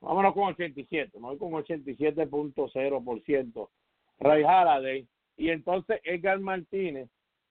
Vámonos 0.00 0.34
con 0.34 0.44
87, 0.44 1.18
no 1.18 1.28
voy 1.28 1.38
con 1.38 1.52
87.0%. 1.52 3.68
Roy 4.20 4.42
Halladay. 4.42 5.08
Y 5.36 5.50
entonces 5.50 6.00
Edgar 6.04 6.40
Martínez 6.40 7.08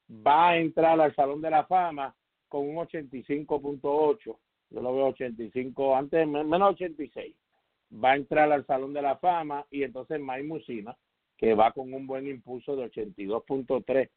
va 0.10 0.50
a 0.50 0.58
entrar 0.58 1.00
al 1.00 1.16
Salón 1.16 1.42
de 1.42 1.50
la 1.50 1.66
Fama 1.66 2.14
con 2.48 2.70
un 2.70 2.76
85.8. 2.76 4.38
Yo 4.70 4.82
lo 4.82 4.94
veo 4.94 5.06
85, 5.08 5.96
antes 5.96 6.28
menos 6.28 6.74
86 6.74 7.34
va 7.94 8.12
a 8.12 8.16
entrar 8.16 8.52
al 8.52 8.66
Salón 8.66 8.94
de 8.94 9.02
la 9.02 9.18
Fama 9.18 9.66
y 9.72 9.84
entonces 9.84 10.20
Mike 10.20 10.44
Musina, 10.44 10.96
que 11.38 11.54
va 11.54 11.72
con 11.72 11.94
un 11.94 12.08
buen 12.08 12.28
impulso 12.28 12.76
de 12.76 12.90
82.3. 12.92 14.10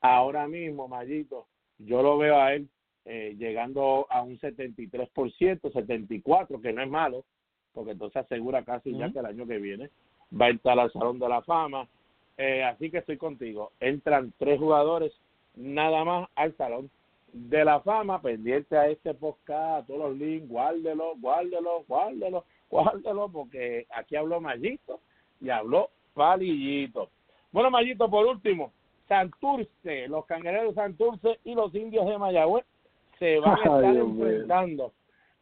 Ahora 0.00 0.48
mismo, 0.48 0.88
Mayito, 0.88 1.46
yo 1.78 2.02
lo 2.02 2.18
veo 2.18 2.40
a 2.40 2.54
él 2.54 2.68
eh, 3.04 3.34
llegando 3.38 4.06
a 4.10 4.22
un 4.22 4.38
73%, 4.38 5.60
74%, 5.60 6.60
que 6.60 6.72
no 6.72 6.82
es 6.82 6.88
malo, 6.88 7.24
porque 7.72 7.92
entonces 7.92 8.24
asegura 8.24 8.64
casi 8.64 8.96
ya 8.96 9.12
que 9.12 9.18
el 9.18 9.26
año 9.26 9.46
que 9.46 9.58
viene 9.58 9.90
va 10.38 10.46
a 10.46 10.50
entrar 10.50 10.78
al 10.78 10.92
Salón 10.92 11.18
de 11.18 11.28
la 11.28 11.42
Fama. 11.42 11.88
Eh, 12.36 12.62
así 12.64 12.90
que 12.90 12.98
estoy 12.98 13.16
contigo. 13.16 13.72
Entran 13.80 14.32
tres 14.38 14.58
jugadores 14.58 15.12
nada 15.54 16.04
más 16.04 16.28
al 16.34 16.56
Salón 16.56 16.90
de 17.32 17.64
la 17.64 17.80
Fama, 17.80 18.20
pendiente 18.20 18.76
a 18.76 18.88
este 18.88 19.14
podcast, 19.14 19.82
a 19.82 19.86
todos 19.86 20.10
los 20.10 20.18
links, 20.18 20.48
guárdelo, 20.48 21.14
guárdelo, 21.18 21.84
guárdelo, 21.88 22.44
guárdelo 22.72 23.28
porque 23.28 23.86
aquí 23.90 24.16
habló 24.16 24.40
Mayito 24.40 25.00
y 25.40 25.50
habló 25.50 25.90
Palillito. 26.14 27.10
Bueno, 27.52 27.70
Mayito, 27.70 28.08
por 28.10 28.26
último, 28.26 28.72
Santurce, 29.08 30.08
los 30.08 30.24
cangreros 30.24 30.74
de 30.74 30.80
Santurce 30.80 31.38
y 31.44 31.54
los 31.54 31.74
indios 31.74 32.06
de 32.06 32.16
Mayagüez 32.16 32.64
se 33.18 33.38
van 33.38 33.58
a 33.58 33.62
estar 33.62 33.84
enfrentando. 33.84 34.92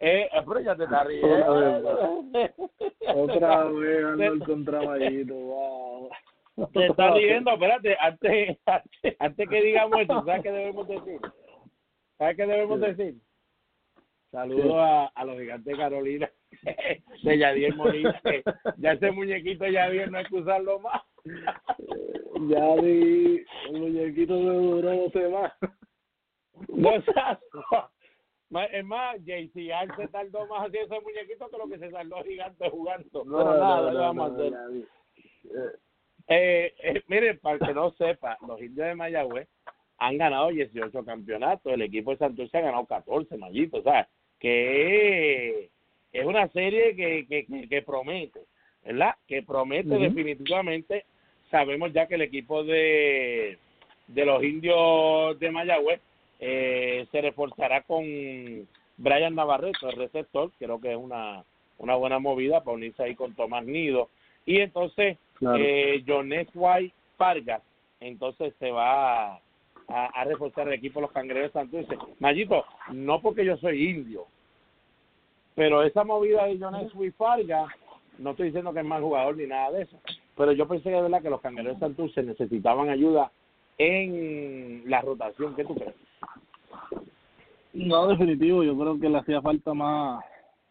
Eh, 0.00 0.28
eh, 0.32 0.42
pero 0.46 0.60
ya 0.60 0.74
te 0.74 0.84
está 0.84 1.04
riendo. 1.04 2.24
Otra 3.14 3.64
vez, 3.64 4.04
ando 4.04 4.44
contra 4.46 4.80
wow. 4.80 6.10
Te 6.72 6.86
está 6.86 7.12
riendo, 7.12 7.52
espérate, 7.52 7.96
antes, 8.00 8.58
antes, 9.18 9.48
que 9.48 9.62
digamos 9.62 10.00
esto, 10.00 10.24
¿sabes 10.24 10.42
qué 10.42 10.50
debemos 10.50 10.88
decir? 10.88 11.20
¿Sabes 12.18 12.36
qué 12.36 12.46
debemos 12.46 12.80
decir? 12.80 13.14
Saludos 14.30 14.74
a, 14.76 15.06
a 15.06 15.24
los 15.24 15.38
gigantes 15.38 15.64
de 15.64 15.76
Carolina 15.76 16.30
de 17.22 17.38
Yadier 17.38 17.74
Molina, 17.74 18.20
ya 18.78 18.92
ese 18.92 19.10
muñequito 19.10 19.66
Yadier 19.66 20.10
no 20.10 20.18
hay 20.18 20.24
que 20.26 20.36
usarlo 20.36 20.78
más. 20.80 21.02
Yadier, 22.48 23.44
el 23.70 23.80
muñequito 23.80 24.34
me 24.34 24.54
duró 24.54 24.96
dos 24.96 25.12
semanas. 25.12 25.52
Gozazo. 26.68 27.90
Es 28.72 28.84
más, 28.84 29.16
JC 29.24 29.72
Al 29.72 29.94
se 29.96 30.08
tardó 30.08 30.46
más 30.46 30.66
haciendo 30.66 30.96
ese 30.96 31.04
muñequito 31.04 31.48
que 31.48 31.58
lo 31.58 31.68
que 31.68 31.78
se 31.78 31.88
tardó 31.90 32.22
gigante 32.24 32.68
jugando. 32.68 33.24
No, 33.24 33.38
Pero 33.38 33.58
nada, 33.58 33.80
no, 33.80 33.88
¿qué 33.88 33.94
no, 33.94 34.00
vamos 34.00 34.30
a 34.30 34.34
hacer? 34.34 34.52
Eh, 35.44 35.78
Eh, 36.32 36.74
eh, 36.84 37.02
miren, 37.08 37.38
para 37.40 37.56
el 37.56 37.66
que 37.66 37.74
no 37.74 37.90
sepa, 37.92 38.38
los 38.46 38.60
indios 38.60 38.86
de 38.86 38.94
Mayagüez 38.94 39.48
han 39.98 40.16
ganado 40.16 40.48
18 40.48 41.04
campeonatos, 41.04 41.72
el 41.72 41.82
equipo 41.82 42.12
de 42.12 42.18
Santurce 42.18 42.56
ha 42.56 42.60
ganado 42.60 42.86
14, 42.86 43.36
Mayito, 43.36 43.78
o 43.78 43.82
sea, 43.82 44.08
que 44.40 45.68
es 46.12 46.24
una 46.24 46.48
serie 46.48 46.96
que, 46.96 47.26
que, 47.28 47.68
que, 47.68 47.82
promete, 47.82 48.40
¿verdad? 48.84 49.14
Que 49.28 49.42
promete 49.42 49.96
definitivamente, 49.96 51.04
sabemos 51.50 51.92
ya 51.92 52.06
que 52.06 52.16
el 52.16 52.22
equipo 52.22 52.64
de, 52.64 53.58
de 54.08 54.24
los 54.24 54.42
indios 54.42 55.38
de 55.38 55.50
Mayagüez 55.50 56.00
eh, 56.40 57.06
se 57.12 57.20
reforzará 57.20 57.82
con 57.82 58.04
Brian 58.96 59.34
Navarreto, 59.34 59.88
el 59.88 59.96
receptor, 59.96 60.50
creo 60.58 60.80
que 60.80 60.90
es 60.92 60.96
una, 60.96 61.44
una 61.78 61.94
buena 61.94 62.18
movida 62.18 62.64
para 62.64 62.76
unirse 62.76 63.02
ahí 63.02 63.14
con 63.14 63.34
Tomás 63.34 63.64
Nido, 63.64 64.08
y 64.46 64.60
entonces 64.60 65.16
Claro. 65.40 65.56
eh, 65.58 66.04
Jones 66.06 66.48
White 66.54 66.94
Vargas 67.16 67.62
entonces 68.00 68.52
se 68.58 68.70
va 68.70 69.40
a, 69.90 70.24
reforzar 70.24 70.68
el 70.68 70.74
equipo 70.74 71.00
de 71.00 71.02
los 71.02 71.12
cangreros 71.12 71.52
de 71.52 71.60
Santurce. 71.60 71.98
Mayito, 72.18 72.64
no 72.92 73.20
porque 73.20 73.44
yo 73.44 73.56
soy 73.56 73.90
indio, 73.90 74.26
pero 75.54 75.82
esa 75.82 76.04
movida 76.04 76.46
de 76.46 76.58
Jones 76.58 76.92
Vargas, 77.18 77.70
no 78.18 78.30
estoy 78.30 78.46
diciendo 78.46 78.72
que 78.72 78.80
es 78.80 78.86
mal 78.86 79.02
jugador 79.02 79.36
ni 79.36 79.46
nada 79.46 79.72
de 79.72 79.82
eso, 79.82 79.98
pero 80.36 80.52
yo 80.52 80.66
pensé 80.68 80.84
que 80.84 80.96
de 80.96 81.02
verdad 81.02 81.22
que 81.22 81.30
los 81.30 81.40
cangreros 81.40 81.74
de 81.74 81.80
Santurce 81.80 82.22
necesitaban 82.22 82.88
ayuda 82.88 83.30
en 83.78 84.82
la 84.86 85.00
rotación. 85.00 85.54
¿Qué 85.56 85.64
tú 85.64 85.74
crees? 85.74 85.94
No, 87.72 88.08
definitivo, 88.08 88.62
yo 88.62 88.76
creo 88.76 88.98
que 88.98 89.08
le 89.08 89.18
hacía 89.18 89.40
falta 89.40 89.74
más 89.74 90.24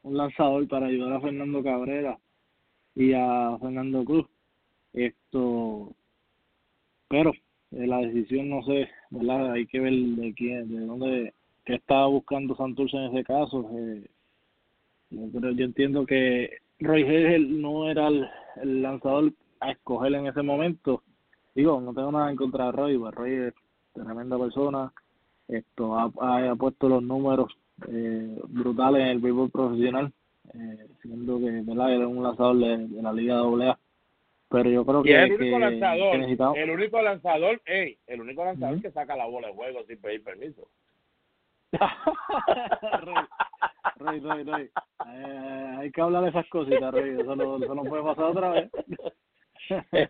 un 0.03 0.17
lanzador 0.17 0.67
para 0.67 0.87
ayudar 0.87 1.13
a 1.13 1.21
Fernando 1.21 1.63
Cabrera 1.63 2.17
y 2.95 3.13
a 3.13 3.57
Fernando 3.59 4.03
Cruz. 4.03 4.27
Esto, 4.93 5.93
pero 7.07 7.31
eh, 7.71 7.87
la 7.87 7.97
decisión 7.99 8.49
no 8.49 8.63
sé, 8.63 8.89
¿verdad? 9.09 9.51
Hay 9.51 9.65
que 9.67 9.79
ver 9.79 9.93
de 9.93 10.33
quién, 10.33 10.69
de 10.69 10.85
dónde, 10.85 11.33
qué 11.65 11.75
estaba 11.75 12.07
buscando 12.07 12.55
Santurce 12.55 12.97
en 12.97 13.15
ese 13.15 13.23
caso. 13.23 13.69
Eh, 13.73 14.03
creo- 15.09 15.51
yo 15.51 15.65
entiendo 15.65 16.05
que 16.05 16.57
Roy 16.79 17.01
Hegel 17.03 17.61
no 17.61 17.89
era 17.89 18.07
el, 18.07 18.81
lanzador 18.81 19.33
a 19.59 19.71
escoger 19.71 20.13
en 20.15 20.27
ese 20.27 20.41
momento. 20.41 21.03
Digo, 21.55 21.79
no 21.81 21.93
tengo 21.93 22.11
nada 22.11 22.29
en 22.29 22.37
contra 22.37 22.67
de 22.67 22.71
Roy, 22.71 22.97
pues 22.97 23.13
Roy 23.13 23.31
es 23.33 23.53
tremenda 23.93 24.37
persona, 24.37 24.91
esto 25.47 25.95
ha, 25.97 26.11
ha, 26.49 26.55
puesto 26.55 26.87
los 26.87 27.03
números 27.03 27.51
eh, 27.87 28.39
brutales 28.47 29.01
en 29.01 29.07
el 29.09 29.19
béisbol 29.19 29.49
profesional, 29.49 30.13
eh, 30.53 30.87
siendo 31.01 31.39
que 31.39 31.61
¿verdad? 31.63 31.93
era 31.93 32.07
un 32.07 32.23
lanzador 32.23 32.57
de, 32.57 32.87
de 32.87 33.01
la 33.01 33.13
Liga 33.13 33.39
AA. 33.39 33.77
Pero 34.49 34.69
yo 34.69 34.83
creo 34.85 35.03
que, 35.03 35.15
el 35.15 35.31
único 35.33 35.57
que- 35.57 35.59
lanzador, 35.59 36.11
que 36.11 36.17
necesitamos- 36.17 36.57
el 36.57 36.69
único 36.71 37.01
lanzador, 37.01 37.61
ey, 37.65 37.97
el 38.07 38.21
único 38.21 38.43
lanzador 38.43 38.73
Ujú. 38.75 38.81
que 38.81 38.91
saca 38.91 39.15
la 39.15 39.25
bola 39.25 39.47
de 39.49 39.53
juego 39.53 39.83
sin 39.85 40.01
pedir 40.01 40.23
permiso. 40.23 40.67
Roy, 43.97 44.19
Roy, 44.19 44.43
Roy. 44.43 44.71
Eh, 45.07 45.75
hay 45.79 45.91
que 45.91 46.01
hablar 46.01 46.23
de 46.23 46.29
esas 46.29 46.47
cositas, 46.49 46.91
Roy. 46.91 47.19
Eso 47.19 47.35
no, 47.35 47.57
eso 47.57 47.75
no 47.75 47.83
puede 47.83 48.01
pasar 48.03 48.23
otra 48.25 48.49
vez. 48.49 48.71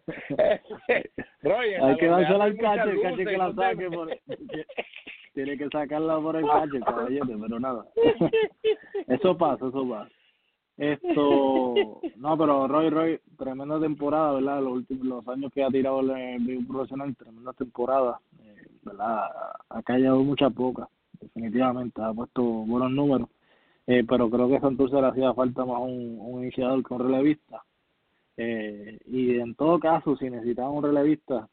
Roy, 1.42 1.74
hay 1.74 1.98
que 1.98 2.08
dársela 2.08 2.44
al 2.46 2.58
cache, 2.58 2.90
el 2.92 3.02
cache 3.02 3.26
que 3.26 3.38
la 3.38 3.54
saque. 3.54 3.90
Por, 3.92 4.08
que- 4.10 4.66
tiene 5.34 5.58
que 5.58 5.68
sacarla 5.70 6.20
por 6.20 6.36
el 6.38 6.46
cache, 6.48 6.80
caballete, 6.86 7.36
pero 7.42 7.60
nada. 7.60 7.86
eso 9.08 9.38
pasa, 9.38 9.68
eso 9.68 9.90
pasa. 9.90 10.10
Esto, 10.80 11.74
no, 12.16 12.38
pero 12.38 12.68
Roy, 12.70 12.90
Roy, 12.90 13.20
tremenda 13.38 13.80
temporada, 13.82 14.34
¿verdad? 14.36 14.64
Los 14.64 14.74
últimos 14.74 15.06
los 15.06 15.28
años 15.28 15.52
que 15.54 15.62
ha 15.62 15.70
tirado 15.70 16.00
el 16.00 16.40
béisbol 16.40 16.68
profesional, 16.68 17.16
tremenda 17.18 17.52
temporada, 17.52 18.22
eh, 18.42 18.66
¿verdad? 18.84 19.26
Ha 19.68 19.84
callado 19.84 20.24
muchas 20.24 20.54
pocas, 20.54 20.88
definitivamente, 21.20 22.02
ha 22.02 22.14
puesto 22.14 22.42
buenos 22.42 22.92
números, 22.92 23.28
eh, 23.88 24.06
pero 24.08 24.30
creo 24.30 24.48
que 24.48 24.56
a 24.56 24.62
Santurce 24.62 25.02
le 25.02 25.08
hacía 25.08 25.34
falta 25.34 25.66
más 25.66 25.82
un, 25.82 26.18
un 26.22 26.44
iniciador 26.44 26.82
que 26.82 26.94
un 26.94 27.00
relevista. 27.02 27.62
Eh, 28.38 29.00
y 29.06 29.38
en 29.38 29.56
todo 29.56 29.80
caso, 29.80 30.16
si 30.16 30.30
necesitaban 30.30 30.76
un 30.76 30.84
relevista, 30.84 31.50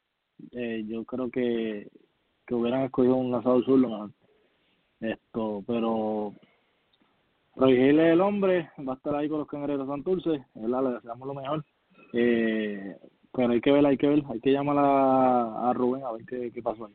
eh, 0.52 0.84
yo 0.86 1.04
creo 1.04 1.28
que, 1.30 1.88
que 2.46 2.54
hubieran 2.54 2.82
escogido 2.82 3.16
un 3.16 3.32
lanzador 3.32 3.64
zurdo 3.64 3.88
mejor. 3.88 4.10
Esto, 5.00 5.64
pero 5.66 6.32
Roy 7.56 7.74
Gil 7.74 8.00
es 8.00 8.12
el 8.12 8.20
hombre, 8.20 8.70
va 8.86 8.92
a 8.92 8.96
estar 8.96 9.14
ahí 9.14 9.28
con 9.28 9.38
los 9.38 9.48
cangreros 9.48 9.88
Santurce, 9.88 10.44
¿verdad? 10.54 10.82
Le 10.82 10.90
deseamos 10.90 11.26
lo 11.26 11.34
mejor. 11.34 11.64
Eh, 12.12 12.96
pero 13.32 13.52
hay 13.52 13.60
que 13.62 13.72
ver, 13.72 13.86
hay 13.86 13.96
que 13.96 14.06
ver, 14.08 14.22
hay 14.28 14.40
que 14.40 14.52
llamar 14.52 14.76
a, 14.78 15.72
Rubén 15.74 16.04
a 16.04 16.12
ver 16.12 16.26
qué, 16.26 16.52
qué 16.52 16.62
pasó 16.62 16.86
ahí. 16.86 16.94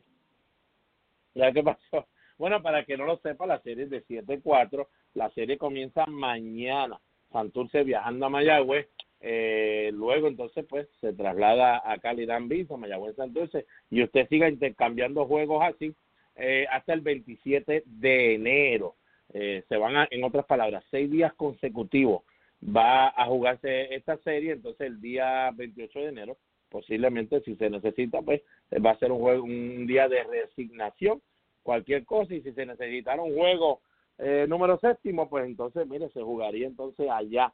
¿Ya 1.34 1.52
qué 1.52 1.62
pasó? 1.62 2.06
Bueno, 2.38 2.62
para 2.62 2.84
que 2.84 2.96
no 2.96 3.04
lo 3.04 3.18
sepa, 3.18 3.46
la 3.46 3.60
serie 3.60 3.84
es 3.84 3.90
de 3.90 4.04
7-4. 4.04 4.86
La 5.14 5.30
serie 5.30 5.58
comienza 5.58 6.06
mañana. 6.06 6.98
Santurce 7.30 7.84
viajando 7.84 8.26
a 8.26 8.30
Mayagüez. 8.30 8.88
Eh, 9.20 9.90
luego, 9.92 10.26
entonces, 10.26 10.64
pues, 10.68 10.88
se 11.00 11.12
traslada 11.12 11.82
a 11.84 11.98
Cali 11.98 12.26
Biso, 12.48 12.76
Mayagüez 12.76 13.14
Santurce. 13.16 13.66
Y 13.90 14.02
usted 14.02 14.28
siga 14.28 14.48
intercambiando 14.48 15.26
juegos 15.26 15.62
así 15.62 15.94
eh, 16.34 16.66
hasta 16.70 16.94
el 16.94 17.00
27 17.02 17.84
de 17.86 18.34
enero. 18.34 18.96
Eh, 19.32 19.64
se 19.68 19.76
van, 19.76 19.96
a, 19.96 20.08
en 20.10 20.24
otras 20.24 20.46
palabras, 20.46 20.84
seis 20.90 21.10
días 21.10 21.32
consecutivos 21.34 22.22
va 22.64 23.08
a 23.08 23.26
jugarse 23.26 23.94
esta 23.94 24.16
serie. 24.18 24.52
Entonces, 24.52 24.86
el 24.86 25.00
día 25.00 25.50
28 25.54 25.98
de 25.98 26.08
enero, 26.08 26.36
posiblemente, 26.68 27.40
si 27.42 27.56
se 27.56 27.70
necesita, 27.70 28.22
pues, 28.22 28.42
va 28.84 28.90
a 28.90 28.98
ser 28.98 29.10
un 29.10 29.20
juego, 29.20 29.44
un 29.44 29.86
día 29.86 30.08
de 30.08 30.22
resignación 30.24 31.20
cualquier 31.62 32.04
cosa 32.04 32.34
y 32.34 32.42
si 32.42 32.52
se 32.52 32.66
necesitara 32.66 33.22
un 33.22 33.34
juego 33.34 33.80
eh, 34.18 34.46
número 34.48 34.78
séptimo 34.78 35.28
pues 35.28 35.46
entonces 35.46 35.86
mire 35.86 36.08
se 36.10 36.20
jugaría 36.20 36.66
entonces 36.66 37.08
allá 37.10 37.52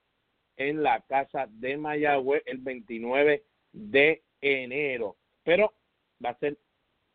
en 0.56 0.82
la 0.82 1.00
casa 1.02 1.46
de 1.48 1.76
Mayagüez 1.76 2.42
el 2.46 2.58
29 2.58 3.44
de 3.72 4.22
enero 4.40 5.16
pero 5.44 5.72
va 6.24 6.30
a 6.30 6.38
ser 6.38 6.58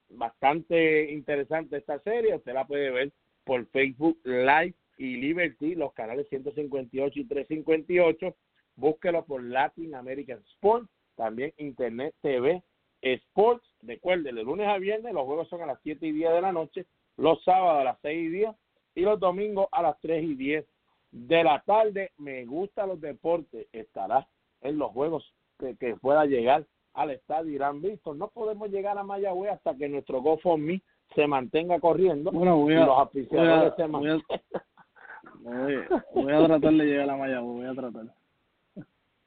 bastante 0.10 1.12
interesante 1.12 1.78
esta 1.78 2.00
serie 2.00 2.36
usted 2.36 2.54
la 2.54 2.66
puede 2.66 2.92
ver 2.92 3.12
por 3.44 3.66
Facebook 3.68 4.20
Live 4.24 4.76
y 4.98 5.18
Liberty 5.18 5.76
los 5.76 5.94
canales 5.94 6.28
158 6.30 7.20
y 7.20 7.26
358 7.26 8.36
búsquelo 8.76 9.26
por 9.26 9.44
Latin 9.44 9.96
American 9.96 10.40
Sports 10.56 10.90
también 11.16 11.54
Internet 11.58 12.16
TV 12.22 12.64
Sports, 13.04 13.66
recuerden, 13.82 14.36
de 14.36 14.44
lunes 14.44 14.68
a 14.68 14.78
viernes 14.78 15.14
los 15.14 15.26
juegos 15.26 15.50
son 15.50 15.62
a 15.62 15.66
las 15.66 15.80
7 15.84 16.08
y 16.08 16.12
10 16.14 16.32
de 16.32 16.42
la 16.42 16.54
noche, 16.54 16.86
los 17.18 17.44
sábados 17.44 17.82
a 17.82 17.84
las 17.84 18.00
6 18.02 18.18
y 18.18 18.30
10 18.30 18.52
y 18.96 19.02
los 19.02 19.20
domingos 19.20 19.68
a 19.74 19.82
las 19.82 20.00
3 20.00 20.24
y 20.24 20.36
10 20.36 20.66
de 21.12 21.44
la 21.44 21.62
tarde. 21.66 22.12
Me 22.18 22.46
gustan 22.46 22.88
los 22.88 23.02
deportes, 23.02 23.68
estará 23.74 24.26
en 24.62 24.78
los 24.78 24.92
juegos 24.92 25.34
que, 25.60 25.76
que 25.76 25.98
pueda 25.98 26.26
llegar 26.26 26.66
al 26.94 27.12
estadio 27.12 27.52
Irán 27.52 27.82
Víctor. 27.82 28.16
No 28.16 28.30
podemos 28.30 28.70
llegar 28.70 28.98
a 28.98 29.04
Mayagüez 29.04 29.52
hasta 29.52 29.76
que 29.76 29.90
nuestro 29.90 30.22
GoFundMe 30.22 30.82
se 31.16 31.28
mantenga 31.28 31.80
corriendo 31.80 32.32
Bueno, 32.32 32.58
voy 32.58 32.74
y 32.74 32.78
los 32.78 32.90
auspiciadores 32.90 33.74
se 33.76 33.88
mantengan. 33.88 34.22
a, 34.30 35.42
voy, 35.42 35.76
voy 36.16 36.34
a 36.34 36.46
tratar 36.46 36.74
de 36.74 36.86
llegar 36.86 37.10
a 37.10 37.18
Mayagüez, 37.18 37.56
voy 37.56 37.66
a 37.66 37.74
tratar. 37.74 38.06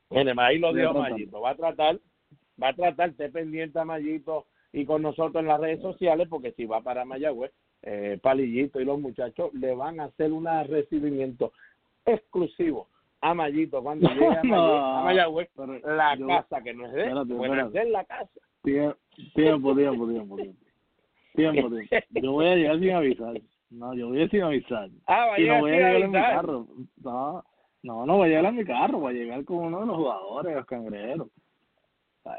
Bueno, 0.09 0.40
ahí 0.43 0.59
lo 0.59 0.73
Voy 0.73 0.81
tratar. 0.94 1.11
Mayito. 1.11 1.40
Va 1.40 1.51
a 1.51 1.55
tratar, 1.57 1.98
va 2.62 2.69
a 2.69 2.73
tratar, 2.74 3.09
esté 3.11 3.28
pendiente 3.28 3.78
a 3.78 3.85
Mayito 3.85 4.47
y 4.73 4.85
con 4.85 5.03
nosotros 5.03 5.36
en 5.43 5.48
las 5.48 5.61
redes 5.61 5.81
sociales, 5.81 6.28
porque 6.28 6.53
si 6.53 6.65
va 6.65 6.81
para 6.81 7.05
Mayagüez, 7.05 7.53
eh, 7.82 8.19
Palillito 8.23 8.81
y 8.81 8.85
los 8.85 8.98
muchachos 9.01 9.53
le 9.55 9.74
van 9.74 10.01
a 10.01 10.05
hacer 10.05 10.32
un 10.32 10.47
recibimiento 10.69 11.53
exclusivo 12.05 12.89
a 13.20 13.35
Mayito 13.35 13.82
cuando 13.82 14.09
llegue 14.11 14.27
a, 14.28 14.43
No, 14.44 14.98
a 14.98 15.05
Mayagüez, 15.05 15.48
la 15.85 16.16
yo- 16.16 16.27
casa 16.28 16.62
que 16.62 16.74
no 16.74 16.86
es 16.86 16.93
de 16.93 17.03
él, 17.03 17.09
espérate, 17.09 17.35
espérate. 17.35 17.90
la 17.90 18.05
casa. 18.05 18.31
Tiempo, 18.62 18.97
tiempo, 19.35 19.74
tiempo, 19.77 20.36
tiempo. 20.36 20.36
Tiempo. 21.36 21.68
Yo 22.10 22.32
voy 22.32 22.46
a 22.46 22.54
llegar 22.56 22.78
sin 22.80 22.90
avisar. 22.92 23.40
No, 23.70 23.94
yo 23.94 24.08
voy 24.08 24.18
a 24.20 24.22
ir 24.22 24.30
sin 24.30 24.42
avisar. 24.42 24.88
Ah, 25.06 25.32
Y 25.38 25.44
no 25.46 25.58
voy 25.60 25.72
a 25.72 25.74
llegar 25.76 25.96
en 25.96 26.10
mi 26.10 26.18
carro. 26.18 26.66
No, 27.02 27.44
no, 27.82 28.06
no 28.06 28.16
voy 28.16 28.26
a 28.26 28.28
llegar 28.28 28.44
en 28.46 28.56
mi 28.56 28.64
carro. 28.64 28.98
Voy 29.00 29.14
a 29.14 29.18
llegar 29.18 29.44
con 29.44 29.56
uno 29.58 29.80
de 29.80 29.86
los 29.86 29.96
jugadores, 29.96 30.54
los 30.56 30.66
cangrejeros. 30.66 31.28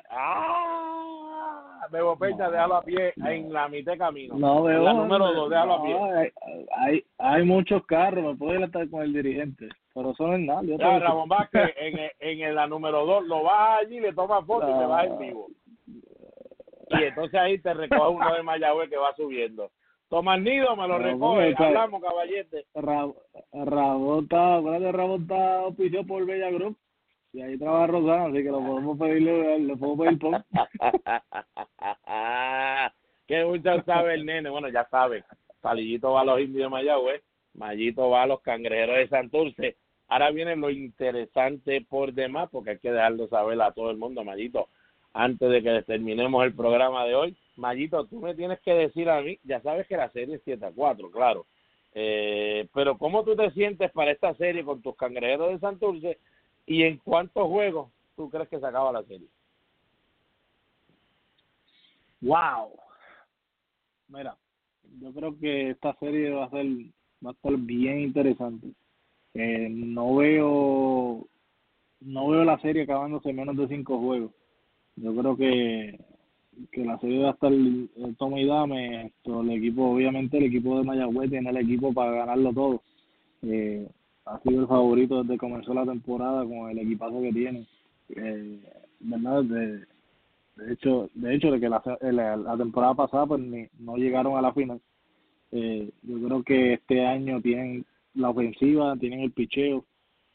Ah, 0.09 1.87
Bebo 1.91 2.17
Peña, 2.17 2.45
No, 2.45 2.51
déjalo 2.51 2.75
a 2.75 2.81
pie 2.83 3.13
no. 3.15 3.29
en 3.29 3.53
la 3.53 3.67
mitad 3.69 3.93
de 3.93 3.97
camino. 3.97 4.35
No. 4.37 4.69
En 4.69 4.83
la 4.83 4.93
número 4.93 5.33
dos, 5.33 5.49
déjalo 5.49 5.73
a 5.73 5.83
pie. 5.83 5.95
Hay, 5.95 6.31
hay, 6.75 7.05
hay 7.17 7.43
muchos 7.43 7.85
carros. 7.85 8.23
Me 8.23 8.35
puedo 8.35 8.55
ir 8.55 8.63
hasta 8.63 8.87
con 8.89 9.01
el 9.03 9.13
dirigente. 9.13 9.69
Pero 9.93 10.11
eso 10.11 10.27
no 10.27 10.33
es 10.35 10.39
nada. 10.41 10.61
Yo 10.63 10.77
Ya, 10.77 10.99
Ramón 10.99 11.29
Vázquez, 11.29 11.73
en, 11.77 11.99
el- 11.99 12.11
en 12.19 12.55
la 12.55 12.67
número 12.67 13.05
dos, 13.05 13.25
lo 13.25 13.43
vas 13.43 13.81
allí, 13.81 13.99
le 13.99 14.13
tomas 14.13 14.45
foto 14.45 14.69
y 14.69 14.79
te 14.79 14.85
vas 14.85 15.05
en 15.07 15.17
vivo. 15.19 15.47
Y 16.89 17.03
entonces 17.03 17.39
ahí 17.39 17.57
te 17.59 17.73
recoge 17.73 18.09
uno 18.15 18.33
de 18.35 18.43
Mayagüez 18.43 18.89
que 18.89 18.97
va 18.97 19.13
subiendo. 19.15 19.71
Tomás 20.09 20.39
Nido 20.39 20.75
me 20.77 20.87
lo 20.87 20.99
No, 20.99 21.05
recoge, 21.05 21.53
hablamos, 21.57 22.01
caballete. 22.01 22.65
Ra- 22.73 23.11
Rabota, 23.51 24.55
acuérdate, 24.57 24.91
Rabota 24.93 25.59
auspició 25.59 26.05
por 26.05 26.25
Bella 26.25 26.49
Group 26.49 26.77
y 27.33 27.41
ahí 27.41 27.57
trabaja 27.57 27.87
Rosana, 27.87 28.25
así 28.27 28.37
que 28.41 28.49
lo 28.49 28.59
podemos 28.59 28.97
pedirle, 28.97 29.59
le 29.59 29.75
podemos 29.75 30.05
pedir 30.05 30.19
pon. 30.19 30.45
que 33.27 33.43
mucho 33.45 33.83
sabe 33.83 34.13
el 34.13 34.25
nene. 34.25 34.49
Bueno, 34.49 34.69
ya 34.69 34.87
sabe. 34.89 35.23
Palillito 35.61 36.13
va 36.13 36.21
a 36.21 36.25
los 36.25 36.39
indios 36.39 36.63
de 36.63 36.69
Mayagüez. 36.69 37.21
Mayito 37.53 38.09
va 38.09 38.23
a 38.23 38.27
los 38.27 38.41
cangrejeros 38.41 38.95
de 38.97 39.07
Santurce. 39.09 39.75
Ahora 40.07 40.31
viene 40.31 40.55
lo 40.55 40.69
interesante 40.69 41.81
por 41.81 42.13
demás, 42.13 42.47
porque 42.49 42.71
hay 42.71 42.79
que 42.79 42.91
dejarlo 42.91 43.27
saber 43.27 43.61
a 43.61 43.71
todo 43.73 43.91
el 43.91 43.97
mundo, 43.97 44.23
Mayito, 44.23 44.69
antes 45.17 45.49
de 45.49 45.63
que 45.63 45.81
terminemos 45.81 46.45
el 46.45 46.53
programa 46.53 47.05
de 47.05 47.15
hoy. 47.15 47.37
Mayito, 47.55 48.05
tú 48.05 48.19
me 48.21 48.35
tienes 48.35 48.59
que 48.59 48.71
decir 48.71 49.09
a 49.09 49.19
mí, 49.21 49.39
ya 49.43 49.59
sabes 49.61 49.87
que 49.87 49.97
la 49.97 50.11
serie 50.11 50.35
es 50.35 50.41
7 50.45 50.63
a 50.63 50.71
4, 50.71 51.09
claro. 51.09 51.47
Eh, 51.93 52.67
pero 52.71 52.97
¿cómo 52.99 53.23
tú 53.23 53.35
te 53.35 53.49
sientes 53.51 53.91
para 53.91 54.11
esta 54.11 54.35
serie 54.35 54.63
con 54.63 54.81
tus 54.83 54.95
cangrejeros 54.95 55.49
de 55.49 55.59
Santurce 55.59 56.19
y 56.67 56.83
en 56.83 56.97
cuántos 56.97 57.47
juegos 57.47 57.91
tú 58.15 58.29
crees 58.29 58.47
que 58.47 58.59
se 58.59 58.65
acaba 58.67 58.91
la 58.91 59.03
serie? 59.03 59.27
Wow. 62.21 62.73
Mira, 64.09 64.37
yo 65.01 65.11
creo 65.13 65.39
que 65.39 65.71
esta 65.71 65.95
serie 65.95 66.29
va 66.29 66.45
a 66.45 66.49
ser 66.51 66.67
va 67.25 67.33
bien 67.43 68.01
interesante. 68.01 68.67
Eh, 69.33 69.67
no 69.69 70.15
veo 70.15 71.27
no 72.01 72.27
veo 72.29 72.43
la 72.43 72.59
serie 72.59 72.83
acabándose 72.83 73.31
en 73.31 73.37
menos 73.37 73.57
de 73.57 73.67
cinco 73.67 73.97
juegos. 73.99 74.31
Yo 74.97 75.15
creo 75.15 75.37
que 75.37 75.99
que 76.71 76.83
la 76.83 76.97
serie 76.99 77.19
va 77.19 77.29
a 77.29 77.33
estar 77.33 77.51
eh, 77.53 78.13
toma 78.17 78.39
y 78.39 78.45
dame. 78.45 79.05
Esto, 79.07 79.41
el 79.41 79.51
equipo, 79.51 79.91
obviamente, 79.91 80.37
el 80.37 80.45
equipo 80.45 80.77
de 80.77 80.85
Mayagüez 80.85 81.29
tiene 81.29 81.49
el 81.49 81.57
equipo 81.57 81.93
para 81.93 82.11
ganarlo 82.11 82.53
todo. 82.53 82.81
Eh, 83.43 83.87
ha 84.25 84.39
sido 84.41 84.61
el 84.61 84.67
favorito 84.67 85.23
desde 85.23 85.37
comenzó 85.37 85.73
la 85.73 85.85
temporada 85.85 86.43
con 86.43 86.69
el 86.69 86.79
equipazo 86.79 87.21
que 87.21 87.31
tiene. 87.31 87.67
Eh, 88.09 88.59
¿Verdad? 88.99 89.43
De, 89.43 89.85
de 90.55 90.73
hecho, 90.73 91.09
de 91.13 91.35
hecho, 91.35 91.51
de 91.51 91.59
que 91.59 91.69
la, 91.69 91.81
la, 92.01 92.35
la 92.35 92.57
temporada 92.57 92.95
pasada 92.95 93.27
pues 93.27 93.41
ni, 93.41 93.67
no 93.79 93.95
llegaron 93.95 94.37
a 94.37 94.41
la 94.41 94.53
final. 94.53 94.81
Eh, 95.51 95.89
yo 96.03 96.27
creo 96.27 96.43
que 96.43 96.73
este 96.73 97.05
año 97.05 97.41
tienen 97.41 97.85
la 98.15 98.31
ofensiva, 98.31 98.97
tienen 98.97 99.21
el 99.21 99.31
picheo 99.31 99.85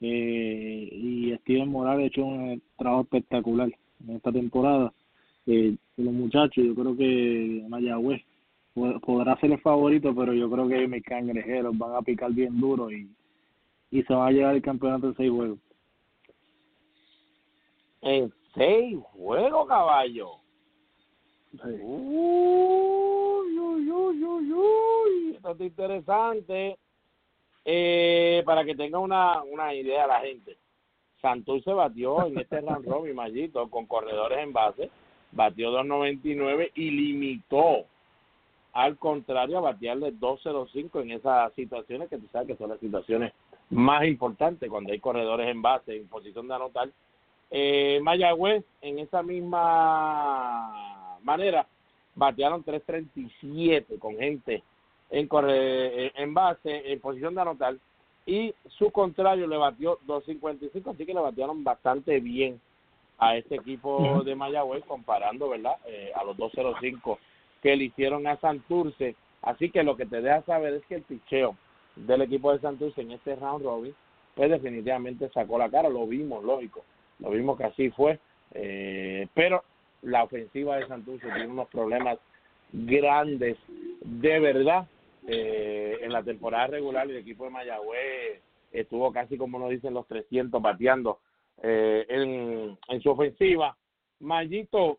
eh, 0.00 0.88
y 0.90 1.34
Steven 1.38 1.68
Morales 1.68 2.04
ha 2.04 2.06
hecho 2.06 2.24
un 2.24 2.62
trabajo 2.78 3.02
espectacular 3.02 3.70
en 4.06 4.16
esta 4.16 4.32
temporada. 4.32 4.92
Eh, 5.46 5.76
los 5.96 6.12
muchachos, 6.12 6.64
yo 6.64 6.74
creo 6.74 6.96
que 6.96 7.64
Mayagüez 7.68 8.22
pod- 8.74 9.00
podrá 9.00 9.36
ser 9.40 9.52
el 9.52 9.60
favorito, 9.60 10.14
pero 10.14 10.32
yo 10.34 10.50
creo 10.50 10.68
que 10.68 10.86
mis 10.88 11.02
cangrejeros 11.02 11.76
van 11.76 11.96
a 11.96 12.02
picar 12.02 12.32
bien 12.32 12.60
duro 12.60 12.90
y, 12.90 13.08
y 13.90 14.02
se 14.04 14.14
va 14.14 14.28
a 14.28 14.30
llevar 14.30 14.54
el 14.54 14.62
campeonato 14.62 15.08
en 15.08 15.16
seis 15.16 15.30
juegos. 15.30 15.58
En 18.00 18.32
seis 18.54 18.98
juegos, 19.12 19.66
caballo. 19.68 20.30
Uy, 21.64 23.58
uy, 23.58 23.90
uy, 23.90 24.24
uy, 24.24 24.52
uy. 24.52 25.34
Esto 25.36 25.50
está 25.50 25.64
interesante. 25.64 26.78
Eh, 27.64 28.42
para 28.44 28.64
que 28.64 28.74
tenga 28.74 28.98
una, 28.98 29.42
una 29.44 29.72
idea 29.74 30.06
la 30.06 30.20
gente. 30.20 30.56
Santurce 31.22 31.72
batió 31.72 32.26
en 32.26 32.36
este 32.38 32.60
round 32.60 32.84
robin, 32.86 33.14
Mallito, 33.14 33.70
con 33.70 33.86
corredores 33.86 34.40
en 34.40 34.52
base. 34.52 34.90
Batió 35.30 35.70
2.99 35.70 36.72
y 36.74 36.90
limitó 36.90 37.86
al 38.72 38.98
contrario 38.98 39.58
a 39.58 39.62
batearle 39.62 40.12
2.05 40.14 41.00
en 41.02 41.12
esas 41.12 41.52
situaciones 41.54 42.08
que 42.08 42.18
tú 42.18 42.26
sabes 42.32 42.48
que 42.48 42.56
son 42.56 42.70
las 42.70 42.80
situaciones 42.80 43.32
más 43.70 44.04
importantes 44.04 44.68
cuando 44.68 44.92
hay 44.92 44.98
corredores 44.98 45.48
en 45.48 45.62
base 45.62 45.96
en 45.96 46.08
posición 46.08 46.48
de 46.48 46.54
anotar. 46.54 46.90
Eh, 47.50 48.00
Mayagüez 48.02 48.64
en 48.80 48.98
esa 48.98 49.22
misma 49.22 51.18
manera 51.22 51.66
batearon 52.14 52.64
3.37 52.64 53.98
con 53.98 54.16
gente 54.16 54.62
en 55.10 56.34
base 56.34 56.92
en 56.92 57.00
posición 57.00 57.34
de 57.34 57.40
anotar 57.42 57.76
y 58.26 58.54
su 58.78 58.90
contrario 58.90 59.46
le 59.46 59.56
batió 59.56 59.98
2.55 60.06 60.94
así 60.94 61.06
que 61.06 61.14
le 61.14 61.20
batearon 61.20 61.64
bastante 61.64 62.20
bien 62.20 62.60
a 63.18 63.36
este 63.36 63.56
equipo 63.56 64.22
de 64.24 64.34
Mayagüez 64.34 64.84
comparando 64.84 65.48
verdad 65.48 65.76
eh, 65.86 66.12
a 66.14 66.24
los 66.24 66.36
2.05 66.36 67.18
que 67.62 67.76
le 67.76 67.84
hicieron 67.84 68.26
a 68.26 68.36
Santurce. 68.38 69.14
Así 69.42 69.70
que 69.70 69.82
lo 69.82 69.96
que 69.96 70.06
te 70.06 70.20
deja 70.20 70.42
saber 70.42 70.74
es 70.74 70.84
que 70.86 70.96
el 70.96 71.02
picheo 71.02 71.56
del 71.94 72.22
equipo 72.22 72.52
de 72.52 72.60
Santurce 72.60 73.00
en 73.00 73.12
este 73.12 73.36
round 73.36 73.64
robin 73.64 73.94
pues 74.34 74.50
definitivamente 74.50 75.28
sacó 75.30 75.58
la 75.58 75.70
cara. 75.70 75.88
Lo 75.88 76.06
vimos 76.06 76.42
lógico 76.42 76.82
lo 77.22 77.30
vimos 77.30 77.56
que 77.56 77.64
así 77.64 77.90
fue. 77.90 78.18
Eh, 78.54 79.26
pero 79.34 79.64
la 80.02 80.24
ofensiva 80.24 80.76
de 80.76 80.86
Santurce 80.86 81.26
tiene 81.26 81.46
unos 81.46 81.68
problemas 81.68 82.18
grandes 82.72 83.56
de 84.00 84.40
verdad 84.40 84.86
eh, 85.26 85.98
en 86.00 86.12
la 86.12 86.22
temporada 86.22 86.68
regular 86.68 87.08
el 87.08 87.16
equipo 87.16 87.44
de 87.44 87.50
Mayagüez 87.50 88.42
estuvo 88.72 89.12
casi 89.12 89.36
como 89.36 89.58
nos 89.58 89.70
dicen 89.70 89.94
los 89.94 90.06
300 90.06 90.60
bateando 90.60 91.20
eh, 91.62 92.06
en, 92.08 92.78
en 92.88 93.00
su 93.00 93.10
ofensiva. 93.10 93.76
Mayito 94.20 94.98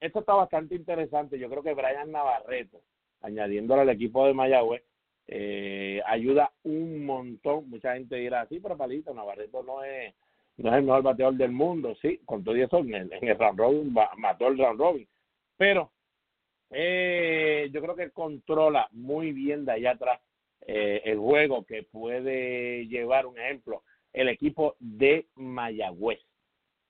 esto 0.00 0.20
está 0.20 0.34
bastante 0.34 0.74
interesante. 0.74 1.38
Yo 1.38 1.48
creo 1.48 1.62
que 1.62 1.74
Brian 1.74 2.10
Navarreto 2.12 2.80
añadiéndole 3.22 3.82
al 3.82 3.88
equipo 3.90 4.26
de 4.26 4.34
Mayagüez 4.34 4.82
eh, 5.26 6.00
ayuda 6.06 6.52
un 6.64 7.04
montón. 7.04 7.68
Mucha 7.70 7.94
gente 7.94 8.16
dirá 8.16 8.46
sí 8.46 8.60
pero 8.60 8.76
palito 8.76 9.14
Navarreto 9.14 9.62
no 9.62 9.82
es 9.82 10.14
no 10.58 10.70
es 10.70 10.76
el 10.76 10.82
mejor 10.82 11.02
bateador 11.02 11.34
del 11.34 11.52
mundo, 11.52 11.94
sí, 12.02 12.20
con 12.24 12.42
todo 12.42 12.56
eso 12.56 12.78
en 12.78 12.92
el, 12.92 13.12
en 13.12 13.28
el 13.28 13.38
round 13.38 13.58
robin, 13.58 13.94
mató 14.16 14.48
el 14.48 14.58
round 14.58 14.80
robin, 14.80 15.08
pero 15.56 15.92
eh, 16.70 17.68
yo 17.72 17.80
creo 17.80 17.96
que 17.96 18.10
controla 18.10 18.88
muy 18.92 19.32
bien 19.32 19.64
de 19.64 19.72
allá 19.72 19.92
atrás 19.92 20.20
eh, 20.66 21.02
el 21.04 21.18
juego 21.18 21.64
que 21.64 21.82
puede 21.82 22.86
llevar 22.86 23.26
un 23.26 23.38
ejemplo 23.38 23.82
el 24.12 24.28
equipo 24.28 24.76
de 24.80 25.26
Mayagüez. 25.34 26.20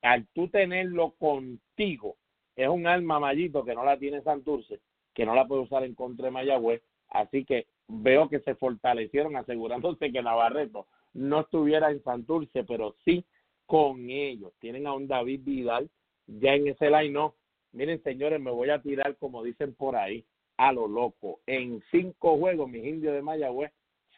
Al 0.02 0.26
tú 0.28 0.48
tenerlo 0.48 1.12
contigo, 1.18 2.16
es 2.56 2.68
un 2.68 2.86
arma 2.86 3.20
mallito 3.20 3.64
que 3.64 3.74
no 3.74 3.84
la 3.84 3.98
tiene 3.98 4.22
Santurce, 4.22 4.80
que 5.14 5.26
no 5.26 5.34
la 5.34 5.46
puede 5.46 5.62
usar 5.62 5.84
en 5.84 5.94
contra 5.94 6.26
de 6.26 6.30
Mayagüez, 6.30 6.82
así 7.08 7.44
que 7.44 7.66
veo 7.88 8.28
que 8.28 8.40
se 8.40 8.54
fortalecieron 8.54 9.36
asegurándose 9.36 10.12
que 10.12 10.22
Navarreto 10.22 10.86
no 11.14 11.40
estuviera 11.40 11.90
en 11.90 12.02
Santurce, 12.02 12.64
pero 12.64 12.94
sí 13.04 13.24
con 13.66 14.08
ellos. 14.08 14.52
Tienen 14.60 14.86
a 14.86 14.94
un 14.94 15.08
David 15.08 15.40
Vidal 15.44 15.90
ya 16.28 16.54
en 16.54 16.68
ese 16.68 16.90
line 16.90 17.10
no. 17.10 17.34
Miren, 17.78 18.02
señores, 18.02 18.40
me 18.40 18.50
voy 18.50 18.70
a 18.70 18.82
tirar, 18.82 19.16
como 19.18 19.44
dicen 19.44 19.72
por 19.72 19.94
ahí, 19.94 20.24
a 20.56 20.72
lo 20.72 20.88
loco. 20.88 21.38
En 21.46 21.80
cinco 21.92 22.36
juegos, 22.36 22.68
mis 22.68 22.84
indios 22.84 23.14
de 23.14 23.22
Mayagüez 23.22 23.70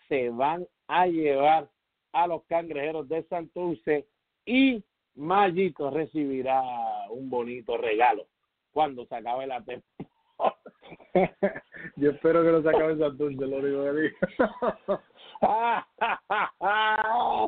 se 0.08 0.30
van 0.30 0.66
a 0.88 1.06
llevar 1.06 1.68
a 2.12 2.26
los 2.26 2.42
cangrejeros 2.44 3.06
de 3.10 3.22
Santurce 3.24 4.06
y 4.46 4.82
Mayito 5.14 5.90
recibirá 5.90 6.62
un 7.10 7.28
bonito 7.28 7.76
regalo 7.76 8.28
cuando 8.72 9.04
se 9.04 9.16
acabe 9.16 9.46
la 9.46 9.62
temporada. 9.62 10.08
Yo 11.96 12.12
espero 12.12 12.42
que 12.42 12.52
no 12.52 12.62
se 12.62 12.68
acabe 12.70 12.96
Santurce, 12.96 13.46
lo 13.46 13.58
único 13.58 13.84
que 13.84 13.92
digo. 14.00 14.16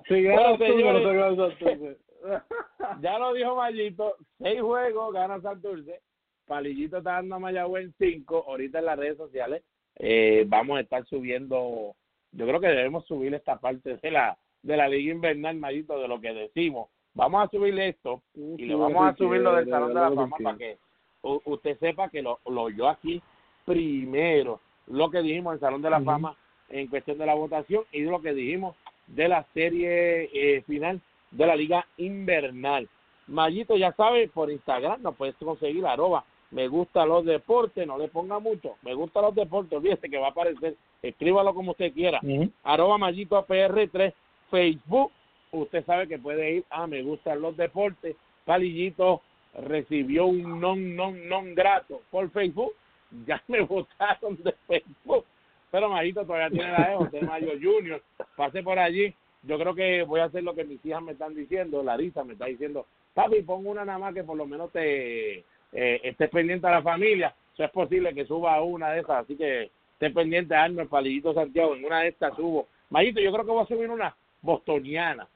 Si 0.08 0.22
Bueno, 0.28 0.58
ganas 0.58 0.58
tú, 0.58 0.64
que 0.76 0.92
no 0.92 0.98
se 0.98 1.10
acabe 1.10 1.36
Santurce. 1.36 2.11
ya 3.00 3.18
lo 3.18 3.32
dijo 3.32 3.56
Mayito, 3.56 4.16
seis 4.38 4.60
juegos 4.60 5.12
gana 5.12 5.40
Santurce, 5.40 6.00
Palillito 6.46 6.98
está 6.98 7.12
dando 7.12 7.36
a 7.36 7.38
Mayagüez 7.38 7.84
en 7.84 7.94
cinco, 7.98 8.44
ahorita 8.46 8.78
en 8.78 8.84
las 8.84 8.98
redes 8.98 9.16
sociales 9.16 9.62
eh, 9.96 10.44
vamos 10.46 10.78
a 10.78 10.80
estar 10.80 11.04
subiendo, 11.06 11.94
yo 12.32 12.46
creo 12.46 12.60
que 12.60 12.68
debemos 12.68 13.06
subir 13.06 13.34
esta 13.34 13.58
parte 13.58 13.96
de 13.96 14.10
la 14.10 14.36
de 14.62 14.76
la 14.76 14.86
liga 14.86 15.12
invernal, 15.12 15.56
Mayito, 15.56 15.98
de 15.98 16.06
lo 16.06 16.20
que 16.20 16.32
decimos, 16.32 16.88
vamos 17.14 17.44
a 17.44 17.50
subirle 17.50 17.88
esto 17.88 18.22
y 18.34 18.64
le 18.64 18.76
vamos 18.76 19.04
a 19.04 19.16
subir 19.16 19.40
lo 19.40 19.56
del 19.56 19.68
Salón 19.68 19.88
de 19.88 20.00
la 20.00 20.12
Fama 20.12 20.36
para 20.40 20.56
que 20.56 20.78
usted 21.22 21.78
sepa 21.78 22.08
que 22.08 22.22
lo, 22.22 22.38
lo 22.46 22.70
yo 22.70 22.88
aquí 22.88 23.20
primero, 23.64 24.60
lo 24.86 25.10
que 25.10 25.20
dijimos 25.20 25.52
en 25.52 25.54
el 25.54 25.60
Salón 25.60 25.82
de 25.82 25.90
la. 25.90 26.00
Fama 26.00 26.36
en 26.72 26.88
cuestión 26.88 27.18
de 27.18 27.26
la 27.26 27.34
votación 27.34 27.84
y 27.92 28.00
lo 28.00 28.20
que 28.20 28.32
dijimos 28.32 28.74
de 29.06 29.28
la 29.28 29.46
serie 29.54 30.30
eh, 30.32 30.62
final 30.62 31.00
de 31.32 31.46
la 31.46 31.56
liga 31.56 31.86
invernal. 31.96 32.88
Mayito, 33.26 33.76
ya 33.76 33.92
sabe, 33.92 34.28
por 34.28 34.50
Instagram 34.50 35.02
nos 35.02 35.16
puedes 35.16 35.34
conseguir 35.36 35.84
arroba 35.86 36.24
me 36.52 36.68
gusta 36.68 37.06
los 37.06 37.24
deportes, 37.24 37.86
no 37.86 37.96
le 37.96 38.08
ponga 38.08 38.38
mucho, 38.38 38.76
me 38.82 38.94
gusta 38.94 39.22
los 39.22 39.34
deportes, 39.34 39.72
olvídese 39.72 40.10
que 40.10 40.18
va 40.18 40.26
a 40.28 40.30
aparecer, 40.30 40.76
escríbalo 41.00 41.54
como 41.54 41.70
usted 41.70 41.92
quiera, 41.94 42.20
Ujú. 42.22 42.50
arroba 42.62 42.98
Mayito 42.98 43.42
PR3, 43.46 44.12
Facebook, 44.50 45.10
usted 45.50 45.84
sabe 45.86 46.06
que 46.06 46.18
puede 46.18 46.56
ir 46.56 46.64
a 46.68 46.86
me 46.86 47.02
gustan 47.02 47.40
los 47.40 47.56
deportes, 47.56 48.16
Palillito 48.44 49.22
recibió 49.54 50.26
un 50.26 50.60
non, 50.60 50.94
non, 50.94 51.26
non 51.26 51.54
grato 51.54 52.02
por 52.10 52.30
Facebook, 52.30 52.74
ya 53.26 53.42
me 53.48 53.62
votaron 53.62 54.36
de 54.42 54.52
Facebook, 54.66 55.24
Bueno, 55.70 55.88
Majito 55.88 56.26
todavía 56.26 56.50
tiene 56.50 56.70
la 56.70 56.90
de 56.90 56.96
José 56.96 57.20
Mayo 57.22 57.52
Junior. 57.60 58.02
Pase 58.36 58.62
por 58.62 58.78
allí. 58.78 59.14
Yo 59.42 59.58
creo 59.58 59.74
que 59.74 60.04
voy 60.04 60.20
a 60.20 60.24
hacer 60.24 60.44
lo 60.44 60.54
que 60.54 60.64
mis 60.64 60.84
hijas 60.84 61.02
me 61.02 61.12
están 61.12 61.34
diciendo. 61.34 61.82
Larisa 61.82 62.22
me 62.24 62.34
está 62.34 62.46
diciendo, 62.46 62.86
papi, 63.14 63.42
pon 63.42 63.66
una 63.66 63.84
nada 63.84 63.98
más 63.98 64.14
que 64.14 64.24
por 64.24 64.36
lo 64.36 64.46
menos 64.46 64.70
te 64.70 65.38
eh, 65.38 65.44
estés 65.72 66.30
pendiente 66.30 66.66
a 66.66 66.72
la 66.72 66.82
familia. 66.82 67.34
Eso 67.54 67.64
es 67.64 67.70
posible 67.70 68.14
que 68.14 68.24
suba 68.24 68.60
una 68.62 68.90
de 68.90 69.00
esas. 69.00 69.24
Así 69.24 69.36
que 69.36 69.70
esté 69.94 70.10
pendiente 70.10 70.54
a 70.54 70.64
Arnold 70.64 70.88
Palillito 70.88 71.34
Santiago. 71.34 71.74
En 71.74 71.84
una 71.84 72.00
de 72.00 72.08
estas 72.08 72.34
subo. 72.36 72.68
Majito, 72.90 73.20
yo 73.20 73.32
creo 73.32 73.44
que 73.44 73.50
voy 73.50 73.62
a 73.62 73.66
subir 73.66 73.90
una 73.90 74.14
bostoniana. 74.40 75.26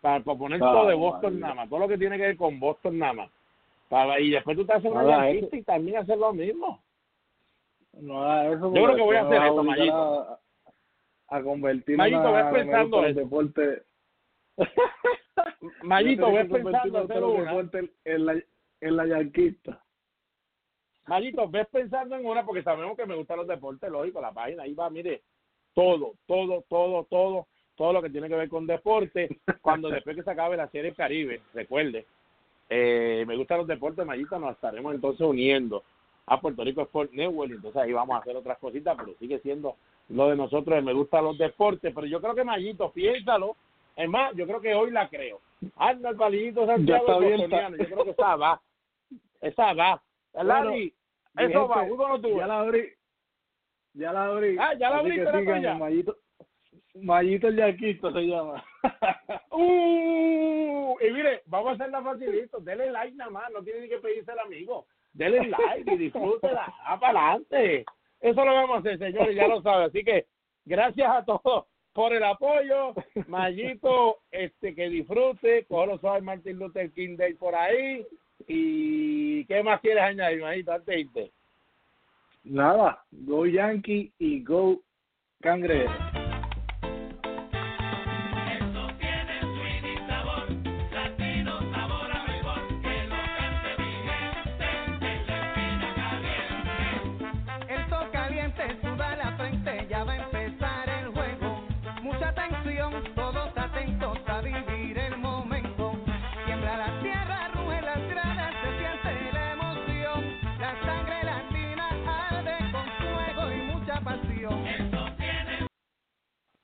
Para, 0.00 0.22
para 0.24 0.38
poner 0.38 0.60
Ah, 0.62 0.72
todo 0.72 0.88
de 0.88 0.94
Boston 0.94 1.38
nada 1.38 1.54
más. 1.54 1.68
Todo 1.68 1.78
lo 1.78 1.88
que 1.88 1.98
tiene 1.98 2.16
que 2.16 2.24
ver 2.24 2.36
con 2.36 2.58
Boston 2.58 2.98
nada 2.98 3.12
más. 3.12 3.30
Para, 3.88 4.18
y 4.20 4.30
después 4.30 4.56
tú 4.56 4.64
te 4.64 4.72
haces 4.72 4.90
una 4.90 5.02
Nada, 5.02 5.30
yanquista 5.30 5.56
y 5.56 5.62
también 5.62 5.98
hacer 5.98 6.18
lo 6.18 6.32
mismo. 6.32 6.80
No 8.00 8.42
eso. 8.42 8.74
Yo 8.74 8.84
creo 8.84 8.96
que 8.96 9.02
voy 9.02 9.16
a 9.16 9.22
hacer 9.22 9.38
obligar 9.42 9.64
Mayito. 9.64 10.38
A, 11.32 11.42
convertir 11.42 11.96
Mayito, 11.96 12.32
ves 12.32 12.44
pensando 12.52 13.02
los 13.02 13.14
deportes. 13.14 13.82
Mayito, 15.82 16.32
ves 16.32 16.48
pensando 16.50 16.98
hacer 16.98 17.24
una. 17.24 17.70
en 18.04 18.26
la, 18.26 18.42
en 18.80 18.96
la 18.96 19.06
yanquista. 19.06 19.82
Mayito, 21.06 21.48
ves 21.48 21.66
pensando 21.68 22.16
en 22.16 22.26
una 22.26 22.44
porque 22.44 22.62
sabemos 22.62 22.96
que 22.96 23.06
me 23.06 23.16
gustan 23.16 23.38
los 23.38 23.46
deportes, 23.46 23.90
lógico, 23.90 24.20
la 24.20 24.32
página 24.32 24.62
ahí 24.62 24.74
va, 24.74 24.88
mire, 24.88 25.22
todo, 25.74 26.14
todo, 26.26 26.64
todo, 26.68 27.04
todo, 27.04 27.46
todo 27.74 27.92
lo 27.92 28.02
que 28.02 28.10
tiene 28.10 28.28
que 28.28 28.36
ver 28.36 28.48
con 28.48 28.66
deporte, 28.66 29.40
cuando 29.60 29.88
después 29.90 30.16
que 30.16 30.22
se 30.22 30.30
acabe 30.30 30.56
la 30.56 30.68
serie 30.68 30.94
Caribe, 30.94 31.40
recuerde, 31.54 32.06
eh, 32.68 33.24
me 33.26 33.36
gustan 33.36 33.58
los 33.58 33.66
deportes, 33.66 34.06
Mayito, 34.06 34.38
nos 34.38 34.54
estaremos 34.54 34.94
entonces 34.94 35.26
uniendo 35.26 35.82
a 36.26 36.40
Puerto 36.40 36.62
Rico 36.62 36.82
Sport 36.82 37.12
Network, 37.12 37.50
y 37.50 37.54
entonces 37.54 37.82
ahí 37.82 37.92
vamos 37.92 38.14
a 38.14 38.20
hacer 38.20 38.36
otras 38.36 38.58
cositas, 38.58 38.96
pero 38.96 39.16
sigue 39.18 39.40
siendo 39.40 39.76
lo 40.08 40.28
de 40.28 40.36
nosotros, 40.36 40.82
me 40.82 40.92
gustan 40.92 41.24
los 41.24 41.38
deportes, 41.38 41.92
pero 41.94 42.06
yo 42.06 42.20
creo 42.20 42.34
que 42.34 42.44
Mayito, 42.44 42.92
piénsalo, 42.92 43.56
es 43.96 44.08
más, 44.08 44.34
yo 44.34 44.46
creo 44.46 44.60
que 44.60 44.74
hoy 44.74 44.90
la 44.90 45.08
creo. 45.08 45.40
Anda 45.76 46.10
el 46.10 46.16
palillito 46.16 46.66
Santiago 46.66 47.20
bien, 47.20 47.40
yo 47.40 47.48
creo 47.48 48.04
que 48.04 48.10
esa 48.10 48.36
va, 48.36 48.60
esa 49.40 49.72
va. 49.74 50.02
Larry, 50.34 50.92
Mi 51.34 51.44
eso 51.44 51.68
va, 51.68 51.86
tú. 52.20 52.38
Ya 52.38 52.46
la 52.46 52.60
abrí. 52.60 52.88
Ya 53.94 54.12
la 54.12 54.24
abrí. 54.24 54.56
Ah, 54.58 54.74
ya 54.74 54.90
la 54.90 55.02
sigan, 55.02 55.44
tuya. 55.44 55.74
Mayito, 55.74 56.16
Mayito 56.94 57.48
el 57.48 57.56
Yanquista 57.56 58.12
se 58.12 58.20
llama. 58.20 58.64
Uh, 59.54 60.96
y 61.00 61.10
mire, 61.10 61.42
vamos 61.46 61.68
a 61.68 61.72
hacerla 61.74 62.02
facilito. 62.02 62.58
Dele 62.60 62.90
like 62.90 63.14
nada 63.14 63.30
más, 63.30 63.50
no 63.52 63.62
tiene 63.62 63.82
ni 63.82 63.88
que 63.88 63.98
pedirse 63.98 64.32
el 64.32 64.38
amigo. 64.38 64.86
Dele 65.12 65.46
like 65.46 65.94
y 65.94 65.98
disfrútela. 65.98 66.72
¡Va 66.90 66.98
para 66.98 67.32
adelante! 67.32 67.84
Eso 68.22 68.44
lo 68.44 68.54
vamos 68.54 68.76
a 68.76 68.78
hacer, 68.78 68.98
señores, 68.98 69.36
ya 69.36 69.48
lo 69.48 69.60
saben. 69.62 69.88
Así 69.88 70.02
que 70.02 70.26
gracias 70.64 71.10
a 71.10 71.24
todos 71.24 71.66
por 71.92 72.14
el 72.14 72.22
apoyo. 72.22 72.94
Mayito, 73.26 74.18
este 74.30 74.74
que 74.74 74.88
disfrute. 74.88 75.66
Cógelo 75.66 75.98
suave 75.98 76.22
Martin 76.22 76.58
Luther 76.58 76.90
King 76.92 77.16
Day 77.16 77.34
por 77.34 77.54
ahí. 77.54 78.06
¿Y 78.46 79.44
qué 79.46 79.62
más 79.62 79.80
quieres 79.80 80.02
añadir, 80.02 80.40
Mayito, 80.40 80.72
antes 80.72 80.86
de 80.86 81.00
irte? 81.00 81.32
Nada, 82.44 83.04
go 83.10 83.44
Yankee 83.46 84.12
y 84.18 84.42
go 84.42 84.80
Cangrejo. 85.40 86.21